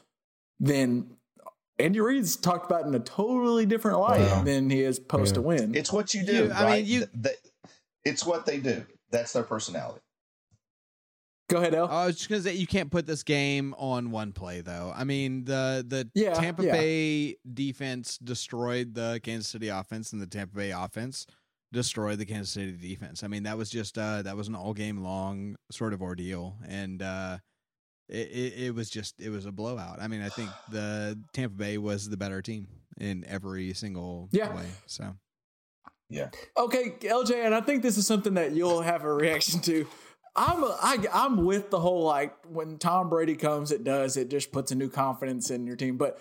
then 0.59 1.09
Andy 1.79 1.99
Reid's 2.01 2.35
talked 2.35 2.69
about 2.69 2.85
in 2.85 2.93
a 2.93 2.99
totally 2.99 3.65
different 3.65 3.99
light 3.99 4.19
Wow. 4.19 4.43
than 4.43 4.69
he 4.69 4.81
is 4.83 4.97
supposed 4.97 5.35
to 5.35 5.41
win. 5.41 5.73
It's 5.73 5.91
what 5.91 6.13
you 6.13 6.23
do. 6.25 6.33
You- 6.45 6.51
I 6.51 6.75
mean, 6.75 6.85
you- 6.85 6.99
Th- 6.99 7.09
th- 7.23 7.37
it's 8.09 8.25
what 8.25 8.45
they 8.45 8.59
do. 8.59 8.85
That's 9.11 9.33
their 9.33 9.43
personality. 9.43 10.01
Go 11.49 11.57
ahead, 11.57 11.73
El. 11.73 11.87
I 11.87 12.05
was 12.05 12.15
just 12.17 12.29
gonna 12.29 12.41
say 12.43 12.53
you 12.53 12.67
can't 12.67 12.91
put 12.91 13.07
this 13.07 13.23
game 13.23 13.73
on 13.77 14.11
one 14.11 14.33
play 14.33 14.61
though. 14.61 14.93
I 14.95 15.03
mean 15.03 15.45
the 15.45 15.83
the 15.87 16.09
Yeah, 16.13 16.33
Tampa 16.33 16.63
yeah. 16.63 16.71
Bay 16.73 17.37
defense 17.53 18.19
destroyed 18.19 18.93
the 18.93 19.19
Kansas 19.23 19.47
City 19.47 19.69
offense, 19.69 20.13
and 20.13 20.21
the 20.21 20.27
Tampa 20.27 20.55
Bay 20.55 20.69
offense 20.71 21.25
destroyed 21.71 22.19
the 22.19 22.25
Kansas 22.25 22.51
City 22.51 22.73
defense. 22.73 23.23
I 23.23 23.27
mean 23.27 23.43
that 23.43 23.57
was 23.57 23.69
just 23.71 23.97
uh 23.97 24.21
that 24.21 24.37
was 24.37 24.47
an 24.47 24.53
all 24.55 24.75
game 24.75 24.99
long 25.03 25.55
sort 25.71 25.93
of 25.93 26.03
ordeal, 26.03 26.55
and 26.67 27.01
uh 27.01 27.39
it, 28.07 28.27
it 28.29 28.53
it 28.65 28.75
was 28.75 28.91
just 28.91 29.19
it 29.19 29.29
was 29.31 29.47
a 29.47 29.51
blowout. 29.51 29.99
I 29.99 30.07
mean 30.07 30.21
I 30.21 30.29
think 30.29 30.51
the 30.71 31.19
Tampa 31.33 31.55
Bay 31.55 31.79
was 31.79 32.07
the 32.09 32.17
better 32.17 32.43
team 32.43 32.67
in 32.99 33.25
every 33.27 33.73
single 33.73 34.29
Yeah. 34.31 34.55
way. 34.55 34.67
So 34.85 35.15
Okay, 36.57 36.95
LJ, 37.01 37.45
and 37.45 37.53
I 37.53 37.61
think 37.61 37.83
this 37.83 37.97
is 37.97 38.07
something 38.07 38.33
that 38.33 38.51
you'll 38.51 38.81
have 38.81 39.03
a 39.03 39.13
reaction 39.13 39.59
to. 39.61 39.87
I'm 40.35 40.63
I, 40.63 40.97
I'm 41.11 41.43
with 41.45 41.69
the 41.69 41.79
whole 41.79 42.03
like 42.03 42.33
when 42.47 42.77
Tom 42.77 43.09
Brady 43.09 43.35
comes, 43.35 43.71
it 43.71 43.83
does 43.83 44.15
it 44.15 44.29
just 44.29 44.51
puts 44.51 44.71
a 44.71 44.75
new 44.75 44.89
confidence 44.89 45.49
in 45.49 45.67
your 45.67 45.75
team. 45.75 45.97
But 45.97 46.19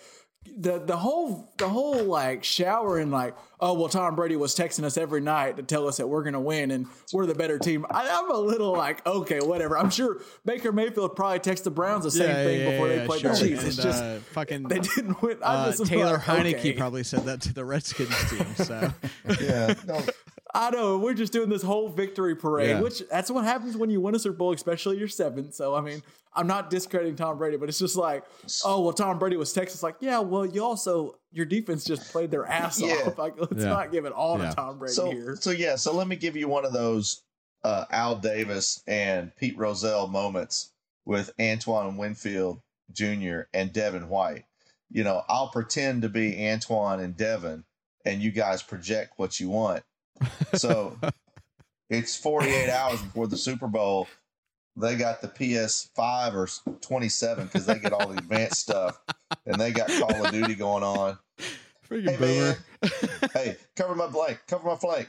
the 0.57 0.79
the 0.79 0.97
whole 0.97 1.53
the 1.59 1.69
whole 1.69 2.03
like 2.05 2.43
shower 2.43 2.99
and 2.99 3.13
like 3.13 3.37
oh 3.61 3.75
well 3.75 3.89
Tom 3.89 4.17
Brady 4.17 4.37
was 4.37 4.55
texting 4.55 4.85
us 4.85 4.97
every 4.97 5.21
night 5.21 5.57
to 5.57 5.63
tell 5.63 5.87
us 5.87 5.99
that 5.99 6.07
we're 6.07 6.25
gonna 6.25 6.41
win 6.41 6.71
and 6.71 6.87
we're 7.13 7.27
the 7.27 7.35
better 7.35 7.59
team. 7.59 7.87
I, 7.91 8.09
I'm 8.09 8.31
a 8.31 8.39
little 8.39 8.73
like 8.73 9.07
okay 9.07 9.41
whatever. 9.41 9.79
I'm 9.79 9.91
sure 9.91 10.21
Baker 10.45 10.73
Mayfield 10.73 11.15
probably 11.17 11.39
texted 11.41 11.65
the 11.65 11.71
Browns 11.71 12.05
the 12.05 12.11
same 12.11 12.29
Yeah, 12.29 12.45
thing 12.45 12.61
yeah, 12.61 12.71
before 12.71 12.89
yeah, 12.89 12.97
they 12.97 13.07
played 13.07 13.21
sure. 13.21 13.33
the 13.33 13.39
Chiefs. 13.39 13.65
It's 13.65 13.77
just 13.77 14.03
uh, 14.03 14.19
fucking 14.33 14.65
they 14.65 14.81
didn't 14.81 15.21
win. 15.23 15.39
I'm 15.43 15.69
uh, 15.69 15.71
just 15.71 15.87
Taylor 15.87 16.15
like, 16.15 16.23
Heinicke 16.23 16.59
okay. 16.59 16.73
probably 16.73 17.05
said 17.05 17.25
that 17.25 17.41
to 17.43 17.53
the 17.53 17.65
Redskins 17.65 18.31
team. 18.31 18.55
So 18.57 18.93
Yeah. 19.41 19.75
No, 19.87 20.03
I 20.55 20.71
know 20.71 20.99
we're 20.99 21.15
just 21.15 21.33
doing 21.33 21.49
this 21.49 21.63
whole 21.63 21.89
victory 21.89 22.35
parade, 22.35 22.71
Yeah. 22.71 22.81
which 22.81 23.03
that's 23.11 23.31
what 23.31 23.45
happens 23.45 23.77
when 23.77 23.91
you 23.91 24.01
win 24.01 24.15
a 24.15 24.19
Super 24.19 24.37
Bowl, 24.37 24.53
especially 24.53 24.99
your 24.99 25.09
seventh. 25.09 25.55
So 25.55 25.75
I 25.75 25.81
mean, 25.81 26.03
I'm 26.35 26.47
not 26.47 26.71
discrediting 26.71 27.17
Tom 27.17 27.37
Brady, 27.39 27.57
but 27.57 27.69
it's 27.69 27.79
just 27.79 27.97
like, 27.97 28.25
oh 28.65 28.81
well, 28.83 28.93
Tom 28.93 29.19
Brady 29.19 29.37
was 29.37 29.53
Texas. 29.53 29.83
Like, 29.83 29.97
yeah, 30.01 30.19
well, 30.21 30.47
you 30.47 30.65
also 30.65 31.19
your 31.33 31.45
defense 31.47 31.85
just 31.85 32.11
played 32.13 32.31
their 32.31 32.47
ass 32.47 32.81
Yeah. 32.81 32.95
off. 33.07 33.19
Like, 33.19 33.35
let's 33.39 33.63
Yeah. 33.63 33.69
not 33.71 33.93
give 33.93 34.05
it 34.07 34.13
all 34.13 34.39
Yeah. 34.39 34.51
to 34.51 34.57
Tom 34.57 34.79
Brady 34.79 34.95
so 34.95 35.11
here. 35.11 35.37
so 35.41 35.51
yeah. 35.51 35.77
So 35.77 35.93
let 35.95 36.09
me 36.09 36.17
give 36.17 36.37
you 36.37 36.49
one 36.49 36.65
of 36.65 36.73
those 36.73 37.23
uh, 37.65 37.85
Al 37.91 38.17
Davis 38.17 38.83
and 38.87 39.35
Pete 39.37 39.59
Rozelle 39.59 40.07
moments 40.07 40.71
with 41.05 41.31
Antoine 41.41 41.97
Winfield 41.97 42.61
Jr. 42.93 43.41
and 43.53 43.73
Devin 43.73 44.09
White. 44.09 44.45
You 44.91 45.05
know, 45.05 45.23
I'll 45.29 45.49
pretend 45.49 46.03
to 46.03 46.09
be 46.09 46.49
Antoine 46.49 47.01
and 47.01 47.17
Devin, 47.17 47.65
and 48.07 48.23
you 48.23 48.31
guys 48.31 48.63
project 48.63 49.15
what 49.17 49.39
you 49.41 49.51
want. 49.51 49.83
So 50.55 50.99
it's 51.91 52.17
48 52.17 52.71
hours 52.71 53.03
before 53.03 53.27
the 53.27 53.37
Super 53.37 53.69
Bowl. 53.69 54.09
They 54.77 54.97
got 54.97 55.21
the 55.21 55.29
PS5 55.29 56.35
or 56.35 56.75
27 56.81 57.47
because 57.47 57.67
they 57.67 57.79
get 57.79 57.93
all 57.93 58.09
the 58.09 58.19
advanced 58.19 58.61
stuff, 58.61 59.01
and 59.45 59.61
they 59.61 59.73
got 59.73 59.89
Call 59.89 60.25
of 60.25 60.33
Duty 60.33 60.55
going 60.55 60.85
on. 60.85 61.19
Freaking 61.89 62.11
Hey 62.11 62.17
boomer. 62.17 62.57
man, 62.83 63.31
hey, 63.35 63.57
cover 63.75 63.95
my 63.95 64.07
blank, 64.07 64.41
cover 64.47 64.69
my 64.69 64.77
flank. 64.77 65.09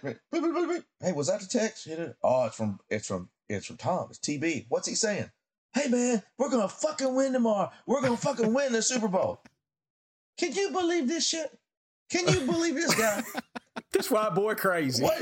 Hey, 1.01 1.11
was 1.11 1.27
that 1.27 1.41
the 1.41 1.47
text? 1.47 1.87
Oh, 2.23 2.45
it's 2.45 2.55
from 2.55 2.79
it's 2.89 3.07
from 3.07 3.29
it's 3.47 3.65
from 3.67 3.77
Tom. 3.77 4.07
It's 4.09 4.19
TB. 4.19 4.65
What's 4.69 4.87
he 4.87 4.95
saying? 4.95 5.29
Hey 5.73 5.87
man, 5.87 6.23
we're 6.37 6.49
gonna 6.49 6.67
fucking 6.69 7.13
win 7.13 7.33
tomorrow. 7.33 7.69
We're 7.85 8.01
gonna 8.01 8.17
fucking 8.17 8.53
win 8.53 8.71
the 8.71 8.81
Super 8.81 9.07
Bowl. 9.07 9.41
Can 10.37 10.53
you 10.53 10.71
believe 10.71 11.07
this 11.07 11.27
shit? 11.27 11.49
Can 12.09 12.27
you 12.27 12.39
believe 12.51 12.73
this 12.75 12.95
guy? 12.95 13.21
This 13.91 14.11
white 14.11 14.35
boy 14.35 14.55
crazy. 14.55 15.03
What? 15.03 15.17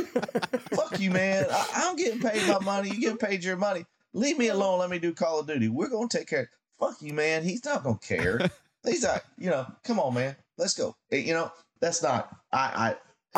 Fuck 0.73 0.99
you, 0.99 1.11
man. 1.11 1.45
I, 1.51 1.67
I'm 1.75 1.95
getting 1.95 2.19
paid 2.19 2.47
my 2.47 2.59
money. 2.59 2.89
You 2.89 2.99
getting 2.99 3.17
paid 3.17 3.43
your 3.43 3.57
money. 3.57 3.85
Leave 4.13 4.37
me 4.37 4.47
alone. 4.47 4.79
Let 4.79 4.89
me 4.89 4.99
do 4.99 5.13
Call 5.13 5.39
of 5.39 5.47
Duty. 5.47 5.69
We're 5.69 5.89
gonna 5.89 6.07
take 6.07 6.27
care. 6.27 6.49
Fuck 6.79 6.95
you, 7.01 7.13
man. 7.13 7.43
He's 7.43 7.63
not 7.65 7.83
gonna 7.83 7.99
care. 7.99 8.39
He's 8.83 9.03
not. 9.03 9.21
You 9.37 9.49
know. 9.49 9.67
Come 9.83 9.99
on, 9.99 10.13
man. 10.13 10.35
Let's 10.57 10.73
go. 10.73 10.95
Eh, 11.11 11.17
You 11.17 11.33
know. 11.33 11.51
That's 11.81 12.01
not. 12.01 12.29
I. 12.51 12.57
I 12.57 12.95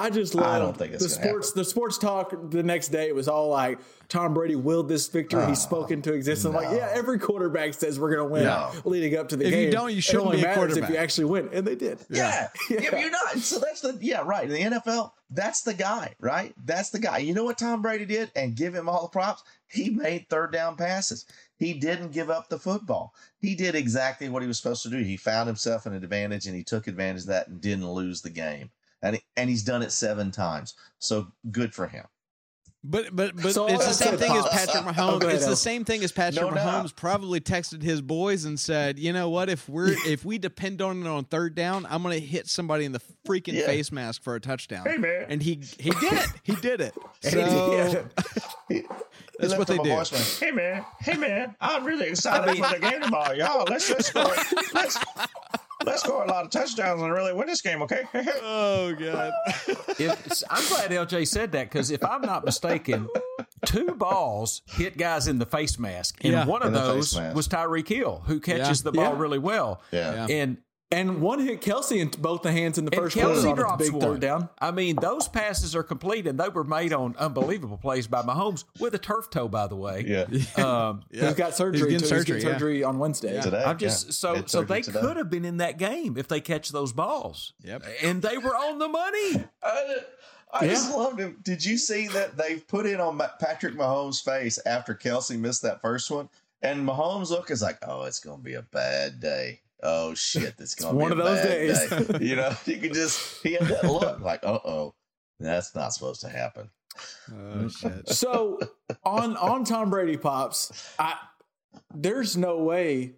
just 0.09 0.35
I 0.35 0.39
love 0.41 0.61
don't 0.61 0.77
think 0.77 0.93
it's 0.93 1.03
the 1.03 1.19
gonna 1.19 1.29
sports. 1.29 1.51
The 1.53 1.65
sports 1.65 1.97
talk 1.97 2.33
the 2.51 2.61
next 2.61 2.89
day 2.89 3.07
it 3.07 3.15
was 3.15 3.27
all 3.27 3.49
like 3.49 3.79
Tom 4.07 4.33
Brady 4.33 4.55
willed 4.55 4.87
this 4.87 5.07
victory. 5.07 5.45
he 5.45 5.51
uh, 5.51 5.55
spoke 5.55 5.91
into 5.91 6.13
existence. 6.13 6.45
I'm 6.45 6.53
like, 6.53 6.75
yeah, 6.75 6.89
every 6.93 7.19
quarterback 7.19 7.73
says 7.73 7.99
we're 7.99 8.15
going 8.15 8.27
to 8.27 8.31
win 8.33 8.43
No. 8.43 8.71
leading 8.85 9.17
up 9.17 9.29
to 9.29 9.35
the 9.35 9.43
game 9.43 9.53
If 9.53 9.59
you 9.65 9.71
don't, 9.71 9.91
you 9.91 9.97
It 9.97 10.03
shouldn't 10.03 10.25
only 10.25 10.37
be 10.37 10.43
a 10.43 10.47
matters 10.47 10.77
if 10.77 10.89
you 10.89 10.95
actually 10.95 11.25
win, 11.25 11.49
and 11.51 11.65
they 11.65 11.75
did. 11.75 11.99
Yeah. 12.09 12.49
Yeah. 12.69 12.77
If 12.79 12.91
you're 12.91 13.11
not, 13.11 13.37
so 13.39 13.59
that's 13.59 13.81
the 13.81 13.97
yeah, 14.01 14.21
right. 14.23 14.49
In 14.49 14.71
the 14.71 14.77
NFL, 14.79 15.11
that's 15.31 15.61
the 15.61 15.73
guy, 15.73 16.15
right? 16.19 16.53
That's 16.65 16.89
the 16.89 16.99
guy. 16.99 17.19
You 17.19 17.33
know 17.33 17.43
what 17.43 17.57
Tom 17.57 17.81
Brady 17.81 18.05
did? 18.05 18.31
And 18.35 18.55
give 18.55 18.73
him 18.73 18.87
all 18.89 19.03
the 19.03 19.09
props. 19.09 19.43
He 19.67 19.89
made 19.89 20.27
third 20.29 20.51
down 20.51 20.75
passes. 20.75 21.25
He 21.57 21.73
didn't 21.73 22.11
give 22.11 22.29
up 22.29 22.49
the 22.49 22.57
football. 22.57 23.13
He 23.39 23.53
did 23.53 23.75
exactly 23.75 24.29
what 24.29 24.41
he 24.41 24.47
was 24.47 24.57
supposed 24.57 24.81
to 24.83 24.89
do. 24.89 24.97
He 25.03 25.17
found 25.17 25.47
himself 25.47 25.85
an 25.85 25.93
advantage 25.93 26.47
and 26.47 26.55
he 26.55 26.63
took 26.63 26.87
advantage 26.87 27.23
of 27.23 27.27
that 27.27 27.47
and 27.47 27.61
didn't 27.61 27.91
lose 27.91 28.21
the 28.21 28.29
game. 28.29 28.71
And 29.01 29.19
and 29.37 29.49
he's 29.49 29.63
done 29.63 29.81
it 29.81 29.91
seven 29.91 30.31
times. 30.31 30.73
So 30.99 31.27
good 31.51 31.73
for 31.73 31.87
him. 31.87 32.05
But 32.81 33.13
but 33.13 33.35
but 33.35 33.53
So 33.53 33.67
it's 33.67 33.85
the 33.85 33.91
same 33.93 34.13
it, 34.13 34.19
thing 34.21 34.31
as 34.31 34.47
Patrick 34.47 34.83
Oh, 34.85 34.91
Mahomes. 34.93 35.19
go 35.19 35.27
ahead, 35.27 35.35
it's 35.35 35.45
the 35.47 35.55
same 35.57 35.83
thing 35.83 36.01
as 36.01 36.13
Patrick 36.13 36.45
No 36.45 36.51
doubt. 36.53 36.85
Mahomes 36.85 36.95
probably 36.95 37.41
texted 37.41 37.81
his 37.81 38.01
boys 38.01 38.45
and 38.45 38.57
said, 38.57 38.97
"You 38.97 39.11
know 39.11 39.29
what? 39.29 39.49
If 39.49 39.67
we're 39.67 39.95
if 40.07 40.23
we 40.23 40.37
depend 40.37 40.81
on 40.81 41.01
it 41.01 41.07
on 41.07 41.25
third 41.25 41.55
down, 41.55 41.85
I'm 41.89 42.01
going 42.03 42.17
to 42.17 42.25
hit 42.25 42.47
somebody 42.47 42.85
in 42.85 42.93
the 42.93 43.01
freaking 43.27 43.53
Yeah. 43.53 43.65
face 43.65 43.91
mask 43.91 44.23
for 44.23 44.35
a 44.35 44.39
touchdown." 44.39 44.85
Hey, 44.85 44.95
man. 44.97 45.25
And 45.27 45.43
he 45.43 45.59
he 45.77 45.89
did 45.91 46.13
it. 46.13 46.29
He 46.43 46.55
did 46.55 46.79
it. 46.81 46.93
So 47.21 47.31
did. 47.91 48.05
He 48.69 48.83
That's 49.39 49.57
what 49.57 49.67
they 49.67 49.75
him 49.75 49.79
a 49.81 49.83
do. 49.83 49.89
voicemail. 49.89 50.39
Hey 50.39 50.51
man, 50.51 50.85
hey 51.01 51.17
man, 51.17 51.55
I'm 51.59 51.83
really 51.85 52.07
excited 52.07 52.57
for 52.63 52.73
the 52.73 52.79
game 52.79 53.01
tomorrow. 53.01 53.33
Y'all, 53.33 53.65
let's 53.69 53.89
let's 53.89 54.07
score, 54.07 54.33
let's 54.73 54.97
let's 55.85 56.01
score 56.03 56.23
a 56.23 56.27
lot 56.27 56.45
of 56.45 56.51
touchdowns 56.51 57.01
and 57.01 57.11
really 57.13 57.33
win 57.33 57.47
this 57.47 57.61
game, 57.61 57.81
okay? 57.83 58.01
oh 58.43 58.93
god. 58.99 59.31
If, 59.99 60.43
I'm 60.49 60.65
glad 60.69 60.91
LJ 60.91 61.27
said 61.27 61.51
that 61.53 61.69
because 61.69 61.91
if 61.91 62.03
I'm 62.05 62.21
not 62.21 62.45
mistaken, 62.45 63.07
two 63.65 63.87
balls 63.95 64.61
hit 64.67 64.97
guys 64.97 65.27
in 65.27 65.39
the 65.39 65.45
face 65.45 65.77
mask, 65.77 66.23
and 66.23 66.31
Yeah. 66.33 66.45
one 66.45 66.61
of 66.61 66.67
In 66.69 66.73
the 66.73 66.79
face 66.93 67.11
those 67.11 67.33
was 67.35 67.47
Tyreek 67.47 67.87
Hill, 67.87 68.23
who 68.27 68.39
catches 68.39 68.79
Yeah. 68.79 68.83
the 68.83 68.91
ball 68.93 69.13
Yeah. 69.13 69.19
really 69.19 69.39
well. 69.39 69.81
Yeah. 69.91 70.27
Yeah. 70.27 70.35
And 70.35 70.57
And 70.91 71.21
one 71.21 71.39
hit 71.39 71.61
Kelce 71.61 71.97
in 71.99 72.09
both 72.19 72.41
the 72.41 72.51
hands 72.51 72.79
in 72.79 72.85
the 72.85 72.91
and 72.91 73.01
first 73.03 73.15
quarter 73.15 73.35
Kelce 73.35 73.45
on 73.45 73.51
a 73.51 73.55
drops 73.55 73.83
big 73.85 73.93
one. 73.93 74.01
third 74.01 74.19
down. 74.21 74.49
I 74.59 74.71
mean, 74.71 74.95
those 74.95 75.27
passes 75.27 75.75
are 75.75 75.83
complete, 75.83 76.25
and 76.25 76.39
they 76.39 76.49
were 76.49 76.63
made 76.63 76.93
on 76.93 77.15
unbelievable 77.19 77.77
plays 77.77 78.07
by 78.07 78.23
Mahomes 78.23 78.63
with 78.79 78.95
a 78.95 78.97
turf 78.97 79.29
toe, 79.29 79.47
by 79.47 79.67
the 79.67 79.75
way. 79.75 80.03
Yeah. 80.07 80.25
Um, 80.63 81.03
He's 81.11 81.35
got 81.35 81.55
surgery. 81.55 81.91
getting 81.91 82.07
surgery, 82.07 82.37
He's 82.37 82.43
yeah. 82.43 82.49
getting 82.49 82.59
surgery 82.59 82.83
on 82.83 82.97
Wednesday. 82.97 83.39
Today, 83.39 83.63
I'm 83.63 83.77
just 83.77 84.07
yeah. 84.07 84.11
so 84.13 84.43
so 84.47 84.63
they 84.63 84.81
today. 84.81 84.99
could 84.99 85.17
have 85.17 85.29
been 85.29 85.45
in 85.45 85.57
that 85.57 85.77
game 85.77 86.17
if 86.17 86.27
they 86.27 86.41
catch 86.41 86.69
those 86.69 86.91
balls. 86.91 87.53
Yep. 87.63 87.83
And 88.01 88.23
they 88.23 88.39
were 88.39 88.55
on 88.55 88.79
the 88.79 88.87
money. 88.87 89.43
I, 89.63 89.97
I 90.51 90.67
just 90.67 90.91
loved 90.91 91.19
him. 91.19 91.37
Did 91.43 91.63
you 91.63 91.77
see 91.77 92.07
that 92.07 92.35
they 92.35 92.55
put 92.55 92.87
it 92.87 92.99
on 92.99 93.21
Patrick 93.39 93.75
Mahomes' 93.75 94.23
face 94.23 94.57
after 94.65 94.95
Kelce 94.95 95.37
missed 95.37 95.61
that 95.61 95.81
first 95.81 96.09
one? 96.09 96.29
And 96.63 96.87
Mahomes' 96.87 97.29
look 97.29 97.51
is 97.51 97.61
like, 97.61 97.77
"Oh, 97.87 98.05
it's 98.05 98.19
gonna 98.19 98.41
be 98.41 98.55
a 98.55 98.63
bad 98.63 99.19
day. 99.19 99.61
Oh 99.81 100.13
shit, 100.13 100.55
it's 100.59 100.75
gonna 100.75 100.97
one 100.97 101.09
be 101.09 101.13
of 101.13 101.19
a 101.19 101.23
those 101.23 101.45
days." 101.45 101.89
day." 101.89 102.19
You 102.25 102.35
know, 102.35 102.53
you 102.65 102.77
could 102.77 102.93
just 102.93 103.41
he 103.43 103.53
had 103.53 103.67
that 103.67 103.85
look 103.85 104.19
like, 104.19 104.41
"Uh 104.43 104.59
oh, 104.65 104.95
that's 105.39 105.73
not 105.75 105.93
supposed 105.93 106.21
to 106.21 106.29
happen." 106.29 106.69
Oh 107.33 107.67
shit. 107.69 108.07
So 108.09 108.59
on 109.03 109.37
on 109.37 109.63
Tom 109.63 109.89
Brady 109.89 110.17
pops, 110.17 110.93
I 110.97 111.15
there's 111.93 112.35
no 112.35 112.57
way. 112.57 113.15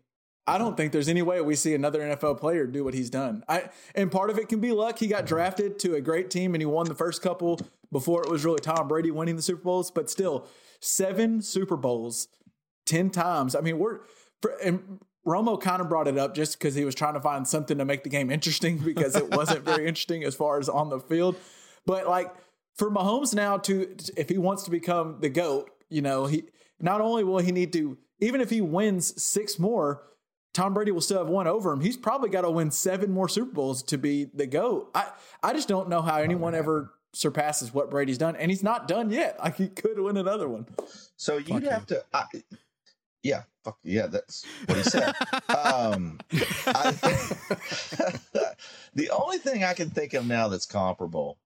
I 0.47 0.57
don't 0.57 0.75
think 0.75 0.91
there's 0.91 1.07
any 1.07 1.21
way 1.21 1.39
we 1.39 1.55
see 1.55 1.75
another 1.75 2.01
NFL 2.01 2.39
player 2.39 2.65
do 2.65 2.83
what 2.83 2.93
he's 2.93 3.09
done. 3.09 3.43
I 3.47 3.69
and 3.95 4.11
part 4.11 4.29
of 4.29 4.37
it 4.37 4.49
can 4.49 4.59
be 4.59 4.71
luck. 4.71 4.99
He 4.99 5.07
got 5.07 5.25
drafted 5.25 5.79
to 5.79 5.95
a 5.95 6.01
great 6.01 6.29
team 6.29 6.53
and 6.55 6.61
he 6.61 6.65
won 6.65 6.87
the 6.87 6.95
first 6.95 7.21
couple 7.21 7.59
before 7.91 8.23
it 8.23 8.29
was 8.29 8.43
really 8.43 8.59
Tom 8.59 8.87
Brady 8.87 9.11
winning 9.11 9.35
the 9.35 9.41
Super 9.41 9.63
Bowls. 9.63 9.91
But 9.91 10.09
still, 10.09 10.47
seven 10.79 11.41
Super 11.41 11.77
Bowls, 11.77 12.27
ten 12.85 13.09
times. 13.09 13.55
I 13.55 13.61
mean, 13.61 13.77
we're 13.79 13.99
for, 14.41 14.51
and 14.63 14.99
Romo 15.25 15.59
kind 15.59 15.81
of 15.81 15.89
brought 15.89 16.07
it 16.07 16.17
up 16.17 16.33
just 16.33 16.57
because 16.57 16.73
he 16.73 16.83
was 16.83 16.95
trying 16.95 17.13
to 17.13 17.21
find 17.21 17.47
something 17.47 17.77
to 17.77 17.85
make 17.85 18.03
the 18.03 18.09
game 18.09 18.31
interesting 18.31 18.77
because 18.83 19.15
it 19.15 19.29
wasn't 19.29 19.63
very 19.63 19.87
interesting 19.87 20.23
as 20.23 20.35
far 20.35 20.59
as 20.59 20.69
on 20.69 20.89
the 20.89 20.99
field. 20.99 21.35
But 21.85 22.07
like 22.07 22.33
for 22.75 22.89
Mahomes 22.89 23.33
now 23.35 23.57
to 23.57 23.95
if 24.17 24.29
he 24.29 24.37
wants 24.37 24.63
to 24.63 24.71
become 24.71 25.17
the 25.19 25.29
GOAT, 25.29 25.69
you 25.89 26.01
know, 26.01 26.25
he 26.25 26.45
not 26.79 27.01
only 27.01 27.23
will 27.23 27.39
he 27.39 27.51
need 27.51 27.73
to 27.73 27.97
even 28.19 28.41
if 28.41 28.49
he 28.49 28.61
wins 28.61 29.21
six 29.21 29.57
more, 29.57 30.03
Tom 30.53 30.73
Brady 30.73 30.91
will 30.91 31.01
still 31.01 31.19
have 31.19 31.27
one 31.27 31.47
over 31.47 31.71
him. 31.71 31.81
He's 31.81 31.97
probably 31.97 32.29
got 32.29 32.41
to 32.41 32.51
win 32.51 32.71
seven 32.71 33.11
more 33.11 33.29
Super 33.29 33.51
Bowls 33.51 33.83
to 33.83 33.97
be 33.97 34.25
the 34.25 34.47
GOAT. 34.47 34.91
I 34.93 35.07
I 35.41 35.53
just 35.53 35.67
don't 35.67 35.89
know 35.89 36.01
how 36.01 36.17
anyone 36.17 36.55
ever 36.55 36.93
surpasses 37.13 37.73
what 37.73 37.89
Brady's 37.89 38.17
done, 38.17 38.35
and 38.35 38.49
he's 38.49 38.63
not 38.63 38.87
done 38.87 39.09
yet. 39.09 39.39
Like 39.39 39.57
he 39.57 39.67
could 39.67 39.99
win 39.99 40.17
another 40.17 40.47
one. 40.47 40.65
So 41.17 41.37
you'd 41.37 41.63
have 41.63 41.85
to, 41.87 42.03
I, 42.13 42.25
yeah, 43.23 43.43
fuck 43.63 43.77
yeah, 43.83 44.07
that's 44.07 44.45
what 44.65 44.77
he 44.77 44.83
said. 44.83 45.13
um, 45.49 46.19
I, 46.67 46.91
the 48.93 49.09
only 49.11 49.37
thing 49.37 49.63
I 49.63 49.73
can 49.73 49.89
think 49.89 50.13
of 50.13 50.25
now 50.25 50.47
that's 50.47 50.65
comparable, 50.65 51.37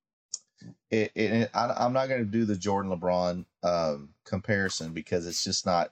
it, 0.90 1.12
it, 1.16 1.50
I, 1.54 1.74
I'm 1.78 1.94
not 1.94 2.08
going 2.08 2.24
to 2.24 2.32
do 2.32 2.46
the 2.46 2.56
Jordan 2.56 2.92
LeBron 2.92 3.46
um, 3.64 4.10
comparison 4.26 4.94
because 4.94 5.26
it's 5.26 5.44
just 5.44 5.66
not. 5.66 5.92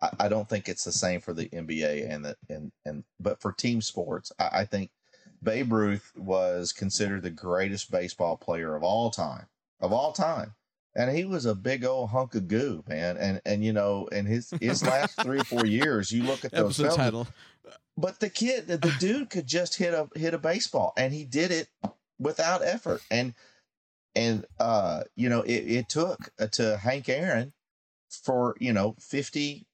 I, 0.00 0.10
I 0.20 0.28
don't 0.28 0.48
think 0.48 0.68
it's 0.68 0.84
the 0.84 0.92
same 0.92 1.20
for 1.20 1.32
the 1.32 1.48
NBA 1.48 2.10
and 2.10 2.24
the 2.24 2.36
and 2.48 2.72
and 2.84 3.04
but 3.18 3.40
for 3.40 3.52
team 3.52 3.80
sports, 3.80 4.30
I, 4.38 4.48
I 4.52 4.64
think 4.64 4.90
Babe 5.42 5.72
Ruth 5.72 6.12
was 6.16 6.72
considered 6.72 7.22
the 7.22 7.30
greatest 7.30 7.90
baseball 7.90 8.36
player 8.36 8.76
of 8.76 8.82
all 8.82 9.10
time, 9.10 9.46
of 9.80 9.92
all 9.92 10.12
time 10.12 10.54
and 10.96 11.16
he 11.16 11.24
was 11.24 11.44
a 11.44 11.54
big 11.54 11.84
old 11.84 12.10
hunk 12.10 12.34
of 12.34 12.48
goo, 12.48 12.84
man. 12.88 13.16
And 13.16 13.40
and 13.44 13.64
you 13.64 13.72
know, 13.72 14.06
in 14.06 14.26
his 14.26 14.50
his 14.60 14.82
last 14.82 15.20
three 15.22 15.40
or 15.40 15.44
four 15.44 15.66
years, 15.66 16.12
you 16.12 16.22
look 16.22 16.44
at 16.44 16.52
those 16.52 16.78
Episode 16.80 16.82
films, 16.82 16.96
title. 16.96 17.28
but 17.96 18.20
the 18.20 18.30
kid, 18.30 18.68
the, 18.68 18.76
the 18.76 18.94
dude 19.00 19.30
could 19.30 19.46
just 19.46 19.76
hit 19.76 19.94
a 19.94 20.08
hit 20.14 20.34
a 20.34 20.38
baseball, 20.38 20.92
and 20.96 21.12
he 21.12 21.24
did 21.24 21.50
it 21.50 21.68
without 22.18 22.62
effort. 22.62 23.02
And 23.10 23.34
and 24.14 24.46
uh, 24.60 25.02
you 25.16 25.28
know, 25.28 25.42
it, 25.42 25.50
it 25.52 25.88
took 25.88 26.30
uh, 26.38 26.46
to 26.52 26.76
Hank 26.76 27.08
Aaron 27.08 27.52
for 28.22 28.56
you 28.60 28.72
know 28.72 28.94
50, 29.00 29.66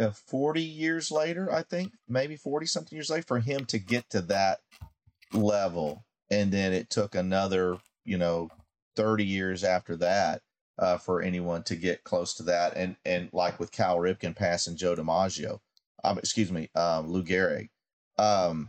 uh, 0.00 0.10
40 0.10 0.62
years 0.62 1.10
later, 1.10 1.52
I 1.52 1.62
think 1.62 1.92
maybe 2.08 2.36
forty 2.36 2.66
something 2.66 2.96
years 2.96 3.10
later, 3.10 3.24
for 3.26 3.40
him 3.40 3.66
to 3.66 3.78
get 3.78 4.08
to 4.10 4.22
that 4.22 4.60
level, 5.34 6.06
and 6.30 6.50
then 6.50 6.72
it 6.72 6.88
took 6.88 7.14
another 7.14 7.76
you 8.06 8.16
know 8.16 8.48
thirty 8.96 9.26
years 9.26 9.64
after 9.64 9.96
that 9.96 10.40
uh, 10.82 10.98
for 10.98 11.22
anyone 11.22 11.62
to 11.62 11.76
get 11.76 12.02
close 12.02 12.34
to 12.34 12.42
that. 12.42 12.76
And 12.76 12.96
and 13.06 13.30
like 13.32 13.60
with 13.60 13.70
Cal 13.70 13.98
Ripken 13.98 14.34
passing 14.34 14.76
Joe 14.76 14.96
DiMaggio, 14.96 15.60
um, 16.02 16.18
excuse 16.18 16.50
me, 16.50 16.68
um, 16.74 17.06
Lou 17.06 17.22
Gehrig. 17.22 17.68
Um, 18.18 18.68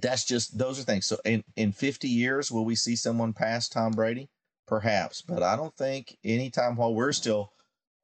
that's 0.00 0.24
just 0.24 0.56
those 0.56 0.78
are 0.78 0.84
things. 0.84 1.06
So 1.06 1.18
in 1.24 1.42
in 1.56 1.72
50 1.72 2.08
years, 2.08 2.52
will 2.52 2.64
we 2.64 2.76
see 2.76 2.94
someone 2.94 3.32
pass 3.32 3.68
Tom 3.68 3.92
Brady? 3.92 4.28
Perhaps, 4.68 5.22
but 5.22 5.42
I 5.42 5.56
don't 5.56 5.76
think 5.76 6.16
anytime 6.24 6.76
while 6.76 6.94
we're 6.94 7.12
still 7.12 7.52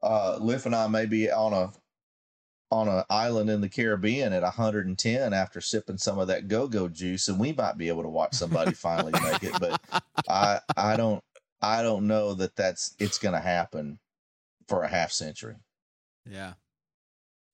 uh 0.02 0.38
Liff 0.40 0.66
and 0.66 0.74
I 0.74 0.88
may 0.88 1.06
be 1.06 1.30
on 1.30 1.52
a 1.52 1.72
on 2.70 2.88
an 2.88 3.04
island 3.08 3.48
in 3.48 3.60
the 3.60 3.68
Caribbean 3.68 4.32
at 4.32 4.42
110 4.42 5.32
after 5.32 5.60
sipping 5.60 5.96
some 5.96 6.18
of 6.18 6.28
that 6.28 6.48
go-go 6.48 6.88
juice, 6.88 7.28
and 7.28 7.38
we 7.38 7.52
might 7.52 7.78
be 7.78 7.88
able 7.88 8.02
to 8.02 8.08
watch 8.08 8.34
somebody 8.34 8.72
finally 8.72 9.12
make 9.12 9.42
it. 9.44 9.54
But 9.60 9.80
I 10.28 10.60
I 10.76 10.96
don't 10.96 11.22
I 11.60 11.82
don't 11.82 12.06
know 12.06 12.34
that 12.34 12.56
that's 12.56 12.94
it's 12.98 13.18
going 13.18 13.34
to 13.34 13.40
happen 13.40 13.98
for 14.68 14.82
a 14.82 14.88
half 14.88 15.10
century. 15.12 15.56
Yeah. 16.28 16.54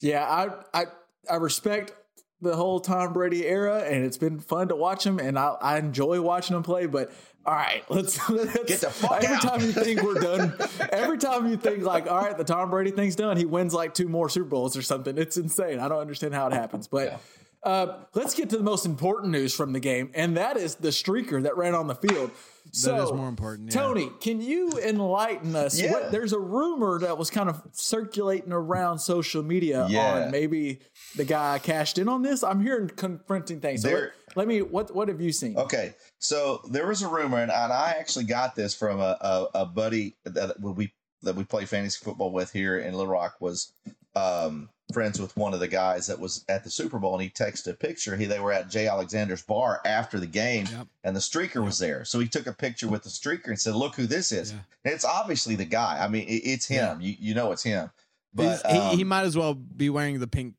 Yeah, 0.00 0.24
I 0.24 0.82
I 0.82 0.86
I 1.30 1.36
respect 1.36 1.92
the 2.40 2.54
whole 2.56 2.80
Tom 2.80 3.12
Brady 3.14 3.46
era, 3.46 3.78
and 3.84 4.04
it's 4.04 4.18
been 4.18 4.38
fun 4.38 4.68
to 4.68 4.76
watch 4.76 5.04
him, 5.06 5.18
and 5.18 5.38
I, 5.38 5.54
I 5.60 5.78
enjoy 5.78 6.20
watching 6.20 6.54
him 6.56 6.62
play. 6.62 6.86
But 6.86 7.10
all 7.46 7.54
right, 7.54 7.82
let's, 7.90 8.28
let's 8.28 8.64
Get 8.64 8.80
the 8.80 8.90
fuck 8.90 9.24
every 9.24 9.36
out. 9.36 9.42
time 9.42 9.60
you 9.60 9.72
think 9.72 10.02
we're 10.02 10.14
done, 10.20 10.54
every 10.60 10.88
every 10.92 11.18
time 11.18 11.46
you 11.48 11.56
think 11.56 11.84
like, 11.84 12.10
all 12.10 12.20
right, 12.20 12.36
the 12.36 12.44
Tom 12.44 12.68
Brady 12.70 12.90
thing's 12.90 13.16
done, 13.16 13.36
he 13.38 13.46
wins 13.46 13.72
like 13.72 13.94
two 13.94 14.08
more 14.08 14.28
Super 14.28 14.48
Bowls 14.48 14.76
or 14.76 14.82
something. 14.82 15.16
It's 15.16 15.36
insane. 15.38 15.78
I 15.78 15.88
don't 15.88 16.00
understand 16.00 16.34
how 16.34 16.46
it 16.48 16.52
happens, 16.52 16.86
but. 16.88 17.20
Uh, 17.64 18.04
let's 18.14 18.34
get 18.34 18.50
to 18.50 18.56
the 18.58 18.62
most 18.62 18.84
important 18.84 19.32
news 19.32 19.54
from 19.54 19.72
the 19.72 19.80
game, 19.80 20.10
and 20.14 20.36
that 20.36 20.56
is 20.56 20.74
the 20.76 20.88
streaker 20.88 21.42
that 21.42 21.56
ran 21.56 21.74
on 21.74 21.86
the 21.86 21.94
field. 21.94 22.30
So, 22.72 23.02
is 23.04 23.12
more 23.12 23.28
important, 23.28 23.72
yeah. 23.72 23.80
Tony, 23.80 24.10
can 24.20 24.40
you 24.40 24.70
enlighten 24.82 25.54
us? 25.54 25.78
Yeah. 25.80 25.92
What, 25.92 26.10
there's 26.12 26.32
a 26.32 26.38
rumor 26.38 26.98
that 27.00 27.16
was 27.18 27.30
kind 27.30 27.48
of 27.48 27.62
circulating 27.72 28.52
around 28.52 28.98
social 28.98 29.42
media 29.42 29.86
Yeah. 29.88 30.24
on 30.24 30.30
maybe 30.30 30.80
the 31.16 31.24
guy 31.24 31.58
cashed 31.58 31.98
in 31.98 32.08
on 32.08 32.22
this. 32.22 32.42
I'm 32.42 32.60
hearing 32.62 32.88
confronting 32.88 33.60
things. 33.60 33.82
So 33.82 33.88
There- 33.88 34.12
let, 34.28 34.36
let 34.36 34.48
me. 34.48 34.62
What 34.62 34.94
What 34.94 35.08
have 35.08 35.20
you 35.20 35.30
seen? 35.32 35.56
Okay, 35.56 35.94
so 36.18 36.62
there 36.70 36.86
was 36.86 37.02
a 37.02 37.08
rumor, 37.08 37.38
and, 37.38 37.52
and 37.52 37.72
I 37.72 37.94
actually 37.98 38.24
got 38.24 38.56
this 38.56 38.74
from 38.74 38.98
a, 38.98 39.16
a, 39.20 39.46
a 39.62 39.66
buddy 39.66 40.16
that 40.24 40.58
we 40.60 40.92
that 41.22 41.36
we 41.36 41.44
play 41.44 41.64
fantasy 41.66 42.02
football 42.02 42.32
with 42.32 42.50
here 42.52 42.78
in 42.78 42.92
Little 42.94 43.12
Rock. 43.12 43.36
Was 43.40 43.72
um, 44.16 44.68
friends 44.92 45.20
with 45.20 45.36
one 45.36 45.54
of 45.54 45.60
the 45.60 45.68
guys 45.68 46.06
that 46.08 46.18
was 46.20 46.44
at 46.48 46.62
the 46.62 46.70
Super 46.70 46.98
Bowl, 46.98 47.14
and 47.14 47.22
he 47.22 47.30
texted 47.30 47.68
a 47.68 47.74
picture. 47.74 48.16
He 48.16 48.26
they 48.26 48.38
were 48.40 48.52
at 48.52 48.68
Jay 48.68 48.86
Alexander's 48.86 49.42
bar 49.42 49.80
after 49.84 50.20
the 50.20 50.26
game, 50.26 50.66
Yep. 50.70 50.86
and 51.04 51.16
the 51.16 51.20
streaker 51.20 51.64
was 51.64 51.78
there. 51.78 52.04
So 52.04 52.20
he 52.20 52.28
took 52.28 52.46
a 52.46 52.52
picture 52.52 52.88
with 52.88 53.02
the 53.02 53.08
streaker 53.08 53.46
and 53.48 53.58
said, 53.60 53.74
"Look 53.74 53.94
who 53.96 54.06
this 54.06 54.30
is." 54.32 54.52
Yeah. 54.52 54.58
It's 54.92 55.04
obviously 55.04 55.56
the 55.56 55.64
guy. 55.64 55.98
I 56.04 56.08
mean, 56.08 56.28
it, 56.28 56.42
it's 56.44 56.66
him. 56.66 57.00
You 57.00 57.16
you 57.18 57.34
know 57.34 57.50
it's 57.52 57.62
him. 57.62 57.90
But 58.34 58.42
He's- 58.44 58.62
he, 58.90 58.96
he 58.96 59.02
um, 59.02 59.08
might 59.08 59.22
as 59.24 59.36
well 59.36 59.54
be 59.54 59.88
wearing 59.90 60.20
the 60.20 60.26
pink 60.26 60.54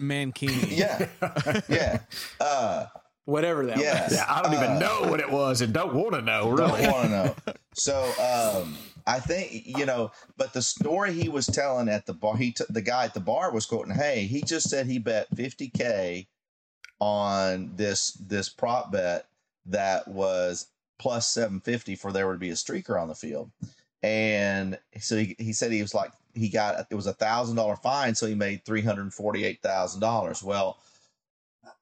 mankini. 0.00 0.68
yeah, 0.76 1.08
yeah, 1.68 1.98
uh, 2.40 2.86
Whatever 3.24 3.66
that. 3.66 3.78
yeah. 3.78 4.04
Was. 4.04 4.12
Yeah, 4.14 4.24
I 4.28 4.42
don't 4.42 4.54
Uh, 4.54 4.64
even 4.64 4.78
know 4.78 5.10
what 5.10 5.18
it 5.20 5.30
was 5.30 5.60
and 5.60 5.72
don't 5.72 5.94
want 5.94 6.14
to 6.14 6.22
know. 6.22 6.48
Really. 6.50 6.82
don't 6.82 6.92
want 6.92 7.04
to 7.04 7.10
know. 7.10 7.34
So 7.78 7.94
um, 8.64 8.74
I 9.06 9.20
think 9.20 9.66
you 9.66 9.86
know, 9.86 10.10
but 10.36 10.52
the 10.52 10.62
story 10.62 11.12
he 11.12 11.28
was 11.28 11.46
telling 11.46 11.88
at 11.88 12.06
the 12.06 12.12
bar, 12.12 12.36
he 12.36 12.52
t- 12.52 12.64
the 12.68 12.82
guy 12.82 13.04
at 13.04 13.14
the 13.14 13.20
bar 13.20 13.52
was 13.52 13.66
quoting, 13.66 13.94
"Hey, 13.94 14.26
he 14.26 14.42
just 14.42 14.68
said 14.68 14.86
he 14.86 14.98
bet 14.98 15.34
50k 15.34 16.26
on 16.98 17.72
this 17.76 18.12
this 18.12 18.48
prop 18.48 18.90
bet 18.90 19.26
that 19.66 20.08
was 20.08 20.68
plus 20.98 21.28
750 21.28 21.94
for 21.94 22.10
there 22.12 22.32
to 22.32 22.38
be 22.38 22.50
a 22.50 22.54
streaker 22.54 23.00
on 23.00 23.08
the 23.08 23.14
field." 23.14 23.50
And 24.02 24.78
so 25.00 25.16
he, 25.16 25.36
he 25.38 25.52
said 25.52 25.72
he 25.72 25.82
was 25.82 25.94
like 25.94 26.12
he 26.34 26.48
got 26.48 26.86
it 26.90 26.94
was 26.94 27.06
a 27.06 27.12
thousand 27.12 27.56
dollar 27.56 27.76
fine, 27.76 28.14
so 28.14 28.26
he 28.26 28.34
made 28.34 28.64
three 28.64 28.82
hundred 28.82 29.12
forty 29.14 29.44
eight 29.44 29.62
thousand 29.62 30.00
dollars. 30.00 30.42
Well, 30.42 30.78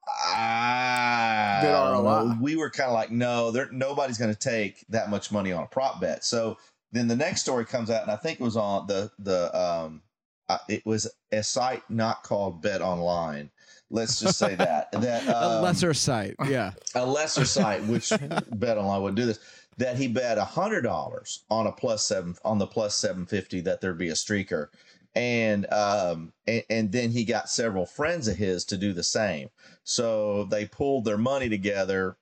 I 0.07 1.59
Good 1.61 1.71
don't 1.71 2.03
know. 2.03 2.37
We 2.39 2.55
were 2.55 2.69
kind 2.69 2.89
of 2.89 2.93
like, 2.93 3.11
no, 3.11 3.51
there 3.51 3.69
nobody's 3.71 4.17
going 4.17 4.33
to 4.33 4.39
take 4.39 4.85
that 4.89 5.09
much 5.09 5.31
money 5.31 5.51
on 5.51 5.63
a 5.63 5.67
prop 5.67 5.99
bet. 5.99 6.23
So 6.23 6.57
then 6.95 7.07
the 7.07 7.15
next 7.15 7.41
story 7.41 7.65
comes 7.65 7.89
out, 7.89 8.03
and 8.03 8.11
I 8.11 8.15
think 8.15 8.39
it 8.39 8.43
was 8.43 8.57
on 8.57 8.87
the 8.87 9.11
the 9.19 9.55
um, 9.57 10.01
uh, 10.47 10.57
it 10.69 10.85
was 10.85 11.09
a 11.31 11.43
site 11.43 11.83
not 11.89 12.23
called 12.23 12.61
Bet 12.61 12.81
Online. 12.81 13.49
Let's 13.89 14.19
just 14.19 14.37
say 14.37 14.55
that 14.55 14.91
that 15.01 15.27
a 15.27 15.57
um, 15.57 15.63
lesser 15.63 15.93
site. 15.93 16.35
Yeah. 16.47 16.71
a 16.95 17.05
lesser 17.05 17.45
site, 17.45 17.83
which 17.85 18.09
Bet 18.51 18.77
Online 18.77 19.01
would 19.01 19.15
do 19.15 19.25
this, 19.25 19.39
that 19.77 19.97
he 19.97 20.07
bet 20.07 20.37
a 20.37 20.45
hundred 20.45 20.81
dollars 20.81 21.43
on 21.49 21.67
a 21.67 21.71
plus 21.71 22.07
seven 22.07 22.35
on 22.43 22.59
the 22.59 22.67
plus 22.67 22.95
seven 22.95 23.25
fifty 23.25 23.61
that 23.61 23.81
there'd 23.81 23.97
be 23.97 24.09
a 24.09 24.13
streaker, 24.13 24.67
and 25.15 25.71
um 25.73 26.33
and, 26.47 26.63
and 26.69 26.91
then 26.91 27.11
he 27.11 27.25
got 27.25 27.49
several 27.49 27.85
friends 27.85 28.27
of 28.27 28.37
his 28.37 28.65
to 28.65 28.77
do 28.77 28.93
the 28.93 29.03
same. 29.03 29.49
So 29.83 30.45
they 30.45 30.65
pulled 30.65 31.05
their 31.05 31.17
money 31.17 31.49
together, 31.49 32.17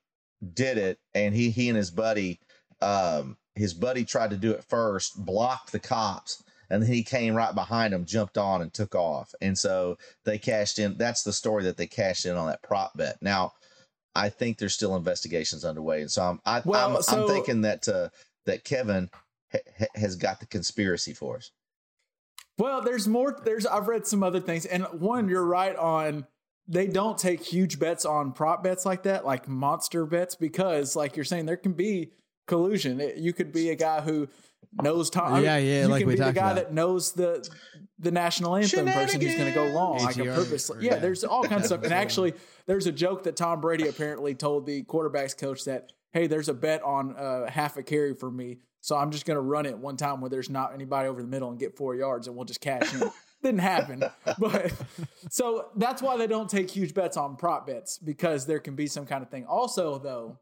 did 0.52 0.78
it, 0.78 0.98
and 1.14 1.34
he 1.34 1.50
he 1.50 1.68
and 1.68 1.76
his 1.76 1.90
buddy, 1.90 2.40
um, 2.80 3.36
his 3.54 3.74
buddy 3.74 4.04
tried 4.04 4.30
to 4.30 4.36
do 4.36 4.50
it 4.52 4.64
first, 4.64 5.24
blocked 5.24 5.72
the 5.72 5.78
cops. 5.80 6.42
And 6.70 6.82
then 6.82 6.90
he 6.90 7.02
came 7.02 7.34
right 7.34 7.54
behind 7.54 7.92
him, 7.92 8.04
jumped 8.06 8.38
on, 8.38 8.62
and 8.62 8.72
took 8.72 8.94
off. 8.94 9.34
And 9.40 9.56
so 9.56 9.98
they 10.24 10.38
cashed 10.38 10.78
in. 10.78 10.96
That's 10.96 11.22
the 11.22 11.32
story 11.32 11.62
that 11.64 11.76
they 11.76 11.86
cashed 11.86 12.24
in 12.24 12.36
on 12.36 12.46
that 12.48 12.62
prop 12.62 12.96
bet. 12.96 13.18
Now, 13.20 13.52
I 14.14 14.28
think 14.28 14.58
there's 14.58 14.74
still 14.74 14.96
investigations 14.96 15.64
underway, 15.64 16.00
and 16.00 16.10
so 16.10 16.22
I'm 16.22 16.40
I, 16.46 16.62
Well, 16.64 16.96
I'm, 16.96 17.02
so- 17.02 17.22
I'm 17.22 17.28
thinking 17.28 17.60
that 17.62 17.86
uh, 17.88 18.08
that 18.46 18.64
Kevin 18.64 19.10
ha- 19.52 19.58
ha- 19.78 19.86
has 19.94 20.16
got 20.16 20.40
the 20.40 20.46
conspiracy 20.46 21.12
for 21.12 21.36
us. 21.36 21.50
Well, 22.58 22.80
there's 22.80 23.08
more. 23.08 23.38
There's 23.44 23.66
I've 23.66 23.88
read 23.88 24.06
some 24.06 24.22
other 24.22 24.40
things, 24.40 24.64
and 24.66 24.84
one 24.84 25.28
you're 25.28 25.44
right 25.44 25.76
on. 25.76 26.26
They 26.66 26.86
don't 26.86 27.18
take 27.18 27.42
huge 27.42 27.78
bets 27.78 28.06
on 28.06 28.32
prop 28.32 28.64
bets 28.64 28.86
like 28.86 29.02
that, 29.02 29.26
like 29.26 29.48
monster 29.48 30.06
bets, 30.06 30.34
because 30.34 30.96
like 30.96 31.14
you're 31.14 31.24
saying, 31.24 31.44
there 31.46 31.58
can 31.58 31.72
be 31.74 32.12
collusion. 32.46 33.00
It- 33.00 33.16
you 33.16 33.32
could 33.32 33.52
be 33.52 33.70
a 33.70 33.74
guy 33.76 34.00
who 34.00 34.28
knows 34.82 35.10
Tom. 35.10 35.42
Yeah, 35.42 35.56
yeah, 35.58 35.82
You 35.82 35.88
like 35.88 36.00
can 36.00 36.08
be 36.08 36.16
the 36.16 36.32
guy 36.32 36.50
about. 36.52 36.54
that 36.56 36.72
knows 36.72 37.12
the 37.12 37.48
the 37.98 38.10
national 38.10 38.56
anthem 38.56 38.86
person 38.86 39.20
who's 39.20 39.34
going 39.36 39.48
to 39.48 39.54
go 39.54 39.66
long, 39.66 39.98
like 39.98 40.16
a 40.16 40.20
ATR, 40.22 40.34
purposely. 40.34 40.78
or- 40.78 40.82
Yeah, 40.82 40.96
there's 40.98 41.22
all 41.22 41.44
kinds 41.44 41.62
of 41.62 41.66
stuff. 41.66 41.80
And 41.84 41.92
actually, 41.94 42.34
there's 42.66 42.86
a 42.86 42.92
joke 42.92 43.22
that 43.24 43.36
Tom 43.36 43.60
Brady 43.60 43.86
apparently 43.86 44.34
told 44.34 44.66
the 44.66 44.82
quarterbacks 44.82 45.36
coach 45.38 45.64
that, 45.66 45.92
hey, 46.12 46.26
there's 46.26 46.48
a 46.48 46.54
bet 46.54 46.82
on 46.82 47.14
uh, 47.16 47.48
half 47.48 47.76
a 47.76 47.82
carry 47.84 48.14
for 48.14 48.30
me. 48.30 48.58
So 48.80 48.96
I'm 48.96 49.12
just 49.12 49.24
going 49.26 49.36
to 49.36 49.40
run 49.40 49.64
it 49.64 49.78
one 49.78 49.96
time 49.96 50.20
where 50.20 50.28
there's 50.28 50.50
not 50.50 50.74
anybody 50.74 51.08
over 51.08 51.22
the 51.22 51.28
middle 51.28 51.48
and 51.50 51.58
get 51.58 51.76
four 51.76 51.94
yards 51.94 52.26
and 52.26 52.36
we'll 52.36 52.44
just 52.44 52.60
cash 52.60 52.92
in. 52.94 53.10
Didn't 53.42 53.60
happen. 53.60 54.02
But 54.38 54.72
so 55.30 55.68
that's 55.76 56.02
why 56.02 56.16
they 56.16 56.26
don't 56.26 56.50
take 56.50 56.68
huge 56.70 56.94
bets 56.94 57.16
on 57.16 57.36
prop 57.36 57.66
bets 57.66 57.96
because 57.98 58.44
there 58.46 58.58
can 58.58 58.74
be 58.74 58.86
some 58.86 59.06
kind 59.06 59.22
of 59.22 59.30
thing. 59.30 59.44
Also, 59.46 59.98
though, 59.98 60.38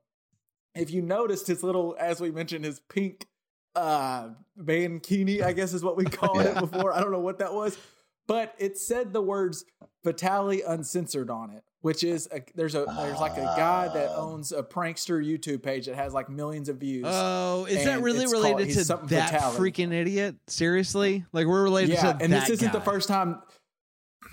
if 0.75 0.91
you 0.91 1.03
noticed 1.03 1.47
his 1.47 1.63
little, 1.63 1.97
as 1.99 2.21
we 2.21 2.31
mentioned, 2.31 2.65
his 2.65 2.81
pink 2.89 3.27
uh 3.75 4.29
mankini, 4.61 5.43
I 5.43 5.53
guess 5.53 5.73
is 5.73 5.83
what 5.83 5.97
we 5.97 6.05
called 6.05 6.43
it 6.43 6.59
before. 6.59 6.93
I 6.93 7.01
don't 7.01 7.13
know 7.13 7.21
what 7.21 7.39
that 7.39 7.55
was, 7.55 7.79
but 8.27 8.55
it 8.59 8.77
said 8.79 9.13
the 9.13 9.23
words 9.23 9.65
Vitaly 10.05 10.61
uncensored 10.67 11.31
on 11.31 11.51
it, 11.51 11.63
which 11.81 12.05
is 12.05 12.29
a, 12.33 12.43
there's 12.55 12.75
a 12.75 12.85
there's 12.99 13.19
like 13.21 13.37
a 13.39 13.55
guy 13.57 13.89
that 13.95 14.11
Ah. 14.11 14.17
owns 14.21 14.53
a 14.53 14.63
prankster 14.63 15.25
YouTube 15.25 15.63
page 15.63 15.87
that 15.87 15.95
has 15.95 16.13
like 16.13 16.29
millions 16.29 16.69
of 16.69 16.77
views. 16.79 17.05
Oh, 17.07 17.65
is 17.67 17.85
that 17.85 18.03
really 18.03 18.25
it's 18.25 18.33
called- 18.33 18.45
related 18.59 18.75
to 18.75 18.85
that 19.09 19.33
Vitaly. 19.33 19.57
freaking 19.57 19.93
idiot? 19.93 20.37
Seriously? 20.49 21.25
Like 21.33 21.47
we're 21.47 21.63
related 21.63 21.95
yeah, 21.95 22.13
to 22.15 22.19
and 22.25 22.33
this 22.33 22.51
isn't 22.51 22.73
the 22.73 22.81
first 22.81 23.09
time. 23.09 23.41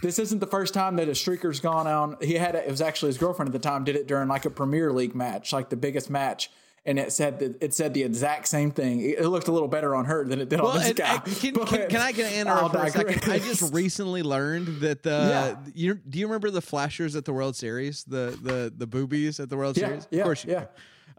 This 0.01 0.17
isn't 0.19 0.39
the 0.39 0.47
first 0.47 0.73
time 0.73 0.95
that 0.95 1.07
a 1.09 1.11
streaker's 1.11 1.59
gone 1.59 1.85
on. 1.87 2.15
He 2.21 2.35
had 2.35 2.55
a, 2.55 2.65
it 2.65 2.69
was 2.71 2.81
actually 2.81 3.09
his 3.09 3.17
girlfriend 3.17 3.49
at 3.49 3.53
the 3.53 3.59
time 3.59 3.83
did 3.83 3.95
it 3.95 4.07
during 4.07 4.29
like 4.29 4.45
a 4.45 4.49
Premier 4.49 4.93
League 4.93 5.13
match, 5.15 5.51
like 5.51 5.69
the 5.69 5.75
biggest 5.75 6.09
match, 6.09 6.49
and 6.85 6.97
it 6.97 7.11
said 7.11 7.39
that 7.39 7.61
it 7.61 7.73
said 7.73 7.93
the 7.93 8.03
exact 8.03 8.47
same 8.47 8.71
thing. 8.71 9.01
It, 9.01 9.25
looked 9.25 9.49
a 9.49 9.51
little 9.51 9.67
better 9.67 9.93
on 9.95 10.05
her 10.05 10.23
than 10.23 10.39
it 10.39 10.47
did 10.47 10.61
Well, 10.61 10.69
on 10.71 10.79
this 10.79 10.93
guy. 10.93 11.15
uh, 11.15 11.19
can, 11.19 11.53
But 11.53 11.67
can, 11.67 11.89
can 11.89 11.99
I 12.01 12.13
get 12.13 12.31
an 12.31 12.39
interrupt 12.39 12.73
for 12.75 12.81
a 12.85 12.89
second? 12.89 13.29
I 13.31 13.39
just 13.39 13.73
recently 13.73 14.23
learned 14.23 14.79
that 14.81 15.03
the 15.03 15.09
Yeah. 15.09 15.55
you 15.73 15.95
do 15.95 16.17
you 16.17 16.27
remember 16.27 16.49
the 16.49 16.61
flashers 16.61 17.17
at 17.17 17.25
the 17.25 17.33
World 17.33 17.57
Series, 17.57 18.05
the 18.05 18.39
the 18.41 18.73
the 18.75 18.87
boobies 18.87 19.39
at 19.41 19.49
the 19.49 19.57
World 19.57 19.77
yeah, 19.77 19.87
Series? 19.87 20.07
yeah, 20.11 20.19
of 20.21 20.23
course 20.23 20.45
you 20.45 20.53
yeah. 20.53 20.59
do. 20.61 20.67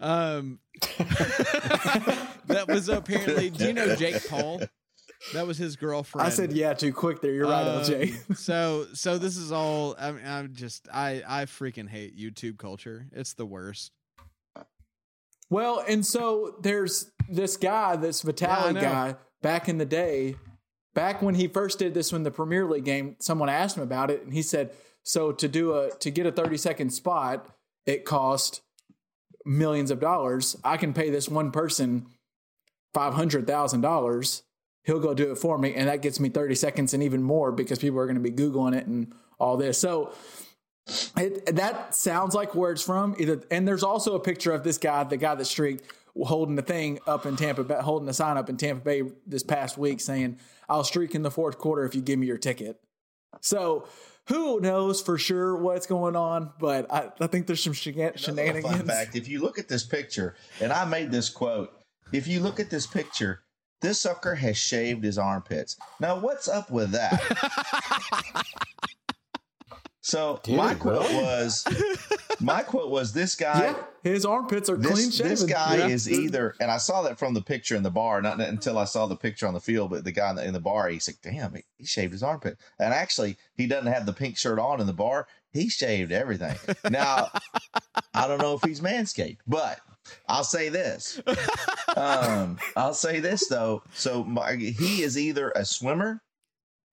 Um, 0.03 0.59
that 2.47 2.64
was 2.66 2.89
apparently. 2.89 3.51
Do 3.51 3.66
you 3.66 3.74
know 3.74 3.95
Jake 3.97 4.26
Paul? 4.28 4.62
That 5.34 5.46
was 5.46 5.58
his 5.58 5.76
girlfriend. 5.76 6.26
I 6.26 6.30
said 6.30 6.52
yeah 6.52 6.72
too 6.72 6.92
quick 6.92 7.20
there. 7.20 7.32
You're 7.32 7.46
right, 7.46 7.66
Um, 7.66 7.82
LJ. 7.82 8.36
so 8.36 8.86
so 8.94 9.18
this 9.18 9.36
is 9.36 9.52
all. 9.52 9.94
I 9.98 10.12
mean, 10.12 10.26
I'm 10.26 10.54
just 10.54 10.88
I 10.92 11.22
I 11.26 11.44
freaking 11.44 11.88
hate 11.88 12.16
YouTube 12.18 12.58
culture. 12.58 13.06
It's 13.12 13.34
the 13.34 13.46
worst. 13.46 13.92
Well, 15.48 15.82
and 15.86 16.06
so 16.06 16.56
there's 16.62 17.10
this 17.28 17.56
guy, 17.56 17.96
this 17.96 18.24
Yeah, 18.24 18.32
Vitaly 18.32 18.74
know. 18.74 18.80
guy, 18.80 19.16
back 19.42 19.68
in 19.68 19.78
the 19.78 19.84
day, 19.84 20.36
back 20.94 21.22
when 21.22 21.34
he 21.34 21.48
first 21.48 21.78
did 21.78 21.92
this 21.92 22.12
in 22.12 22.22
the 22.22 22.30
Premier 22.30 22.66
League 22.66 22.84
game, 22.84 23.16
someone 23.20 23.48
asked 23.48 23.76
him 23.76 23.82
about 23.82 24.10
it, 24.10 24.22
and 24.22 24.32
he 24.32 24.42
said, 24.42 24.70
"So 25.02 25.32
to 25.32 25.48
do 25.48 25.74
a 25.74 25.90
to 25.98 26.10
get 26.10 26.26
a 26.26 26.32
30 26.32 26.56
second 26.56 26.90
spot, 26.90 27.46
it 27.84 28.04
cost 28.04 28.62
millions 29.44 29.90
of 29.90 29.98
dollars. 30.00 30.56
I 30.62 30.76
can 30.76 30.92
pay 30.92 31.10
this 31.10 31.28
one 31.28 31.50
person 31.50 32.06
five 32.94 33.14
hundred 33.14 33.46
thousand 33.46 33.80
dollars. 33.80 34.44
He'll 34.91 35.01
go 35.01 35.14
do 35.14 35.30
it 35.30 35.38
for 35.38 35.57
me, 35.57 35.74
and 35.74 35.88
that 35.88 36.03
gets 36.03 36.18
me 36.18 36.28
30 36.28 36.55
seconds 36.57 36.95
and 36.95 37.03
even 37.03 37.22
more 37.22 37.53
because 37.53 37.78
people 37.78 37.99
are 38.01 38.07
going 38.07 38.20
to 38.20 38.20
be 38.20 38.32
googling 38.32 38.76
it 38.76 38.86
and 38.86 39.14
all 39.38 39.57
this. 39.57 39.78
So." 39.78 40.12
It, 41.16 41.55
that 41.55 41.95
sounds 41.95 42.34
like 42.34 42.57
where 42.57 42.72
it's 42.72 42.82
from. 42.82 43.14
Either, 43.18 43.41
and 43.51 43.68
there's 43.68 43.84
also 43.84 44.16
a 44.16 44.18
picture 44.18 44.51
of 44.51 44.64
this 44.64 44.76
guy, 44.76 45.05
the 45.05 45.18
guy 45.18 45.36
that 45.36 45.45
streaked, 45.45 45.84
holding 46.20 46.57
the 46.57 46.62
thing 46.62 46.99
up 47.07 47.26
in 47.26 47.36
Tampa 47.36 47.62
Bay, 47.62 47.76
holding 47.80 48.07
the 48.07 48.14
sign 48.14 48.36
up 48.36 48.49
in 48.49 48.57
Tampa 48.57 48.82
Bay 48.82 49.03
this 49.26 49.43
past 49.43 49.78
week 49.78 50.01
saying, 50.01 50.38
"I'll 50.68 50.82
streak 50.82 51.14
in 51.14 51.22
the 51.22 51.30
fourth 51.30 51.59
quarter 51.59 51.84
if 51.84 51.95
you 51.95 52.01
give 52.01 52.18
me 52.18 52.26
your 52.26 52.38
ticket." 52.38 52.80
So 53.41 53.86
who 54.26 54.61
knows 54.61 55.01
for 55.01 55.18
sure 55.18 55.57
what's 55.57 55.86
going 55.86 56.16
on? 56.16 56.53
But 56.59 56.93
I, 56.93 57.11
I 57.20 57.26
think 57.26 57.47
there's 57.47 57.62
some 57.62 57.72
shenan- 57.72 58.18
shenanigans. 58.18 58.76
Fun 58.76 58.86
fact: 58.86 59.16
If 59.16 59.28
you 59.28 59.41
look 59.41 59.59
at 59.59 59.68
this 59.68 59.84
picture, 59.84 60.36
and 60.61 60.72
I 60.72 60.84
made 60.84 61.11
this 61.11 61.28
quote, 61.28 61.72
if 62.12 62.26
you 62.26 62.41
look 62.41 62.59
at 62.59 62.70
this 62.70 62.86
picture, 62.86 63.43
this 63.81 64.01
sucker 64.01 64.35
has 64.35 64.57
shaved 64.57 65.03
his 65.05 65.18
armpits. 65.18 65.76
Now, 66.01 66.18
what's 66.18 66.49
up 66.49 66.70
with 66.70 66.91
that? 66.93 67.20
So 70.03 70.41
Did 70.43 70.57
my 70.57 70.74
quote 70.74 71.03
really? 71.03 71.14
was, 71.22 71.64
my 72.41 72.62
quote 72.62 72.91
was, 72.91 73.12
this 73.12 73.35
guy, 73.37 73.61
yeah, 73.64 73.76
his 74.03 74.24
armpits 74.24 74.70
are 74.70 74.76
clean 74.76 74.95
this, 74.95 75.16
shaven. 75.16 75.31
this 75.31 75.43
guy 75.45 75.76
Yeah. 75.76 75.89
is 75.89 76.11
either, 76.11 76.55
and 76.59 76.70
I 76.70 76.78
saw 76.78 77.03
that 77.03 77.18
from 77.18 77.35
the 77.35 77.43
picture 77.43 77.76
in 77.76 77.83
the 77.83 77.91
bar, 77.91 78.22
not 78.22 78.41
until 78.41 78.78
I 78.78 78.87
saw 78.87 79.07
the 79.07 79.14
picture 79.14 79.47
on 79.47 79.53
the 79.53 79.61
field, 79.61 79.91
but 79.91 80.03
the 80.05 80.11
guy 80.11 80.31
in 80.31 80.37
the, 80.37 80.45
in 80.47 80.53
the 80.55 80.59
bar, 80.61 80.89
he's 80.89 81.07
like, 81.07 81.18
damn, 81.22 81.55
he, 81.55 81.64
he 81.76 81.85
shaved 81.85 82.12
his 82.12 82.22
armpit. 82.22 82.57
And 82.78 82.95
actually, 82.95 83.37
he 83.57 83.66
doesn't 83.66 83.93
have 83.93 84.07
the 84.07 84.14
pink 84.14 84.39
shirt 84.39 84.59
on 84.59 84.81
in 84.81 84.87
the 84.87 84.95
bar. 84.95 85.28
He 85.53 85.68
shaved 85.68 86.12
everything. 86.12 86.57
Now, 86.91 87.28
I 88.14 88.26
don't 88.26 88.41
know 88.41 88.55
if 88.55 88.62
he's 88.62 88.81
manscaped, 88.81 89.39
but 89.47 89.81
I'll 90.28 90.44
say 90.44 90.68
this. 90.68 91.20
Um, 91.96 92.58
I'll 92.76 92.94
say 92.94 93.20
this 93.20 93.48
though. 93.48 93.82
So 93.94 94.24
my, 94.24 94.54
he 94.56 95.02
is 95.02 95.18
either 95.18 95.50
a 95.56 95.64
swimmer 95.64 96.22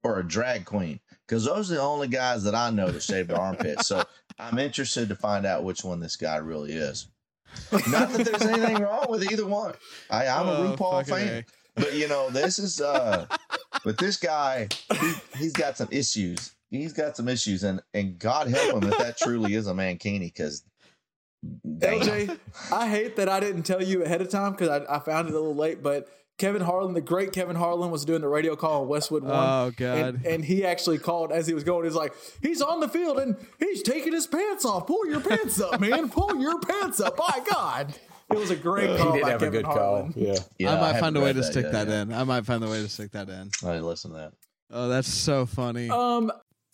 or 0.03 0.19
a 0.19 0.27
drag 0.27 0.65
queen 0.65 0.99
because 1.27 1.45
those 1.45 1.71
are 1.71 1.75
the 1.75 1.81
only 1.81 2.07
guys 2.07 2.43
that 2.43 2.55
I 2.55 2.69
know 2.69 2.89
that 2.89 3.03
shave 3.03 3.27
their 3.27 3.39
armpits. 3.39 3.87
So 3.87 4.03
I'm 4.39 4.57
interested 4.59 5.09
to 5.09 5.15
find 5.15 5.45
out 5.45 5.63
which 5.63 5.83
one 5.83 5.99
this 5.99 6.15
guy 6.15 6.37
really 6.37 6.73
is. 6.73 7.07
Not 7.71 8.11
that 8.13 8.25
there's 8.25 8.41
anything 8.41 8.79
wrong 8.83 9.05
with 9.09 9.31
either 9.31 9.45
one. 9.45 9.73
I, 10.09 10.27
I'm 10.27 10.47
a 10.47 10.51
Oh, 10.51 10.75
RuPaul 10.75 11.07
fan, 11.07 11.27
A. 11.27 11.45
but 11.75 11.93
you 11.93 12.07
know 12.07 12.29
this 12.29 12.59
is. 12.59 12.81
uh 12.81 13.25
But 13.83 13.97
this 13.97 14.17
guy, 14.17 14.67
he, 14.99 15.13
he's 15.37 15.53
got 15.53 15.77
some 15.77 15.87
issues. 15.91 16.53
He's 16.71 16.91
got 16.93 17.15
some 17.15 17.27
issues, 17.29 17.63
and 17.63 17.81
and 17.93 18.19
God 18.19 18.47
help 18.47 18.83
him 18.83 18.89
if 18.91 18.97
that 18.97 19.17
truly 19.17 19.53
is 19.53 19.67
a 19.67 19.73
mankini 19.73 20.19
because. 20.33 20.63
LJ, 21.45 22.39
I 22.71 22.89
hate 22.89 23.15
that 23.17 23.29
I 23.29 23.39
didn't 23.39 23.63
tell 23.63 23.81
you 23.81 24.03
ahead 24.03 24.21
of 24.21 24.29
time 24.29 24.53
because 24.53 24.69
I, 24.69 24.95
I 24.95 24.99
found 24.99 25.27
it 25.27 25.33
a 25.33 25.37
little 25.39 25.55
late. 25.55 25.83
But 25.83 26.07
Kevin 26.37 26.61
Harlan, 26.61 26.93
the 26.93 27.01
great 27.01 27.31
Kevin 27.31 27.55
Harlan, 27.55 27.91
was 27.91 28.05
doing 28.05 28.21
the 28.21 28.27
radio 28.27 28.55
call 28.55 28.81
on 28.81 28.87
Westwood 28.87 29.23
One. 29.23 29.33
Oh, 29.33 29.71
God. 29.75 29.97
And, 29.97 30.25
and 30.25 30.45
he 30.45 30.65
actually 30.65 30.97
called 30.97 31.31
as 31.31 31.47
he 31.47 31.53
was 31.53 31.63
going. 31.63 31.85
He's 31.85 31.95
like, 31.95 32.13
he's 32.41 32.61
on 32.61 32.79
the 32.79 32.87
field 32.89 33.19
and 33.19 33.35
he's 33.59 33.81
taking 33.83 34.13
his 34.13 34.27
pants 34.27 34.65
off. 34.65 34.87
Pull 34.87 35.07
your 35.07 35.19
pants 35.21 35.59
up, 35.61 35.79
man. 35.79 36.09
Pull 36.09 36.37
your 36.37 36.59
pants 36.59 36.99
up. 36.99 37.17
My 37.17 37.41
God, 37.51 37.93
it 38.31 38.37
was 38.37 38.51
a 38.51 38.55
great 38.55 38.89
He 38.89 38.97
call 38.97 39.13
did 39.13 39.21
by 39.23 39.29
have 39.31 39.41
a 39.41 39.45
Kevin 39.45 39.61
good 39.61 39.65
Harlan. 39.65 40.13
call. 40.13 40.23
Yeah. 40.23 40.35
Yeah, 40.57 40.71
I 40.73 40.75
might 40.79 40.85
haven't 40.87 41.01
find 41.01 41.17
a 41.17 41.19
way 41.21 41.25
read 41.27 41.35
to 41.37 41.43
stick 41.43 41.63
yet, 41.63 41.71
that 41.71 41.87
yeah. 41.87 42.01
in. 42.01 42.13
I 42.13 42.23
might 42.23 42.45
find 42.45 42.63
a 42.63 42.69
way 42.69 42.81
to 42.81 42.89
stick 42.89 43.11
that 43.11 43.29
in. 43.29 43.49
I 43.63 43.73
didn't 43.73 43.85
listen 43.85 44.11
to 44.11 44.17
that. 44.17 44.33
Oh, 44.69 44.89
that's 44.89 45.07
so 45.07 45.45
funny. 45.45 45.89
Um, 45.89 46.31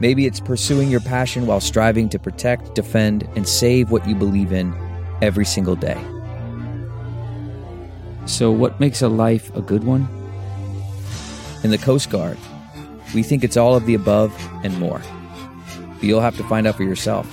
Maybe 0.00 0.24
it's 0.24 0.40
pursuing 0.40 0.90
your 0.90 1.00
passion 1.00 1.46
while 1.46 1.60
striving 1.60 2.08
to 2.08 2.18
protect, 2.18 2.74
defend, 2.74 3.28
and 3.36 3.46
save 3.46 3.90
what 3.90 4.08
you 4.08 4.14
believe 4.14 4.50
in 4.50 4.74
every 5.20 5.44
single 5.44 5.76
day. 5.76 6.02
So, 8.24 8.50
what 8.50 8.80
makes 8.80 9.02
a 9.02 9.08
life 9.08 9.54
a 9.54 9.60
good 9.60 9.84
one? 9.84 10.08
In 11.62 11.70
the 11.70 11.76
Coast 11.76 12.08
Guard, 12.08 12.38
we 13.14 13.22
think 13.22 13.44
it's 13.44 13.58
all 13.58 13.76
of 13.76 13.84
the 13.84 13.94
above 13.94 14.34
and 14.64 14.78
more. 14.78 15.02
But 15.96 16.04
you'll 16.04 16.22
have 16.22 16.36
to 16.38 16.44
find 16.44 16.66
out 16.66 16.76
for 16.76 16.84
yourself. 16.84 17.26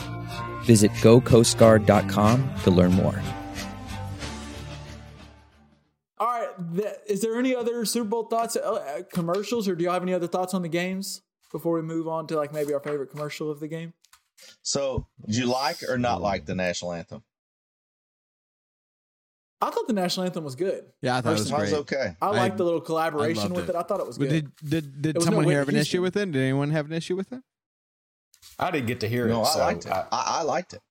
Visit 0.66 0.92
gocoastguard.com 0.92 2.50
to 2.64 2.72
learn 2.72 2.92
more. 2.92 3.22
all 6.20 6.28
right. 6.28 6.50
Is 7.08 7.22
there 7.22 7.40
any 7.40 7.56
other 7.56 7.86
Super 7.86 8.10
Bowl 8.10 8.24
thoughts, 8.24 8.58
uh, 8.58 9.04
commercials, 9.14 9.70
or 9.70 9.76
do 9.76 9.86
y'all 9.86 9.94
have 9.94 10.04
any 10.04 10.14
other 10.14 10.28
thoughts 10.28 10.54
on 10.54 10.64
the 10.64 10.68
games 10.68 11.22
before 11.52 11.74
we 11.74 11.82
move 11.82 12.08
on 12.08 12.28
to 12.28 12.36
like 12.36 12.54
maybe 12.54 12.74
our 12.74 12.80
favorite 12.80 13.12
commercial 13.12 13.50
of 13.52 13.60
the 13.60 13.68
game? 13.68 13.94
So, 14.62 15.08
did 15.26 15.36
you 15.36 15.46
like 15.48 15.82
or 15.88 15.98
not 15.98 16.22
like 16.22 16.46
the 16.46 16.56
national 16.56 16.94
anthem? 16.94 17.24
I 19.60 19.72
thought 19.72 19.88
the 19.88 19.94
national 19.94 20.28
anthem 20.28 20.44
was 20.44 20.56
good. 20.56 20.86
Yeah, 21.02 21.18
I 21.18 21.22
thought 21.22 21.32
it 21.32 21.40
was 21.40 21.52
Mine's 21.52 21.70
great. 21.72 21.80
okay. 21.80 22.16
I 22.22 22.28
I- 22.28 22.30
liked 22.32 22.58
the 22.58 22.64
little 22.64 22.82
collaboration 22.82 23.54
with 23.54 23.70
it. 23.70 23.76
I 23.76 23.82
thought 23.82 24.00
it 24.00 24.06
was 24.06 24.18
But 24.20 24.30
good. 24.30 24.52
Did 24.62 24.70
did, 24.70 25.02
did 25.02 25.10
It 25.10 25.16
was 25.18 25.26
no 25.26 25.30
someone 25.30 25.46
here 25.46 25.60
Whitney 25.60 25.60
have 25.60 25.70
an 25.70 25.76
issue 25.82 26.02
with 26.02 26.16
it? 26.16 26.32
Did 26.32 26.42
anyone 26.42 26.70
have 26.72 26.86
an 26.86 26.94
issue 26.94 27.16
with 27.16 27.32
it? 27.34 27.42
I 28.60 28.70
didn't 28.70 28.86
get 28.88 29.00
to 29.00 29.10
hear 29.10 29.28
No, 29.28 29.42
it. 29.42 29.46
I 29.48 29.50
so 29.54 29.60
liked 29.60 29.86
it. 29.88 29.92
I- 29.92 30.06
I, 30.12 30.24
I 30.40 30.42
liked 30.44 30.74
it. 30.74 30.82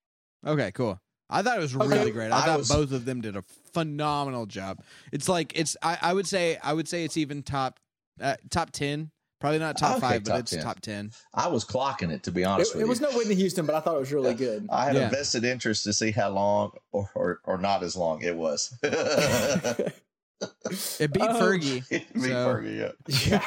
Okay, 0.44 0.72
cool. 0.72 1.00
I 1.30 1.42
thought 1.42 1.58
it 1.58 1.60
was 1.60 1.76
Okay. 1.76 1.86
really 1.88 2.10
great. 2.10 2.32
I, 2.32 2.38
I 2.42 2.44
thought 2.44 2.58
was- 2.58 2.68
both 2.68 2.90
of 2.92 3.04
them 3.04 3.20
did 3.20 3.36
a 3.36 3.44
phenomenal 3.72 4.46
job. 4.46 4.82
It's 5.12 5.28
like 5.28 5.56
it's. 5.56 5.76
I, 5.82 5.98
I 6.02 6.12
would 6.12 6.26
say. 6.26 6.58
I 6.62 6.72
would 6.72 6.88
say 6.88 7.04
it's 7.04 7.16
even 7.16 7.44
top, 7.44 7.78
uh, 8.20 8.34
top 8.50 8.70
ten. 8.72 9.12
Probably 9.46 9.58
not 9.60 9.78
top 9.78 9.90
Okay, 9.92 10.00
five, 10.00 10.24
but 10.24 10.30
top 10.32 10.40
it's 10.40 10.50
10. 10.50 10.62
top 10.64 10.80
ten. 10.80 11.10
I 11.32 11.46
was 11.46 11.64
clocking 11.64 12.10
it 12.10 12.24
to 12.24 12.32
be 12.32 12.44
honest 12.44 12.72
It, 12.74 12.78
with 12.78 12.84
it 12.86 12.88
was 12.88 13.00
you. 13.00 13.06
no 13.10 13.16
Whitney 13.16 13.36
Houston, 13.36 13.64
but 13.64 13.76
I 13.76 13.80
thought 13.80 13.94
it 13.96 14.00
was 14.00 14.12
really 14.12 14.34
good. 14.34 14.66
I 14.70 14.86
had 14.86 14.96
Yeah. 14.96 15.06
a 15.06 15.10
vested 15.10 15.44
interest 15.44 15.84
to 15.84 15.92
see 15.92 16.10
how 16.10 16.30
long 16.30 16.72
or, 16.90 17.08
or, 17.14 17.40
or 17.44 17.56
not 17.58 17.84
as 17.84 17.94
long 17.94 18.22
it 18.22 18.36
was. 18.36 18.76
it 18.82 19.94
It 21.00 21.12
beat 21.12 21.22
Um, 21.22 21.36
Fergie. 21.36 21.88
beat 21.90 22.06
So- 22.14 22.28
Fergie, 22.28 22.92
yeah. 23.28 23.40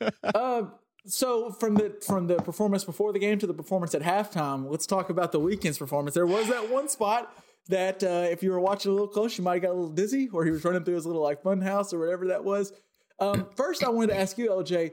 Yeah. 0.00 0.10
um, 0.34 0.72
so 1.04 1.50
from 1.52 1.74
the 1.74 1.96
from 2.06 2.26
the 2.28 2.36
performance 2.36 2.84
before 2.84 3.12
the 3.12 3.18
game 3.18 3.38
to 3.40 3.46
the 3.46 3.54
performance 3.54 3.94
at 3.94 4.02
halftime, 4.02 4.70
let's 4.70 4.86
talk 4.86 5.10
about 5.10 5.32
the 5.32 5.40
Weeknd's 5.40 5.78
performance. 5.78 6.14
There 6.14 6.26
was 6.26 6.46
that 6.48 6.70
one 6.70 6.88
spot 6.88 7.32
that 7.68 8.04
uh, 8.04 8.26
if 8.30 8.42
you 8.42 8.50
were 8.52 8.60
watching 8.60 8.90
a 8.90 8.94
little 8.94 9.08
close, 9.08 9.36
you 9.36 9.42
might 9.44 9.54
have 9.54 9.62
got 9.62 9.70
a 9.70 9.74
little 9.74 9.88
dizzy, 9.90 10.26
where 10.26 10.44
he 10.44 10.50
was 10.50 10.64
running 10.64 10.84
through 10.84 10.94
his 10.94 11.06
little 11.06 11.22
like 11.22 11.42
fun 11.42 11.60
house 11.60 11.92
or 11.92 11.98
whatever 11.98 12.28
that 12.28 12.44
was. 12.44 12.72
Um, 13.20 13.46
first, 13.56 13.82
I 13.82 13.88
wanted 13.88 14.08
to 14.12 14.20
ask 14.20 14.38
you, 14.38 14.48
LJ, 14.50 14.92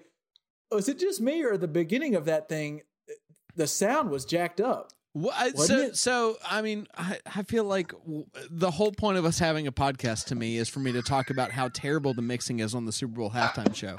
was 0.76 0.90
it 0.90 1.00
just 1.00 1.22
me 1.22 1.44
or 1.44 1.58
the 1.58 1.68
beginning 1.68 2.16
of 2.16 2.26
that 2.26 2.48
thing, 2.48 2.82
the 3.56 3.68
sound 3.68 4.10
was 4.10 4.26
jacked 4.26 4.62
up? 4.62 4.92
Well, 5.18 5.34
so, 5.56 5.78
it? 5.78 5.96
so 5.96 6.36
I 6.46 6.62
mean, 6.62 6.88
I, 6.98 7.18
I 7.38 7.44
feel 7.44 7.64
like 7.64 7.94
w- 8.04 8.26
the 8.50 8.70
whole 8.70 8.92
point 8.92 9.18
of 9.18 9.24
us 9.24 9.40
having 9.40 9.66
a 9.66 9.72
podcast 9.72 10.26
to 10.26 10.36
me 10.36 10.58
is 10.58 10.68
for 10.68 10.82
me 10.82 10.92
to 10.92 11.02
talk 11.02 11.30
about 11.30 11.52
how 11.52 11.70
terrible 11.70 12.14
the 12.14 12.22
mixing 12.22 12.60
is 12.60 12.76
on 12.76 12.84
the 12.84 12.92
Super 12.92 13.14
Bowl 13.14 13.32
halftime 13.32 13.74
show, 13.74 13.96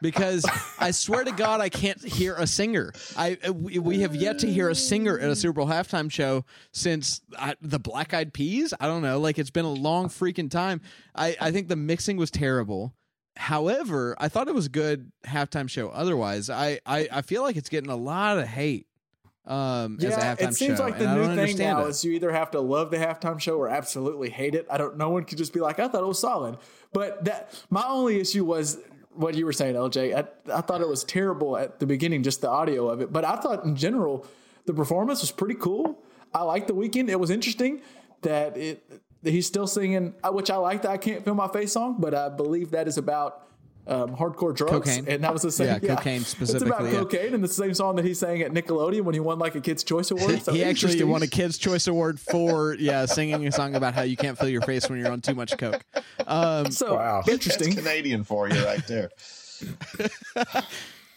because 0.00 0.46
I 0.78 0.92
swear 0.92 1.24
to 1.24 1.32
God, 1.32 1.60
I 1.60 1.70
can't 1.70 2.00
hear 2.00 2.36
a 2.36 2.46
singer. 2.46 2.92
I 3.16 3.36
uh, 3.44 3.52
we, 3.52 3.80
we 3.80 4.00
have 4.02 4.14
yet 4.14 4.38
to 4.40 4.46
hear 4.46 4.68
a 4.68 4.76
singer 4.76 5.18
at 5.18 5.28
a 5.28 5.34
Super 5.34 5.54
Bowl 5.54 5.66
halftime 5.66 6.08
show 6.08 6.44
since 6.72 7.20
I, 7.36 7.56
the 7.60 7.80
Black 7.80 8.14
Eyed 8.14 8.32
Peas. 8.32 8.72
I 8.78 8.86
don't 8.86 9.02
know, 9.02 9.18
like 9.18 9.40
it's 9.40 9.50
been 9.50 9.64
a 9.64 9.72
long 9.72 10.06
freaking 10.06 10.48
time. 10.48 10.82
I 11.16 11.36
I 11.40 11.50
think 11.50 11.66
the 11.66 11.74
mixing 11.74 12.16
was 12.16 12.30
terrible. 12.30 12.94
However, 13.40 14.14
I 14.18 14.28
thought 14.28 14.48
it 14.48 14.54
was 14.54 14.66
a 14.66 14.70
good 14.70 15.12
halftime 15.24 15.66
show. 15.66 15.88
Otherwise, 15.88 16.50
I 16.50 16.78
I, 16.84 17.08
I 17.10 17.22
feel 17.22 17.40
like 17.40 17.56
it's 17.56 17.70
getting 17.70 17.88
a 17.88 17.96
lot 17.96 18.38
of 18.38 18.46
hate 18.46 18.86
um 19.46 19.96
as 19.98 20.14
a 20.14 20.20
halftime 20.20 20.50
it 20.50 20.54
seems 20.54 20.76
show, 20.76 20.84
like 20.84 20.98
the 20.98 21.14
new 21.14 21.34
thing 21.34 21.56
now 21.56 21.86
it. 21.86 21.88
is 21.88 22.04
you 22.04 22.12
either 22.12 22.30
have 22.30 22.50
to 22.50 22.60
love 22.60 22.90
the 22.90 22.98
halftime 22.98 23.40
show 23.40 23.56
or 23.56 23.66
absolutely 23.66 24.28
hate 24.28 24.54
it. 24.54 24.66
I 24.70 24.76
don't. 24.76 24.98
No 24.98 25.08
one 25.08 25.24
could 25.24 25.38
just 25.38 25.54
be 25.54 25.60
like, 25.60 25.78
I 25.78 25.88
thought 25.88 26.02
it 26.02 26.06
was 26.06 26.18
solid. 26.18 26.58
But 26.92 27.24
that 27.24 27.58
my 27.70 27.82
only 27.88 28.20
issue 28.20 28.44
was 28.44 28.78
what 29.14 29.34
you 29.34 29.46
were 29.46 29.54
saying, 29.54 29.74
LJ. 29.74 30.14
I, 30.14 30.54
I 30.54 30.60
thought 30.60 30.82
it 30.82 30.88
was 30.88 31.02
terrible 31.02 31.56
at 31.56 31.80
the 31.80 31.86
beginning, 31.86 32.22
just 32.22 32.42
the 32.42 32.50
audio 32.50 32.90
of 32.90 33.00
it. 33.00 33.10
But 33.10 33.24
I 33.24 33.36
thought 33.36 33.64
in 33.64 33.74
general 33.74 34.26
the 34.66 34.74
performance 34.74 35.22
was 35.22 35.32
pretty 35.32 35.54
cool. 35.54 36.04
I 36.34 36.42
liked 36.42 36.68
the 36.68 36.74
Weeknd. 36.74 37.08
It 37.08 37.18
was 37.18 37.30
interesting 37.30 37.80
that 38.20 38.58
it 38.58 39.00
he's 39.22 39.46
still 39.46 39.66
singing, 39.66 40.14
uh, 40.22 40.30
which 40.30 40.50
I 40.50 40.56
like. 40.56 40.82
The 40.82 40.90
I 40.90 40.96
can't 40.98 41.24
feel 41.24 41.34
my 41.34 41.48
face 41.48 41.72
song, 41.72 41.96
but 41.98 42.14
I 42.14 42.28
believe 42.28 42.70
that 42.72 42.88
is 42.88 42.98
about. 42.98 43.46
Um, 43.86 44.14
hardcore 44.14 44.54
drugs, 44.54 44.70
Cocaine. 44.88 45.08
and 45.08 45.24
that 45.24 45.32
was 45.32 45.42
the 45.42 45.50
same. 45.50 45.66
Yeah, 45.82 45.96
cocaine 45.96 46.20
specifically. 46.20 46.68
It's 46.70 46.78
about 46.80 46.92
yeah. 46.92 46.98
cocaine, 47.00 47.34
and 47.34 47.42
the 47.42 47.48
same 47.48 47.74
song 47.74 47.96
that 47.96 48.04
he 48.04 48.14
sang 48.14 48.40
at 48.42 48.52
Nickelodeon 48.52 49.02
when 49.02 49.14
he 49.14 49.20
won 49.20 49.38
like 49.40 49.54
a 49.56 49.60
Kids 49.60 49.82
Choice 49.82 50.10
Award. 50.12 50.42
So 50.44 50.52
he 50.52 50.62
actually 50.62 50.92
interesting. 50.92 51.08
won 51.08 51.22
a 51.22 51.26
Kids 51.26 51.58
Choice 51.58 51.86
Award 51.88 52.20
for 52.20 52.74
yeah 52.74 53.06
singing 53.06 53.44
a 53.48 53.50
song 53.50 53.74
about 53.74 53.94
how 53.94 54.02
you 54.02 54.16
can't 54.16 54.38
feel 54.38 54.50
your 54.50 54.60
face 54.60 54.88
when 54.88 55.00
you're 55.00 55.10
on 55.10 55.22
too 55.22 55.34
much 55.34 55.56
coke. 55.58 55.82
Um, 56.26 56.70
So 56.70 56.94
Wow. 56.94 57.22
interesting. 57.28 57.70
That's 57.70 57.80
Canadian 57.84 58.22
for 58.22 58.48
you 58.48 58.64
right 58.64 58.86
there. 58.86 59.10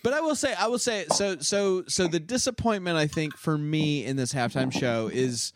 But 0.01 0.14
I 0.14 0.20
will 0.20 0.36
say, 0.36 0.54
I 0.54 0.68
will 0.68 0.80
say, 0.80 1.06
so 1.14 1.38
so 1.39 1.84
so 1.88 2.08
the 2.08 2.20
disappointment 2.20 2.97
I 2.97 3.08
think 3.08 3.38
for 3.38 3.58
me 3.58 4.06
in 4.06 4.18
this 4.18 4.34
halftime 4.34 4.72
show 4.72 5.10
is, 5.12 5.54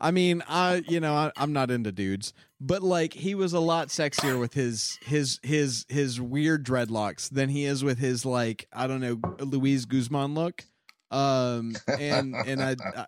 I 0.00 0.10
mean, 0.10 0.42
I 0.48 0.82
you 0.88 1.00
know 1.00 1.14
I, 1.14 1.32
I'm 1.36 1.52
not 1.52 1.70
into 1.70 1.92
dudes, 1.92 2.32
but 2.60 2.82
like 2.82 3.12
he 3.12 3.34
was 3.34 3.52
a 3.52 3.60
lot 3.60 3.88
sexier 3.88 4.38
with 4.38 4.54
his 4.54 4.98
his 5.02 5.40
his 5.42 5.86
his 5.88 6.20
weird 6.20 6.64
dreadlocks 6.64 7.28
than 7.28 7.48
he 7.48 7.64
is 7.64 7.82
with 7.82 7.98
his 7.98 8.24
like 8.24 8.68
I 8.72 8.86
don't 8.86 9.00
know 9.00 9.20
Luis 9.40 9.84
Guzman 9.84 10.34
look, 10.34 10.64
um 11.10 11.74
and 11.98 12.34
and 12.34 12.62
I 12.62 12.76
I, 12.96 13.06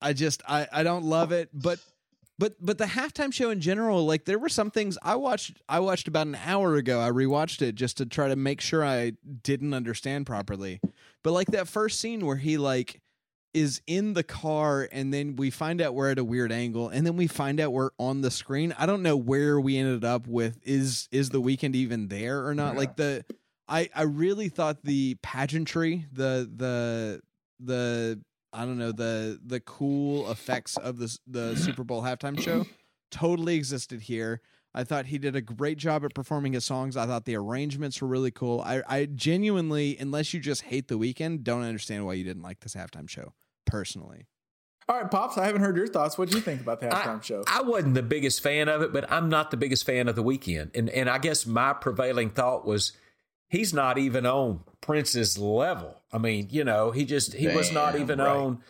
I 0.00 0.12
just 0.12 0.42
I 0.48 0.66
I 0.72 0.82
don't 0.82 1.04
love 1.04 1.32
it, 1.32 1.50
but 1.52 1.78
but 2.38 2.54
but 2.58 2.78
the 2.78 2.86
halftime 2.86 3.32
show 3.32 3.50
in 3.50 3.60
general 3.60 4.06
like 4.06 4.24
there 4.24 4.38
were 4.38 4.48
some 4.48 4.70
things 4.70 4.96
i 5.02 5.14
watched 5.14 5.60
i 5.68 5.78
watched 5.78 6.08
about 6.08 6.26
an 6.26 6.38
hour 6.42 6.76
ago. 6.76 6.98
I 6.98 7.10
rewatched 7.10 7.60
it 7.60 7.74
just 7.74 7.98
to 7.98 8.06
try 8.06 8.28
to 8.28 8.36
make 8.36 8.62
sure 8.62 8.82
i 8.82 9.12
didn't 9.42 9.74
understand 9.74 10.24
properly. 10.24 10.80
But 11.22 11.32
like 11.32 11.48
that 11.48 11.68
first 11.68 12.00
scene 12.00 12.24
where 12.24 12.36
he 12.36 12.56
like 12.56 13.02
is 13.52 13.82
in 13.86 14.12
the 14.12 14.22
car 14.22 14.88
and 14.92 15.12
then 15.12 15.36
we 15.36 15.50
find 15.50 15.80
out 15.80 15.94
we're 15.94 16.10
at 16.10 16.18
a 16.18 16.24
weird 16.24 16.52
angle 16.52 16.88
and 16.88 17.06
then 17.06 17.16
we 17.16 17.26
find 17.26 17.60
out 17.60 17.72
we're 17.72 17.90
on 17.98 18.20
the 18.20 18.30
screen. 18.30 18.74
I 18.78 18.86
don't 18.86 19.02
know 19.02 19.16
where 19.16 19.60
we 19.60 19.76
ended 19.76 20.04
up 20.04 20.26
with 20.26 20.58
is 20.62 21.08
is 21.10 21.30
the 21.30 21.40
Weeknd 21.40 21.74
even 21.74 22.08
there 22.08 22.46
or 22.46 22.54
not? 22.54 22.76
Like 22.76 22.96
the 22.96 23.24
i 23.68 23.88
i 23.94 24.02
really 24.02 24.48
thought 24.48 24.82
the 24.84 25.16
pageantry 25.22 26.06
the 26.12 26.50
the 26.54 27.20
the 27.60 28.20
I 28.52 28.64
don't 28.64 28.78
know 28.78 28.92
the 28.92 29.40
the 29.44 29.60
cool 29.60 30.30
effects 30.30 30.76
of 30.76 30.98
the 30.98 31.16
the 31.26 31.56
Super 31.56 31.84
Bowl 31.84 32.02
halftime 32.02 32.40
show 32.40 32.66
totally 33.10 33.54
existed 33.54 34.00
here. 34.02 34.40
I 34.74 34.84
thought 34.84 35.06
he 35.06 35.18
did 35.18 35.34
a 35.34 35.40
great 35.40 35.78
job 35.78 36.04
at 36.04 36.14
performing 36.14 36.52
his 36.52 36.64
songs. 36.64 36.96
I 36.96 37.06
thought 37.06 37.24
the 37.24 37.36
arrangements 37.36 38.00
were 38.00 38.06
really 38.06 38.30
cool. 38.30 38.60
I, 38.60 38.82
I 38.88 39.06
genuinely, 39.06 39.96
unless 39.98 40.32
you 40.32 40.40
just 40.40 40.62
hate 40.62 40.88
the 40.88 40.98
Weeknd, 40.98 41.42
don't 41.42 41.62
understand 41.62 42.06
why 42.06 42.14
you 42.14 42.24
didn't 42.24 42.42
like 42.42 42.60
this 42.60 42.74
halftime 42.74 43.08
show. 43.08 43.32
Personally, 43.66 44.26
All 44.88 45.00
right, 45.00 45.10
pops. 45.10 45.38
I 45.38 45.46
haven't 45.46 45.60
heard 45.62 45.76
your 45.76 45.86
thoughts. 45.86 46.18
What 46.18 46.28
do 46.28 46.36
you 46.36 46.42
think 46.42 46.60
about 46.60 46.80
the 46.80 46.88
halftime 46.88 47.22
show? 47.22 47.44
I 47.46 47.62
wasn't 47.62 47.94
the 47.94 48.02
biggest 48.02 48.42
fan 48.42 48.68
of 48.68 48.82
it, 48.82 48.92
but 48.92 49.10
I'm 49.12 49.28
not 49.28 49.50
the 49.50 49.56
biggest 49.56 49.84
fan 49.86 50.08
of 50.08 50.16
the 50.16 50.24
Weeknd. 50.24 50.76
And 50.76 50.88
and 50.90 51.08
I 51.08 51.18
guess 51.18 51.46
my 51.46 51.72
prevailing 51.72 52.30
thought 52.30 52.66
was 52.66 52.92
he's 53.48 53.72
not 53.72 53.98
even 53.98 54.26
on 54.26 54.64
Prince's 54.80 55.38
level. 55.38 56.00
I 56.12 56.18
mean, 56.18 56.48
you 56.50 56.64
know, 56.64 56.90
he 56.90 57.04
just 57.04 57.34
he 57.34 57.48
was 57.48 57.70
not 57.70 57.96
even 57.96 58.18
right. 58.18 58.28
on 58.28 58.62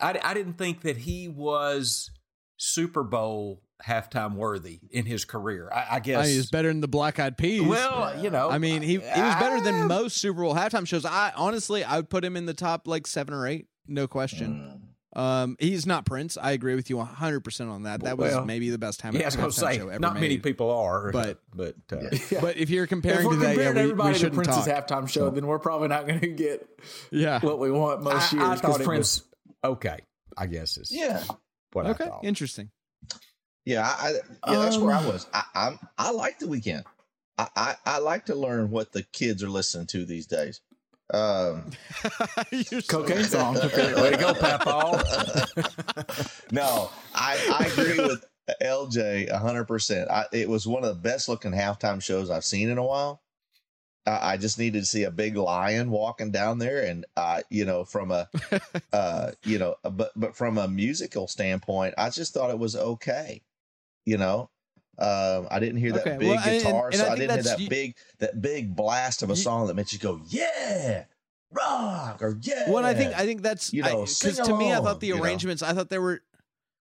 I, 0.00 0.18
I 0.22 0.34
didn't 0.34 0.54
think 0.54 0.82
that 0.82 0.98
he 0.98 1.28
was 1.28 2.10
Super 2.56 3.02
Bowl 3.02 3.62
halftime 3.86 4.34
worthy 4.34 4.80
in 4.90 5.06
his 5.06 5.24
career. 5.24 5.70
I, 5.72 5.96
I 5.96 6.00
guess 6.00 6.26
I, 6.26 6.28
he 6.30 6.36
was 6.36 6.50
better 6.50 6.68
than 6.68 6.80
the 6.80 6.88
Black 6.88 7.18
Eyed 7.18 7.36
Peas. 7.38 7.62
Well, 7.62 8.22
you 8.22 8.30
know, 8.30 8.50
I 8.50 8.58
mean, 8.58 8.82
he 8.82 8.92
he 8.92 8.98
was 8.98 9.34
better 9.36 9.56
I- 9.56 9.60
than 9.62 9.86
most 9.88 10.16
Super 10.18 10.42
Bowl 10.42 10.54
halftime 10.54 10.86
shows. 10.86 11.04
I 11.04 11.32
honestly, 11.36 11.84
I 11.84 11.96
would 11.96 12.10
put 12.10 12.24
him 12.24 12.36
in 12.36 12.46
the 12.46 12.54
top 12.54 12.86
like 12.86 13.06
seven 13.06 13.34
or 13.34 13.46
eight, 13.46 13.66
no 13.86 14.06
question. 14.06 14.82
Um, 15.16 15.56
he's 15.58 15.86
not 15.86 16.06
Prince. 16.06 16.38
I 16.40 16.52
agree 16.52 16.76
with 16.76 16.88
you 16.88 16.96
100 16.98 17.40
percent 17.40 17.68
on 17.68 17.82
that. 17.82 18.04
That 18.04 18.16
was 18.16 18.46
maybe 18.46 18.70
the 18.70 18.78
best 18.78 19.00
time. 19.00 19.14
Yeah, 19.16 19.22
I 19.22 19.24
was 19.26 19.34
going 19.36 19.50
to 19.50 19.56
halftime 19.56 19.58
say 19.72 19.78
show 19.78 19.88
ever 19.88 19.98
not 19.98 20.14
many 20.14 20.38
people 20.38 20.70
are, 20.70 21.10
But- 21.10 21.40
but 21.52 21.74
uh, 21.92 21.96
But 22.40 22.56
if 22.58 22.70
you're 22.70 22.84
if 22.84 22.90
comparing 22.90 23.26
we're 23.26 23.32
to 23.32 23.38
that, 23.40 23.56
yeah, 23.56 23.64
comparing 23.64 23.74
we, 23.74 23.80
everybody 23.82 24.08
we 24.10 24.12
to 24.12 24.18
shouldn't 24.20 24.34
Prince's 24.44 24.66
talk. 24.66 24.86
halftime 24.86 25.08
show, 25.08 25.30
then 25.30 25.48
we're 25.48 25.58
probably 25.58 25.88
not 25.88 26.06
going 26.06 26.20
to 26.20 26.28
get 26.28 26.64
Yeah. 27.10 27.40
what 27.40 27.58
we 27.58 27.72
want 27.72 28.04
most 28.04 28.32
I, 28.32 28.36
years. 28.36 28.44
I 28.44 28.50
'cause 28.52 28.60
thought 28.60 28.80
it 28.82 28.84
Prince. 28.84 29.22
was- 29.64 29.72
Okay, 29.72 29.98
I 30.38 30.46
guess 30.46 30.78
is 30.78 30.92
Yeah. 30.92 31.24
what 31.72 31.86
I 31.86 31.90
Okay. 31.90 32.04
thought. 32.06 32.24
Interesting. 32.24 32.70
Yeah, 33.64 33.82
I, 33.86 34.08
I, 34.44 34.52
yeah, 34.52 34.58
that's 34.58 34.78
where 34.78 34.94
I 34.94 34.98
Um, 35.00 35.06
was. 35.06 35.26
I, 35.34 35.42
I'm, 35.54 35.78
I 35.98 36.10
like 36.12 36.38
the 36.38 36.46
Weeknd. 36.46 36.84
I, 37.38 37.48
I, 37.56 37.74
I 37.86 37.98
like 37.98 38.26
to 38.26 38.34
learn 38.34 38.70
what 38.70 38.92
the 38.92 39.02
kids 39.02 39.42
are 39.42 39.48
listening 39.50 39.86
to 39.88 40.04
these 40.04 40.26
days. 40.26 40.60
Um, 41.12 41.70
You're 42.50 42.82
cocaine 42.82 43.24
song. 43.24 43.54
Way 43.54 44.10
to 44.10 44.16
go, 44.18 44.32
Papa. 44.34 45.46
no, 46.52 46.90
I, 47.14 47.38
I 47.60 47.66
agree 47.66 47.98
with 48.06 48.24
LJ 48.62 49.30
hundred 49.32 49.64
percent. 49.64 50.08
It 50.32 50.48
was 50.48 50.66
one 50.66 50.84
of 50.84 50.88
the 50.94 51.00
best 51.00 51.28
looking 51.28 51.52
halftime 51.52 52.02
shows 52.02 52.30
I've 52.30 52.44
seen 52.44 52.68
in 52.68 52.78
a 52.78 52.84
while. 52.84 53.22
I 54.06 54.32
I 54.32 54.36
just 54.36 54.58
needed 54.58 54.80
to 54.80 54.86
see 54.86 55.02
a 55.02 55.10
big 55.10 55.36
lion 55.36 55.90
walking 55.90 56.30
down 56.30 56.58
there, 56.58 56.82
and 56.84 57.04
uh, 57.16 57.40
you 57.50 57.64
know, 57.64 57.84
from 57.84 58.12
a, 58.12 58.28
uh, 58.92 59.32
you 59.44 59.58
know, 59.58 59.74
but 59.82 60.12
but 60.14 60.36
from 60.36 60.58
a 60.58 60.68
musical 60.68 61.26
standpoint, 61.26 61.94
I 61.98 62.10
just 62.10 62.34
thought 62.34 62.50
it 62.50 62.58
was 62.58 62.76
okay. 62.76 63.42
You 64.06 64.16
know, 64.18 64.50
um, 64.98 65.46
I 65.50 65.58
didn't 65.60 65.76
hear 65.78 65.92
that 65.92 66.00
Okay, 66.06 66.16
big 66.18 66.28
well, 66.28 66.44
guitar, 66.44 66.86
and 66.92 66.94
I 66.94 66.98
so 66.98 67.04
I, 67.04 67.08
think 67.08 67.18
didn't 67.20 67.34
hear 67.34 67.42
that 67.44 67.60
you- 67.60 67.68
big 67.68 67.96
that 68.18 68.40
big 68.42 68.74
blast 68.76 69.22
of 69.22 69.30
a 69.30 69.34
You- 69.34 69.42
song 69.42 69.66
that 69.68 69.74
made 69.74 69.92
you 69.92 69.98
go, 69.98 70.20
yeah, 70.28 71.04
rock 71.52 72.22
or 72.22 72.38
yeah. 72.42 72.70
Well, 72.70 72.84
I 72.84 72.94
think 72.94 73.12
I 73.14 73.24
think 73.24 73.42
that's 73.42 73.72
You 73.72 73.82
know, 73.82 74.00
because 74.06 74.38
to 74.38 74.56
me, 74.56 74.72
I 74.72 74.76
thought 74.76 75.00
the 75.00 75.08
you 75.08 75.16
know? 75.16 75.22
arrangements. 75.22 75.62
I 75.62 75.72
thought 75.72 75.88
there 75.88 76.02
were 76.02 76.22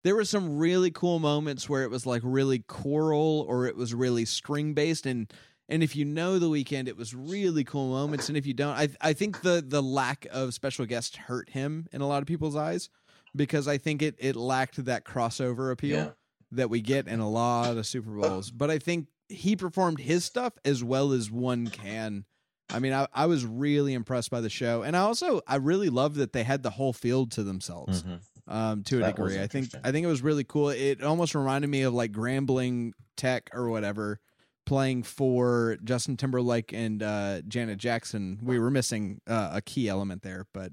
there 0.04 0.14
were 0.14 0.24
some 0.24 0.56
really 0.58 0.90
cool 0.90 1.18
moments 1.18 1.68
where 1.68 1.82
it 1.82 1.90
was 1.90 2.06
like 2.06 2.22
really 2.24 2.60
choral 2.60 3.44
or 3.48 3.66
it 3.66 3.76
was 3.76 3.92
really 3.94 4.24
string 4.24 4.72
based 4.74 5.04
and 5.06 5.32
and 5.68 5.82
if 5.82 5.96
you 5.96 6.04
know 6.04 6.38
the 6.38 6.48
Weeknd 6.48 6.86
it 6.86 6.96
was 6.96 7.12
really 7.14 7.64
cool 7.64 7.88
moments 7.90 8.28
and 8.28 8.36
if 8.38 8.46
you 8.46 8.54
don't 8.54 8.76
I 8.76 8.88
I 9.00 9.12
think 9.14 9.40
the 9.42 9.64
the 9.66 9.82
lack 9.82 10.26
of 10.30 10.54
special 10.54 10.86
guests 10.86 11.16
hurt 11.16 11.50
him 11.50 11.86
in 11.92 12.00
a 12.02 12.06
lot 12.06 12.22
of 12.22 12.28
people's 12.28 12.54
eyes 12.54 12.88
because 13.34 13.66
I 13.66 13.78
think 13.78 14.00
it 14.02 14.14
it 14.18 14.36
lacked 14.36 14.84
that 14.84 15.04
crossover 15.04 15.72
appeal 15.72 15.96
Yeah. 15.98 16.10
That 16.56 16.70
we 16.70 16.80
get 16.80 17.06
in 17.08 17.20
a 17.20 17.28
lot 17.28 17.76
of 17.76 17.86
Super 17.86 18.10
Bowls 18.10 18.50
but 18.50 18.70
I 18.70 18.78
think 18.78 19.08
he 19.28 19.56
performed 19.56 19.98
his 19.98 20.24
stuff 20.24 20.52
as 20.64 20.84
well 20.84 21.12
as 21.12 21.30
one 21.30 21.68
can 21.68 22.24
I 22.68 22.80
mean, 22.80 22.92
I, 22.92 23.06
I 23.14 23.26
was 23.26 23.44
really 23.46 23.94
impressed 23.94 24.28
by 24.28 24.40
the 24.40 24.50
show, 24.50 24.82
and 24.82 24.96
I 24.96 25.00
also 25.00 25.40
I 25.46 25.56
really 25.56 25.88
loved 25.88 26.16
that 26.16 26.32
they 26.32 26.42
had 26.42 26.64
the 26.64 26.70
whole 26.70 26.92
field 26.92 27.30
to 27.32 27.44
themselves. 27.44 28.04
Um, 28.48 28.82
to 28.84 28.96
a 28.98 29.00
That 29.00 29.18
was 29.18 29.32
degree, 29.32 29.44
I 29.44 29.46
think. 29.46 29.68
I 29.84 29.92
think 29.92 30.04
it 30.04 30.08
was 30.08 30.22
really 30.22 30.42
cool. 30.44 30.70
It 30.70 31.02
almost 31.02 31.34
reminded 31.36 31.68
me 31.68 31.82
of 31.82 31.94
like 31.94 32.10
Grambling 32.12 32.92
Tech 33.16 33.50
or 33.52 33.68
whatever 33.68 34.20
playing 34.66 35.04
for 35.04 35.76
Justin 35.84 36.16
Timberlake 36.16 36.72
and 36.72 37.02
uh, 37.02 37.42
Janet 37.42 37.78
Jackson. 37.78 38.40
We 38.42 38.58
were 38.58 38.70
missing 38.70 39.20
uh, 39.28 39.50
a 39.52 39.62
key 39.62 39.88
element 39.88 40.22
there, 40.22 40.46
but 40.52 40.72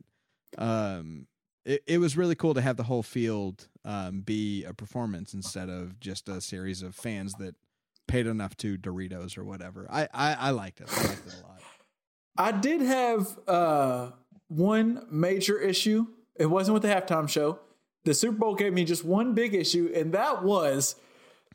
um, 0.58 1.28
it, 1.64 1.84
it 1.88 1.98
was 2.00 2.18
really 2.18 2.36
cool 2.36 2.56
to 2.56 2.62
have 2.62 2.76
the 2.78 2.84
whole 2.84 3.04
field 3.04 3.70
um, 3.86 4.22
be 4.22 4.64
a 4.64 4.74
performance 4.74 5.34
instead 5.34 5.70
of 5.70 6.00
just 6.00 6.30
a 6.30 6.42
series 6.42 6.82
of 6.82 6.96
fans 6.96 7.34
that 7.36 7.56
paid 8.08 8.28
enough 8.28 8.56
to 8.58 8.78
Doritos 8.78 9.38
or 9.38 9.44
whatever. 9.44 9.88
I, 9.90 10.08
I, 10.14 10.34
I 10.34 10.50
liked 10.52 10.82
it. 10.82 10.90
I 10.92 11.08
liked 11.08 11.28
it 11.28 11.36
a 11.44 11.48
lot. 11.48 11.62
I 12.38 12.52
did 12.52 12.82
have 12.82 13.40
uh, 13.48 14.12
one 14.48 15.06
major 15.10 15.60
issue. 15.60 16.08
It 16.36 16.48
wasn't 16.48 16.74
with 16.74 16.84
the 16.84 16.90
halftime 16.90 17.30
show. 17.30 17.60
The 18.06 18.14
Super 18.14 18.38
Bowl 18.38 18.56
gave 18.56 18.74
me 18.74 18.84
just 18.84 19.06
one 19.06 19.34
big 19.34 19.54
issue, 19.54 19.92
and 19.96 20.14
that 20.14 20.44
was 20.44 20.96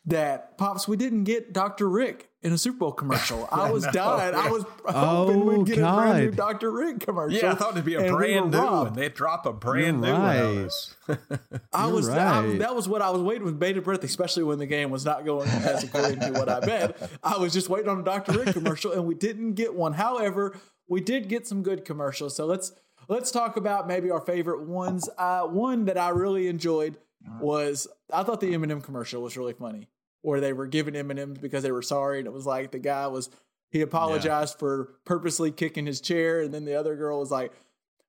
that 0.06 0.56
pops 0.56 0.88
we 0.88 0.96
didn't 0.96 1.24
get 1.24 1.52
Dr. 1.52 1.88
Rick 1.88 2.27
in 2.42 2.52
a 2.52 2.58
Super 2.58 2.78
Bowl 2.78 2.92
commercial. 2.92 3.48
I 3.50 3.70
was 3.72 3.84
No. 3.86 3.92
dying. 3.92 4.34
I 4.34 4.48
was 4.50 4.64
hoping 4.84 5.42
Oh, 5.42 5.44
we'd 5.58 5.66
get 5.66 5.78
a 5.78 5.80
brand 5.92 6.24
new 6.24 6.30
Dr. 6.30 6.70
Rick 6.70 7.00
commercial. 7.00 7.38
Yeah, 7.38 7.52
I 7.52 7.54
thought 7.56 7.72
it'd 7.72 7.84
be 7.84 7.94
a 7.94 7.98
and 8.00 8.06
we 8.06 8.12
brand 8.12 8.44
were 8.46 8.50
new 8.50 8.58
robbed. 8.58 8.90
one. 8.90 8.98
They'd 8.98 9.14
drop 9.14 9.44
a 9.46 9.52
brand 9.52 10.04
You're 10.04 10.12
new 10.16 10.20
one 10.20 10.22
right. 10.22 10.66
us. 10.66 10.96
I 11.72 11.86
was 11.86 12.08
I- 12.08 12.56
that 12.58 12.74
was 12.76 12.88
what 12.88 13.02
I 13.02 13.10
was 13.10 13.22
waiting 13.22 13.44
with 13.44 13.58
bated 13.58 13.84
breath, 13.84 14.04
especially 14.04 14.44
when 14.44 14.58
the 14.58 14.66
game 14.66 14.90
was 14.90 15.04
not 15.04 15.24
going 15.24 15.48
as 15.48 15.84
according 15.84 16.20
to 16.20 16.30
what 16.32 16.48
I 16.48 16.60
bet. 16.60 17.10
I 17.22 17.36
was 17.38 17.52
just 17.52 17.68
waiting 17.68 17.88
on 17.88 18.00
a 18.00 18.04
Dr. 18.04 18.32
Rick 18.38 18.54
commercial, 18.54 18.92
and 18.92 19.04
we 19.04 19.14
didn't 19.14 19.54
get 19.54 19.74
one. 19.74 19.94
However, 19.94 20.56
we 20.88 21.00
did 21.00 21.28
get 21.28 21.46
some 21.46 21.62
good 21.62 21.84
commercials. 21.84 22.36
So 22.36 22.46
let's 22.46 22.72
let's 23.08 23.30
talk 23.30 23.56
about 23.56 23.88
maybe 23.88 24.10
our 24.10 24.20
favorite 24.20 24.62
ones. 24.62 25.08
Uh, 25.18 25.42
one 25.42 25.86
that 25.86 25.98
I 25.98 26.10
really 26.10 26.46
enjoyed 26.48 26.96
was 27.40 27.88
I 28.12 28.22
thought 28.22 28.40
the 28.40 28.54
M&M 28.54 28.80
commercial 28.80 29.22
was 29.22 29.36
really 29.36 29.52
funny, 29.54 29.88
where 30.28 30.40
they 30.40 30.52
were 30.52 30.66
giving 30.66 30.94
M&Ms 30.94 31.38
because 31.40 31.62
they 31.62 31.72
were 31.72 31.82
sorry, 31.82 32.18
and 32.18 32.26
it 32.26 32.32
was 32.32 32.46
like 32.46 32.70
the 32.70 32.78
guy 32.78 33.06
was 33.08 33.30
he 33.70 33.80
apologized 33.80 34.58
for 34.58 34.94
purposely 35.04 35.50
kicking 35.50 35.86
his 35.86 36.00
chair, 36.00 36.40
and 36.40 36.52
then 36.54 36.64
the 36.64 36.74
other 36.74 36.94
girl 36.96 37.18
was 37.20 37.30
like. 37.30 37.52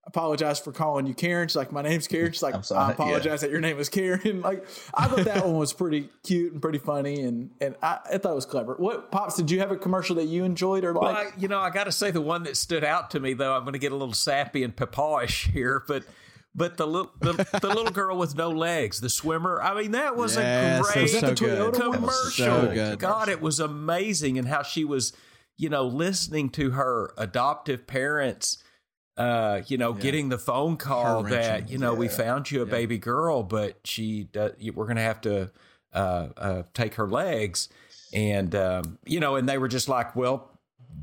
Apologize 0.06 0.60
for 0.60 0.72
calling 0.72 1.06
you 1.06 1.14
Karen. 1.14 1.48
She's 1.48 1.58
like, 1.58 1.72
my 1.72 1.84
name's 1.84 2.08
Karen. 2.08 2.32
She's 2.32 2.42
like, 2.42 2.56
I'm 2.56 2.64
sorry, 2.64 2.82
I 2.82 2.88
yeah. 2.88 2.94
apologize 2.94 3.42
that 3.42 3.52
your 3.52 3.60
name 3.60 3.78
is 3.78 3.90
Karen. 3.90 4.42
Like, 4.50 4.66
I 4.96 5.08
thought 5.08 5.26
that 5.26 5.46
one 5.46 5.58
was 5.58 5.72
pretty 5.72 6.10
cute 6.24 6.54
and 6.54 6.62
pretty 6.62 6.80
funny, 6.80 7.22
and 7.22 7.52
and 7.62 7.76
I, 7.84 8.00
I 8.14 8.18
thought 8.18 8.32
it 8.32 8.36
was 8.36 8.46
clever. 8.48 8.74
What 8.76 9.12
pops? 9.12 9.36
Did 9.36 9.52
you 9.52 9.60
have 9.60 9.72
a 9.72 9.76
commercial 9.78 10.16
that 10.16 10.26
you 10.26 10.46
enjoyed 10.46 10.84
or 10.84 10.94
Well, 10.94 11.04
like? 11.04 11.28
I, 11.28 11.38
you 11.38 11.48
know, 11.48 11.60
I 11.60 11.70
got 11.70 11.84
to 11.84 11.92
say 11.92 12.10
the 12.10 12.22
one 12.22 12.44
that 12.44 12.58
stood 12.58 12.84
out 12.84 13.12
to 13.12 13.20
me, 13.20 13.34
though. 13.34 13.54
I'm 13.54 13.64
going 13.64 13.74
to 13.74 13.80
get 13.80 13.92
a 13.92 13.96
little 13.96 14.16
sappy 14.16 14.64
and 14.64 14.76
papawish 14.76 15.52
here, 15.52 15.84
but 15.88 16.04
but 16.56 16.78
the 16.78 16.88
little 16.88 17.12
the, 17.22 17.34
the 17.62 17.68
little 17.68 17.92
girl 17.92 18.18
with 18.18 18.36
no 18.36 18.50
legs, 18.50 19.02
the 19.02 19.10
swimmer. 19.10 19.62
I 19.62 19.80
mean, 19.82 19.92
that 19.92 20.16
was 20.16 20.36
Yes, 20.36 20.40
a 20.40 20.42
that 20.42 20.94
great 20.94 21.02
was 21.04 21.20
so 21.20 21.36
good. 21.36 21.74
commercial. 21.74 22.30
So 22.32 22.72
good. 22.74 23.00
God, 23.00 23.30
it 23.30 23.42
was 23.42 23.60
amazing, 23.60 24.38
and 24.38 24.48
how 24.48 24.64
she 24.64 24.84
was, 24.84 25.14
you 25.58 25.70
know, 25.70 25.86
listening 25.86 26.50
to 26.52 26.72
her 26.72 27.14
adoptive 27.18 27.88
parents. 27.88 28.64
Uh, 29.18 29.64
you 29.68 29.78
know, 29.78 29.92
getting 29.92 30.30
the 30.30 30.38
phone 30.38 30.78
call 30.78 31.04
Heart-wrenching. 31.24 31.66
that 31.66 31.70
you 31.70 31.78
know 31.78 31.94
we 31.94 32.08
found 32.08 32.50
you 32.50 32.62
a 32.62 32.66
baby 32.66 32.98
girl, 32.98 33.44
but 33.44 33.78
she 33.84 34.24
does, 34.24 34.54
we're 34.74 34.86
going 34.86 34.96
to 34.96 35.02
have 35.02 35.20
to 35.22 35.52
uh, 35.92 36.28
uh, 36.38 36.64
take 36.74 36.94
her 36.96 37.06
legs, 37.06 37.68
and 38.14 38.56
um, 38.56 38.98
you 39.06 39.20
know, 39.20 39.36
and 39.36 39.50
they 39.50 39.58
were 39.58 39.68
just 39.68 39.90
like, 39.90 40.16
well, 40.16 40.49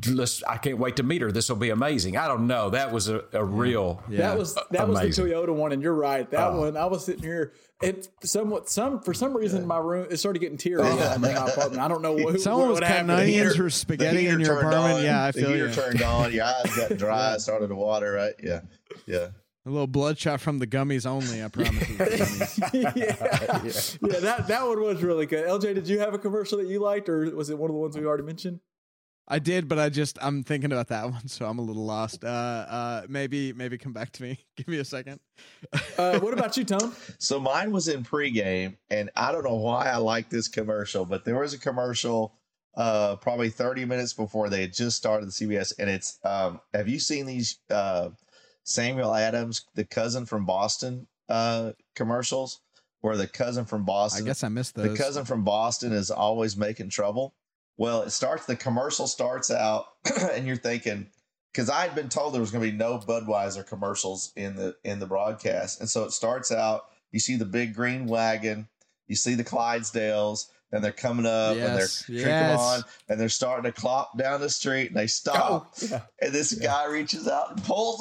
let's, 0.09 0.43
I 0.45 0.57
can't 0.59 0.79
wait 0.79 0.97
to 0.97 1.03
meet 1.03 1.23
her. 1.23 1.33
This 1.33 1.49
will 1.49 1.57
be 1.57 1.71
amazing. 1.71 2.17
I 2.17 2.29
don't 2.29 2.47
know. 2.47 2.71
That 2.71 2.93
was 2.93 3.09
a, 3.09 3.25
a 3.33 3.45
real. 3.45 4.03
That 4.09 4.37
was 4.39 4.55
that 4.71 4.89
was 4.89 5.01
the 5.01 5.07
Toyota 5.09 5.55
one, 5.55 5.73
and 5.73 5.83
you're 5.83 5.95
right. 5.95 6.29
That 6.31 6.49
Oh. 6.51 6.61
one, 6.61 6.77
I 6.77 6.87
was 6.87 7.05
sitting 7.05 7.23
here. 7.23 7.53
It 7.83 8.09
somewhat 8.25 8.69
some 8.71 9.01
for 9.01 9.13
some 9.13 9.37
reason 9.37 9.61
in 9.63 9.69
my 9.69 9.77
room 9.79 10.07
it 10.11 10.17
started 10.17 10.39
getting 10.39 10.57
teary 10.57 10.81
in 10.89 11.21
my 11.21 11.29
apartment. 11.31 11.79
I 11.79 11.89
don't 11.89 12.01
know 12.03 12.13
what. 12.15 12.41
Someone 12.41 12.71
was 12.71 12.81
cutting 12.81 13.11
onions 13.11 13.53
heater- 13.53 13.67
or 13.67 13.71
spaghetti 13.71 14.29
in 14.29 14.41
your 14.41 14.59
apartment. 14.61 14.99
on, 14.99 15.03
Yeah, 15.05 15.25
I 15.25 15.31
the 15.31 15.41
feel 15.41 15.51
heater 15.51 15.69
you. 15.69 15.75
turned 15.75 16.03
on. 16.03 16.33
Your 16.33 16.45
eyes 16.45 16.75
got 16.77 16.97
dry. 16.99 17.35
it 17.35 17.41
started 17.41 17.69
to 17.69 17.75
water. 17.75 18.13
Right? 18.13 18.35
Yeah, 18.43 18.61
yeah. 19.07 19.29
A 19.67 19.71
little 19.71 19.87
bloodshot 19.89 20.41
from 20.41 20.59
the 20.61 20.67
gummies 20.67 21.07
only. 21.07 21.43
I 21.43 21.49
promise. 21.49 21.89
you. 21.89 21.97
yeah, 24.09 24.21
that 24.21 24.45
that 24.49 24.67
one 24.67 24.81
was 24.81 25.03
really 25.03 25.27
good. 25.27 25.45
LJ, 25.47 25.75
did 25.75 25.89
you 25.89 25.99
have 25.99 26.15
a 26.15 26.19
commercial 26.19 26.59
that 26.59 26.69
you 26.69 26.79
liked, 26.79 27.09
or 27.09 27.29
was 27.35 27.51
it 27.51 27.59
one 27.59 27.69
of 27.71 27.75
the 27.75 27.81
ones 27.81 27.97
we 27.99 28.05
already 28.07 28.23
mentioned? 28.23 28.61
I 29.29 29.39
did, 29.41 29.69
but 29.69 29.79
I 29.79 29.89
just 29.89 30.19
I'm 30.23 30.43
thinking 30.45 30.73
about 30.73 30.89
that 30.89 31.05
one, 31.11 31.27
so 31.29 31.47
I'm 31.47 31.59
a 31.59 31.63
little 31.63 31.85
lost. 31.85 32.25
Uh, 32.25 32.29
uh, 32.29 33.03
maybe 33.09 33.53
maybe 33.53 33.77
come 33.79 33.93
back 33.93 34.13
to 34.13 34.23
me. 34.23 34.39
Give 34.57 34.69
me 34.69 34.79
a 34.79 34.85
second. 34.85 35.21
Uh, 35.99 36.21
what 36.21 36.33
about 36.33 36.57
you, 36.57 36.65
Tom? 36.65 36.95
So 37.19 37.41
mine 37.41 37.73
was 37.73 37.89
in 37.89 38.05
pregame, 38.05 38.77
and 38.91 39.11
I 39.17 39.33
don't 39.33 39.45
know 39.45 39.57
why 39.57 39.87
I 39.87 39.97
like 39.97 40.29
this 40.29 40.49
commercial, 40.49 41.05
but 41.05 41.25
there 41.25 41.39
was 41.39 41.55
a 41.55 41.59
commercial 41.59 42.35
uh 42.77 43.17
probably 43.17 43.49
30 43.49 43.87
minutes 43.87 44.13
before 44.13 44.51
they 44.51 44.61
had 44.61 44.73
just 44.75 44.97
started 44.99 45.27
the 45.27 45.33
CBS, 45.33 45.73
and 45.79 45.89
it's 45.91 46.19
um 46.25 46.61
have 46.75 46.89
you 46.89 46.99
seen 47.01 47.27
these 47.27 47.59
uh 47.71 48.11
Samuel 48.65 49.15
Adams, 49.15 49.65
the 49.75 49.85
cousin 49.85 50.27
from 50.27 50.45
Boston 50.47 51.07
uh 51.29 51.73
commercials 51.95 52.61
where 53.01 53.17
the 53.17 53.27
cousin 53.27 53.65
from 53.65 53.85
Boston? 53.85 54.25
I 54.25 54.27
guess 54.27 54.45
I 54.45 54.49
missed 54.49 54.75
those. 54.75 54.91
the 54.97 55.03
cousin 55.03 55.25
from 55.25 55.43
Boston 55.43 55.93
is 55.93 56.11
always 56.11 56.57
making 56.57 56.91
trouble. 56.91 57.35
Well, 57.79 58.03
it 58.03 58.11
starts 58.11 58.47
the 58.47 58.57
commercial 58.57 59.07
starts 59.07 59.51
out 59.51 59.87
and 60.33 60.47
you're 60.47 60.57
thinking 60.57 61.09
because 61.53 61.69
I 61.71 61.83
had 61.83 61.95
been 61.95 62.09
told 62.09 62.35
there 62.35 62.41
was 62.41 62.51
going 62.51 62.65
to 62.65 62.71
be 62.71 62.77
no 62.77 62.99
Budweiser 62.99 63.67
commercials 63.67 64.33
in 64.37 64.57
the 64.57 64.77
in 64.85 64.99
the 64.99 65.07
broadcast, 65.07 65.81
and 65.81 65.89
so 65.89 66.05
it 66.05 66.13
starts 66.13 66.53
out. 66.53 66.87
You 67.13 67.21
see 67.21 67.37
the 67.37 67.45
big 67.47 67.75
green 67.75 68.07
wagon, 68.07 68.69
you 69.07 69.17
see 69.17 69.35
the 69.35 69.45
Clydesdales, 69.45 70.47
and 70.73 70.83
they're 70.83 70.93
coming 70.93 71.25
up 71.27 71.53
and 71.53 71.61
they're 71.61 71.79
Yes, 71.81 72.03
drinking 72.07 72.27
yes. 72.29 72.59
on, 72.61 72.83
and 73.09 73.21
they're 73.21 73.29
starting 73.29 73.71
to 73.73 73.79
clop 73.81 74.19
down 74.19 74.41
the 74.41 74.51
street, 74.51 74.89
and 74.89 74.97
they 74.97 75.07
stop. 75.07 75.73
Oh, 75.83 75.87
yeah. 75.89 76.01
And 76.21 76.33
this 76.33 76.53
guy 76.53 76.87
reaches 76.87 77.29
out 77.29 77.53
and 77.53 77.65
pulls 77.65 77.99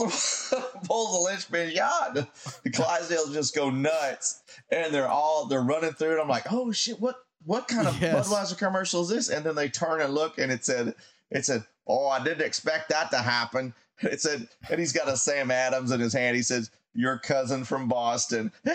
the 0.50 0.58
pulls 0.86 1.14
the 1.14 1.20
linchpin. 1.32 1.72
Yeah, 1.74 2.10
the, 2.14 2.28
the 2.64 2.72
Clydesdales 2.72 3.34
just 3.34 3.56
go 3.56 3.70
nuts, 3.70 4.42
and 4.72 4.94
they're 4.94 5.08
all 5.08 5.46
they're 5.46 5.62
running 5.62 5.94
through 5.94 6.18
it. 6.18 6.22
I'm 6.22 6.28
like, 6.30 6.52
oh 6.52 6.72
shit, 6.72 7.00
what 7.00 7.16
what 7.46 7.68
kind 7.68 7.88
of 7.88 8.02
Yes. 8.02 8.28
Budweiser 8.28 8.58
commercial 8.58 9.02
is 9.04 9.10
this? 9.10 9.30
And 9.30 9.46
then 9.46 9.56
they 9.56 9.70
turn 9.70 10.02
and 10.02 10.14
look, 10.14 10.38
and 10.38 10.52
it 10.52 10.66
said 10.66 10.94
it 11.32 11.46
said, 11.46 11.64
oh, 11.88 12.08
I 12.08 12.24
didn't 12.24 12.46
expect 12.46 12.90
that 12.90 13.12
to 13.12 13.18
happen. 13.18 13.74
It 14.02 14.20
said, 14.20 14.50
and 14.70 14.78
he's 14.78 14.92
got 14.92 15.08
a 15.08 15.16
Sam 15.16 15.50
Adams 15.52 15.92
in 15.92 16.02
his 16.02 16.12
hand. 16.14 16.36
He 16.36 16.42
says. 16.44 16.70
Your 16.98 17.18
cousin 17.20 17.66
from 17.66 17.90
Boston. 17.90 18.54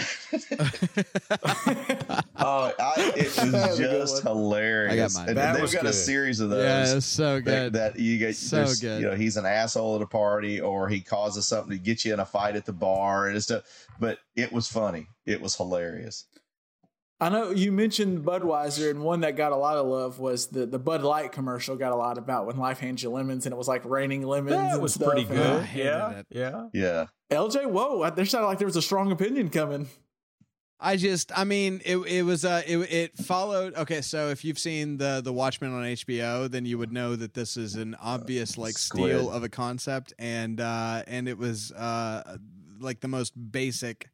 oh, 2.36 2.72
I, 2.78 3.12
it 3.16 3.30
That 3.34 3.68
was 3.70 3.78
good 3.78 3.90
just 3.90 4.22
hilarious. 4.22 5.16
mine. 5.16 5.28
And 5.30 5.38
That 5.38 5.52
they've 5.54 5.62
was 5.62 5.74
got 5.74 5.86
a 5.86 5.92
series 5.92 6.40
of 6.40 6.50
those 6.50 6.64
yeah, 6.64 6.96
it's 6.96 7.06
so 7.06 7.36
that, 7.36 7.44
good. 7.44 7.72
that 7.74 7.98
you 7.98 8.18
get 8.18 8.36
So 8.36 8.66
good. 8.80 9.00
You 9.02 9.08
know, 9.08 9.16
he's 9.16 9.36
an 9.36 9.46
asshole 9.46 9.96
at 9.96 10.02
a 10.02 10.06
party, 10.06 10.60
or 10.60 10.88
he 10.88 11.00
causes 11.00 11.48
something 11.48 11.70
to 11.76 11.78
get 11.82 12.04
you 12.04 12.12
in 12.12 12.20
a 12.20 12.26
fight 12.26 12.56
at 12.56 12.66
the 12.66 12.72
bar 12.72 13.28
and 13.28 13.42
stuff. 13.42 13.62
But 13.98 14.18
it 14.36 14.52
was 14.52 14.68
funny. 14.68 15.06
It 15.26 15.40
was 15.40 15.56
hilarious. 15.56 16.26
I 17.22 17.28
know 17.28 17.50
you 17.50 17.70
mentioned 17.70 18.24
Budweiser, 18.24 18.90
and 18.90 19.02
one 19.02 19.20
that 19.20 19.36
got 19.36 19.52
a 19.52 19.56
lot 19.56 19.76
of 19.76 19.86
love 19.86 20.18
was 20.18 20.46
the 20.46 20.64
the 20.64 20.78
Bud 20.78 21.02
Light 21.02 21.32
commercial. 21.32 21.76
Got 21.76 21.92
a 21.92 21.96
lot 21.96 22.16
about 22.16 22.46
when 22.46 22.56
life 22.56 22.78
hands 22.78 23.02
you 23.02 23.10
lemons, 23.10 23.44
and 23.44 23.52
it 23.52 23.56
was 23.56 23.68
like 23.68 23.84
raining 23.84 24.22
lemons. 24.22 24.56
That 24.56 24.80
was 24.80 24.94
stuff. 24.94 25.10
pretty 25.10 25.24
good. 25.24 25.68
Yeah, 25.74 26.22
yeah. 26.30 26.68
Yeah. 26.72 27.06
LJ, 27.30 27.70
whoa! 27.70 28.08
There 28.10 28.24
sounded 28.24 28.46
like 28.46 28.58
there 28.58 28.66
was 28.66 28.76
a 28.76 28.82
strong 28.82 29.12
opinion 29.12 29.50
coming. 29.50 29.88
I 30.82 30.96
just, 30.96 31.30
I 31.36 31.44
mean, 31.44 31.82
it 31.84 31.98
it 31.98 32.22
was 32.22 32.46
uh 32.46 32.62
it 32.66 32.78
it 32.78 33.18
followed. 33.18 33.74
Okay, 33.74 34.00
so 34.00 34.28
if 34.28 34.42
you've 34.42 34.58
seen 34.58 34.96
the 34.96 35.20
the 35.22 35.32
Watchmen 35.32 35.74
on 35.74 35.84
HBO, 35.84 36.50
then 36.50 36.64
you 36.64 36.78
would 36.78 36.90
know 36.90 37.16
that 37.16 37.34
this 37.34 37.58
is 37.58 37.74
an 37.74 37.96
obvious 38.00 38.56
like 38.56 38.78
Squid. 38.78 39.10
steal 39.10 39.30
of 39.30 39.44
a 39.44 39.50
concept, 39.50 40.14
and 40.18 40.58
uh 40.58 41.02
and 41.06 41.28
it 41.28 41.36
was 41.36 41.70
uh 41.72 42.38
like 42.80 43.00
the 43.00 43.08
most 43.08 43.34
basic 43.52 44.08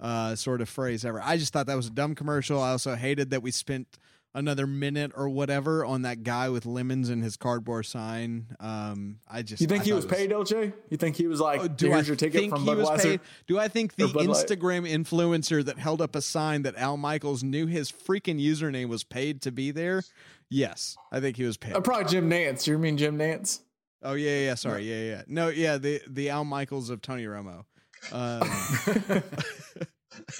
uh 0.00 0.34
sort 0.34 0.60
of 0.60 0.68
phrase 0.68 1.04
ever. 1.04 1.20
I 1.22 1.36
just 1.36 1.52
thought 1.52 1.66
that 1.66 1.76
was 1.76 1.86
a 1.88 1.90
dumb 1.90 2.14
commercial. 2.14 2.60
I 2.62 2.70
also 2.70 2.94
hated 2.96 3.30
that 3.30 3.42
we 3.42 3.50
spent 3.50 3.86
another 4.32 4.64
minute 4.64 5.10
or 5.16 5.28
whatever 5.28 5.84
on 5.84 6.02
that 6.02 6.22
guy 6.22 6.48
with 6.48 6.64
lemons 6.64 7.08
and 7.08 7.20
his 7.20 7.36
cardboard 7.36 7.84
sign. 7.84 8.46
Um, 8.60 9.18
I 9.28 9.42
just 9.42 9.60
You 9.60 9.66
think 9.66 9.80
I 9.82 9.84
he 9.86 9.90
thought 9.90 9.96
was 9.96 10.06
paid, 10.06 10.30
LJ? 10.30 10.72
You 10.88 10.96
think 10.96 11.16
he 11.16 11.26
was 11.26 11.40
like, 11.40 11.60
Oh, 11.60 11.66
do 11.66 11.88
"Here's 11.88 12.04
I 12.04 12.06
your 12.06 12.14
ticket 12.16 12.40
think 12.42 12.52
from 12.52 12.62
he 12.64 12.72
was 12.74 12.88
Budweiser"? 12.88 13.02
paid? 13.02 13.20
Do 13.48 13.58
I 13.58 13.66
think 13.66 13.96
the 13.96 14.04
Or 14.04 14.08
Bud 14.12 14.26
Light? 14.26 14.46
Instagram 14.46 14.88
influencer 14.88 15.64
that 15.64 15.78
held 15.78 16.00
up 16.00 16.14
a 16.14 16.22
sign 16.22 16.62
that 16.62 16.76
Al 16.76 16.96
Michaels 16.96 17.42
knew 17.42 17.66
his 17.66 17.90
freaking 17.90 18.40
username 18.40 18.88
was 18.88 19.02
paid 19.02 19.42
to 19.42 19.50
be 19.50 19.72
there? 19.72 20.04
Yes, 20.48 20.96
I 21.10 21.18
think 21.18 21.36
he 21.36 21.42
was 21.44 21.56
paid. 21.56 21.74
Uh, 21.74 21.80
probably 21.80 22.04
Jim 22.10 22.30
Nantz. 22.30 22.66
You 22.68 22.78
mean 22.78 22.96
Jim 22.96 23.18
Nantz? 23.18 23.60
Oh 24.02 24.14
yeah, 24.14 24.30
yeah, 24.30 24.44
yeah, 24.46 24.54
sorry, 24.54 24.84
yeah, 24.88 25.10
yeah. 25.16 25.22
No, 25.26 25.48
yeah, 25.48 25.76
the 25.76 26.00
the 26.08 26.30
Al 26.30 26.44
Michaels 26.44 26.88
of 26.88 27.02
Tony 27.02 27.24
Romo. 27.24 27.64
Um, 28.12 28.42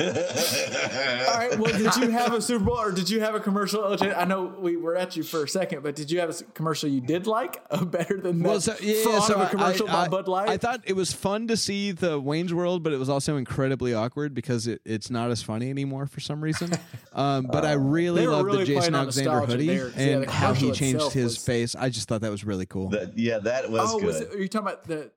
All 0.01 0.07
right. 0.07 1.59
Well, 1.59 1.73
did 1.77 1.97
you 1.97 2.11
have 2.11 2.33
a 2.33 2.41
Super 2.41 2.65
Bowl 2.65 2.79
or 2.79 2.93
did 2.93 3.09
you 3.11 3.21
have 3.21 3.35
a 3.35 3.41
commercial? 3.41 3.83
LJ? 3.83 4.17
I 4.17 4.25
know 4.25 4.45
we 4.59 4.77
were 4.77 4.97
at 4.97 5.17
you 5.17 5.23
for 5.23 5.45
a 5.45 5.49
second, 5.49 5.83
but 5.83 5.95
did 5.95 6.11
you 6.11 6.21
have 6.21 6.31
a 6.31 6.45
commercial 6.55 6.89
you 6.89 7.01
did 7.01 7.27
like 7.27 7.63
uh, 7.71 7.85
better 7.85 8.21
than 8.21 8.41
that 8.43 8.49
Well, 8.49 8.61
so, 8.61 8.75
yeah, 8.81 9.03
fraud 9.03 9.23
so 9.25 9.35
of 9.35 9.41
a 9.41 9.45
I- 9.45 9.49
commercial 9.51 9.89
I, 9.89 9.93
by 9.93 10.05
I- 10.05 10.09
Bud 10.09 10.29
Light? 10.29 10.49
I 10.49 10.57
thought 10.57 10.81
it 10.87 10.95
was 10.95 11.13
fun 11.13 11.49
to 11.49 11.57
see 11.57 11.93
the 11.93 12.19
Wayne's 12.21 12.53
World, 12.55 12.83
but 12.83 12.93
it 12.93 12.99
was 12.99 13.09
also 13.09 13.37
incredibly 13.37 13.95
awkward 13.95 14.35
because 14.35 14.67
it, 14.67 14.81
it's 14.85 15.11
not 15.11 15.31
as 15.31 15.43
funny 15.43 15.71
anymore 15.71 16.07
for 16.07 16.21
some 16.21 16.43
reason. 16.43 16.71
Um, 17.13 17.47
but 17.51 17.65
I 17.65 17.73
really 17.79 18.23
They 18.23 18.27
love 18.27 18.45
really 18.47 18.59
the 18.65 18.67
Jason 18.75 18.95
Alexander 18.95 19.41
hoodie 19.47 19.67
there, 19.67 19.91
'cause, 19.91 19.97
yeah, 19.99 20.13
and 20.15 20.23
the 20.25 20.31
how 20.31 20.53
he 20.53 20.73
changed 20.73 21.13
his 21.13 21.25
was- 21.25 21.45
face. 21.45 21.75
I 21.75 21.89
just 21.89 22.09
thought 22.09 22.21
that 22.23 22.31
was 22.31 22.45
really 22.45 22.67
cool. 22.67 22.89
That- 22.91 23.17
yeah, 23.19 23.39
that 23.39 23.71
was 23.71 23.91
oh, 23.93 23.99
good. 23.99 24.07
was 24.07 24.21
it, 24.21 24.35
are 24.35 24.39
you 24.39 24.49
talking 24.49 24.69
about 24.69 24.85
the? 24.85 25.11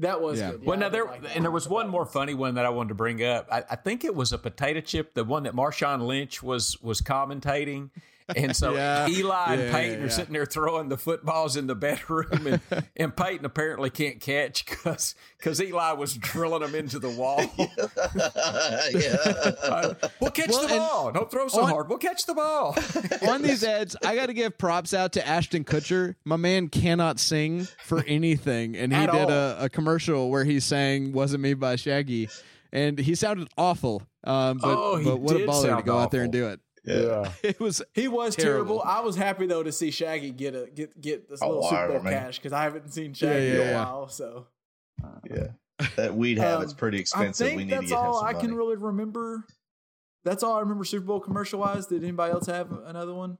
That 0.00 0.20
was 0.20 0.38
Yeah. 0.40 0.52
good. 0.52 0.66
Well, 0.66 0.76
Yeah, 0.76 0.80
now 0.86 0.88
there 0.88 1.04
like 1.04 1.22
and 1.34 1.44
there 1.44 1.50
was 1.52 1.68
one 1.68 1.88
more 1.88 2.04
funny 2.06 2.34
one 2.34 2.54
that 2.56 2.66
I 2.66 2.70
wanted 2.70 2.88
to 2.88 2.94
bring 2.94 3.22
up. 3.24 3.46
I, 3.52 3.62
I 3.70 3.76
think 3.76 4.04
it 4.04 4.14
was 4.14 4.32
a 4.32 4.38
potato 4.38 4.80
chip, 4.80 5.14
the 5.14 5.24
one 5.24 5.42
that 5.44 5.54
Marshawn 5.54 6.06
Lynch 6.06 6.42
was 6.42 6.80
was 6.82 7.00
commentating, 7.00 7.90
and 8.36 8.54
so 8.56 8.74
Yeah. 8.74 9.08
Eli 9.08 9.52
and 9.54 9.60
Yeah, 9.62 9.72
Peyton 9.72 9.98
yeah, 10.00 10.06
are 10.06 10.10
sitting 10.10 10.32
there 10.32 10.46
throwing 10.46 10.88
the 10.88 10.96
footballs 10.96 11.56
in 11.56 11.66
the 11.66 11.74
bedroom, 11.74 12.46
and, 12.70 12.84
and 12.96 13.16
Peyton 13.16 13.44
apparently 13.44 13.90
can't 13.90 14.20
catch 14.20 14.64
because 14.64 15.14
because 15.38 15.60
Eli 15.60 15.92
was 15.92 16.16
drilling 16.16 16.60
them 16.62 16.74
into 16.74 16.98
the 16.98 17.08
wall. 17.10 17.40
yeah. 18.92 20.08
we'll 20.20 20.30
catch 20.30 20.50
Well, 20.50 20.62
the 20.62 20.76
ball. 20.76 21.12
Don't 21.12 21.30
throw 21.30 21.48
so 21.48 21.62
on- 21.62 21.70
hard. 21.70 21.88
We'll 21.88 21.98
catch 21.98 22.26
the 22.26 22.34
ball. 22.34 22.76
on 23.28 23.42
these 23.42 23.64
ads, 23.64 23.96
I 24.04 24.14
got 24.16 24.26
to 24.26 24.34
give 24.34 24.58
props 24.58 24.94
out 24.94 25.12
to 25.12 25.26
Ashton 25.26 25.64
Kutcher. 25.64 26.14
My 26.24 26.36
man 26.36 26.68
cannot 26.68 27.18
sing 27.20 27.66
for 27.84 28.04
anything, 28.06 28.76
and 28.76 28.92
he 28.92 28.98
At 28.98 29.12
did 29.12 29.30
a, 29.30 29.56
a 29.60 29.68
commercial 29.68 30.30
where 30.30 30.44
he 30.44 30.60
sang 30.60 31.12
"Wasn't 31.12 31.40
Me" 31.42 31.54
by 31.54 31.76
Shaggy, 31.76 32.28
and 32.72 32.98
he 32.98 33.14
sounded 33.14 33.48
awful. 33.56 34.02
Um, 34.24 34.58
but, 34.58 34.76
Oh, 34.76 34.96
he 34.96 35.04
but 35.04 35.20
what 35.20 35.34
a 35.36 35.38
did 35.38 35.48
baller 35.48 35.62
to 35.62 35.68
sound 35.68 35.84
go 35.84 35.98
out 35.98 36.10
there 36.10 36.22
and 36.22 36.32
do 36.32 36.48
it. 36.48 36.60
Yeah. 36.84 37.32
It 37.42 37.60
was 37.60 37.82
He 37.94 38.08
was 38.08 38.36
terrible. 38.36 38.78
Terrible. 38.78 38.82
I 38.84 39.00
was 39.00 39.16
happy 39.16 39.46
though 39.46 39.62
to 39.62 39.72
see 39.72 39.90
Shaggy 39.90 40.30
get 40.30 40.54
a 40.54 40.68
get 40.74 41.00
get 41.00 41.28
this 41.28 41.40
Oh, 41.42 41.48
little 41.48 41.62
Super 41.64 41.88
Bowl 41.88 42.00
cash 42.02 42.38
because 42.38 42.52
I 42.52 42.62
haven't 42.62 42.92
seen 42.92 43.12
Shaggy 43.14 43.46
yeah, 43.46 43.62
in 43.62 43.70
a 43.70 43.74
while. 43.74 44.08
So 44.08 44.46
yeah. 45.30 45.48
That 45.96 46.14
weed 46.14 46.36
habit's 46.38 46.72
Um, 46.72 46.78
pretty 46.78 46.98
expensive. 46.98 47.22
I 47.22 47.28
expensive. 47.30 47.46
think 47.48 47.56
We 47.58 47.64
need 47.64 47.72
that's 47.72 47.82
to 47.84 47.88
get 47.88 47.98
all 47.98 48.22
I 48.22 48.32
money. 48.32 48.46
can 48.46 48.54
really 48.54 48.76
remember. 48.76 49.44
That's 50.24 50.42
all 50.42 50.54
I 50.56 50.60
remember 50.60 50.84
Super 50.84 51.06
Bowl 51.06 51.20
commercial 51.20 51.60
wise. 51.60 51.86
Did 51.86 52.02
anybody 52.02 52.32
else 52.32 52.46
have 52.46 52.70
another 52.84 53.14
one? 53.14 53.38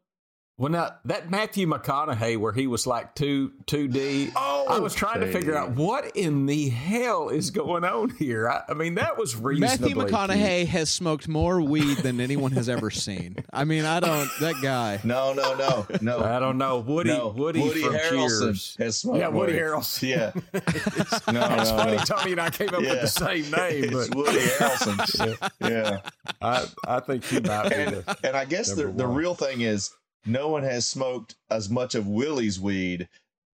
Well, 0.61 0.71
now 0.71 0.91
that 1.07 1.31
Matthew 1.31 1.67
McConaughey, 1.67 2.37
where 2.37 2.53
he 2.53 2.67
was 2.67 2.87
like 2.87 3.15
two 3.15 3.53
two 3.65 3.89
D. 3.89 4.31
Oh, 4.37 4.67
I 4.69 4.79
was 4.79 4.95
trying 4.95 5.21
to 5.21 5.33
figure 5.33 5.57
out 5.57 5.71
oh, 5.71 5.83
what 5.83 6.15
in 6.15 6.45
the 6.45 6.69
hell 6.69 7.31
is 7.31 7.51
going 7.51 7.83
on 7.83 8.11
here. 8.11 8.47
I, 8.47 8.65
I 8.69 8.75
mean, 8.75 8.97
that 8.97 9.17
was 9.17 9.35
reasonably. 9.35 9.95
Matthew 9.95 10.15
McConaughey 10.15 10.67
has 10.67 10.91
smoked 10.91 11.29
more 11.29 11.63
weed 11.63 11.97
than 11.99 12.21
anyone 12.21 12.53
has 12.53 12.69
ever 12.69 12.91
seen. 12.91 13.37
I 13.51 13.65
mean, 13.65 13.87
I 13.87 14.01
don't. 14.01 14.29
That 14.41 14.57
guy. 14.61 15.01
No, 15.03 15.33
no, 15.33 15.55
no, 15.55 15.87
no. 16.03 16.23
I 16.23 16.39
don't 16.39 16.59
know. 16.59 16.81
Woody, 16.81 17.09
no. 17.09 17.29
Woody, 17.29 17.67
from 17.67 17.95
Harrelson 17.95 18.09
Cheers. 18.11 18.77
has 18.79 18.99
smoked 18.99 19.19
Yeah, 19.19 19.29
Woody 19.29 19.55
weed. 19.55 19.61
Harrelson. 19.61 20.09
Yeah. 20.11 20.33
no, 21.33 21.41
That's 21.41 21.71
no, 21.71 21.77
funny. 21.79 21.97
no. 21.97 22.03
Tommy 22.05 22.33
and 22.33 22.41
I 22.43 22.51
came 22.51 22.69
up 22.69 22.83
with 22.83 23.01
the 23.01 23.07
same 23.07 23.51
name, 23.51 23.85
It's 23.85 24.09
but 24.09 24.15
Woody 24.15 24.39
Harrelson. 24.39 25.51
yeah. 25.63 26.01
I, 26.43 26.67
I 26.87 27.01
think 27.01 27.25
he 27.25 27.41
might 27.41 27.71
be 27.71 27.75
And, 27.77 27.97
the. 27.97 28.17
and 28.25 28.37
I 28.37 28.45
guess 28.45 28.75
the, 28.75 28.85
Number 28.85 28.99
the 28.99 29.07
real 29.07 29.35
thing 29.35 29.63
is 29.63 29.95
no 30.27 30.49
one 30.49 30.63
has 30.63 30.87
smoked 30.87 31.37
as 31.51 31.69
much 31.71 31.95
of 31.95 32.07
Willie's 32.07 32.61
weed 32.61 33.09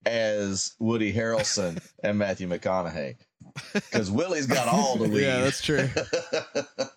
as 0.04 0.74
Woody 0.78 1.12
Harrelson 1.12 1.82
and 2.02 2.18
Matthew 2.18 2.48
McConaughey. 2.48 3.16
Because 3.72 4.10
Willie's 4.10 4.46
got 4.46 4.68
all 4.68 4.96
the 4.96 5.08
weed. 5.08 5.22
Yeah, 5.22 5.40
that's 5.40 5.62
true. 5.62 5.88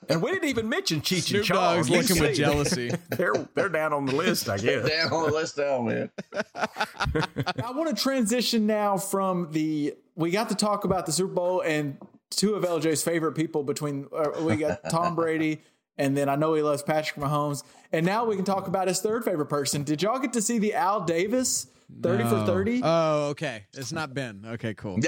And 0.09 0.23
we 0.23 0.31
didn't 0.31 0.49
even 0.49 0.67
mention 0.67 1.01
Cheech 1.01 1.27
Snoop 1.27 1.41
and 1.41 1.45
Chong. 1.45 1.75
Dogg's 1.75 1.87
You 1.89 1.97
looking 1.97 2.19
with 2.19 2.35
jealousy. 2.35 2.91
They're 3.11 3.35
they're 3.53 3.69
down 3.69 3.93
on 3.93 4.07
the 4.07 4.15
list, 4.15 4.49
I 4.49 4.57
guess. 4.57 4.89
Down 4.89 5.13
on 5.13 5.29
the 5.29 5.31
list 5.31 5.55
down, 5.55 5.85
man. 5.85 6.09
I 6.55 7.71
want 7.71 7.95
to 7.95 8.03
transition 8.03 8.65
now 8.65 8.97
from 8.97 9.51
the. 9.51 9.93
We 10.15 10.31
got 10.31 10.49
to 10.49 10.55
talk 10.55 10.83
about 10.83 11.05
the 11.05 11.11
Super 11.11 11.31
Bowl 11.35 11.61
and 11.61 11.99
two 12.31 12.55
of 12.55 12.63
LJ's 12.63 13.03
favorite 13.03 13.33
people 13.33 13.61
between. 13.63 14.07
Uh, 14.11 14.31
we 14.41 14.55
got 14.55 14.79
Tom 14.89 15.13
Brady, 15.13 15.61
and 15.99 16.17
then 16.17 16.29
I 16.29 16.35
know 16.35 16.53
he 16.55 16.63
loves 16.63 16.81
Patrick 16.81 17.23
Mahomes. 17.23 17.63
And 17.91 18.05
now 18.05 18.25
we 18.25 18.35
can 18.35 18.45
talk 18.45 18.67
about 18.67 18.87
his 18.87 19.01
third 19.01 19.25
favorite 19.25 19.47
person. 19.47 19.83
Did 19.83 20.01
y'all 20.01 20.19
get 20.19 20.33
to 20.33 20.41
see 20.41 20.57
the 20.57 20.73
Al 20.73 21.01
Davis 21.01 21.67
thirty 22.01 22.23
for 22.23 22.45
thirty? 22.45 22.81
Oh, 22.83 23.27
okay. 23.29 23.65
It's 23.73 23.91
not 23.91 24.13
Ben. 24.13 24.43
Okay, 24.45 24.73
cool. 24.73 24.97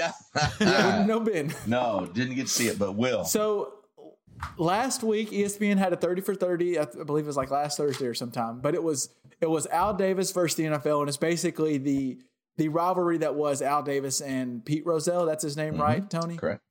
Yeah. 0.60 1.04
no 1.06 1.20
Ben. 1.20 1.52
no, 1.66 2.08
didn't 2.12 2.36
get 2.36 2.46
to 2.46 2.52
see 2.52 2.68
it, 2.68 2.78
but 2.78 2.92
will. 2.92 3.24
So 3.24 3.74
last 4.58 5.02
week 5.02 5.30
ESPN 5.30 5.78
had 5.78 5.92
a 5.92 5.96
30 5.96 6.20
for 6.22 6.34
30. 6.34 6.78
I 6.78 6.84
believe 7.06 7.24
it 7.24 7.28
was 7.28 7.36
like 7.36 7.50
last 7.50 7.76
Thursday 7.76 8.06
or 8.06 8.14
sometime, 8.14 8.60
but 8.60 8.74
it 8.74 8.82
was 8.82 9.08
it 9.40 9.48
was 9.48 9.66
Al 9.68 9.94
Davis 9.94 10.30
versus 10.32 10.56
the 10.56 10.64
NFL 10.64 11.00
and 11.00 11.08
it's 11.08 11.16
basically 11.16 11.78
the 11.78 12.18
the 12.58 12.68
rivalry 12.68 13.18
that 13.18 13.34
was 13.34 13.62
Al 13.62 13.82
Davis 13.82 14.20
and 14.20 14.64
Pete 14.64 14.84
Rozelle, 14.84 15.24
that's 15.24 15.42
his 15.42 15.56
name, 15.56 15.74
mm-hmm. 15.74 15.82
right, 15.82 16.10
Tony? 16.10 16.36
Correct. 16.36 16.62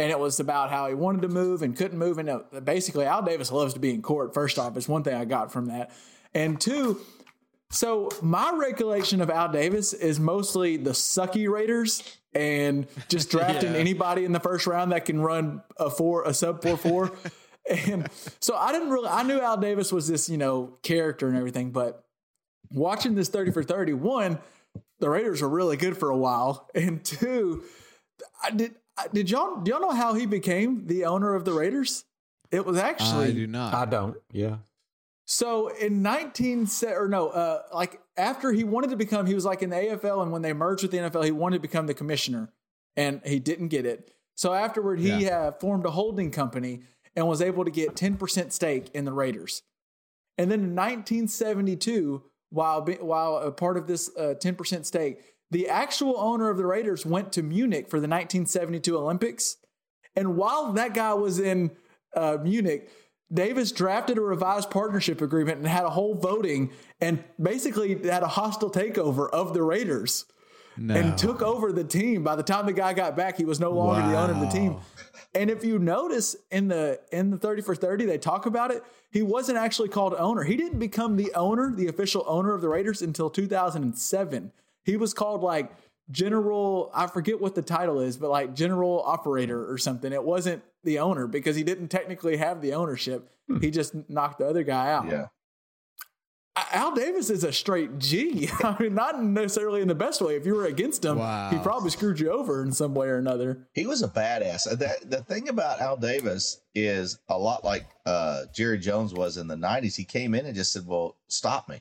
And 0.00 0.10
it 0.10 0.18
was 0.18 0.40
about 0.40 0.70
how 0.70 0.88
he 0.88 0.94
wanted 0.94 1.22
to 1.22 1.28
move 1.28 1.60
and 1.60 1.76
couldn't 1.76 1.98
move 1.98 2.16
and 2.18 2.30
uh, 2.30 2.40
basically 2.64 3.04
Al 3.04 3.20
Davis 3.22 3.52
loves 3.52 3.74
to 3.74 3.80
be 3.80 3.90
in 3.90 4.00
court. 4.00 4.32
First 4.32 4.58
off, 4.58 4.74
is 4.78 4.88
one 4.88 5.02
thing 5.02 5.14
I 5.14 5.26
got 5.26 5.52
from 5.52 5.66
that. 5.66 5.90
And 6.32 6.58
two, 6.58 7.00
so 7.70 8.08
my 8.22 8.50
recollection 8.56 9.20
of 9.20 9.28
Al 9.28 9.52
Davis 9.52 9.92
is 9.92 10.18
mostly 10.18 10.78
the 10.78 10.92
sucky 10.92 11.48
Raiders 11.50 12.02
and 12.34 12.86
just 13.08 13.30
drafting 13.34 13.74
Yeah. 13.74 13.78
anybody 13.78 14.24
in 14.24 14.32
the 14.32 14.40
first 14.40 14.66
round 14.66 14.92
that 14.92 15.04
can 15.04 15.20
run 15.20 15.62
a 15.76 15.90
four 15.90 16.24
a 16.24 16.32
sub 16.32 16.62
four 16.62 16.78
four. 16.78 17.12
and 17.70 18.08
so 18.40 18.56
I 18.56 18.72
didn't 18.72 18.88
really 18.88 19.08
I 19.08 19.22
knew 19.22 19.38
Al 19.40 19.58
Davis 19.58 19.92
was 19.92 20.08
this, 20.08 20.30
you 20.30 20.38
know, 20.38 20.78
character 20.82 21.28
and 21.28 21.36
everything, 21.36 21.72
but 21.72 22.04
watching 22.72 23.14
this 23.16 23.28
30 23.28 23.50
for 23.50 23.62
31, 23.62 24.38
the 24.98 25.10
Raiders 25.10 25.42
were 25.42 25.48
really 25.48 25.76
good 25.76 25.98
for 25.98 26.08
a 26.08 26.16
while. 26.16 26.68
And 26.74 27.04
two, 27.04 27.64
I 28.42 28.50
did 28.50 28.76
did 29.12 29.30
y'all 29.30 29.60
do 29.60 29.70
y'all 29.70 29.80
know 29.80 29.92
how 29.92 30.14
he 30.14 30.26
became 30.26 30.86
the 30.86 31.04
owner 31.04 31.34
of 31.34 31.44
the 31.44 31.52
Raiders? 31.52 32.04
It 32.50 32.66
was 32.66 32.78
actually 32.78 33.28
I 33.28 33.32
do 33.32 33.46
not. 33.46 33.74
I 33.74 33.84
don't. 33.84 34.16
Yeah. 34.32 34.56
so 35.24 35.68
in 35.68 36.02
19 36.02 36.66
se- 36.66 36.92
or 36.92 37.06
no, 37.08 37.28
uh, 37.28 37.62
like 37.72 38.00
after 38.16 38.52
he 38.52 38.64
wanted 38.64 38.90
to 38.90 38.96
become, 38.96 39.26
he 39.26 39.34
was 39.34 39.44
like 39.44 39.62
in 39.62 39.70
the 39.70 39.76
AFL, 39.76 40.22
and 40.22 40.32
when 40.32 40.42
they 40.42 40.52
merged 40.52 40.82
with 40.82 40.90
the 40.90 40.98
NFL, 40.98 41.24
he 41.24 41.30
wanted 41.30 41.56
to 41.56 41.62
become 41.62 41.86
the 41.86 41.94
commissioner, 41.94 42.52
and 42.96 43.20
he 43.24 43.38
didn't 43.38 43.68
get 43.68 43.86
it. 43.86 44.12
So 44.34 44.52
afterward, 44.54 45.00
he 45.00 45.28
uh, 45.28 45.52
formed 45.52 45.84
a 45.86 45.90
holding 45.90 46.30
company 46.30 46.80
and 47.14 47.28
was 47.28 47.42
able 47.42 47.64
to 47.64 47.70
get 47.70 47.94
10% 47.94 48.52
stake 48.52 48.90
in 48.94 49.04
the 49.04 49.12
Raiders. 49.12 49.62
And 50.38 50.50
then 50.50 50.60
in 50.60 50.74
1972, 50.74 52.22
while 52.50 52.82
while 53.00 53.36
a 53.36 53.52
part 53.52 53.76
of 53.76 53.86
this 53.86 54.10
uh, 54.16 54.34
10% 54.40 54.86
stake, 54.86 55.34
the 55.50 55.68
actual 55.68 56.18
owner 56.18 56.48
of 56.50 56.56
the 56.56 56.66
Raiders 56.66 57.04
went 57.04 57.32
to 57.32 57.42
Munich 57.42 57.88
for 57.88 57.98
the 57.98 58.08
1972 58.08 58.96
Olympics. 58.96 59.56
And 60.16 60.36
while 60.36 60.72
that 60.72 60.94
guy 60.94 61.14
was 61.14 61.38
in 61.38 61.70
uh, 62.14 62.38
Munich, 62.42 62.90
Davis 63.32 63.70
drafted 63.72 64.18
a 64.18 64.20
revised 64.20 64.70
partnership 64.70 65.20
agreement 65.20 65.58
and 65.58 65.66
had 65.66 65.84
a 65.84 65.90
whole 65.90 66.14
voting 66.14 66.72
and 67.00 67.22
basically 67.40 67.94
had 68.08 68.22
a 68.22 68.28
hostile 68.28 68.70
takeover 68.70 69.30
of 69.30 69.54
the 69.54 69.62
Raiders 69.62 70.24
and 70.76 71.16
took 71.18 71.42
over 71.42 71.72
the 71.72 71.84
team. 71.84 72.24
By 72.24 72.36
the 72.36 72.42
time 72.42 72.66
the 72.66 72.72
guy 72.72 72.92
got 72.92 73.16
back, 73.16 73.36
he 73.36 73.44
was 73.44 73.60
no 73.60 73.70
longer 73.70 74.08
the 74.08 74.16
owner 74.18 74.32
of 74.32 74.40
the 74.40 74.48
team. 74.48 74.76
And 75.34 75.48
if 75.48 75.64
you 75.64 75.78
notice 75.78 76.34
in 76.50 76.68
the 76.68 77.00
in 77.12 77.30
the 77.30 77.36
30 77.38 77.62
for 77.62 77.76
30, 77.76 78.04
they 78.06 78.18
talk 78.18 78.46
about 78.46 78.72
it. 78.72 78.82
He 79.12 79.22
wasn't 79.22 79.58
actually 79.58 79.88
called 79.88 80.14
owner. 80.14 80.42
He 80.42 80.56
didn't 80.56 80.78
become 80.80 81.16
the 81.16 81.32
owner, 81.34 81.72
the 81.72 81.86
official 81.86 82.24
owner 82.26 82.52
of 82.52 82.62
the 82.62 82.68
Raiders 82.68 83.02
until 83.02 83.30
2007. 83.30 84.52
He 84.84 84.96
was 84.96 85.12
called 85.14 85.42
like 85.42 85.70
general, 86.10 86.90
I 86.94 87.06
forget 87.06 87.40
what 87.40 87.54
the 87.54 87.62
title 87.62 88.00
is, 88.00 88.16
but 88.16 88.30
like 88.30 88.54
general 88.54 89.02
operator 89.04 89.70
or 89.70 89.78
something. 89.78 90.12
It 90.12 90.24
wasn't 90.24 90.62
the 90.82 90.98
owner 90.98 91.26
because 91.26 91.54
he 91.56 91.62
didn't 91.62 91.88
technically 91.88 92.36
have 92.38 92.60
the 92.62 92.74
ownership. 92.74 93.30
He 93.60 93.70
just 93.70 93.94
knocked 94.08 94.38
the 94.38 94.46
other 94.46 94.62
guy 94.62 94.90
out. 94.92 95.06
Yeah. 95.06 95.26
Al 96.72 96.94
Davis 96.94 97.30
is 97.30 97.42
a 97.42 97.52
straight 97.52 97.98
G. 97.98 98.48
I 98.62 98.76
mean, 98.80 98.94
not 98.94 99.22
necessarily 99.22 99.82
in 99.82 99.88
the 99.88 99.94
best 99.94 100.20
way. 100.20 100.36
If 100.36 100.44
you 100.46 100.54
were 100.54 100.66
against 100.66 101.04
him, 101.04 101.18
Wow. 101.18 101.50
he 101.50 101.58
probably 101.58 101.90
screwed 101.90 102.20
you 102.20 102.30
over 102.30 102.62
in 102.62 102.72
some 102.72 102.94
way 102.94 103.06
or 103.08 103.16
another. 103.18 103.66
He 103.72 103.86
was 103.86 104.02
a 104.02 104.08
badass. 104.08 104.64
The, 104.64 104.94
the 105.06 105.22
thing 105.22 105.48
about 105.48 105.80
Al 105.80 105.96
Davis 105.96 106.60
is 106.74 107.18
a 107.28 107.38
lot 107.38 107.64
like 107.64 107.86
uh, 108.04 108.42
Jerry 108.54 108.78
Jones 108.78 109.14
was 109.14 109.36
in 109.36 109.46
the 109.46 109.56
90s. 109.56 109.96
He 109.96 110.04
came 110.04 110.34
in 110.34 110.44
and 110.46 110.54
just 110.54 110.72
said, 110.72 110.86
Well, 110.86 111.16
stop 111.28 111.68
me. 111.68 111.80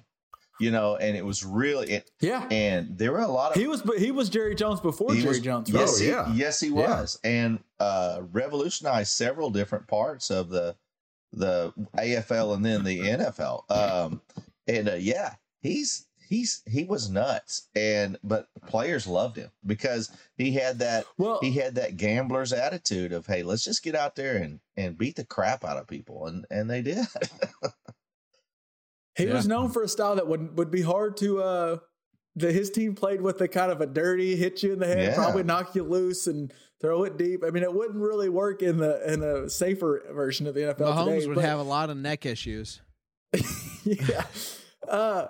You 0.60 0.72
know, 0.72 0.98
and 0.98 1.16
it 1.16 1.26
was 1.26 1.46
really 1.46 1.90
it. 1.90 2.12
Yeah. 2.20 2.46
And 2.52 2.98
there 2.98 3.12
were 3.14 3.20
a 3.22 3.28
lot 3.28 3.52
of 3.54 3.62
He 3.62 3.68
was, 3.68 3.82
he 3.98 4.12
was 4.12 4.30
Jerry 4.30 4.56
Jones 4.56 4.82
before 4.82 5.14
Jerry 5.16 5.28
was- 5.28 5.40
Jones. 5.40 5.70
Yes, 5.70 5.94
right? 5.94 6.02
he, 6.04 6.10
yeah. 6.10 6.34
yes, 6.34 6.60
he 6.60 6.68
Yeah. 6.68 6.74
was, 6.74 7.20
and 7.24 7.60
uh, 7.80 8.22
revolutionized 8.32 9.12
several 9.12 9.50
different 9.52 9.88
parts 9.88 10.30
of 10.32 10.50
the 10.50 10.76
the 11.32 11.72
AFL 11.98 12.56
and 12.56 12.66
then 12.66 12.84
the 12.84 13.00
NFL. 13.00 13.70
Um, 13.72 14.22
and 14.68 14.90
uh, 14.90 14.96
yeah, 14.96 15.36
he's 15.62 16.08
he's 16.28 16.62
he 16.68 16.84
was 16.84 17.10
nuts 17.10 17.70
and 17.76 18.18
but 18.24 18.48
players 18.68 19.08
loved 19.08 19.36
him 19.38 19.50
because 19.66 20.12
he 20.38 20.52
had 20.52 20.78
that 20.80 21.06
well, 21.18 21.40
he 21.42 21.52
had 21.54 21.74
that 21.76 21.98
gambler's 21.98 22.54
attitude 22.54 23.12
of 23.14 23.26
hey 23.26 23.42
let's 23.42 23.64
just 23.64 23.82
get 23.82 23.96
out 23.96 24.16
there 24.16 24.36
and 24.38 24.60
and 24.78 24.96
beat 24.96 25.16
the 25.16 25.26
crap 25.26 25.66
out 25.66 25.78
of 25.78 25.88
people 25.88 26.28
and 26.28 26.46
and 26.52 26.70
they 26.70 26.84
did 26.84 27.04
he 29.20 29.28
yeah. 29.28 29.34
was 29.34 29.48
known 29.48 29.70
for 29.70 29.84
a 29.84 29.88
style 29.88 30.16
that 30.16 30.28
would 30.28 30.58
would 30.58 30.72
be 30.72 30.82
hard 30.82 31.18
to 31.18 31.42
uh 31.42 31.78
that 32.36 32.54
his 32.54 32.70
team 32.70 32.96
played 32.96 33.22
with 33.22 33.38
the 33.38 33.48
kind 33.48 33.72
of 33.72 33.82
a 33.82 33.86
dirty 33.86 34.36
hit 34.36 34.64
you 34.64 34.74
in 34.74 34.80
the 34.80 34.88
head 34.88 35.00
yeah. 35.00 35.16
probably 35.16 35.44
knock 35.44 35.76
you 35.76 35.84
loose 35.84 36.28
and 36.28 36.54
throw 36.82 37.04
it 37.04 37.18
deep 37.18 37.44
i 37.46 37.50
mean 37.50 37.64
it 37.64 37.74
wouldn't 37.74 38.00
really 38.00 38.30
work 38.30 38.62
in 38.62 38.78
the 38.78 39.14
in 39.14 39.22
a 39.22 39.50
safer 39.50 40.04
version 40.12 40.48
of 40.48 40.56
the 40.56 40.62
nfl 40.62 40.78
Mahomes 40.78 41.06
today, 41.16 41.28
would 41.28 41.36
but, 41.36 41.46
have 41.46 41.60
a 41.60 41.64
lot 41.64 41.90
of 41.90 41.98
neck 41.98 42.26
issues 42.26 42.82
yeah 43.84 44.24
uh 44.88 45.28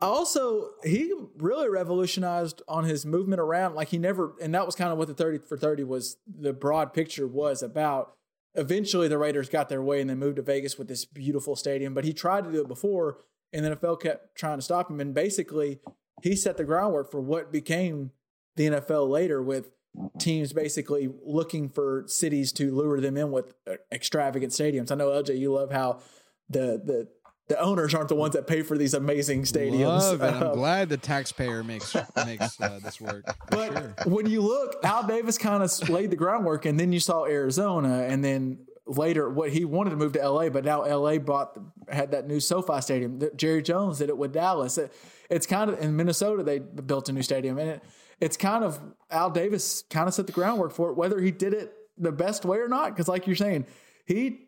also 0.00 0.70
he 0.82 1.12
really 1.38 1.68
revolutionized 1.68 2.60
on 2.66 2.84
his 2.84 3.06
movement 3.06 3.40
around 3.40 3.74
like 3.74 3.88
he 3.88 3.98
never 3.98 4.34
and 4.42 4.54
that 4.54 4.66
was 4.66 4.74
kind 4.74 4.90
of 4.90 4.98
what 4.98 5.06
the 5.06 5.14
30 5.14 5.38
for 5.38 5.56
30 5.56 5.84
was 5.84 6.16
the 6.26 6.52
broad 6.52 6.92
picture 6.92 7.26
was 7.26 7.62
about 7.62 8.14
eventually 8.54 9.08
the 9.08 9.18
raiders 9.18 9.48
got 9.48 9.68
their 9.68 9.82
way 9.82 10.00
and 10.00 10.10
they 10.10 10.14
moved 10.14 10.36
to 10.36 10.42
vegas 10.42 10.76
with 10.78 10.88
this 10.88 11.04
beautiful 11.04 11.56
stadium 11.56 11.94
but 11.94 12.04
he 12.04 12.12
tried 12.12 12.44
to 12.44 12.52
do 12.52 12.60
it 12.60 12.68
before 12.68 13.18
and 13.52 13.64
the 13.64 13.76
nfl 13.76 14.00
kept 14.00 14.34
trying 14.34 14.58
to 14.58 14.62
stop 14.62 14.90
him. 14.90 15.00
And 15.00 15.14
basically 15.14 15.80
he 16.22 16.36
set 16.36 16.56
the 16.56 16.64
groundwork 16.64 17.10
for 17.10 17.20
what 17.20 17.52
became 17.52 18.12
the 18.56 18.68
nfl 18.68 19.08
later 19.08 19.42
with 19.42 19.70
teams 20.18 20.52
basically 20.52 21.10
looking 21.24 21.68
for 21.68 22.04
cities 22.06 22.52
to 22.52 22.74
lure 22.74 23.00
them 23.00 23.16
in 23.16 23.30
with 23.30 23.54
uh, 23.68 23.74
extravagant 23.92 24.52
stadiums. 24.52 24.90
I 24.90 24.94
know 24.94 25.08
lj 25.08 25.38
you 25.38 25.52
love 25.52 25.70
how 25.70 26.00
the 26.48 26.80
the 26.82 27.08
the 27.48 27.60
owners 27.60 27.94
aren't 27.94 28.08
the 28.08 28.14
ones 28.14 28.34
that 28.34 28.46
pay 28.46 28.62
for 28.62 28.78
these 28.78 28.94
amazing 28.94 29.42
stadiums. 29.42 30.00
Love 30.00 30.22
it. 30.22 30.26
I'm 30.26 30.42
um, 30.48 30.52
glad 30.54 30.88
the 30.88 30.96
taxpayer 30.96 31.62
makes 31.62 31.94
makes 32.24 32.60
uh, 32.60 32.80
this 32.82 33.00
work. 33.00 33.24
But 33.50 33.72
sure. 33.72 33.94
when 34.06 34.26
you 34.26 34.40
look, 34.40 34.76
Al 34.84 35.06
Davis 35.06 35.38
kind 35.38 35.62
of 35.62 35.88
laid 35.88 36.10
the 36.10 36.16
groundwork, 36.16 36.64
and 36.64 36.78
then 36.78 36.92
you 36.92 37.00
saw 37.00 37.24
Arizona, 37.26 38.04
and 38.08 38.24
then 38.24 38.58
later 38.86 39.28
what 39.28 39.50
he 39.50 39.64
wanted 39.64 39.90
to 39.90 39.96
move 39.96 40.12
to 40.12 40.28
LA, 40.28 40.48
but 40.48 40.64
now 40.64 40.84
LA 40.84 41.18
bought 41.18 41.58
had 41.88 42.10
that 42.12 42.26
new 42.26 42.40
SoFi 42.40 42.80
stadium. 42.80 43.20
Jerry 43.36 43.62
Jones 43.62 43.98
did 43.98 44.08
it 44.08 44.16
with 44.16 44.32
Dallas. 44.32 44.78
It, 44.78 44.92
it's 45.30 45.46
kind 45.46 45.70
of 45.70 45.80
in 45.80 45.96
Minnesota 45.96 46.42
they 46.42 46.58
built 46.58 47.08
a 47.08 47.12
new 47.12 47.22
stadium, 47.22 47.58
and 47.58 47.70
it, 47.70 47.84
it's 48.20 48.36
kind 48.36 48.64
of 48.64 48.80
Al 49.10 49.30
Davis 49.30 49.82
kind 49.90 50.08
of 50.08 50.14
set 50.14 50.26
the 50.26 50.32
groundwork 50.32 50.72
for 50.72 50.90
it. 50.90 50.96
Whether 50.96 51.20
he 51.20 51.30
did 51.30 51.54
it 51.54 51.74
the 51.98 52.12
best 52.12 52.44
way 52.44 52.58
or 52.58 52.68
not, 52.68 52.90
because 52.90 53.08
like 53.08 53.26
you're 53.26 53.36
saying, 53.36 53.66
he 54.04 54.41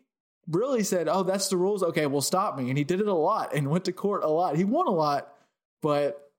really 0.49 0.83
said, 0.83 1.07
"Oh, 1.07 1.23
that's 1.23 1.49
the 1.49 1.57
rules. 1.57 1.83
Okay, 1.83 2.05
well, 2.05 2.21
stop 2.21 2.57
me." 2.57 2.69
And 2.69 2.77
he 2.77 2.83
did 2.83 2.99
it 2.99 3.07
a 3.07 3.13
lot 3.13 3.53
and 3.53 3.69
went 3.69 3.85
to 3.85 3.91
court 3.91 4.23
a 4.23 4.29
lot. 4.29 4.55
He 4.55 4.63
won 4.63 4.87
a 4.87 4.91
lot, 4.91 5.33
but 5.81 6.31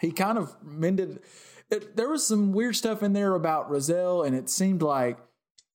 he 0.00 0.12
kind 0.12 0.38
of 0.38 0.54
mended. 0.62 1.20
It, 1.70 1.96
there 1.96 2.08
was 2.08 2.26
some 2.26 2.52
weird 2.52 2.76
stuff 2.76 3.02
in 3.02 3.12
there 3.12 3.34
about 3.34 3.70
Rozelle, 3.70 4.22
and 4.22 4.34
it 4.34 4.48
seemed 4.48 4.82
like 4.82 5.18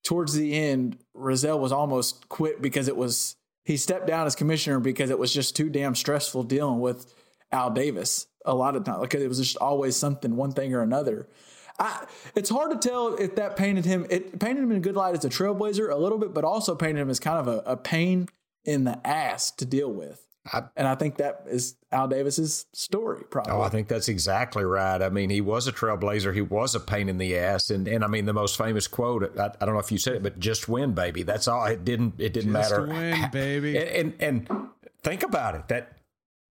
towards 0.04 0.34
the 0.34 0.54
end, 0.58 0.98
Rozelle 1.14 1.60
was 1.60 1.72
almost 1.72 2.30
quit 2.30 2.62
because 2.62 2.88
it 2.88 2.98
was 2.98 3.36
he 3.66 3.78
stepped 3.78 4.08
down 4.08 4.26
as 4.26 4.36
commissioner 4.36 4.80
because 4.80 5.10
it 5.10 5.20
was 5.20 5.34
just 5.34 5.56
too 5.56 5.70
damn 5.70 5.96
stressful 5.96 6.44
dealing 6.44 6.80
with 6.80 7.14
Al 7.52 7.70
Davis 7.70 8.28
a 8.46 8.56
lot 8.56 8.76
of 8.76 8.84
times. 8.84 9.00
Like 9.00 9.14
it 9.14 9.28
was 9.28 9.40
just 9.40 9.58
always 9.58 9.96
something, 9.96 10.36
one 10.36 10.52
thing 10.52 10.74
or 10.74 10.82
another. 10.82 11.28
I, 11.82 12.06
it's 12.36 12.52
hard 12.52 12.80
to 12.80 12.90
tell 12.90 13.16
if 13.16 13.36
that 13.36 13.58
painted 13.58 13.86
him. 13.86 14.06
It 14.10 14.40
painted 14.40 14.64
him 14.64 14.72
in 14.72 14.78
a 14.78 14.82
good 14.82 14.96
light 14.96 15.16
as 15.16 15.26
a 15.26 15.30
trailblazer 15.30 15.92
a 15.92 15.96
little 15.96 16.20
bit, 16.20 16.32
but 16.32 16.44
also 16.44 16.76
painted 16.76 17.02
him 17.02 17.10
as 17.10 17.20
kind 17.20 17.40
of 17.40 17.48
a, 17.48 17.64
a 17.66 17.76
pain 17.76 18.30
in 18.64 18.84
the 18.84 19.06
ass 19.06 19.50
to 19.52 19.66
deal 19.66 19.92
with. 19.92 20.28
I, 20.46 20.64
and 20.76 20.88
I 20.88 20.94
think 20.96 21.18
that 21.18 21.46
is 21.48 21.76
Al 21.92 22.08
Davis's 22.08 22.68
story, 22.72 23.24
probably. 23.30 23.54
Oh, 23.54 23.62
I 23.62 23.70
think 23.70 23.88
that's 23.88 24.10
exactly 24.10 24.64
right. 24.64 25.02
I 25.02 25.10
mean, 25.10 25.32
he 25.32 25.42
was 25.42 25.68
a 25.68 25.72
trailblazer. 25.72 26.34
He 26.34 26.42
was 26.42 26.76
a 26.76 26.80
pain 26.80 27.10
in 27.10 27.18
the 27.18 27.36
ass, 27.36 27.72
and 27.72 27.88
and 27.88 28.04
I 28.04 28.08
mean, 28.08 28.26
the 28.26 28.34
most 28.34 28.58
famous 28.58 28.88
quote. 28.88 29.38
I, 29.40 29.52
I 29.60 29.66
don't 29.66 29.74
know 29.74 29.80
if 29.80 29.92
you 29.92 29.98
said 29.98 30.16
it, 30.16 30.24
but 30.24 30.40
"Just 30.40 30.68
win, 30.70 30.94
baby." 30.94 31.24
That's 31.24 31.48
all. 31.48 31.66
It 31.66 31.84
didn't. 31.84 32.16
It 32.20 32.34
didn't 32.34 32.52
matter. 32.52 32.78
just 32.78 32.90
matter. 32.90 33.22
Win, 33.22 33.32
baby. 33.32 33.78
And, 34.02 34.14
and 34.20 34.48
and 34.50 34.70
think 35.04 35.24
about 35.24 35.56
it. 35.56 35.68
That 35.68 35.98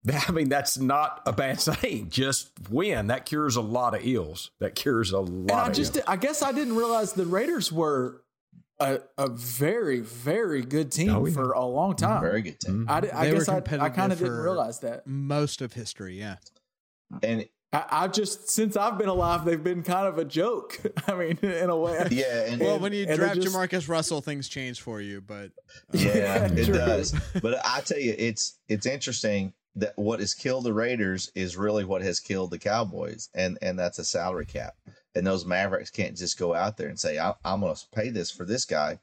I 0.09 0.33
mean, 0.33 0.49
that's 0.49 0.79
not 0.79 1.23
a 1.27 1.33
bad 1.33 1.61
saying. 1.61 2.09
Just 2.11 2.51
win. 2.71 3.09
That 3.09 3.27
cures 3.27 3.57
a 3.57 3.61
lot 3.61 3.95
of 3.95 4.05
ills. 4.05 4.51
That 4.59 4.75
cures 4.75 5.13
a 5.13 5.21
lot. 5.21 5.31
And 5.31 5.53
I 5.53 5.71
just, 5.71 5.97
ills. 5.97 6.05
I 6.09 6.17
guess 6.17 6.43
I 6.43 6.53
didn't 6.53 6.77
realize 6.77 7.13
the 7.13 7.27
Raiders 7.27 7.71
were 7.71 8.23
a, 8.79 9.01
a 9.19 9.29
very, 9.29 10.01
very 10.01 10.63
good 10.63 10.91
team 10.91 11.11
oh, 11.11 11.27
yeah. 11.27 11.35
for 11.35 11.53
a 11.53 11.65
long 11.65 11.97
time. 11.97 12.23
Very 12.23 12.43
good 12.43 12.61
team. 12.61 12.87
I, 12.89 12.99
I 13.13 13.31
guess 13.31 13.49
I, 13.49 13.59
I 13.59 13.91
kind 13.91 14.13
of 14.13 14.19
didn't 14.19 14.39
realize 14.39 14.81
that. 14.81 15.07
Most 15.07 15.61
of 15.61 15.75
history, 15.75 16.19
yeah. 16.19 16.37
And 17.23 17.47
I, 17.73 17.85
I've 17.91 18.13
just 18.13 18.49
since 18.49 18.77
I've 18.77 18.99
been 18.99 19.09
alive, 19.09 19.45
they've 19.45 19.63
been 19.63 19.83
kind 19.83 20.07
of 20.07 20.19
a 20.19 20.25
joke. 20.25 20.81
I 21.07 21.15
mean, 21.15 21.39
in 21.43 21.71
a 21.71 21.77
way. 21.77 22.07
Yeah. 22.11 22.47
And, 22.47 22.61
well, 22.61 22.79
when 22.79 22.93
you 22.93 23.07
draft 23.07 23.37
just, 23.37 23.49
Jamarcus 23.49 23.89
Russell, 23.89 24.21
things 24.21 24.49
change 24.49 24.81
for 24.81 25.01
you, 25.01 25.21
but 25.21 25.51
uh, 25.95 25.99
yeah, 25.99 26.47
it 26.47 26.73
does. 26.73 27.15
But 27.43 27.61
I 27.65 27.81
tell 27.83 27.99
you, 27.99 28.15
it's 28.17 28.59
it's 28.69 28.87
interesting 28.87 29.53
that 29.77 29.93
what 29.97 30.21
has 30.21 30.35
killed 30.35 30.65
the 30.65 30.73
Raiders 30.73 31.31
is 31.35 31.57
really 31.57 31.85
what 31.85 32.03
has 32.03 32.21
killed 32.21 32.51
the 32.51 32.59
Cowboys, 32.59 33.29
and 33.35 33.59
and 33.63 33.79
that's 33.79 33.99
a 33.99 34.05
salary 34.05 34.47
cap. 34.47 34.75
And 35.15 35.27
those 35.27 35.45
Mavericks 35.45 35.91
can't 35.91 36.17
just 36.17 36.39
go 36.39 36.55
out 36.55 36.77
there 36.77 36.89
and 36.89 36.99
say, 36.99 37.19
I, 37.19 37.35
am 37.45 37.61
going 37.61 37.75
to 37.75 37.87
pay 37.93 38.11
this 38.11 38.31
for 38.31 38.45
this 38.45 38.65
guy." 38.65 38.99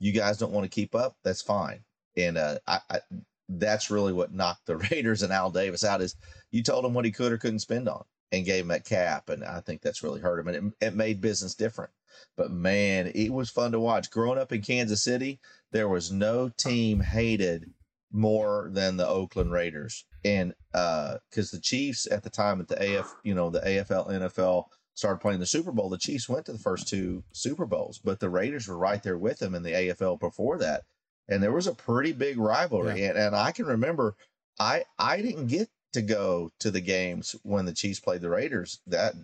You 0.00 0.12
guys 0.12 0.38
don't 0.38 0.52
want 0.52 0.64
to 0.64 0.74
keep 0.74 0.94
up. 0.94 1.16
That's 1.22 1.40
fine. 1.40 1.84
And 2.16 2.36
uh, 2.36 2.58
I, 2.66 2.80
I, 2.90 3.00
that's 3.48 3.90
really 3.90 4.12
what 4.12 4.34
knocked 4.34 4.66
the 4.66 4.76
Raiders 4.90 5.22
and 5.22 5.32
Al 5.32 5.50
Davis 5.50 5.84
out 5.84 6.02
is 6.02 6.16
you 6.50 6.62
told 6.62 6.84
him 6.84 6.94
what 6.94 7.04
he 7.04 7.12
could 7.12 7.32
or 7.32 7.38
couldn't 7.38 7.60
spend 7.60 7.88
on 7.88 8.04
and 8.32 8.44
gave 8.44 8.62
him 8.62 8.68
that 8.68 8.84
cap, 8.84 9.28
and 9.28 9.44
I 9.44 9.60
think 9.60 9.80
that's 9.80 10.02
really 10.02 10.20
hurt 10.20 10.40
him, 10.40 10.48
and 10.48 10.74
it, 10.80 10.86
it 10.86 10.94
made 10.96 11.20
business 11.20 11.54
different. 11.54 11.90
But 12.36 12.50
man, 12.50 13.10
it 13.14 13.32
was 13.32 13.50
fun 13.50 13.72
to 13.72 13.80
watch. 13.80 14.10
Growing 14.10 14.38
up 14.38 14.52
in 14.52 14.62
Kansas 14.62 15.02
City, 15.02 15.40
there 15.72 15.88
was 15.88 16.12
no 16.12 16.48
team 16.48 17.00
hated 17.00 17.72
more 18.14 18.70
than 18.72 18.96
the 18.96 19.06
Oakland 19.06 19.50
Raiders. 19.50 20.04
And 20.24 20.54
because 20.72 21.52
uh, 21.52 21.56
the 21.56 21.60
Chiefs 21.60 22.06
at 22.10 22.22
the 22.22 22.30
time 22.30 22.60
at 22.60 22.68
the 22.68 22.98
AF, 22.98 23.12
you 23.24 23.34
know, 23.34 23.50
the 23.50 23.60
AFL, 23.60 24.08
NFL 24.08 24.66
started 24.94 25.18
playing 25.18 25.40
the 25.40 25.46
Super 25.46 25.72
Bowl, 25.72 25.90
the 25.90 25.98
Chiefs 25.98 26.28
went 26.28 26.46
to 26.46 26.52
the 26.52 26.58
first 26.58 26.88
two 26.88 27.24
Super 27.32 27.66
Bowls, 27.66 28.00
but 28.02 28.20
the 28.20 28.30
Raiders 28.30 28.68
were 28.68 28.78
right 28.78 29.02
there 29.02 29.18
with 29.18 29.40
them 29.40 29.54
in 29.54 29.64
the 29.64 29.72
AFL 29.72 30.20
before 30.20 30.58
that. 30.58 30.82
And 31.28 31.42
there 31.42 31.52
was 31.52 31.66
a 31.66 31.74
pretty 31.74 32.12
big 32.12 32.38
rivalry. 32.38 33.00
Yeah. 33.00 33.10
And, 33.10 33.18
and 33.18 33.36
I 33.36 33.50
can 33.50 33.66
remember 33.66 34.14
I 34.60 34.84
I 34.98 35.20
didn't 35.20 35.48
get 35.48 35.68
to 35.94 36.02
go 36.02 36.52
to 36.60 36.70
the 36.70 36.80
games 36.80 37.34
when 37.42 37.64
the 37.64 37.72
Chiefs 37.72 37.98
played 37.98 38.20
the 38.20 38.30
Raiders. 38.30 38.80
That 38.86 39.14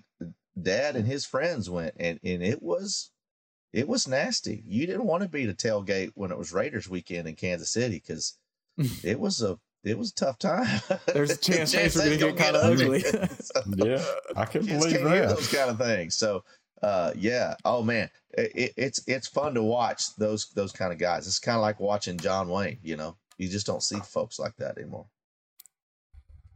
dad 0.61 0.97
and 0.97 1.07
his 1.07 1.25
friends 1.25 1.71
went 1.71 1.95
and, 1.99 2.19
and 2.25 2.43
it 2.43 2.61
was 2.61 3.13
it 3.73 3.87
was 3.87 4.09
nasty. 4.09 4.65
You 4.67 4.87
didn't 4.87 5.07
want 5.07 5.23
to 5.23 5.29
be 5.29 5.47
the 5.47 5.55
tailgate 5.55 6.11
when 6.15 6.33
it 6.33 6.39
was 6.39 6.53
Raiders 6.53 6.89
weekend 6.89 7.29
in 7.29 7.37
Kansas 7.37 7.71
City 7.71 8.03
because 8.05 8.37
it 9.05 9.19
was 9.19 9.43
a 9.43 9.59
it 9.83 9.99
was 9.99 10.11
a 10.11 10.15
tough 10.15 10.39
time. 10.39 10.81
There's 11.07 11.31
a 11.31 11.37
chance, 11.37 11.73
things 11.73 11.97
were 11.97 12.03
going 12.03 12.19
to 12.19 12.27
get 12.27 12.37
kind 12.37 12.57
of 12.57 12.65
ugly. 12.65 13.01
so, 13.41 13.63
yeah, 13.77 14.05
I 14.37 14.45
can 14.45 14.67
believe 14.67 15.03
that. 15.03 15.29
Those 15.31 15.53
kind 15.53 15.71
of 15.71 15.79
things. 15.79 16.17
So, 16.17 16.45
uh, 16.83 17.13
yeah. 17.17 17.55
Oh 17.65 17.83
man, 17.83 18.11
it, 18.33 18.73
it's 18.77 19.03
it's 19.07 19.29
fun 19.29 19.55
to 19.55 19.63
watch 19.63 20.15
those 20.17 20.51
those 20.55 20.73
kind 20.73 20.93
of 20.93 20.99
guys. 20.99 21.27
It's 21.27 21.39
kind 21.39 21.57
of 21.57 21.63
like 21.63 21.81
watching 21.81 22.19
John 22.19 22.49
Wayne. 22.49 22.79
You 22.83 22.97
know, 22.97 23.17
you 23.39 23.49
just 23.49 23.67
don't 23.67 23.83
see 23.83 23.99
folks 24.01 24.39
like 24.39 24.57
that 24.57 24.79
anymore. 24.79 25.07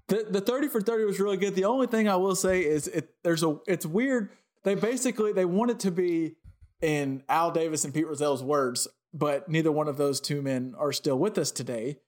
The 0.08 0.26
the 0.28 0.40
thirty 0.40 0.68
for 0.68 0.80
thirty 0.80 1.04
was 1.04 1.18
really 1.18 1.38
good. 1.38 1.54
The 1.54 1.64
only 1.64 1.86
thing 1.86 2.08
I 2.08 2.16
will 2.16 2.36
say 2.36 2.60
is 2.60 2.88
it 2.88 3.10
there's 3.22 3.42
a 3.42 3.58
it's 3.66 3.86
weird. 3.86 4.30
They 4.64 4.74
basically 4.74 5.32
they 5.32 5.44
want 5.44 5.70
it 5.70 5.80
to 5.80 5.90
be 5.90 6.36
in 6.82 7.22
Al 7.28 7.50
Davis 7.50 7.84
and 7.84 7.94
Pete 7.94 8.06
Rozelle's 8.06 8.42
words, 8.42 8.86
but 9.14 9.48
neither 9.48 9.72
one 9.72 9.88
of 9.88 9.96
those 9.96 10.20
two 10.20 10.42
men 10.42 10.74
are 10.76 10.92
still 10.92 11.18
with 11.18 11.38
us 11.38 11.50
today. 11.50 11.98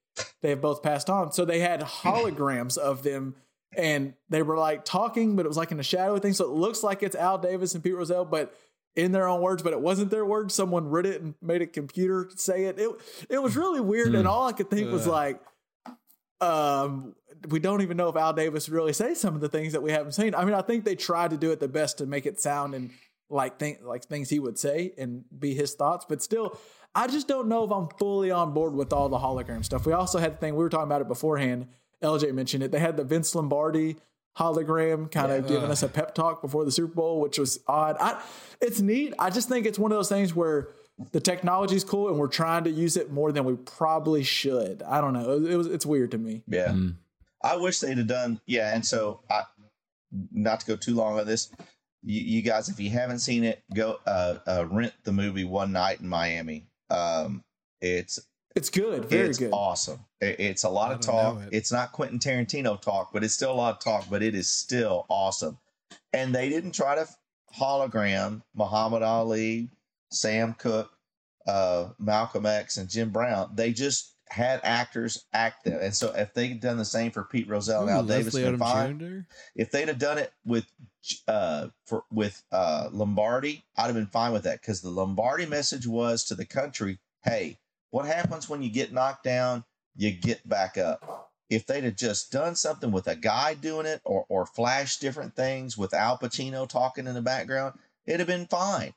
They 0.42 0.50
have 0.50 0.60
both 0.60 0.82
passed 0.82 1.10
on. 1.10 1.32
So 1.32 1.44
they 1.44 1.60
had 1.60 1.80
holograms 1.80 2.78
of 2.78 3.02
them 3.02 3.34
and 3.76 4.14
they 4.28 4.42
were 4.42 4.56
like 4.56 4.84
talking, 4.84 5.36
but 5.36 5.44
it 5.44 5.48
was 5.48 5.56
like 5.56 5.72
in 5.72 5.80
a 5.80 5.84
shadowy 5.84 6.20
thing. 6.20 6.32
So 6.32 6.44
it 6.44 6.50
looks 6.50 6.82
like 6.82 7.02
it's 7.02 7.16
Al 7.16 7.38
Davis 7.38 7.74
and 7.74 7.84
Pete 7.84 7.94
Rozelle, 7.94 8.24
but 8.24 8.54
in 8.94 9.12
their 9.12 9.28
own 9.28 9.42
words, 9.42 9.62
but 9.62 9.72
it 9.72 9.80
wasn't 9.80 10.10
their 10.10 10.24
words. 10.24 10.54
Someone 10.54 10.88
wrote 10.88 11.06
it 11.06 11.20
and 11.20 11.34
made 11.42 11.60
a 11.62 11.66
computer 11.66 12.30
say 12.34 12.64
it. 12.64 12.78
It 12.78 12.90
it 13.28 13.42
was 13.42 13.56
really 13.56 13.80
weird. 13.80 14.14
And 14.14 14.24
hmm. 14.24 14.28
all 14.28 14.48
I 14.48 14.52
could 14.52 14.70
think 14.70 14.90
was 14.90 15.06
like, 15.06 15.40
um, 16.40 17.14
we 17.48 17.60
don't 17.60 17.82
even 17.82 17.96
know 17.96 18.08
if 18.08 18.16
Al 18.16 18.32
Davis 18.32 18.68
really 18.68 18.94
says 18.94 19.20
some 19.20 19.34
of 19.34 19.40
the 19.40 19.48
things 19.48 19.74
that 19.74 19.82
we 19.82 19.92
haven't 19.92 20.12
seen. 20.12 20.34
I 20.34 20.44
mean, 20.44 20.54
I 20.54 20.62
think 20.62 20.84
they 20.84 20.96
tried 20.96 21.30
to 21.30 21.36
do 21.36 21.52
it 21.52 21.60
the 21.60 21.68
best 21.68 21.98
to 21.98 22.06
make 22.06 22.24
it 22.24 22.40
sound 22.40 22.74
and 22.74 22.90
like 23.28 23.58
think 23.58 23.80
like 23.82 24.04
things 24.04 24.30
he 24.30 24.38
would 24.38 24.58
say 24.58 24.92
and 24.96 25.24
be 25.36 25.54
his 25.54 25.74
thoughts, 25.74 26.06
but 26.08 26.22
still, 26.22 26.58
I 26.96 27.06
just 27.08 27.28
don't 27.28 27.46
know 27.46 27.62
if 27.62 27.70
I'm 27.70 27.88
fully 27.98 28.30
on 28.30 28.54
board 28.54 28.74
with 28.74 28.90
all 28.90 29.10
the 29.10 29.18
hologram 29.18 29.62
stuff. 29.62 29.84
We 29.84 29.92
also 29.92 30.18
had 30.18 30.32
the 30.32 30.36
thing 30.38 30.54
we 30.54 30.64
were 30.64 30.70
talking 30.70 30.86
about 30.86 31.02
it 31.02 31.08
beforehand. 31.08 31.68
LJ 32.02 32.32
mentioned 32.32 32.62
it. 32.62 32.72
They 32.72 32.78
had 32.78 32.96
the 32.96 33.04
Vince 33.04 33.34
Lombardi 33.34 33.96
hologram 34.38 35.10
kind 35.10 35.30
of 35.30 35.44
yeah. 35.44 35.56
giving 35.56 35.70
us 35.70 35.82
a 35.82 35.88
pep 35.88 36.14
talk 36.14 36.40
before 36.40 36.64
the 36.64 36.72
Super 36.72 36.94
Bowl, 36.94 37.20
which 37.20 37.38
was 37.38 37.60
odd. 37.68 37.96
I, 38.00 38.22
it's 38.62 38.80
neat. 38.80 39.12
I 39.18 39.28
just 39.28 39.48
think 39.48 39.66
it's 39.66 39.78
one 39.78 39.92
of 39.92 39.98
those 39.98 40.08
things 40.08 40.34
where 40.34 40.68
the 41.12 41.20
technology 41.20 41.76
is 41.76 41.84
cool 41.84 42.08
and 42.08 42.18
we're 42.18 42.28
trying 42.28 42.64
to 42.64 42.70
use 42.70 42.96
it 42.96 43.12
more 43.12 43.30
than 43.30 43.44
we 43.44 43.56
probably 43.56 44.22
should. 44.22 44.82
I 44.82 45.02
don't 45.02 45.12
know. 45.12 45.32
It, 45.32 45.54
was 45.54 45.66
it's 45.66 45.84
weird 45.84 46.12
to 46.12 46.18
me. 46.18 46.42
Yeah. 46.48 46.68
Mm. 46.68 46.94
I 47.44 47.56
wish 47.56 47.80
they'd 47.80 47.98
have 47.98 48.06
done. 48.06 48.40
Yeah, 48.46 48.74
and 48.74 48.84
so 48.84 49.20
I, 49.30 49.42
not 50.32 50.60
to 50.60 50.66
go 50.66 50.76
too 50.76 50.94
long 50.94 51.20
on 51.20 51.26
this, 51.26 51.50
you, 52.02 52.20
you 52.22 52.42
guys, 52.42 52.70
if 52.70 52.80
you 52.80 52.88
haven't 52.88 53.18
seen 53.18 53.44
it, 53.44 53.62
go 53.74 53.98
uh, 54.06 54.38
uh, 54.46 54.66
rent 54.70 54.94
the 55.04 55.12
movie 55.12 55.44
One 55.44 55.72
Night 55.72 56.00
in 56.00 56.08
Miami. 56.08 56.66
Um, 56.90 57.44
it's 57.80 58.18
It's 58.54 58.70
good, 58.70 59.04
very 59.06 59.28
it's 59.28 59.38
good. 59.38 59.50
awesome. 59.52 60.00
It- 60.20 60.40
it's 60.40 60.64
a 60.64 60.68
lot 60.70 60.90
I 60.90 60.94
of 60.94 61.00
talk. 61.00 61.42
it. 61.42 61.48
It's 61.52 61.70
not 61.72 61.92
Quentin 61.92 62.18
Tarantino 62.18 62.80
talk, 62.80 63.12
but 63.12 63.22
it's 63.22 63.34
still 63.34 63.52
a 63.52 63.54
lot 63.54 63.74
of 63.74 63.80
talk. 63.80 64.06
But 64.10 64.22
it 64.22 64.34
is 64.34 64.50
still 64.50 65.04
awesome. 65.08 65.58
And 66.12 66.34
they 66.34 66.48
didn't 66.48 66.72
try 66.72 66.94
to 66.94 67.06
hologram 67.58 68.42
Muhammad 68.54 69.02
Ali, 69.02 69.70
Sam 70.10 70.54
Cooke, 70.54 70.90
uh, 71.46 71.90
Malcolm 71.98 72.46
X, 72.46 72.76
and 72.78 72.88
Jim 72.88 73.10
Brown. 73.10 73.50
They 73.54 73.72
just 73.72 74.15
had 74.28 74.60
actors 74.64 75.24
act 75.32 75.64
them. 75.64 75.78
And 75.80 75.94
so 75.94 76.12
if 76.14 76.34
they'd 76.34 76.60
done 76.60 76.76
the 76.76 76.84
same 76.84 77.10
for 77.10 77.24
Pete 77.24 77.48
Rozelle 77.48 77.82
and 77.82 77.90
Al 77.90 78.02
Davis, 78.02 78.34
been 78.34 78.58
fine. 78.58 78.98
Jr.? 78.98 79.18
If 79.54 79.70
they'd 79.70 79.88
have 79.88 79.98
done 79.98 80.18
it 80.18 80.32
with 80.44 80.66
uh 81.28 81.68
for 81.86 82.04
with 82.10 82.42
uh 82.50 82.88
Lombardi, 82.92 83.64
I'd 83.76 83.86
have 83.86 83.94
been 83.94 84.06
fine 84.06 84.32
with 84.32 84.44
that 84.44 84.60
because 84.60 84.80
the 84.80 84.90
Lombardi 84.90 85.46
message 85.46 85.86
was 85.86 86.24
to 86.24 86.34
the 86.34 86.44
country, 86.44 86.98
hey, 87.24 87.58
what 87.90 88.06
happens 88.06 88.48
when 88.48 88.62
you 88.62 88.70
get 88.70 88.92
knocked 88.92 89.24
down? 89.24 89.64
You 89.96 90.10
get 90.10 90.46
back 90.48 90.76
up. 90.76 91.30
If 91.48 91.66
they'd 91.66 91.84
have 91.84 91.96
just 91.96 92.32
done 92.32 92.56
something 92.56 92.90
with 92.90 93.06
a 93.06 93.14
guy 93.14 93.54
doing 93.54 93.86
it 93.86 94.00
or 94.04 94.26
or 94.28 94.46
flashed 94.46 95.00
different 95.00 95.36
things 95.36 95.78
with 95.78 95.94
Al 95.94 96.18
Pacino 96.18 96.68
talking 96.68 97.06
in 97.06 97.14
the 97.14 97.22
background, 97.22 97.78
it'd 98.06 98.20
have 98.20 98.26
been 98.26 98.46
fine. 98.46 98.92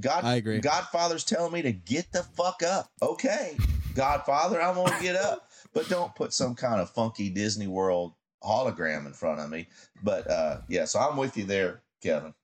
God, 0.00 0.24
I 0.24 0.36
agree. 0.36 0.60
Godfather's 0.60 1.24
telling 1.24 1.52
me 1.52 1.62
to 1.62 1.72
get 1.72 2.10
the 2.12 2.22
fuck 2.22 2.62
up. 2.62 2.90
Okay, 3.00 3.56
Godfather, 3.94 4.60
I'm 4.60 4.74
gonna 4.74 5.00
get 5.02 5.16
up, 5.16 5.48
but 5.72 5.88
don't 5.88 6.14
put 6.14 6.32
some 6.32 6.54
kind 6.54 6.80
of 6.80 6.90
funky 6.90 7.28
Disney 7.30 7.66
World 7.66 8.14
hologram 8.42 9.06
in 9.06 9.12
front 9.12 9.40
of 9.40 9.50
me. 9.50 9.68
But 10.02 10.30
uh 10.30 10.58
yeah, 10.68 10.84
so 10.84 10.98
I'm 10.98 11.16
with 11.16 11.36
you 11.36 11.44
there, 11.44 11.82
Kevin. 12.02 12.34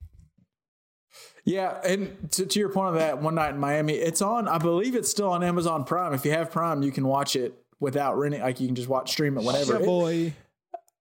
Yeah, 1.44 1.80
and 1.84 2.30
to, 2.32 2.44
to 2.44 2.58
your 2.58 2.68
point 2.70 2.88
on 2.88 2.94
that, 2.96 3.22
one 3.22 3.36
night 3.36 3.50
in 3.54 3.60
Miami, 3.60 3.94
it's 3.94 4.20
on. 4.20 4.48
I 4.48 4.58
believe 4.58 4.96
it's 4.96 5.08
still 5.08 5.30
on 5.30 5.44
Amazon 5.44 5.84
Prime. 5.84 6.12
If 6.12 6.24
you 6.24 6.32
have 6.32 6.50
Prime, 6.50 6.82
you 6.82 6.90
can 6.90 7.06
watch 7.06 7.36
it 7.36 7.54
without 7.78 8.18
renting. 8.18 8.40
Like 8.42 8.58
you 8.60 8.66
can 8.66 8.74
just 8.74 8.88
watch 8.88 9.12
stream 9.12 9.38
it 9.38 9.44
whenever. 9.44 9.74
Yeah, 9.74 9.80
It- 9.80 9.86
boy. 9.86 10.34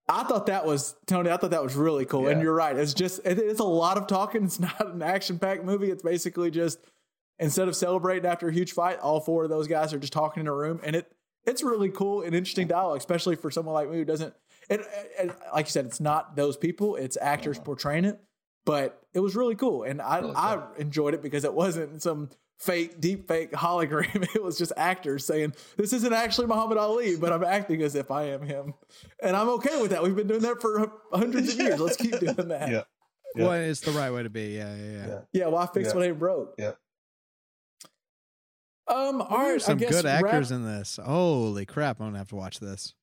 I 0.08 0.22
thought 0.22 0.46
that 0.46 0.64
was 0.64 0.94
Tony. 1.06 1.30
I 1.30 1.36
thought 1.36 1.50
that 1.50 1.64
was 1.64 1.74
really 1.74 2.04
cool. 2.04 2.28
And 2.28 2.40
you're 2.40 2.54
right. 2.54 2.76
It's 2.76 2.94
just 2.94 3.18
it, 3.24 3.40
it's 3.40 3.58
a 3.58 3.64
lot 3.64 3.98
of 3.98 4.06
talking. 4.06 4.44
It's 4.44 4.60
not 4.60 4.86
an 4.94 5.02
action 5.02 5.36
packed 5.40 5.64
movie. 5.64 5.90
It's 5.90 6.04
basically 6.04 6.52
just 6.52 6.78
instead 7.38 7.68
of 7.68 7.76
celebrating 7.76 8.28
after 8.28 8.48
a 8.48 8.52
huge 8.52 8.72
fight, 8.72 8.98
all 8.98 9.20
four 9.20 9.44
of 9.44 9.50
those 9.50 9.66
guys 9.68 9.92
are 9.92 9.98
just 9.98 10.12
talking 10.12 10.42
in 10.42 10.46
a 10.46 10.54
room, 10.54 10.80
and 10.82 10.96
it 10.96 11.12
it's 11.46 11.62
really 11.62 11.90
cool 11.90 12.22
and 12.22 12.34
interesting 12.34 12.66
dialogue, 12.66 12.98
especially 12.98 13.36
for 13.36 13.50
someone 13.50 13.74
like 13.74 13.88
me 13.90 13.96
who 13.98 14.04
doesn't. 14.04 14.34
It, 14.68 14.80
it 15.18 15.30
like 15.54 15.66
you 15.66 15.70
said, 15.70 15.86
it's 15.86 16.00
not 16.00 16.34
those 16.34 16.56
people. 16.56 16.96
It's 16.96 17.16
actors 17.20 17.56
uh-huh. 17.56 17.64
portraying 17.64 18.04
it, 18.04 18.20
but 18.64 19.00
it 19.14 19.20
was 19.20 19.36
really 19.36 19.54
cool, 19.54 19.84
and 19.84 20.02
I 20.02 20.18
Really 20.18 20.32
I 20.34 20.56
cool. 20.56 20.68
enjoyed 20.78 21.14
it 21.14 21.22
because 21.22 21.44
it 21.44 21.54
wasn't 21.54 22.02
some 22.02 22.30
fake 22.58 23.00
deep 23.00 23.28
fake 23.28 23.52
hologram. 23.52 24.26
It 24.34 24.42
was 24.42 24.58
just 24.58 24.72
actors 24.76 25.24
saying 25.24 25.54
this 25.76 25.92
isn't 25.92 26.12
actually 26.12 26.48
Muhammad 26.48 26.78
Ali, 26.78 27.16
but 27.16 27.32
I'm 27.32 27.44
acting 27.44 27.82
as 27.82 27.94
if 27.94 28.10
I 28.10 28.24
am 28.24 28.42
him, 28.42 28.74
and 29.22 29.36
I'm 29.36 29.48
okay 29.50 29.80
with 29.80 29.92
that. 29.92 30.02
We've 30.02 30.16
been 30.16 30.26
doing 30.26 30.40
that 30.40 30.60
for 30.60 30.90
hundreds 31.12 31.52
of 31.52 31.60
years. 31.60 31.78
Let's 31.80 31.96
keep 31.96 32.18
doing 32.18 32.48
that. 32.48 32.70
Yeah. 32.70 32.82
Well, 33.36 33.52
it's 33.52 33.80
the 33.80 33.90
right 33.92 34.10
way 34.10 34.22
to 34.22 34.30
be. 34.30 34.54
Yeah, 34.54 34.74
yeah, 34.74 34.90
yeah. 34.90 35.06
Yeah. 35.06 35.18
Yeah, 35.32 35.46
why 35.48 35.66
fix 35.66 35.88
Yeah. 35.88 35.94
what 35.94 36.04
ain't 36.06 36.18
broke? 36.18 36.54
Yeah. 36.58 36.72
Um, 38.88 39.18
There 39.18 39.56
are 39.56 39.58
some 39.58 39.78
I 39.78 39.80
guess 39.80 39.90
good 39.90 40.04
wrap- 40.04 40.24
actors 40.24 40.50
in 40.52 40.64
this. 40.64 40.98
Holy 41.02 41.66
crap! 41.66 42.00
I'm 42.00 42.08
gonna 42.08 42.18
have 42.18 42.28
to 42.28 42.36
watch 42.36 42.60
this. 42.60 42.94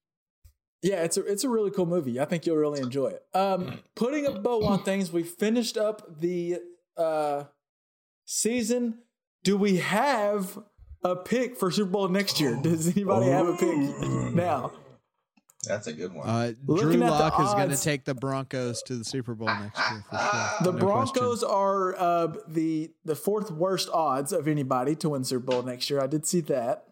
Yeah, 0.81 1.03
it's 1.03 1.17
a 1.17 1.25
it's 1.25 1.43
a 1.43 1.49
really 1.49 1.71
cool 1.71 1.85
movie. 1.85 2.19
I 2.19 2.25
think 2.25 2.45
you'll 2.45 2.57
really 2.57 2.81
enjoy 2.81 3.07
it. 3.09 3.23
Um, 3.33 3.79
putting 3.95 4.25
a 4.25 4.31
bow 4.31 4.65
on 4.65 4.83
things, 4.83 5.11
we 5.11 5.23
finished 5.23 5.77
up 5.77 6.19
the 6.19 6.59
uh 6.97 7.45
season. 8.25 8.99
Do 9.43 9.57
we 9.57 9.77
have 9.77 10.57
a 11.03 11.15
pick 11.15 11.57
for 11.57 11.69
Super 11.71 11.89
Bowl 11.91 12.07
next 12.07 12.39
year? 12.39 12.57
Does 12.61 12.87
anybody 12.87 13.27
have 13.29 13.47
a 13.47 13.57
pick 13.57 14.33
now? 14.33 14.71
That's 15.67 15.87
a 15.87 15.93
good 15.93 16.13
one. 16.13 16.27
Uh, 16.27 16.53
Drew 16.65 16.93
at 17.03 17.09
Lock 17.09 17.39
is 17.39 17.53
going 17.53 17.69
to 17.69 17.77
take 17.77 18.03
the 18.05 18.13
Broncos 18.13 18.81
to 18.83 18.95
the 18.95 19.03
Super 19.05 19.33
Bowl 19.33 19.47
next 19.47 19.79
year 19.91 20.03
for 20.09 20.17
sure. 20.17 20.49
The 20.63 20.71
No 20.71 20.77
Broncos 20.85 21.39
question. 21.39 21.55
are 21.55 21.95
uh, 21.97 22.27
the 22.47 22.91
the 23.05 23.15
fourth 23.15 23.49
worst 23.51 23.89
odds 23.93 24.33
of 24.33 24.47
anybody 24.47 24.95
to 24.97 25.09
win 25.09 25.23
Super 25.23 25.45
Bowl 25.45 25.63
next 25.63 25.89
year. 25.89 26.01
I 26.01 26.07
did 26.07 26.25
see 26.25 26.41
that, 26.41 26.87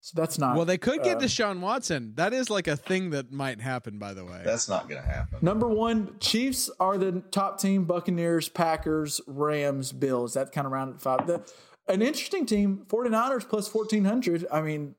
so 0.00 0.12
that's 0.14 0.38
not 0.38 0.56
Well, 0.56 0.64
they 0.64 0.78
could 0.78 1.02
get 1.02 1.16
uh, 1.16 1.20
Deshaun 1.20 1.60
Watson. 1.60 2.12
That 2.14 2.32
is 2.32 2.48
like 2.48 2.68
a 2.68 2.76
thing 2.76 3.10
that 3.10 3.32
might 3.32 3.60
happen. 3.60 3.98
By 3.98 4.14
the 4.14 4.24
way, 4.24 4.42
That's 4.44 4.68
not 4.68 4.88
gonna 4.88 5.02
happen. 5.02 5.38
Number 5.42 5.66
one, 5.68 6.14
Chiefs 6.20 6.70
are 6.78 6.96
the 6.96 7.22
top 7.32 7.60
team. 7.60 7.84
Buccaneers, 7.86 8.48
Packers, 8.48 9.20
Rams, 9.26 9.92
Bills. 9.92 10.34
That 10.34 10.52
kind 10.52 10.66
of 10.66 10.72
rounded 10.72 11.00
five. 11.00 11.26
The, 11.26 11.42
an 11.88 12.02
interesting 12.02 12.46
team, 12.46 12.84
49ers 12.86 13.48
plus 13.48 13.74
1400. 13.74 14.46
I 14.52 14.60
mean, 14.60 14.94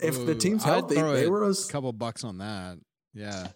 if 0.00 0.24
the 0.26 0.34
team's 0.34 0.64
I'd 0.64 0.68
healthy, 0.68 0.94
they 0.94 1.28
were 1.28 1.48
a, 1.48 1.54
couple 1.68 1.92
bucks 1.92 2.24
on 2.24 2.38
that. 2.38 2.78
Yeah, 3.14 3.48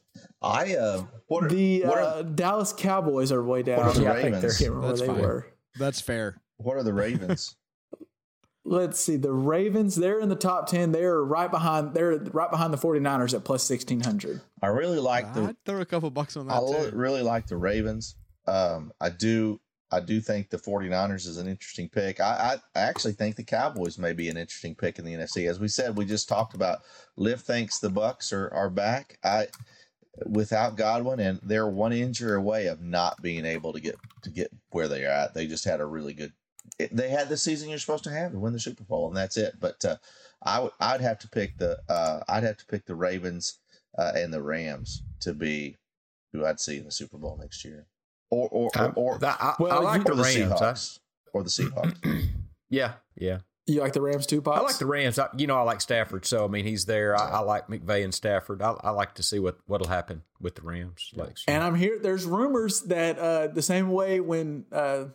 I 0.43 0.77
uh 0.77 1.05
what 1.29 1.45
are, 1.45 1.49
the 1.49 1.83
what, 1.85 1.99
uh, 1.99 2.07
are, 2.19 2.23
Dallas 2.23 2.75
Cowboys 2.75 3.33
are 3.33 3.43
way 3.43 3.63
down. 3.63 3.79
What 3.79 3.87
are 3.87 3.93
the 3.99 4.03
Yeah, 4.03 4.13
I 4.13 4.23
think 4.23 4.35
they're 4.35 4.41
Ravens? 4.43 4.59
can't 4.59 4.71
remember 4.73 4.89
That's 4.89 5.01
where 5.01 5.09
they 5.09 5.15
fine. 5.15 5.23
were. 5.23 5.47
that's 5.79 6.01
fair. 6.01 6.43
what 6.59 6.77
are 6.77 6.83
the 6.83 6.93
Ravens? 6.93 7.57
Let's 8.69 8.99
see. 8.99 9.17
The 9.17 9.33
Ravens, 9.33 9.95
they're 9.95 10.19
in 10.19 10.29
the 10.29 10.35
top 10.35 10.67
10. 10.67 10.91
They're 10.91 11.23
right 11.23 11.51
behind 11.51 11.95
they're 11.95 12.19
right 12.19 12.51
behind 12.51 12.73
the 12.73 12.79
49ers 12.79 13.33
at 13.33 13.45
plus 13.45 13.69
1600. 13.71 14.41
I 14.61 14.67
really 14.67 14.99
like 14.99 15.33
the 15.35 15.43
I'd 15.45 15.57
throw 15.65 15.81
a 15.81 15.87
couple 15.87 16.11
bucks 16.11 16.37
on 16.37 16.49
that 16.49 16.63
lo- 16.63 16.91
too. 16.91 16.97
really 16.97 17.23
like 17.23 17.47
the 17.47 17.57
Ravens. 17.57 18.17
Um, 18.47 18.93
I 19.01 19.11
do. 19.11 19.61
I 19.91 20.01
do 20.01 20.21
think 20.21 20.51
the 20.51 20.59
49ers 20.59 21.27
is 21.27 21.39
an 21.39 21.47
interesting 21.47 21.89
pick. 21.89 22.19
I, 22.21 22.59
I, 22.75 22.81
actually 22.81 23.13
think 23.13 23.37
the 23.37 23.45
Cowboys 23.45 23.99
may 23.99 24.13
be 24.13 24.29
an 24.29 24.37
interesting 24.37 24.75
pick 24.75 24.99
in 24.99 25.05
the 25.05 25.15
NFC. 25.15 25.49
As 25.49 25.61
we 25.61 25.69
said, 25.69 25.97
we 25.97 26.05
just 26.05 26.29
talked 26.29 26.55
about. 26.55 26.81
Liv 27.17 27.41
thinks 27.41 27.79
the 27.79 27.89
Bucks 27.89 28.33
are, 28.33 28.53
are 28.53 28.69
back. 28.69 29.19
I 29.23 29.47
without 30.25 30.77
Godwin, 30.77 31.21
and 31.21 31.41
they're 31.43 31.69
one 31.69 31.93
injury 31.93 32.37
away 32.37 32.67
of 32.67 32.81
not 32.81 33.21
being 33.23 33.45
able 33.45 33.73
to 33.73 33.81
get 33.81 33.97
to 34.23 34.31
get 34.31 34.51
where 34.71 34.89
they 34.89 35.05
are 35.05 35.11
at. 35.11 35.35
They 35.35 35.47
just 35.47 35.65
had 35.65 35.81
a 35.81 35.87
really 35.87 36.15
good. 36.15 36.33
They 36.79 37.11
had 37.11 37.29
the 37.29 37.37
season 37.37 37.69
you're 37.69 37.79
supposed 37.79 38.05
to 38.05 38.11
have 38.11 38.33
to 38.33 38.39
win 38.39 38.53
the 38.53 38.61
Super 38.61 38.85
Bowl, 38.85 39.09
and 39.09 39.17
that's 39.17 39.37
it. 39.37 39.55
But 39.61 39.85
uh, 39.85 39.97
I 40.43 40.61
would 40.61 40.73
I'd 40.81 41.01
have 41.01 41.19
to 41.21 41.29
pick 41.29 41.59
the 41.59 41.79
uh, 41.89 42.21
I'd 42.29 42.45
have 42.45 42.57
to 42.59 42.67
pick 42.67 42.87
the 42.87 42.95
Ravens 42.95 43.59
uh, 43.99 44.13
and 44.15 44.33
the 44.33 44.43
Rams 44.43 45.03
to 45.21 45.33
be 45.33 45.77
who 46.33 46.45
I'd 46.45 46.61
see 46.61 46.79
in 46.79 46.85
the 46.85 46.93
Super 46.93 47.19
Bowl 47.19 47.39
next 47.41 47.65
year, 47.65 47.87
or 48.31 48.49
or 48.49 48.71
or, 48.77 48.93
or, 48.97 49.25
I, 49.25 49.29
I, 49.29 49.55
Well, 49.59 49.73
I 49.73 49.83
like 49.83 50.01
or 50.03 50.15
the 50.15 50.23
the 50.23 50.23
Rams. 50.23 50.63
I- 50.63 50.75
or 51.33 51.43
the 51.43 51.51
Seahawks. 51.51 52.29
yeah, 52.71 52.95
yeah. 53.17 53.39
You 53.69 53.81
like 53.81 53.95
the 53.95 54.01
Rams 54.01 54.27
too, 54.27 54.41
Pops? 54.41 54.61
I 54.61 54.63
like 54.63 54.79
the 54.79 54.87
Rams. 54.87 55.19
I, 55.19 55.29
you 55.37 55.49
know, 55.49 55.57
I 55.57 55.63
like 55.63 55.81
Stafford, 55.81 56.25
so 56.25 56.45
I 56.45 56.49
mean, 56.49 56.65
he's 56.65 56.85
there. 56.85 57.17
I, 57.21 57.31
I 57.31 57.39
like 57.41 57.67
McVay 57.67 58.05
and 58.05 58.15
Stafford. 58.15 58.63
I, 58.63 58.77
I 58.81 58.91
like 58.91 59.15
to 59.17 59.25
see 59.25 59.41
what 59.41 59.59
what'll 59.67 59.89
happen 59.89 60.23
with 60.41 60.55
the 60.55 60.63
Rams. 60.63 61.11
Like, 61.17 61.37
And 61.49 61.65
I'm 61.65 61.75
here. 61.75 61.99
There's 62.01 62.25
rumors 62.25 62.83
that 62.83 63.19
uh, 63.19 63.49
the 63.49 63.63
same 63.63 63.91
way 63.91 64.21
when 64.21 64.67
uh, 64.71 65.07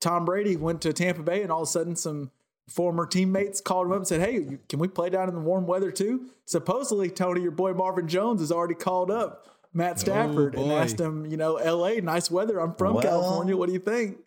Tom 0.00 0.24
Brady 0.24 0.56
went 0.56 0.80
to 0.82 0.94
Tampa 0.94 1.22
Bay, 1.22 1.42
and 1.42 1.52
all 1.52 1.60
of 1.60 1.68
a 1.68 1.70
sudden 1.70 1.94
some 1.94 2.30
former 2.70 3.04
teammates 3.06 3.60
called 3.60 3.86
him 3.86 3.92
up 3.92 3.98
and 3.98 4.08
said, 4.08 4.20
"Hey, 4.22 4.58
can 4.70 4.78
we 4.78 4.88
play 4.88 5.10
down 5.10 5.28
in 5.28 5.34
the 5.34 5.40
warm 5.40 5.66
weather 5.66 5.90
too?" 5.90 6.30
Supposedly, 6.46 7.10
Tony, 7.10 7.42
your 7.42 7.50
boy 7.50 7.74
Marvin 7.74 8.08
Jones 8.08 8.40
has 8.40 8.50
already 8.50 8.74
called 8.76 9.10
up 9.10 9.46
Matt 9.72 9.98
Stafford 10.00 10.54
and 10.54 10.72
asked 10.72 10.98
him, 10.98 11.26
"You 11.26 11.36
know, 11.36 11.56
L.A. 11.56 12.00
nice 12.00 12.30
weather. 12.30 12.58
I'm 12.58 12.74
from 12.74 12.94
Well- 12.94 13.02
California. 13.02 13.56
What 13.56 13.66
do 13.66 13.72
you 13.72 13.78
think?" 13.80 14.18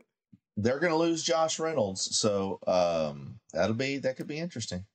They're 0.58 0.80
going 0.80 0.92
to 0.92 0.98
lose 0.98 1.24
Josh 1.24 1.60
Reynolds, 1.60 2.18
so 2.18 2.60
um, 2.68 3.40
that'll 3.54 3.76
be 3.76 3.98
that 4.00 4.18
could 4.18 4.28
be 4.28 4.38
interesting. 4.38 4.86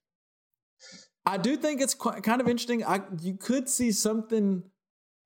I 1.24 1.38
do 1.38 1.56
think 1.56 1.80
it's 1.80 1.94
quite, 1.94 2.22
kind 2.22 2.40
of 2.40 2.48
interesting. 2.48 2.84
I 2.84 3.00
you 3.20 3.34
could 3.34 3.68
see 3.68 3.90
something 3.90 4.62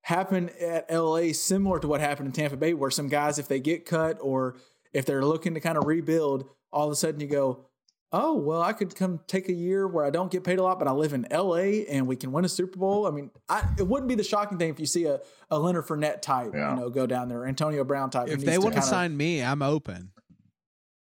happen 0.02 0.48
at 0.60 0.90
LA 0.90 1.32
similar 1.32 1.78
to 1.80 1.86
what 1.88 2.00
happened 2.00 2.28
in 2.28 2.32
Tampa 2.32 2.56
Bay, 2.56 2.72
where 2.74 2.90
some 2.90 3.08
guys, 3.08 3.38
if 3.38 3.48
they 3.48 3.60
get 3.60 3.84
cut 3.84 4.18
or 4.20 4.56
if 4.92 5.04
they're 5.04 5.24
looking 5.24 5.52
to 5.54 5.60
kind 5.60 5.76
of 5.76 5.84
rebuild, 5.84 6.48
all 6.72 6.86
of 6.86 6.92
a 6.92 6.96
sudden 6.96 7.20
you 7.20 7.26
go, 7.26 7.66
"Oh, 8.12 8.34
well, 8.34 8.60
I 8.62 8.72
could 8.72 8.94
come 8.94 9.20
take 9.26 9.48
a 9.48 9.52
year 9.52 9.86
where 9.86 10.04
I 10.04 10.10
don't 10.10 10.30
get 10.30 10.42
paid 10.44 10.58
a 10.58 10.62
lot, 10.62 10.78
but 10.78 10.88
I 10.88 10.92
live 10.92 11.12
in 11.12 11.26
LA 11.30 11.84
and 11.88 12.06
we 12.06 12.16
can 12.16 12.32
win 12.32 12.44
a 12.44 12.48
Super 12.48 12.78
Bowl." 12.78 13.06
I 13.06 13.10
mean, 13.10 13.30
I, 13.48 13.66
it 13.78 13.86
wouldn't 13.86 14.08
be 14.08 14.14
the 14.14 14.24
shocking 14.24 14.58
thing 14.58 14.70
if 14.70 14.80
you 14.80 14.86
see 14.86 15.04
a, 15.06 15.20
a 15.50 15.58
Leonard 15.58 15.86
Fournette 15.86 16.20
type, 16.22 16.52
Yeah. 16.54 16.74
you 16.74 16.80
know, 16.80 16.90
go 16.90 17.06
down 17.06 17.28
there, 17.28 17.46
Antonio 17.46 17.84
Brown 17.84 18.10
type. 18.10 18.28
If 18.28 18.40
they 18.44 18.54
to 18.54 18.60
want 18.60 18.74
to 18.74 18.80
kinda- 18.80 18.86
sign 18.86 19.16
me, 19.16 19.42
I'm 19.42 19.62
open. 19.62 20.10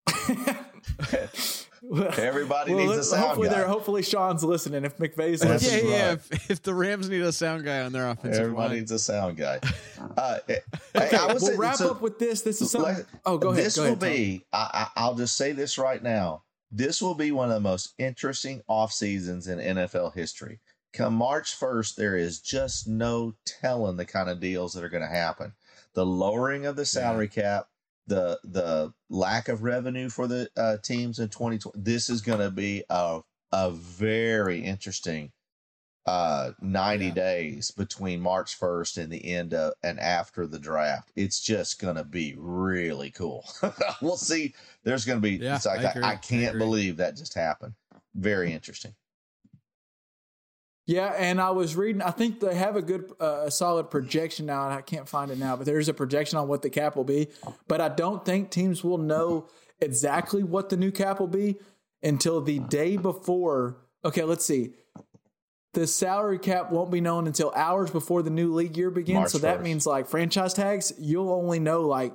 Everybody 2.18 2.74
well, 2.76 2.86
needs 2.88 2.98
a 3.00 3.04
sound 3.04 3.24
hopefully, 3.26 3.48
guy. 3.50 3.56
they're 3.56 3.68
hopefully 3.68 4.02
Sean's 4.04 4.44
listening. 4.44 4.84
If 4.86 4.98
McVay's 4.98 5.40
That's 5.40 5.72
yeah, 5.72 5.82
yeah. 5.90 6.08
right. 6.10 6.20
If, 6.32 6.52
if 6.52 6.62
the 6.62 6.74
Rams 6.74 7.10
need 7.10 7.22
a 7.22 7.32
sound 7.32 7.64
guy 7.64 7.82
on 7.82 7.94
their 7.94 8.10
offensive 8.10 8.42
Everybody 8.42 8.70
line, 8.70 8.78
needs 8.80 8.92
a 8.92 9.00
sound 9.00 9.38
guy. 9.38 9.60
Uh, 10.18 10.40
okay, 10.48 11.18
I 11.18 11.26
would 11.28 11.34
we'll 11.36 11.40
say- 11.40 11.56
wrap 11.56 11.76
so- 11.76 11.92
up 11.92 12.02
with 12.02 12.20
this. 12.20 12.42
This 12.42 12.62
is 12.62 12.72
something. 12.72 12.96
Let- 12.96 13.06
oh, 13.26 13.38
go 13.38 13.50
ahead. 13.50 13.66
This 13.66 13.76
go 13.76 13.84
will 13.84 13.88
ahead, 13.90 14.00
Tom. 14.02 14.10
be. 14.10 14.46
I, 14.52 14.88
I, 14.96 15.02
I'll 15.02 15.16
just 15.16 15.38
say 15.38 15.52
this 15.52 15.78
right 15.78 16.02
now. 16.02 16.44
This 16.72 17.02
will 17.02 17.16
be 17.16 17.32
one 17.32 17.50
of 17.50 17.56
the 17.56 17.60
most 17.60 17.94
interesting 17.98 18.62
off 18.68 18.92
seasons 18.92 19.48
in 19.48 19.60
NFL 19.60 20.14
history 20.14 20.60
come 20.94 21.14
March 21.14 21.58
1st, 21.60 21.96
there 21.96 22.16
is 22.16 22.40
just 22.40 22.88
no 22.88 23.34
telling 23.46 23.98
the 23.98 24.06
kind 24.06 24.30
of 24.30 24.40
deals 24.40 24.74
that 24.74 24.84
are 24.84 24.90
going 24.90 25.04
to 25.04 25.10
happen. 25.10 25.54
The 25.94 26.06
lowering 26.06 26.66
of 26.66 26.76
the 26.76 26.86
salary 26.86 27.28
cap, 27.28 27.68
the 28.08 28.40
the 28.44 28.94
lack 29.10 29.50
of 29.50 29.64
revenue 29.64 30.10
for 30.10 30.28
the 30.28 30.50
uh, 30.58 30.78
teams 30.84 31.20
in 31.20 31.30
2020. 31.30 31.80
This 31.80 32.10
is 32.10 32.22
going 32.22 32.40
to 32.40 32.52
be 32.52 32.84
a 32.90 33.22
a 33.52 33.72
very 33.72 34.60
interesting 34.60 35.32
uh 36.10 36.52
90 36.62 37.06
yeah. 37.06 37.12
days 37.14 37.72
between 37.72 38.20
March 38.20 38.60
1st 38.60 38.98
and 38.98 39.12
the 39.12 39.32
end 39.32 39.54
of 39.54 39.74
and 39.84 40.00
after 40.00 40.48
the 40.48 40.60
draft. 40.60 41.12
It's 41.16 41.40
just 41.40 41.80
going 41.80 41.98
to 41.98 42.04
be 42.04 42.36
really 42.38 43.12
cool. 43.12 43.46
we'll 44.02 44.18
see. 44.18 44.56
There's 44.84 45.06
going 45.06 45.20
to 45.20 45.22
be 45.22 45.44
yeah, 45.44 45.60
like 45.66 45.96
I, 45.96 46.12
I, 46.12 46.16
can't 46.16 46.56
I 46.56 46.60
believe 46.60 46.98
that 46.98 47.16
just 47.16 47.36
happened. 47.36 47.74
Very 48.16 48.52
interesting. 48.52 48.96
Yeah, 50.88 51.14
and 51.16 51.40
I 51.40 51.52
was 51.52 51.76
reading. 51.76 52.02
I 52.02 52.10
think 52.10 52.40
they 52.40 52.56
have 52.56 52.76
a 52.76 52.82
good, 52.82 53.14
uh, 53.22 53.44
a 53.46 53.52
solid 53.52 53.92
projection 53.92 54.48
now. 54.48 54.66
And 54.66 54.74
I 54.74 54.82
can't 54.82 55.08
find 55.08 55.30
it 55.30 55.38
now, 55.38 55.56
but 55.56 55.68
there's 55.68 55.88
a 55.88 55.94
projection 55.94 56.40
on 56.40 56.48
what 56.48 56.64
the 56.64 56.72
cap 56.72 56.96
will 56.96 57.04
be. 57.04 57.28
But 57.68 57.80
I 57.80 57.90
don't 57.90 58.26
think 58.26 58.50
teams 58.50 58.84
will 58.84 58.98
know 58.98 59.48
exactly 59.80 60.42
what 60.42 60.70
the 60.70 60.78
new 60.78 60.92
cap 60.92 61.20
will 61.20 61.28
be 61.28 61.58
until 62.02 62.42
the 62.42 62.58
day 62.58 62.98
before. 62.98 63.78
Okay, 64.04 64.24
let's 64.24 64.44
see. 64.44 64.74
The 65.74 65.86
salary 65.86 66.40
cap 66.40 66.72
won't 66.72 66.92
be 66.92 67.00
known 67.00 67.28
until 67.28 67.52
hours 67.56 67.92
before 67.92 68.24
the 68.24 68.32
new 68.32 68.54
league 68.54 68.76
year 68.76 68.90
begins. 68.90 69.16
March 69.16 69.32
so 69.32 69.38
that 69.40 69.60
1st. 69.60 69.64
means 69.64 69.86
like 69.86 70.08
franchise 70.08 70.54
tags, 70.54 70.94
you'll 70.98 71.32
only 71.32 71.60
know 71.60 71.82
like 71.82 72.14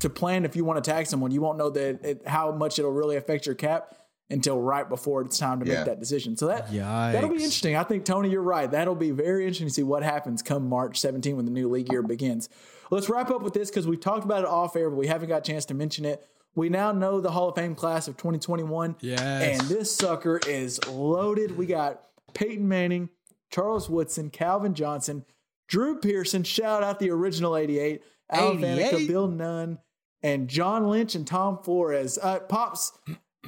to 0.00 0.10
plan 0.10 0.44
if 0.44 0.56
you 0.56 0.64
want 0.64 0.82
to 0.82 0.90
tag 0.90 1.06
someone. 1.06 1.30
You 1.30 1.40
won't 1.40 1.58
know 1.58 1.70
that 1.70 2.04
it, 2.04 2.26
how 2.26 2.50
much 2.52 2.78
it'll 2.78 2.92
really 2.92 3.16
affect 3.16 3.46
your 3.46 3.54
cap 3.54 3.94
until 4.30 4.60
right 4.60 4.88
before 4.88 5.22
it's 5.22 5.38
time 5.38 5.60
to 5.60 5.66
yeah. 5.66 5.78
make 5.78 5.86
that 5.86 6.00
decision. 6.00 6.36
So 6.36 6.46
that 6.46 6.68
Yikes. 6.68 7.12
that'll 7.12 7.28
be 7.30 7.36
interesting. 7.36 7.76
I 7.76 7.82
think 7.82 8.04
Tony, 8.04 8.30
you're 8.30 8.42
right. 8.42 8.70
That'll 8.70 8.94
be 8.94 9.10
very 9.10 9.42
interesting 9.42 9.66
to 9.66 9.72
see 9.74 9.82
what 9.82 10.02
happens 10.02 10.42
come 10.42 10.68
March 10.68 11.00
17 11.00 11.36
when 11.36 11.44
the 11.44 11.50
new 11.50 11.68
league 11.68 11.90
year 11.90 12.02
begins. 12.02 12.48
Let's 12.90 13.08
wrap 13.08 13.30
up 13.30 13.42
with 13.42 13.54
this 13.54 13.70
because 13.70 13.86
we've 13.86 14.00
talked 14.00 14.24
about 14.24 14.42
it 14.42 14.48
off 14.48 14.76
air, 14.76 14.88
but 14.88 14.96
we 14.96 15.08
haven't 15.08 15.28
got 15.28 15.38
a 15.38 15.52
chance 15.52 15.64
to 15.66 15.74
mention 15.74 16.04
it. 16.04 16.24
We 16.54 16.68
now 16.68 16.90
know 16.90 17.20
the 17.20 17.30
Hall 17.30 17.48
of 17.48 17.54
Fame 17.54 17.76
class 17.76 18.08
of 18.08 18.16
2021. 18.16 18.96
Yes. 19.00 19.20
And 19.60 19.68
this 19.68 19.94
sucker 19.94 20.40
is 20.48 20.84
loaded. 20.88 21.56
We 21.56 21.66
got 21.66 22.02
Peyton 22.34 22.66
Manning, 22.66 23.10
Charles 23.50 23.88
Woodson, 23.88 24.30
Calvin 24.30 24.74
Johnson, 24.74 25.24
Drew 25.68 25.98
Pearson, 25.98 26.42
shout 26.42 26.82
out 26.82 26.98
the 26.98 27.10
original 27.10 27.56
88, 27.56 28.02
Al 28.30 28.54
Faneca, 28.54 29.06
Bill 29.06 29.28
Nunn, 29.28 29.78
and 30.22 30.48
John 30.48 30.88
Lynch 30.88 31.14
and 31.14 31.26
Tom 31.26 31.58
Flores. 31.62 32.18
Uh, 32.20 32.40
Pops, 32.40 32.92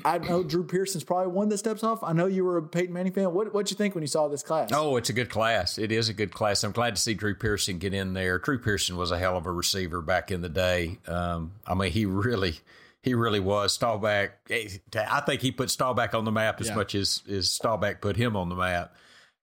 I 0.05 0.19
know 0.19 0.43
Drew 0.43 0.65
Pearson's 0.65 1.05
probably 1.05 1.33
one 1.33 1.49
that 1.51 1.59
steps 1.59 1.85
off. 1.85 2.03
I 2.03 2.13
know 2.13 2.27
you 2.27 2.45
were 2.45 2.57
a 2.57 2.63
Peyton 2.63 2.93
Manning 2.93 3.13
fan. 3.13 3.33
What 3.33 3.53
what 3.53 3.71
you 3.71 3.77
think 3.77 3.95
when 3.95 4.03
you 4.03 4.09
saw 4.09 4.29
this 4.29 4.43
class? 4.43 4.71
Oh, 4.73 4.97
it's 4.97 5.11
a 5.11 5.13
good 5.13 5.31
class. 5.31 5.79
It 5.79 5.93
is 5.93 6.09
a 6.09 6.15
good 6.15 6.33
class. 6.33 6.65
I'm 6.65 6.73
glad 6.73 6.97
to 6.97 7.01
see 7.01 7.15
Drew 7.15 7.35
Pearson 7.35 7.79
get 7.79 7.93
in 7.93 8.15
there. 8.15 8.39
Drew 8.39 8.59
Pearson 8.59 8.97
was 8.97 9.11
a 9.11 9.19
hell 9.19 9.37
of 9.37 9.47
a 9.47 9.53
receiver 9.53 10.01
back 10.01 10.31
in 10.31 10.41
the 10.41 10.49
day. 10.49 10.99
Um, 11.07 11.53
I 11.67 11.75
mean, 11.75 11.93
he 11.93 12.07
really 12.07 12.61
he 13.03 13.15
really 13.15 13.41
was. 13.41 13.73
Staubach, 13.73 14.31
I 14.51 15.21
think 15.27 15.43
he 15.43 15.51
put 15.51 15.71
Staubach 15.71 16.15
on 16.15 16.25
the 16.25 16.33
map 16.33 16.61
as 16.61 16.69
yeah. 16.69 16.75
much 16.75 16.95
as, 16.95 17.23
as 17.31 17.51
Staubach 17.51 18.01
put 18.01 18.17
him 18.17 18.37
on 18.37 18.49
the 18.49 18.55
map. 18.55 18.95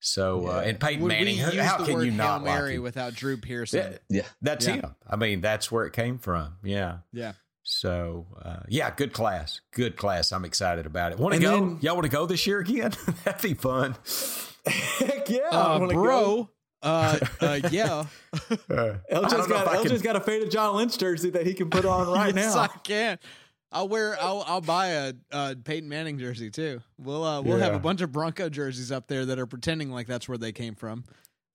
So 0.01 0.47
uh, 0.47 0.63
and 0.65 0.79
Peyton 0.79 1.01
Would 1.03 1.09
Manning, 1.09 1.37
how 1.37 1.83
can 1.83 2.01
you 2.01 2.11
not 2.11 2.43
Mary 2.43 2.77
like 2.77 2.83
without 2.83 3.13
Drew 3.15 3.35
Pearson? 3.35 3.93
Yeah, 4.09 4.21
yeah. 4.21 4.27
that's 4.41 4.65
yeah. 4.65 4.75
him. 4.75 4.95
I 5.05 5.17
mean, 5.17 5.41
that's 5.41 5.69
where 5.71 5.85
it 5.85 5.91
came 5.91 6.17
from. 6.19 6.55
Yeah, 6.63 6.99
yeah. 7.11 7.33
So 7.63 8.27
uh, 8.41 8.61
yeah, 8.69 8.91
good 8.95 9.11
class, 9.11 9.59
good 9.71 9.97
class. 9.97 10.31
I'm 10.31 10.45
excited 10.45 10.85
about 10.85 11.11
it. 11.11 11.19
Want 11.19 11.35
to 11.35 11.41
go? 11.41 11.51
Then, 11.51 11.79
Y'all 11.81 11.95
want 11.95 12.05
to 12.05 12.11
go 12.11 12.25
this 12.25 12.47
year 12.47 12.59
again? 12.59 12.93
That'd 13.25 13.41
be 13.41 13.53
fun. 13.55 13.95
Heck 14.65 15.29
yeah, 15.29 15.49
uh, 15.51 15.79
bro. 15.79 15.93
Go. 15.93 16.49
Uh, 16.81 17.19
uh, 17.41 17.59
yeah. 17.71 18.05
LJ's 18.31 19.47
got 19.47 19.67
LJ's 19.67 20.01
got 20.01 20.15
a 20.15 20.21
faded 20.21 20.49
John 20.49 20.77
Lynch 20.77 20.97
jersey 20.97 21.29
that 21.31 21.45
he 21.45 21.53
can 21.53 21.69
put 21.69 21.85
on 21.85 22.07
right 22.13 22.33
now. 22.33 22.41
yes, 22.41 22.55
now. 22.55 22.61
I 22.61 22.67
can. 22.83 23.19
I'll 23.71 23.87
wear. 23.87 24.17
I'll. 24.19 24.43
I'll 24.47 24.61
buy 24.61 24.87
a, 24.87 25.13
a 25.31 25.55
Peyton 25.55 25.89
Manning 25.89 26.17
jersey 26.17 26.49
too. 26.49 26.81
We'll. 26.97 27.23
Uh, 27.23 27.41
we'll 27.41 27.59
yeah. 27.59 27.65
have 27.65 27.75
a 27.75 27.79
bunch 27.79 28.01
of 28.01 28.11
Bronco 28.11 28.49
jerseys 28.49 28.91
up 28.91 29.07
there 29.07 29.25
that 29.25 29.37
are 29.37 29.45
pretending 29.45 29.91
like 29.91 30.07
that's 30.07 30.27
where 30.27 30.37
they 30.37 30.51
came 30.51 30.75
from. 30.75 31.03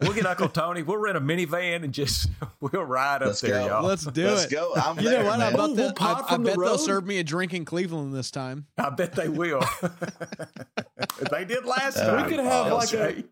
We'll 0.00 0.12
get 0.12 0.26
Uncle 0.26 0.48
Tony. 0.48 0.82
We'll 0.82 0.98
rent 0.98 1.16
a 1.16 1.20
minivan 1.20 1.84
and 1.84 1.94
just 1.94 2.28
we'll 2.60 2.82
ride 2.82 3.22
up 3.22 3.28
Let's 3.28 3.40
there, 3.40 3.60
go. 3.60 3.66
y'all. 3.66 3.84
Let's 3.84 4.04
do 4.04 4.26
Let's 4.26 4.44
it. 4.44 4.50
go. 4.50 4.72
I'm 4.74 4.98
you 4.98 5.08
there, 5.08 5.22
know 5.22 5.30
what? 5.30 5.38
Man. 5.38 5.46
I, 5.46 5.50
bet, 5.50 5.58
we'll 5.58 5.92
I, 6.00 6.24
I 6.28 6.36
bet 6.36 6.56
the 6.56 6.60
they'll 6.60 6.78
serve 6.78 7.06
me 7.06 7.18
a 7.18 7.24
drink 7.24 7.54
in 7.54 7.64
Cleveland 7.64 8.12
this 8.12 8.30
time. 8.30 8.66
I 8.76 8.90
bet 8.90 9.12
they 9.12 9.28
will. 9.28 9.62
they 11.30 11.44
did 11.44 11.64
last 11.64 11.96
time. 11.96 12.24
We 12.24 12.36
could 12.36 12.44
have 12.44 12.72
like 12.72 12.92
a 12.92 13.24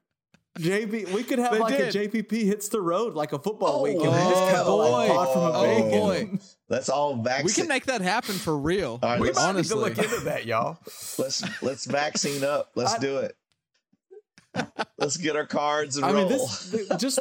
JB. 0.59 1.13
We 1.13 1.23
could 1.23 1.39
have 1.39 1.53
they 1.53 1.59
like 1.59 1.77
did. 1.77 1.97
a 1.97 2.09
JPP 2.09 2.45
hits 2.45 2.69
the 2.69 2.81
road 2.81 3.15
like 3.15 3.33
a 3.33 3.39
football 3.39 3.81
oh, 3.81 3.83
weekend. 3.83 4.09
Oh, 4.09 4.31
just 4.31 4.55
kind 4.55 4.67
boy. 4.67 4.91
Like 4.91 5.11
pod 5.11 5.33
from 5.33 5.43
a 5.43 5.53
oh 5.55 5.91
boy. 5.91 6.39
Let's 6.69 6.89
all 6.89 7.17
vaccine. 7.17 7.47
We 7.47 7.53
can 7.53 7.69
make 7.69 7.87
that 7.87 8.03
happen 8.03 8.35
for 8.35 8.57
real. 8.57 8.99
All 9.03 9.11
right, 9.11 9.21
we 9.21 9.33
might 9.33 9.43
honestly. 9.43 9.77
need 9.77 9.95
to 9.95 10.01
look 10.01 10.13
into 10.13 10.25
that, 10.27 10.45
y'all. 10.45 10.79
Let's 11.19 11.63
let's 11.63 11.87
vaccine 11.87 12.45
up. 12.45 12.71
Let's 12.75 12.95
I, 12.95 12.99
do 12.99 13.19
it. 13.19 13.37
Let's 14.99 15.17
get 15.17 15.37
our 15.37 15.47
cards 15.47 15.97
and 15.97 16.05
I 16.05 16.13
roll. 16.13 16.29
mean, 16.29 16.39
this, 16.39 16.73
just 16.99 17.19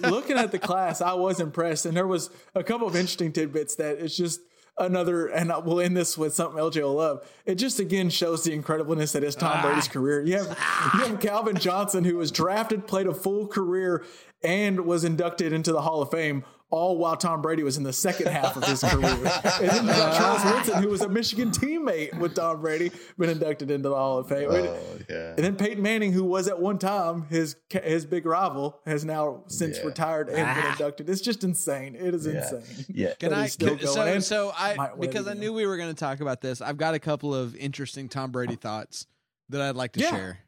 looking 0.00 0.38
at 0.38 0.50
the 0.50 0.58
class, 0.58 1.02
I 1.02 1.12
was 1.12 1.40
impressed, 1.40 1.84
and 1.84 1.96
there 1.96 2.06
was 2.06 2.30
a 2.54 2.64
couple 2.64 2.86
of 2.86 2.96
interesting 2.96 3.32
tidbits 3.32 3.74
that 3.76 3.98
it's 3.98 4.16
just 4.16 4.40
another, 4.78 5.26
and 5.26 5.50
uh, 5.50 5.60
we'll 5.64 5.80
end 5.80 5.96
this 5.96 6.16
with 6.16 6.34
something 6.34 6.58
LJ 6.60 6.82
will 6.82 6.94
love. 6.94 7.28
It 7.44 7.56
just 7.56 7.80
again 7.80 8.10
shows 8.10 8.44
the 8.44 8.56
incredibleness 8.56 9.12
that 9.12 9.24
is 9.24 9.34
Tom 9.34 9.52
ah. 9.56 9.62
Brady's 9.62 9.88
career. 9.88 10.22
You 10.24 10.38
have 10.38 10.46
you 10.94 11.00
have 11.00 11.14
ah. 11.14 11.20
Calvin 11.20 11.56
Johnson, 11.56 12.04
who 12.04 12.16
was 12.16 12.30
drafted, 12.30 12.86
played 12.86 13.06
a 13.06 13.14
full 13.14 13.46
career, 13.46 14.04
and 14.42 14.80
was 14.80 15.04
inducted 15.04 15.52
into 15.52 15.72
the 15.72 15.82
Hall 15.82 16.02
of 16.02 16.10
Fame 16.10 16.44
all 16.70 16.98
while 16.98 17.16
Tom 17.16 17.40
Brady 17.40 17.62
was 17.62 17.76
in 17.76 17.82
the 17.82 17.92
second 17.92 18.28
half 18.28 18.56
of 18.56 18.64
his 18.64 18.82
career. 18.82 19.10
and 19.10 19.70
then 19.70 19.86
you 19.86 19.90
got 19.90 20.16
Charles 20.16 20.44
Woodson, 20.54 20.82
who 20.82 20.88
was 20.90 21.00
a 21.00 21.08
Michigan 21.08 21.50
teammate 21.50 22.18
with 22.18 22.34
Tom 22.34 22.60
Brady, 22.60 22.90
been 23.16 23.30
inducted 23.30 23.70
into 23.70 23.88
the 23.88 23.94
Hall 23.94 24.18
of 24.18 24.28
Fame. 24.28 24.48
Oh, 24.50 24.78
yeah. 25.08 25.34
And 25.36 25.38
then 25.38 25.56
Peyton 25.56 25.82
Manning, 25.82 26.12
who 26.12 26.24
was 26.24 26.48
at 26.48 26.60
one 26.60 26.78
time 26.78 27.26
his 27.28 27.56
his 27.70 28.04
big 28.04 28.26
rival, 28.26 28.80
has 28.86 29.04
now 29.04 29.44
since 29.46 29.78
yeah. 29.78 29.84
retired 29.84 30.28
and 30.28 30.46
ah. 30.46 30.54
been 30.54 30.72
inducted. 30.72 31.08
It's 31.08 31.22
just 31.22 31.44
insane. 31.44 31.94
It 31.94 32.14
is 32.14 32.26
yeah. 32.26 32.32
insane. 32.32 32.84
Yeah. 32.88 33.14
Can 33.14 33.32
I? 33.32 33.48
Can, 33.48 33.78
so, 33.80 34.20
so 34.20 34.52
I 34.56 34.90
because 34.98 35.26
I 35.26 35.34
knew 35.34 35.52
we 35.52 35.66
were 35.66 35.76
going 35.76 35.94
to 35.94 35.98
talk 35.98 36.20
about 36.20 36.40
this. 36.40 36.60
I've 36.60 36.76
got 36.76 36.94
a 36.94 36.98
couple 36.98 37.34
of 37.34 37.56
interesting 37.56 38.08
Tom 38.08 38.30
Brady 38.30 38.56
thoughts 38.56 39.06
that 39.48 39.60
I'd 39.60 39.76
like 39.76 39.92
to 39.92 40.00
yeah. 40.00 40.10
share. 40.10 40.38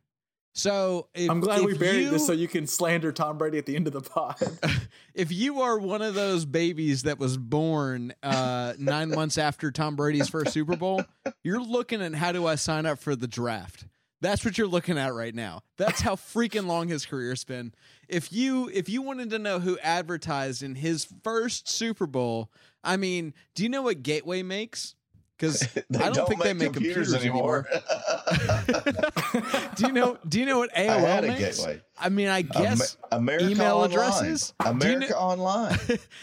So 0.52 1.08
if, 1.14 1.30
I'm 1.30 1.40
glad 1.40 1.62
we 1.62 1.78
buried 1.78 2.02
you, 2.02 2.10
this 2.10 2.26
so 2.26 2.32
you 2.32 2.48
can 2.48 2.66
slander 2.66 3.12
Tom 3.12 3.38
Brady 3.38 3.58
at 3.58 3.66
the 3.66 3.76
end 3.76 3.86
of 3.86 3.92
the 3.92 4.00
pod. 4.00 4.36
if 5.14 5.30
you 5.30 5.60
are 5.60 5.78
one 5.78 6.02
of 6.02 6.14
those 6.14 6.44
babies 6.44 7.04
that 7.04 7.18
was 7.18 7.36
born 7.36 8.12
uh, 8.22 8.74
nine 8.78 9.10
months 9.10 9.38
after 9.38 9.70
Tom 9.70 9.94
Brady's 9.94 10.28
first 10.28 10.52
Super 10.52 10.76
Bowl, 10.76 11.04
you're 11.44 11.62
looking 11.62 12.02
at 12.02 12.14
how 12.14 12.32
do 12.32 12.46
I 12.46 12.56
sign 12.56 12.84
up 12.84 12.98
for 12.98 13.14
the 13.14 13.28
draft. 13.28 13.86
That's 14.22 14.44
what 14.44 14.58
you're 14.58 14.66
looking 14.66 14.98
at 14.98 15.14
right 15.14 15.34
now. 15.34 15.62
That's 15.78 16.00
how 16.00 16.14
freaking 16.14 16.66
long 16.66 16.88
his 16.88 17.06
career's 17.06 17.44
been. 17.44 17.72
If 18.06 18.32
you 18.32 18.68
if 18.72 18.88
you 18.88 19.02
wanted 19.02 19.30
to 19.30 19.38
know 19.38 19.60
who 19.60 19.78
advertised 19.78 20.62
in 20.62 20.74
his 20.74 21.06
first 21.22 21.68
Super 21.68 22.06
Bowl, 22.06 22.50
I 22.84 22.96
mean, 22.96 23.32
do 23.54 23.62
you 23.62 23.68
know 23.68 23.82
what 23.82 24.02
Gateway 24.02 24.42
makes? 24.42 24.94
Because 25.40 25.62
I 25.76 25.82
don't, 25.88 26.14
don't 26.14 26.28
think 26.28 26.42
they 26.42 26.52
make 26.52 26.74
computers, 26.74 27.12
computers 27.12 27.14
anymore. 27.14 27.66
do 29.76 29.86
you 29.86 29.92
know? 29.92 30.18
Do 30.28 30.38
you 30.38 30.46
know 30.46 30.58
what 30.58 30.74
AOL 30.74 31.04
I 31.04 31.20
makes? 31.22 31.58
Gateway. 31.58 31.80
I 31.98 32.08
mean, 32.10 32.28
I 32.28 32.42
guess 32.42 32.96
America 33.10 33.48
email 33.48 33.76
Online. 33.76 33.90
addresses. 33.90 34.54
America 34.60 35.06
you 35.06 35.10
know, 35.10 35.16
Online. 35.16 35.78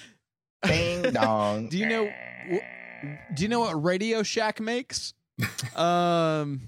Ding 0.64 1.02
dong. 1.14 1.69
Do 1.69 1.77
you 1.77 1.88
know? 1.88 2.11
Do 3.34 3.44
you 3.44 3.49
know 3.49 3.61
what 3.61 3.84
Radio 3.84 4.23
Shack 4.23 4.60
makes? 4.60 5.14
Um, 5.76 6.68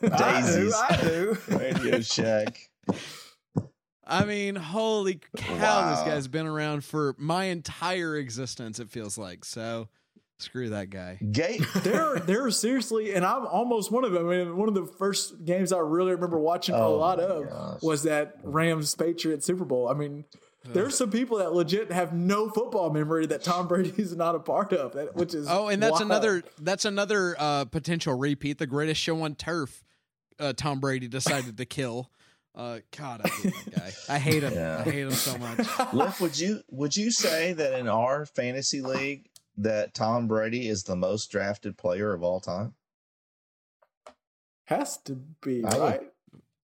Daisies. 0.00 0.74
I 0.74 0.98
do. 1.02 1.02
I 1.02 1.02
do. 1.02 1.38
Radio 1.48 2.00
Shack. 2.00 2.70
I 4.06 4.26
mean, 4.26 4.54
holy 4.54 5.20
cow! 5.36 5.54
Wow. 5.54 5.90
This 5.90 6.12
guy's 6.12 6.28
been 6.28 6.46
around 6.46 6.84
for 6.84 7.14
my 7.18 7.44
entire 7.44 8.16
existence. 8.16 8.78
It 8.78 8.90
feels 8.90 9.16
like 9.16 9.46
so. 9.46 9.88
Screw 10.44 10.68
that 10.70 10.90
guy. 10.90 11.18
Gate. 11.32 11.64
they're 11.76 12.18
they're 12.20 12.50
seriously, 12.50 13.14
and 13.14 13.24
I'm 13.24 13.46
almost 13.46 13.90
one 13.90 14.04
of 14.04 14.12
them. 14.12 14.28
I 14.28 14.36
mean, 14.36 14.56
one 14.56 14.68
of 14.68 14.74
the 14.74 14.86
first 14.86 15.44
games 15.44 15.72
I 15.72 15.78
really 15.78 16.12
remember 16.12 16.38
watching 16.38 16.74
oh 16.74 16.88
a 16.88 16.96
lot 16.96 17.18
of 17.18 17.48
gosh. 17.48 17.82
was 17.82 18.02
that 18.02 18.36
Rams 18.42 18.94
Patriots 18.94 19.46
Super 19.46 19.64
Bowl. 19.64 19.88
I 19.88 19.94
mean, 19.94 20.24
there's 20.66 20.96
some 20.96 21.10
people 21.10 21.38
that 21.38 21.52
legit 21.52 21.92
have 21.92 22.12
no 22.12 22.48
football 22.48 22.90
memory 22.90 23.26
that 23.26 23.42
Tom 23.42 23.68
Brady's 23.68 24.14
not 24.16 24.34
a 24.34 24.38
part 24.38 24.72
of, 24.72 24.94
which 25.14 25.34
is 25.34 25.46
oh, 25.48 25.68
and 25.68 25.82
that's 25.82 25.92
wild. 25.92 26.02
another 26.02 26.42
that's 26.60 26.84
another 26.84 27.36
uh, 27.38 27.64
potential 27.66 28.14
repeat. 28.14 28.58
The 28.58 28.66
greatest 28.66 29.00
show 29.00 29.22
on 29.22 29.34
turf. 29.34 29.82
Uh, 30.38 30.52
Tom 30.52 30.80
Brady 30.80 31.08
decided 31.08 31.56
to 31.56 31.64
kill. 31.64 32.10
Uh, 32.56 32.78
God, 32.96 33.20
I 33.24 33.28
hate 33.28 33.54
that 33.64 33.74
guy. 33.76 33.92
I 34.14 34.18
hate 34.18 34.42
him. 34.42 34.54
Yeah. 34.54 34.78
I 34.78 34.90
hate 34.90 35.00
him 35.00 35.10
so 35.10 35.36
much. 35.38 35.58
Liff, 35.92 36.20
would 36.20 36.38
you 36.38 36.60
would 36.70 36.96
you 36.96 37.10
say 37.10 37.52
that 37.52 37.78
in 37.78 37.88
our 37.88 38.26
fantasy 38.26 38.80
league 38.80 39.28
that 39.56 39.94
Tom 39.94 40.26
Brady 40.28 40.68
is 40.68 40.82
the 40.84 40.96
most 40.96 41.30
drafted 41.30 41.76
player 41.76 42.12
of 42.12 42.22
all 42.22 42.40
time? 42.40 42.74
Has 44.64 44.96
to 45.02 45.14
be, 45.42 45.64
I 45.64 45.78
right? 45.78 46.00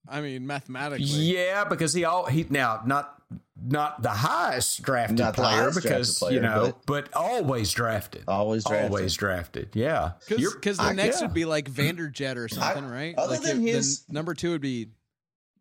I 0.09 0.21
mean, 0.23 0.47
mathematically. 0.47 1.05
Yeah, 1.05 1.65
because 1.65 1.93
he 1.93 2.05
all 2.05 2.27
he 2.27 2.47
now 2.49 2.81
not 2.87 3.15
not 3.62 4.03
the 4.03 4.09
highest 4.09 4.83
drafted 4.83 5.19
Not 5.19 5.37
the 5.37 5.43
player 5.43 5.57
highest 5.71 5.83
because 5.83 6.19
drafted 6.19 6.35
you 6.35 6.41
know, 6.41 6.75
but, 6.87 7.15
always 7.15 7.71
drafted. 7.73 8.25
Always 8.27 8.65
drafted. 8.65 8.91
Always 8.91 9.15
drafted. 9.15 9.69
Yeah. 9.75 10.12
Because 10.29 10.79
the 10.79 10.83
I- 10.83 10.93
next 10.95 11.21
yeah. 11.21 11.27
would 11.27 11.35
be 11.35 11.45
like 11.45 11.71
Vanderjagt 11.71 12.37
or 12.37 12.49
something, 12.49 12.87
right? 12.87 13.15
other 13.17 13.35
like 13.35 13.43
than 13.43 13.61
it- 13.67 13.71
his- 13.75 14.05
number 14.09 14.33
two 14.35 14.53
would 14.53 14.62
be 14.62 14.89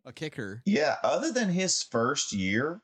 a 0.06 0.14
kicker. 0.14 0.62
Yeah, 0.66 0.96
other 1.04 1.32
than 1.34 1.50
his 1.50 1.84
first 1.84 2.32
year, 2.32 2.82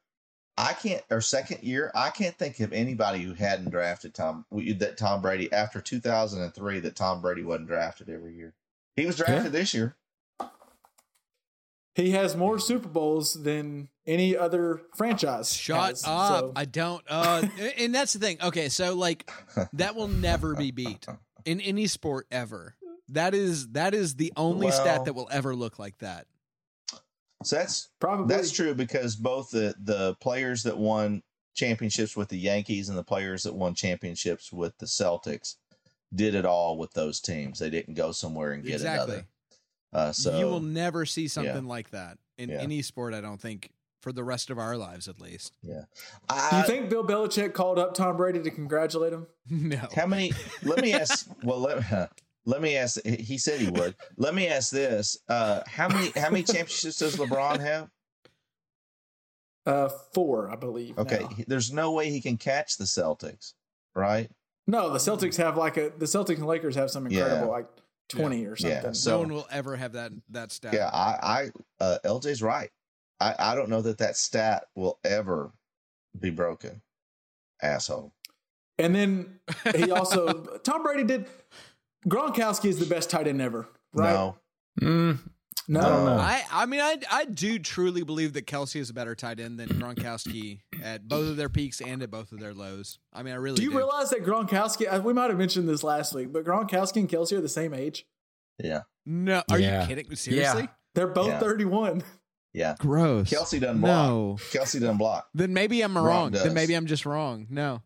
I 0.57 0.73
can't 0.73 1.03
or 1.09 1.19
second 1.19 1.63
year, 1.63 1.91
I 1.93 2.09
can't 2.11 2.37
think 2.37 2.59
of 2.61 2.71
anybody 2.71 3.21
who 3.21 3.33
hadn't 3.33 3.71
drafted 3.71 4.13
Tom 4.13 4.45
that 4.51 4.97
Tom 4.97 5.21
Brady 5.21 5.51
after 5.51 5.81
2003 5.81 6.79
that 6.79 6.95
Tom 6.95 7.21
Brady 7.21 7.43
wasn't 7.43 7.67
drafted 7.67 8.09
every 8.09 8.35
year. 8.35 8.53
He 8.95 9.05
was 9.05 9.17
drafted 9.17 9.51
this 9.51 9.73
year. 9.73 9.95
He 11.95 12.11
has 12.11 12.35
more 12.35 12.59
Super 12.59 12.89
Bowls 12.89 13.33
than 13.33 13.89
any 14.05 14.35
other 14.35 14.81
franchise. 14.95 15.53
Shut 15.53 15.89
has, 15.89 16.03
up! 16.05 16.39
so- 16.39 16.51
I 16.55 16.65
don't. 16.65 17.03
Uh, 17.07 17.47
and 17.77 17.95
that's 17.95 18.13
the 18.13 18.19
thing. 18.19 18.37
Okay, 18.41 18.69
so 18.69 18.95
like 18.95 19.29
that 19.73 19.95
will 19.95 20.09
never 20.09 20.55
be 20.55 20.71
beat 20.71 21.05
in 21.45 21.59
any 21.61 21.87
sport 21.87 22.27
ever. 22.31 22.75
That 23.09 23.33
is 23.33 23.69
that 23.69 23.93
is 23.93 24.15
the 24.15 24.31
only 24.37 24.67
Well- 24.67 24.81
stat 24.81 25.05
that 25.05 25.13
will 25.13 25.29
ever 25.31 25.55
look 25.55 25.79
like 25.79 25.97
that. 25.99 26.27
So 27.43 27.57
that's 27.57 27.89
Probably. 27.99 28.33
that's 28.33 28.51
true 28.51 28.73
because 28.73 29.15
both 29.15 29.49
the 29.51 29.75
the 29.83 30.15
players 30.15 30.63
that 30.63 30.77
won 30.77 31.21
championships 31.53 32.15
with 32.17 32.29
the 32.29 32.37
Yankees 32.37 32.89
and 32.89 32.97
the 32.97 33.03
players 33.03 33.43
that 33.43 33.53
won 33.55 33.73
championships 33.75 34.51
with 34.51 34.77
the 34.79 34.85
Celtics 34.85 35.55
did 36.13 36.35
it 36.35 36.45
all 36.45 36.77
with 36.77 36.91
those 36.93 37.19
teams. 37.19 37.59
They 37.59 37.69
didn't 37.69 37.93
go 37.95 38.11
somewhere 38.11 38.51
and 38.53 38.63
get 38.63 38.73
Exactly. 38.73 39.13
another. 39.15 39.27
Uh, 39.93 40.11
so 40.11 40.37
you 40.37 40.45
will 40.45 40.59
never 40.61 41.05
see 41.05 41.27
something 41.27 41.63
yeah. 41.63 41.69
like 41.69 41.91
that 41.91 42.17
in 42.37 42.49
Yeah. 42.49 42.61
any 42.61 42.81
sport. 42.81 43.13
I 43.13 43.21
don't 43.21 43.39
think 43.41 43.71
for 44.01 44.11
the 44.11 44.23
rest 44.23 44.49
of 44.49 44.59
our 44.59 44.77
lives, 44.77 45.07
at 45.07 45.19
least. 45.19 45.55
yeah. 45.63 45.85
Do 46.51 46.57
you 46.57 46.63
think 46.63 46.89
Bill 46.89 47.03
Belichick 47.03 47.53
called 47.53 47.79
up 47.79 47.93
Tom 47.95 48.17
Brady 48.17 48.41
to 48.43 48.51
congratulate 48.51 49.13
him? 49.13 49.27
No. 49.49 49.87
How 49.95 50.05
many? 50.05 50.31
Let 50.63 50.81
me 50.81 50.93
ask. 50.93 51.27
Well, 51.43 51.59
let, 51.59 51.83
let 52.45 52.61
me 52.61 52.77
ask. 52.77 53.03
He 53.05 53.37
said 53.37 53.59
he 53.59 53.69
would. 53.69 53.95
Let 54.17 54.35
me 54.35 54.47
ask 54.47 54.71
this: 54.71 55.17
uh, 55.29 55.61
How 55.67 55.87
many? 55.87 56.11
How 56.15 56.29
many 56.29 56.43
championships 56.43 56.97
does 56.97 57.15
LeBron 57.15 57.59
have? 57.59 57.89
Uh, 59.65 59.89
four, 60.13 60.51
I 60.51 60.55
believe. 60.55 60.97
Okay, 60.97 61.21
now. 61.21 61.29
there's 61.47 61.73
no 61.73 61.91
way 61.91 62.09
he 62.11 62.21
can 62.21 62.37
catch 62.37 62.77
the 62.77 62.83
Celtics, 62.83 63.53
right? 63.95 64.29
No, 64.67 64.91
the 64.91 64.99
Celtics 64.99 65.37
have 65.37 65.57
like 65.57 65.77
a 65.77 65.91
the 65.97 66.05
Celtics 66.05 66.37
and 66.37 66.45
Lakers 66.45 66.75
have 66.75 66.91
some 66.91 67.09
Yeah. 67.09 67.21
incredible 67.23 67.51
like 67.51 67.67
twenty 68.07 68.45
or 68.45 68.55
something. 68.55 68.75
Yeah, 68.75 68.81
something. 68.81 68.93
so- 68.93 69.11
no 69.11 69.19
one 69.19 69.33
will 69.33 69.47
ever 69.51 69.75
have 69.75 69.93
that 69.93 70.11
that 70.29 70.51
stat. 70.51 70.73
Yeah, 70.73 70.89
I, 70.93 71.51
I, 71.79 71.83
uh, 71.83 71.97
LJ's 72.05 72.41
right. 72.43 72.69
I, 73.19 73.33
I 73.39 73.55
don't 73.55 73.69
know 73.69 73.81
that 73.81 73.97
that 73.99 74.17
stat 74.17 74.65
will 74.75 74.99
ever 75.03 75.51
be 76.19 76.29
broken. 76.29 76.81
Asshole. 77.61 78.13
And 78.77 78.93
then 78.93 79.39
he 79.75 79.89
also 79.89 80.33
Tom 80.63 80.83
Brady 80.83 81.03
did. 81.05 81.25
Gronkowski 82.07 82.65
is 82.69 82.79
the 82.79 82.85
best 82.85 83.09
tight 83.09 83.27
end 83.27 83.41
ever, 83.41 83.67
right? 83.93 84.13
No, 84.13 84.37
Mm, 84.81 85.19
no, 85.69 85.79
I. 86.19 86.43
I, 86.51 86.63
I 86.63 86.65
mean, 86.65 86.81
I, 86.81 86.97
I 87.09 87.25
do 87.25 87.57
truly 87.59 88.03
believe 88.03 88.33
that 88.33 88.45
Kelce 88.45 88.75
is 88.75 88.89
a 88.89 88.93
better 88.93 89.15
tight 89.15 89.39
end 89.39 89.57
than 89.59 89.69
Gronkowski 89.69 90.59
at 90.83 91.07
both 91.07 91.29
of 91.29 91.37
their 91.37 91.49
peaks 91.49 91.79
and 91.81 92.03
at 92.03 92.11
both 92.11 92.31
of 92.33 92.39
their 92.39 92.53
lows. 92.53 92.99
I 93.13 93.23
mean, 93.23 93.33
I 93.33 93.37
really 93.37 93.55
Do 93.57 93.63
you 93.63 93.75
realize 93.75 94.09
that 94.11 94.23
Gronkowski? 94.25 94.91
uh, 94.93 95.01
We 95.01 95.13
might 95.13 95.29
have 95.29 95.39
mentioned 95.39 95.67
this 95.69 95.81
last 95.83 96.13
week, 96.13 96.33
but 96.33 96.43
Gronkowski 96.43 96.97
and 96.97 97.09
Kelce 97.09 97.31
are 97.31 97.41
the 97.41 97.49
same 97.49 97.73
age. 97.73 98.05
yeah, 98.61 98.81
No, 99.05 99.41
are 99.49 99.57
Yeah. 99.59 99.81
you 99.83 99.87
kidding? 99.87 100.15
Seriously? 100.15 100.67
They're 100.93 101.07
both 101.07 101.27
Yeah. 101.27 101.39
thirty-one. 101.39 102.03
yeah. 102.53 102.75
Gross. 102.79 103.29
Kelce 103.31 103.59
doesn't 103.59 103.81
block. 103.81 104.09
No. 104.09 104.37
Kelce 104.51 104.79
doesn't 104.79 104.97
block. 104.97 105.27
Then 105.33 105.53
maybe 105.53 105.81
I'm 105.81 105.93
Gronk 105.93 106.05
wrong. 106.05 106.31
Then 106.31 106.53
maybe 106.53 106.73
I'm 106.73 106.85
just 106.85 107.05
wrong. 107.05 107.47
No. 107.49 107.81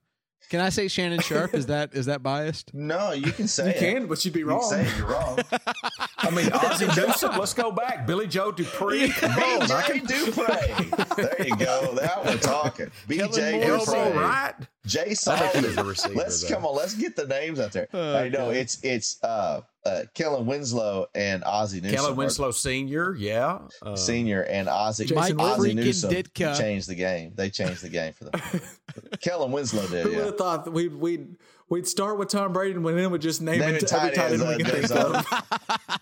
Can 0.49 0.61
I 0.61 0.69
say 0.69 0.87
Shannon 0.87 1.19
Sharpe? 1.19 1.53
is 1.53 1.67
that 1.67 1.93
is 1.93 2.07
that 2.07 2.23
biased? 2.23 2.71
No, 2.79 3.11
you 3.11 3.31
can 3.31 3.47
say 3.47 3.65
You 3.65 3.69
it. 3.71 3.77
can, 3.79 4.07
but 4.07 4.23
you'd 4.25 4.33
be 4.33 4.39
You 4.39 4.45
can 4.47 4.55
wrong. 4.55 4.69
say 4.69 4.81
it, 4.85 4.97
you're 4.97 5.07
wrong. 5.07 5.39
I 6.17 6.29
mean, 6.31 6.51
Ozzie 6.51 6.87
Newsome. 6.87 7.37
Let's 7.37 7.53
go 7.53 7.71
back. 7.71 8.07
Billy 8.07 8.25
Joe 8.25 8.51
Dupree. 8.51 9.09
Come 9.09 9.31
on, 9.31 9.61
I 9.63 9.81
BJ 9.83 9.85
can 9.85 10.05
Dupre. 10.05 11.15
There 11.17 11.47
you 11.47 11.55
go. 11.55 11.93
That 11.95 12.25
we're 12.25 12.37
talking. 12.37 12.89
BJ 13.07 13.65
Moore, 13.67 13.77
Dupre. 13.79 13.95
elbow 13.95 14.19
right. 14.19 14.53
Jay 14.85 15.01
I 15.01 15.05
think 15.05 15.17
Solomon. 15.19 15.77
a 15.79 15.83
receiver, 15.83 16.15
Let's 16.15 16.41
though. 16.41 16.55
come 16.55 16.65
on. 16.65 16.75
Let's 16.75 16.95
get 16.95 17.15
the 17.15 17.27
names 17.27 17.59
out 17.59 17.71
there. 17.73 17.87
Oh, 17.93 18.17
I 18.17 18.29
know 18.29 18.47
God. 18.47 18.55
it's 18.55 18.79
it's 18.81 19.21
uh, 19.23 19.61
uh 19.85 20.03
Kellen 20.15 20.45
Winslow 20.47 21.07
and 21.13 21.43
Ozzie 21.43 21.81
Newsome. 21.81 21.95
Kellen 21.95 22.15
Winslow 22.15 22.51
Senior. 22.51 23.13
Yeah. 23.15 23.59
Uh, 23.83 23.95
Senior 23.95 24.43
and 24.43 24.67
Ozzie. 24.67 25.05
Jason 25.05 25.35
Mike 25.37 25.47
Ozzie 25.47 25.71
freaking 25.71 25.75
Newsome 25.75 26.11
Ditka. 26.11 26.57
changed 26.57 26.87
the 26.89 26.95
game. 26.95 27.33
They 27.35 27.49
changed 27.51 27.83
the 27.83 27.89
game 27.89 28.13
for 28.13 28.25
them. 28.25 28.41
Kellen 29.21 29.51
Winslow 29.51 29.87
did. 29.87 30.05
Who 30.05 30.15
would 30.15 30.25
have 30.25 30.37
thought 30.37 30.65
that 30.65 30.71
we'd 30.71 30.93
we'd 30.95 31.35
we'd 31.69 31.87
start 31.87 32.17
with 32.17 32.29
Tom 32.29 32.53
Brady 32.53 32.75
and 32.75 32.85
then 32.85 33.11
we'd 33.11 33.21
just 33.21 33.41
name 33.41 33.61
it 33.61 33.65
every 33.65 33.79
tight 33.87 34.17
end 34.17 34.41
we 34.47 34.63
can 34.63 34.65
think 34.65 34.91
of. 34.91 35.99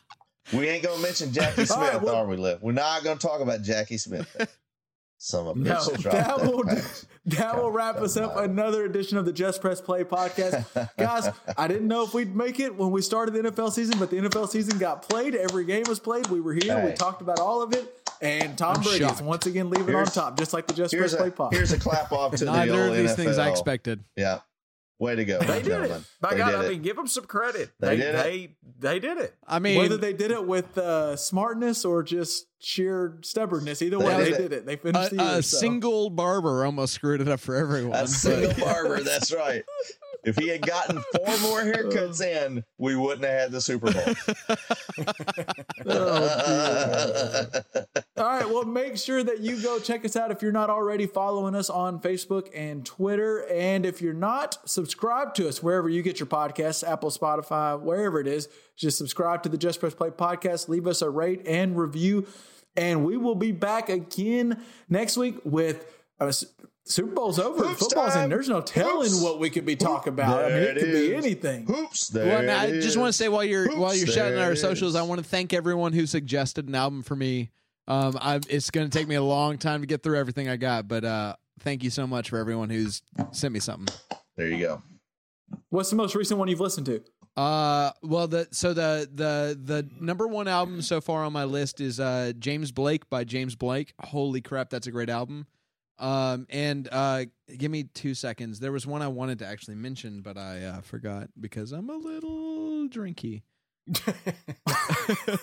We 0.53 0.67
ain't 0.69 0.83
gonna 0.83 1.01
mention 1.01 1.33
Jackie 1.33 1.65
Smith, 1.65 1.77
right, 1.79 2.01
well- 2.01 2.15
are 2.15 2.25
we? 2.27 2.37
Liv? 2.37 2.61
We're 2.61 2.71
not 2.71 3.03
gonna 3.03 3.19
talk 3.19 3.41
about 3.41 3.61
Jackie 3.63 3.97
Smith. 3.97 4.27
Some 5.19 5.47
of 5.47 5.57
No, 5.57 5.83
dropped 5.97 6.03
That 6.03 6.41
will 6.43 6.63
pass. 6.63 7.05
that 7.25 7.57
will 7.57 7.71
wrap 7.71 7.95
us 7.95 8.15
up 8.17 8.37
another 8.37 8.85
edition 8.85 9.17
of 9.17 9.25
the 9.25 9.33
Just 9.33 9.61
Press 9.61 9.81
Play 9.81 10.03
podcast, 10.03 10.63
guys. 10.97 11.29
I 11.57 11.67
didn't 11.67 11.87
know 11.87 12.03
if 12.03 12.13
we'd 12.13 12.35
make 12.35 12.59
it 12.59 12.75
when 12.77 12.91
we 12.91 13.01
started 13.01 13.33
the 13.33 13.49
NFL 13.51 13.71
season, 13.71 13.97
but 13.97 14.11
the 14.11 14.17
NFL 14.17 14.47
season 14.47 14.77
got 14.77 15.01
played. 15.09 15.33
Every 15.35 15.65
game 15.65 15.85
was 15.89 15.99
played. 15.99 16.27
We 16.27 16.39
were 16.39 16.53
here. 16.53 16.85
We 16.85 16.93
talked 16.93 17.21
about 17.23 17.39
all 17.39 17.63
of 17.63 17.73
it, 17.73 17.96
and 18.21 18.57
Tom 18.57 18.77
I'm 18.77 18.83
Brady 18.83 19.05
is 19.05 19.21
once 19.21 19.45
again 19.45 19.69
leaving 19.69 19.87
Here's- 19.87 20.15
on 20.17 20.23
top, 20.31 20.37
just 20.39 20.53
like 20.53 20.67
the 20.67 20.73
Just 20.73 20.93
Here's 20.93 21.15
Press 21.15 21.21
Play 21.21 21.45
podcast. 21.45 21.53
here's 21.53 21.71
a 21.73 21.79
clap 21.79 22.11
off 22.11 22.35
to 22.35 22.45
the 22.45 22.51
Neither 22.51 22.73
old 22.73 22.91
of 22.91 22.97
these 22.97 23.11
NFL. 23.11 23.15
things 23.15 23.37
I 23.37 23.49
expected. 23.49 24.03
Yeah, 24.15 24.39
way 24.99 25.15
to 25.15 25.25
go. 25.25 25.39
They 25.39 25.45
did 25.45 25.57
it. 25.67 25.69
gentlemen. 25.69 26.05
By 26.21 26.31
They 26.31 26.37
God, 26.37 26.51
did 26.51 26.59
I 26.59 26.65
it. 26.65 26.69
mean, 26.71 26.81
give 26.81 26.95
them 26.95 27.07
some 27.07 27.25
credit. 27.25 27.69
They 27.79 27.87
They 27.89 27.97
did 27.97 28.15
it. 28.15 28.23
they 28.23 28.55
they 28.79 28.99
did 28.99 29.17
it. 29.17 29.35
I 29.47 29.59
mean, 29.59 29.77
Whether 29.77 29.97
they 29.97 30.13
did 30.13 30.31
it 30.31 30.45
with 30.45 30.77
uh, 30.77 31.15
smartness 31.15 31.85
or 31.85 32.03
just 32.03 32.47
sheer 32.59 33.19
stubbornness, 33.21 33.81
either 33.81 33.97
They 33.97 34.05
way, 34.05 34.17
did 34.17 34.25
they 34.25 34.29
it. 34.35 34.37
did 34.49 34.53
it. 34.53 34.65
They 34.65 34.75
finished 34.77 35.11
a, 35.11 35.15
the 35.15 35.23
year. 35.23 35.33
a 35.39 35.43
so. 35.43 35.57
single 35.57 36.09
barber 36.09 36.65
almost 36.65 36.93
screwed 36.93 37.21
it 37.21 37.27
up 37.27 37.39
for 37.39 37.55
everyone. 37.55 37.95
A 37.97 38.07
single 38.07 38.53
barber. 38.65 38.99
That's 39.01 39.31
right. 39.33 39.63
If 40.27 40.35
he 40.35 40.49
had 40.49 40.61
gotten 40.61 41.01
four 41.15 41.37
more 41.37 41.61
haircuts 41.61 42.21
in, 42.21 42.65
we 42.77 42.97
wouldn't 42.97 43.23
have 43.23 43.39
had 43.39 43.51
the 43.51 43.61
Super 43.61 43.93
Bowl. 43.93 44.03
All 48.17 48.25
right. 48.25 48.49
Well, 48.49 48.65
make 48.65 48.97
sure 48.97 49.23
that 49.23 49.39
you 49.39 49.61
go 49.61 49.79
check 49.79 50.03
us 50.03 50.17
out 50.17 50.31
if 50.31 50.41
you're 50.41 50.51
not 50.51 50.69
already 50.69 51.05
following 51.05 51.55
us 51.55 51.69
on 51.69 52.01
Facebook 52.01 52.49
and 52.53 52.85
Twitter. 52.85 53.47
And 53.49 53.85
if 53.85 54.01
you're 54.01 54.13
not, 54.13 54.57
subscribe 54.69 55.33
to 55.35 55.47
us 55.47 55.63
wherever 55.63 55.87
you 55.87 56.01
get 56.01 56.19
your 56.19 56.27
podcasts 56.27 56.85
Apple, 56.85 57.09
Spotify, 57.09 57.79
wherever 57.79 58.19
it 58.19 58.27
is. 58.27 58.49
Just 58.75 58.97
subscribe 58.97 59.43
to 59.43 59.49
the 59.49 59.57
Just 59.57 59.79
Press 59.79 59.95
Play 59.95 60.09
podcast, 60.09 60.67
leave 60.67 60.87
us 60.87 61.01
a 61.01 61.09
rate 61.09 61.47
and 61.47 61.77
review. 61.77 62.27
And 62.75 63.05
we 63.05 63.15
will 63.15 63.35
be 63.35 63.53
back 63.53 63.87
again 63.87 64.61
next 64.89 65.15
week 65.15 65.37
with 65.45 65.85
uh, 66.19 66.33
Super 66.87 67.11
Bowl's 67.13 67.39
over. 67.39 67.65
Hoops 67.67 67.79
Football's 67.79 68.13
time. 68.13 68.25
in. 68.25 68.29
There's 68.29 68.49
no 68.49 68.61
telling 68.61 69.09
Hoops. 69.09 69.21
what 69.21 69.39
we 69.39 69.49
could 69.49 69.65
be 69.65 69.75
talking 69.75 70.13
about. 70.13 70.45
I 70.45 70.49
mean, 70.49 70.57
it 70.57 70.77
it 70.77 70.79
could 70.79 70.91
be 70.91 71.15
anything. 71.15 71.65
Hoops. 71.65 72.07
There 72.09 72.25
Well, 72.25 72.43
now, 72.43 72.61
I 72.61 72.79
just 72.79 72.97
want 72.97 73.09
to 73.09 73.13
say 73.13 73.29
while 73.29 73.43
you're 73.43 73.77
while 73.77 73.93
you're 73.95 74.07
shouting 74.07 74.39
our 74.39 74.55
socials. 74.55 74.95
I 74.95 75.01
want 75.01 75.19
to 75.21 75.27
thank 75.27 75.53
everyone 75.53 75.93
who 75.93 76.05
suggested 76.05 76.67
an 76.67 76.75
album 76.75 77.03
for 77.03 77.15
me. 77.15 77.51
Um, 77.87 78.17
I, 78.19 78.41
it's 78.49 78.69
going 78.69 78.89
to 78.89 78.97
take 78.97 79.07
me 79.07 79.15
a 79.15 79.23
long 79.23 79.57
time 79.57 79.81
to 79.81 79.87
get 79.87 80.03
through 80.03 80.17
everything 80.19 80.49
I 80.49 80.57
got, 80.57 80.87
but 80.89 81.05
uh, 81.05 81.35
thank 81.61 81.83
you 81.83 81.89
so 81.89 82.05
much 82.05 82.29
for 82.29 82.37
everyone 82.37 82.69
who's 82.69 83.01
sent 83.31 83.53
me 83.53 83.61
something. 83.61 83.93
There 84.35 84.47
you 84.49 84.59
go. 84.59 84.81
What's 85.69 85.89
the 85.89 85.95
most 85.95 86.13
recent 86.15 86.37
one 86.37 86.49
you've 86.49 86.59
listened 86.59 86.85
to? 86.87 87.01
Uh, 87.37 87.91
well, 88.01 88.27
the 88.27 88.47
so 88.51 88.73
the 88.73 89.07
the 89.13 89.57
the 89.63 89.87
number 90.01 90.27
one 90.27 90.47
album 90.47 90.81
so 90.81 90.99
far 90.99 91.23
on 91.23 91.31
my 91.31 91.43
list 91.43 91.79
is 91.79 91.99
uh 91.99 92.33
James 92.39 92.71
Blake 92.71 93.09
by 93.09 93.23
James 93.23 93.55
Blake. 93.55 93.93
Holy 94.01 94.41
crap, 94.41 94.69
that's 94.69 94.87
a 94.87 94.91
great 94.91 95.09
album. 95.09 95.45
Um, 95.99 96.45
and 96.49 96.87
uh, 96.91 97.25
give 97.57 97.71
me 97.71 97.83
two 97.83 98.13
seconds. 98.13 98.59
There 98.59 98.71
was 98.71 98.85
one 98.85 99.01
I 99.01 99.07
wanted 99.07 99.39
to 99.39 99.47
actually 99.47 99.75
mention, 99.75 100.21
but 100.21 100.37
I 100.37 100.63
uh, 100.65 100.81
forgot 100.81 101.29
because 101.39 101.71
I'm 101.71 101.89
a 101.89 101.97
little 101.97 102.87
drinky. 102.89 103.41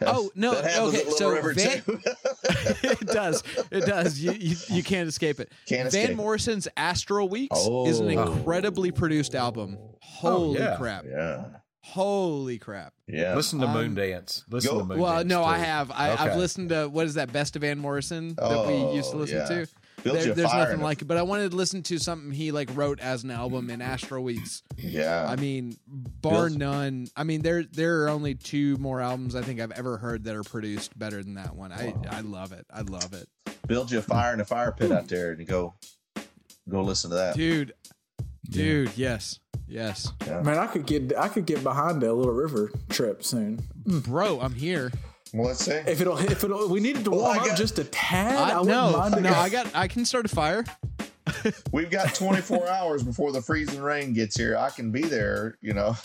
Oh 0.00 0.30
no! 0.34 0.52
Okay, 0.54 1.04
so 1.16 1.40
Van, 1.52 1.82
it 1.86 3.00
does. 3.06 3.44
It 3.70 3.86
does. 3.86 4.18
You, 4.18 4.32
you 4.32 4.56
you 4.68 4.82
can't 4.82 5.08
escape 5.08 5.38
it. 5.38 5.52
Can't 5.66 5.90
Van 5.92 6.02
escape. 6.02 6.16
Morrison's 6.16 6.66
Astral 6.76 7.28
Weeks 7.28 7.56
is 7.86 8.00
an 8.00 8.18
Oh. 8.18 8.32
incredibly 8.34 8.90
produced 8.90 9.36
album. 9.36 9.78
Holy 10.02 10.58
yeah. 10.58 10.76
crap! 10.76 11.04
yeah. 11.08 11.44
Holy 11.88 12.58
crap! 12.58 12.94
Yeah. 13.06 13.34
Listen 13.34 13.60
to 13.60 13.66
Um, 13.66 13.74
Moondance. 13.94 14.42
Listen 14.48 14.70
go- 14.72 14.78
to 14.80 14.84
Moondance. 14.86 14.98
Well, 14.98 15.24
no, 15.24 15.44
I 15.44 15.58
have. 15.58 15.90
I, 15.90 16.12
I've 16.12 16.20
Okay. 16.30 16.36
listened 16.38 16.70
to 16.70 16.88
what 16.88 17.04
is 17.06 17.14
that? 17.14 17.30
Best 17.32 17.56
of 17.56 17.62
Van 17.62 17.78
Morrison 17.78 18.34
that 18.36 18.66
we 18.66 18.96
used 18.96 19.10
to 19.10 19.16
Oh, 19.16 19.20
listen 19.20 19.36
yeah. 19.36 19.44
to. 19.48 19.66
There- 20.02 20.34
there's 20.34 20.52
nothing 20.52 20.80
like 20.80 21.02
it. 21.02 21.04
But 21.06 21.16
I 21.18 21.22
wanted 21.22 21.50
to 21.52 21.56
listen 21.56 21.82
to 21.84 21.98
something 21.98 22.30
he 22.32 22.52
like 22.52 22.68
wrote 22.74 23.00
as 23.00 23.22
an 23.24 23.30
album 23.30 23.68
in 23.70 23.80
Astral 23.82 24.22
Weeks. 24.24 24.62
Yeah. 24.78 25.26
I 25.28 25.36
mean, 25.36 25.76
bar 25.86 26.32
Builds- 26.48 26.56
none. 26.56 27.08
I 27.16 27.24
mean, 27.24 27.42
there 27.42 27.62
there 27.64 28.02
are 28.04 28.08
only 28.08 28.34
two 28.34 28.76
more 28.78 29.00
albums 29.02 29.34
I 29.34 29.42
think 29.42 29.60
I've 29.60 29.72
ever 29.72 29.98
heard 29.98 30.24
that 30.24 30.34
are 30.36 30.42
produced 30.42 30.98
better 30.98 31.22
than 31.22 31.34
that 31.34 31.54
one. 31.54 31.70
I 31.70 31.94
I 32.10 32.20
love 32.22 32.52
it. 32.52 32.66
I 32.72 32.80
love 32.80 33.12
it, 33.12 33.28
Build 33.66 33.90
you 33.90 33.98
a 33.98 34.02
fire 34.02 34.32
in 34.32 34.40
a 34.40 34.44
fire 34.46 34.72
pit 34.72 34.90
out 34.90 35.08
there, 35.08 35.32
and 35.32 35.46
go 35.46 35.74
go 36.68 36.82
listen 36.82 37.10
to 37.10 37.16
that. 37.16 37.36
dude. 37.36 37.74
Dude, 38.48 38.90
yes, 38.96 39.40
yes, 39.66 40.12
Man, 40.26 40.58
I 40.58 40.66
could 40.66 40.86
get 40.86 41.16
I 41.16 41.28
could 41.28 41.46
get 41.46 41.62
behind 41.62 42.02
a 42.02 42.12
little 42.12 42.32
river 42.32 42.70
trip 42.90 43.24
soon. 43.24 43.62
bro. 43.86 44.40
I'm 44.40 44.54
here. 44.54 44.92
Well, 45.32 45.48
let's 45.48 45.64
see. 45.64 45.72
If 45.72 46.00
it'll 46.00 46.18
if 46.18 46.44
it'll 46.44 46.68
we 46.68 46.78
needed 46.80 47.04
to 47.06 47.10
Well, 47.10 47.20
warm 47.22 47.38
I 47.38 47.40
up 47.40 47.46
got- 47.48 47.58
just 47.58 47.78
a 47.78 47.84
tad. 47.84 48.36
I, 48.36 48.60
I, 48.60 48.62
no, 48.62 49.08
no. 49.08 49.30
I 49.34 49.48
got. 49.48 49.74
I 49.74 49.88
can 49.88 50.04
start 50.04 50.26
a 50.26 50.28
fire. 50.28 50.64
We've 51.72 51.90
got 51.90 52.14
24 52.14 52.68
hours 52.68 53.02
before 53.02 53.32
the 53.32 53.40
freezing 53.40 53.80
rain 53.80 54.12
gets 54.12 54.36
here. 54.36 54.56
I 54.58 54.68
can 54.70 54.92
be 54.92 55.02
there, 55.02 55.56
you 55.62 55.72
know. 55.72 55.96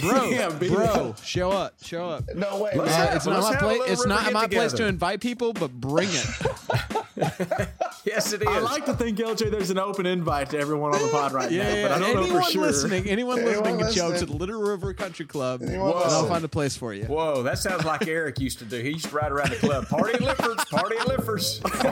bro, 0.00 0.24
Yeah, 0.30 0.48
be 0.50 0.68
bro, 0.70 1.14
show 1.22 1.50
up, 1.52 1.74
show 1.84 2.08
up. 2.08 2.24
No 2.34 2.62
way. 2.62 2.72
Let's 2.74 2.90
Uh, 2.92 2.96
have- 2.96 3.16
it's 3.16 3.26
not 3.26 3.34
let's 3.42 3.46
my 3.46 3.52
have 3.54 3.62
a 3.62 3.76
place. 3.78 3.90
It's 3.92 4.06
not 4.06 4.32
my 4.32 4.46
place 4.48 4.72
to 4.72 4.86
invite 4.86 5.20
people, 5.20 5.52
but 5.52 5.70
bring 5.70 6.08
it. 6.10 7.68
Yes, 8.08 8.32
it 8.32 8.42
is. 8.42 8.48
I 8.48 8.58
like 8.60 8.84
to 8.86 8.94
think 8.94 9.18
LJ 9.18 9.50
there's 9.50 9.70
an 9.70 9.78
open 9.78 10.06
invite 10.06 10.50
to 10.50 10.58
everyone 10.58 10.94
on 10.94 11.02
the 11.02 11.08
pod 11.08 11.32
right 11.32 11.50
Yeah, 11.50 11.62
now, 11.64 11.74
yeah, 11.74 11.82
but 11.82 11.92
I 11.92 11.98
don't 11.98 12.14
know 12.14 12.22
anyone 12.22 12.42
for 12.42 12.50
sure. 12.50 12.62
listening, 12.62 13.06
anyone, 13.08 13.38
Anyone 13.40 13.56
listening 13.58 13.78
can 13.80 13.92
show 13.92 14.12
up 14.12 14.18
to 14.18 14.26
the 14.26 14.32
Little 14.32 14.60
River 14.62 14.94
Country 14.94 15.26
Club, 15.26 15.62
Anyone 15.62 15.90
and 15.92 16.10
I'll 16.10 16.26
find 16.26 16.44
a 16.44 16.48
place 16.48 16.76
for 16.76 16.94
you. 16.94 17.04
Whoa, 17.04 17.42
that 17.42 17.58
sounds 17.58 17.84
like 17.84 18.06
Eric 18.08 18.40
used 18.40 18.58
to 18.60 18.64
do. 18.64 18.80
He 18.82 18.90
used 18.90 19.06
to 19.06 19.14
ride 19.14 19.30
around 19.32 19.50
the 19.50 19.56
club. 19.56 19.86
Party 19.88 20.14
at 20.14 20.20
Lifford's, 20.22 20.64
party 20.66 20.96
at 20.96 21.06
Lifford's. 21.08 21.60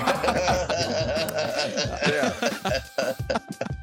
yeah. 2.06 2.32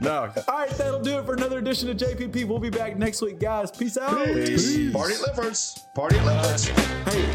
No. 0.01 0.31
All 0.47 0.55
right, 0.57 0.69
that'll 0.71 1.01
do 1.01 1.19
it 1.19 1.25
for 1.25 1.33
another 1.33 1.59
edition 1.59 1.89
of 1.89 1.97
JPP. 1.97 2.45
We'll 2.47 2.59
be 2.59 2.69
back 2.69 2.97
next 2.97 3.21
week, 3.21 3.39
guys. 3.39 3.71
Peace 3.71 3.97
out. 3.97 4.25
Peace. 4.25 4.91
Party 4.91 5.13
at 5.15 5.21
Lifford's. 5.21 5.85
Party 5.95 6.17
at 6.17 6.25
Lifford's. 6.25 6.67
Hey, 6.67 7.29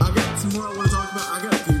I 0.00 0.12
got 0.14 0.38
some 0.38 0.52
more 0.52 0.68
I 0.68 0.76
want 0.76 0.88
to 0.88 0.94
talk 0.94 1.12
about. 1.12 1.28
I 1.28 1.42
got 1.42 1.54
a 1.60 1.64
pee 1.72 1.77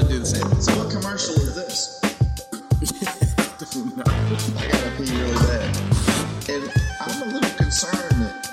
Gonna 0.00 0.12
do 0.12 0.18
the 0.20 0.24
same. 0.24 0.48
So 0.62 0.72
what 0.78 0.90
commercial 0.90 1.34
is 1.34 1.54
this? 1.54 2.00
I 4.56 4.66
gotta 4.66 4.90
pee 4.96 5.12
really 5.12 5.34
bad. 5.34 5.76
And 6.48 6.72
I'm 7.00 7.20
a 7.20 7.26
little 7.26 7.50
concerned 7.58 8.22
that 8.22 8.48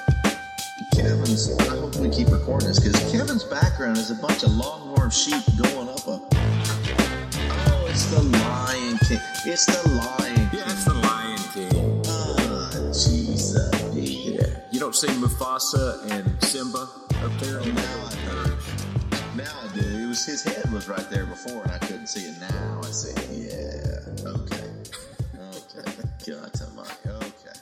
Kevin's, 0.93 1.49
I 1.57 1.77
hope 1.77 1.95
we 1.95 2.09
keep 2.09 2.27
recording 2.31 2.67
this, 2.67 2.79
because 2.81 2.99
Kevin's 3.13 3.45
background 3.45 3.95
is 3.95 4.11
a 4.11 4.15
bunch 4.15 4.43
of 4.43 4.51
longhorn 4.57 5.09
sheep 5.09 5.41
going 5.55 5.87
up 5.87 6.05
a. 6.05 6.19
Oh, 6.19 7.87
it's 7.87 8.03
the 8.11 8.23
Lion 8.23 8.97
King. 9.07 9.21
It's 9.45 9.65
the 9.67 9.87
Lion 9.87 10.35
King. 10.35 10.49
Yeah, 10.51 10.65
it's 10.65 10.83
the 10.83 10.95
Lion 10.95 11.39
King. 11.53 12.03
Ah, 12.07 12.71
Jesus. 12.91 13.71
Yeah. 13.93 14.47
You 14.71 14.81
don't 14.81 14.93
see 14.95 15.07
Mufasa 15.07 16.11
and 16.11 16.43
Simba 16.43 16.89
up 17.23 17.31
there? 17.39 17.61
Oh, 17.61 17.71
now 17.71 18.03
I 18.03 18.15
know. 18.25 18.57
Now 19.37 19.53
I 19.63 19.67
do. 19.79 20.06
Was 20.17 20.25
his 20.25 20.43
head 20.43 20.73
was 20.73 20.89
right 20.89 21.07
there 21.11 21.27
before, 21.27 21.61
and 21.61 21.71
I 21.71 21.77
couldn't 21.77 22.07
see 22.07 22.21
it. 22.21 22.39
Now 22.39 22.81
I 22.83 22.87
see. 22.87 23.11
it. 23.11 23.53
Yeah. 23.53 24.29
Okay. 24.31 24.65
Okay. 25.37 25.85
God, 26.25 26.51
Tamari. 26.53 27.05
Okay. 27.05 27.59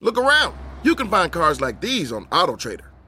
Look 0.00 0.16
around. 0.16 0.56
You 0.82 0.94
can 0.94 1.10
find 1.10 1.30
cars 1.30 1.60
like 1.60 1.82
these 1.82 2.10
on 2.10 2.24
AutoTrader. 2.28 2.91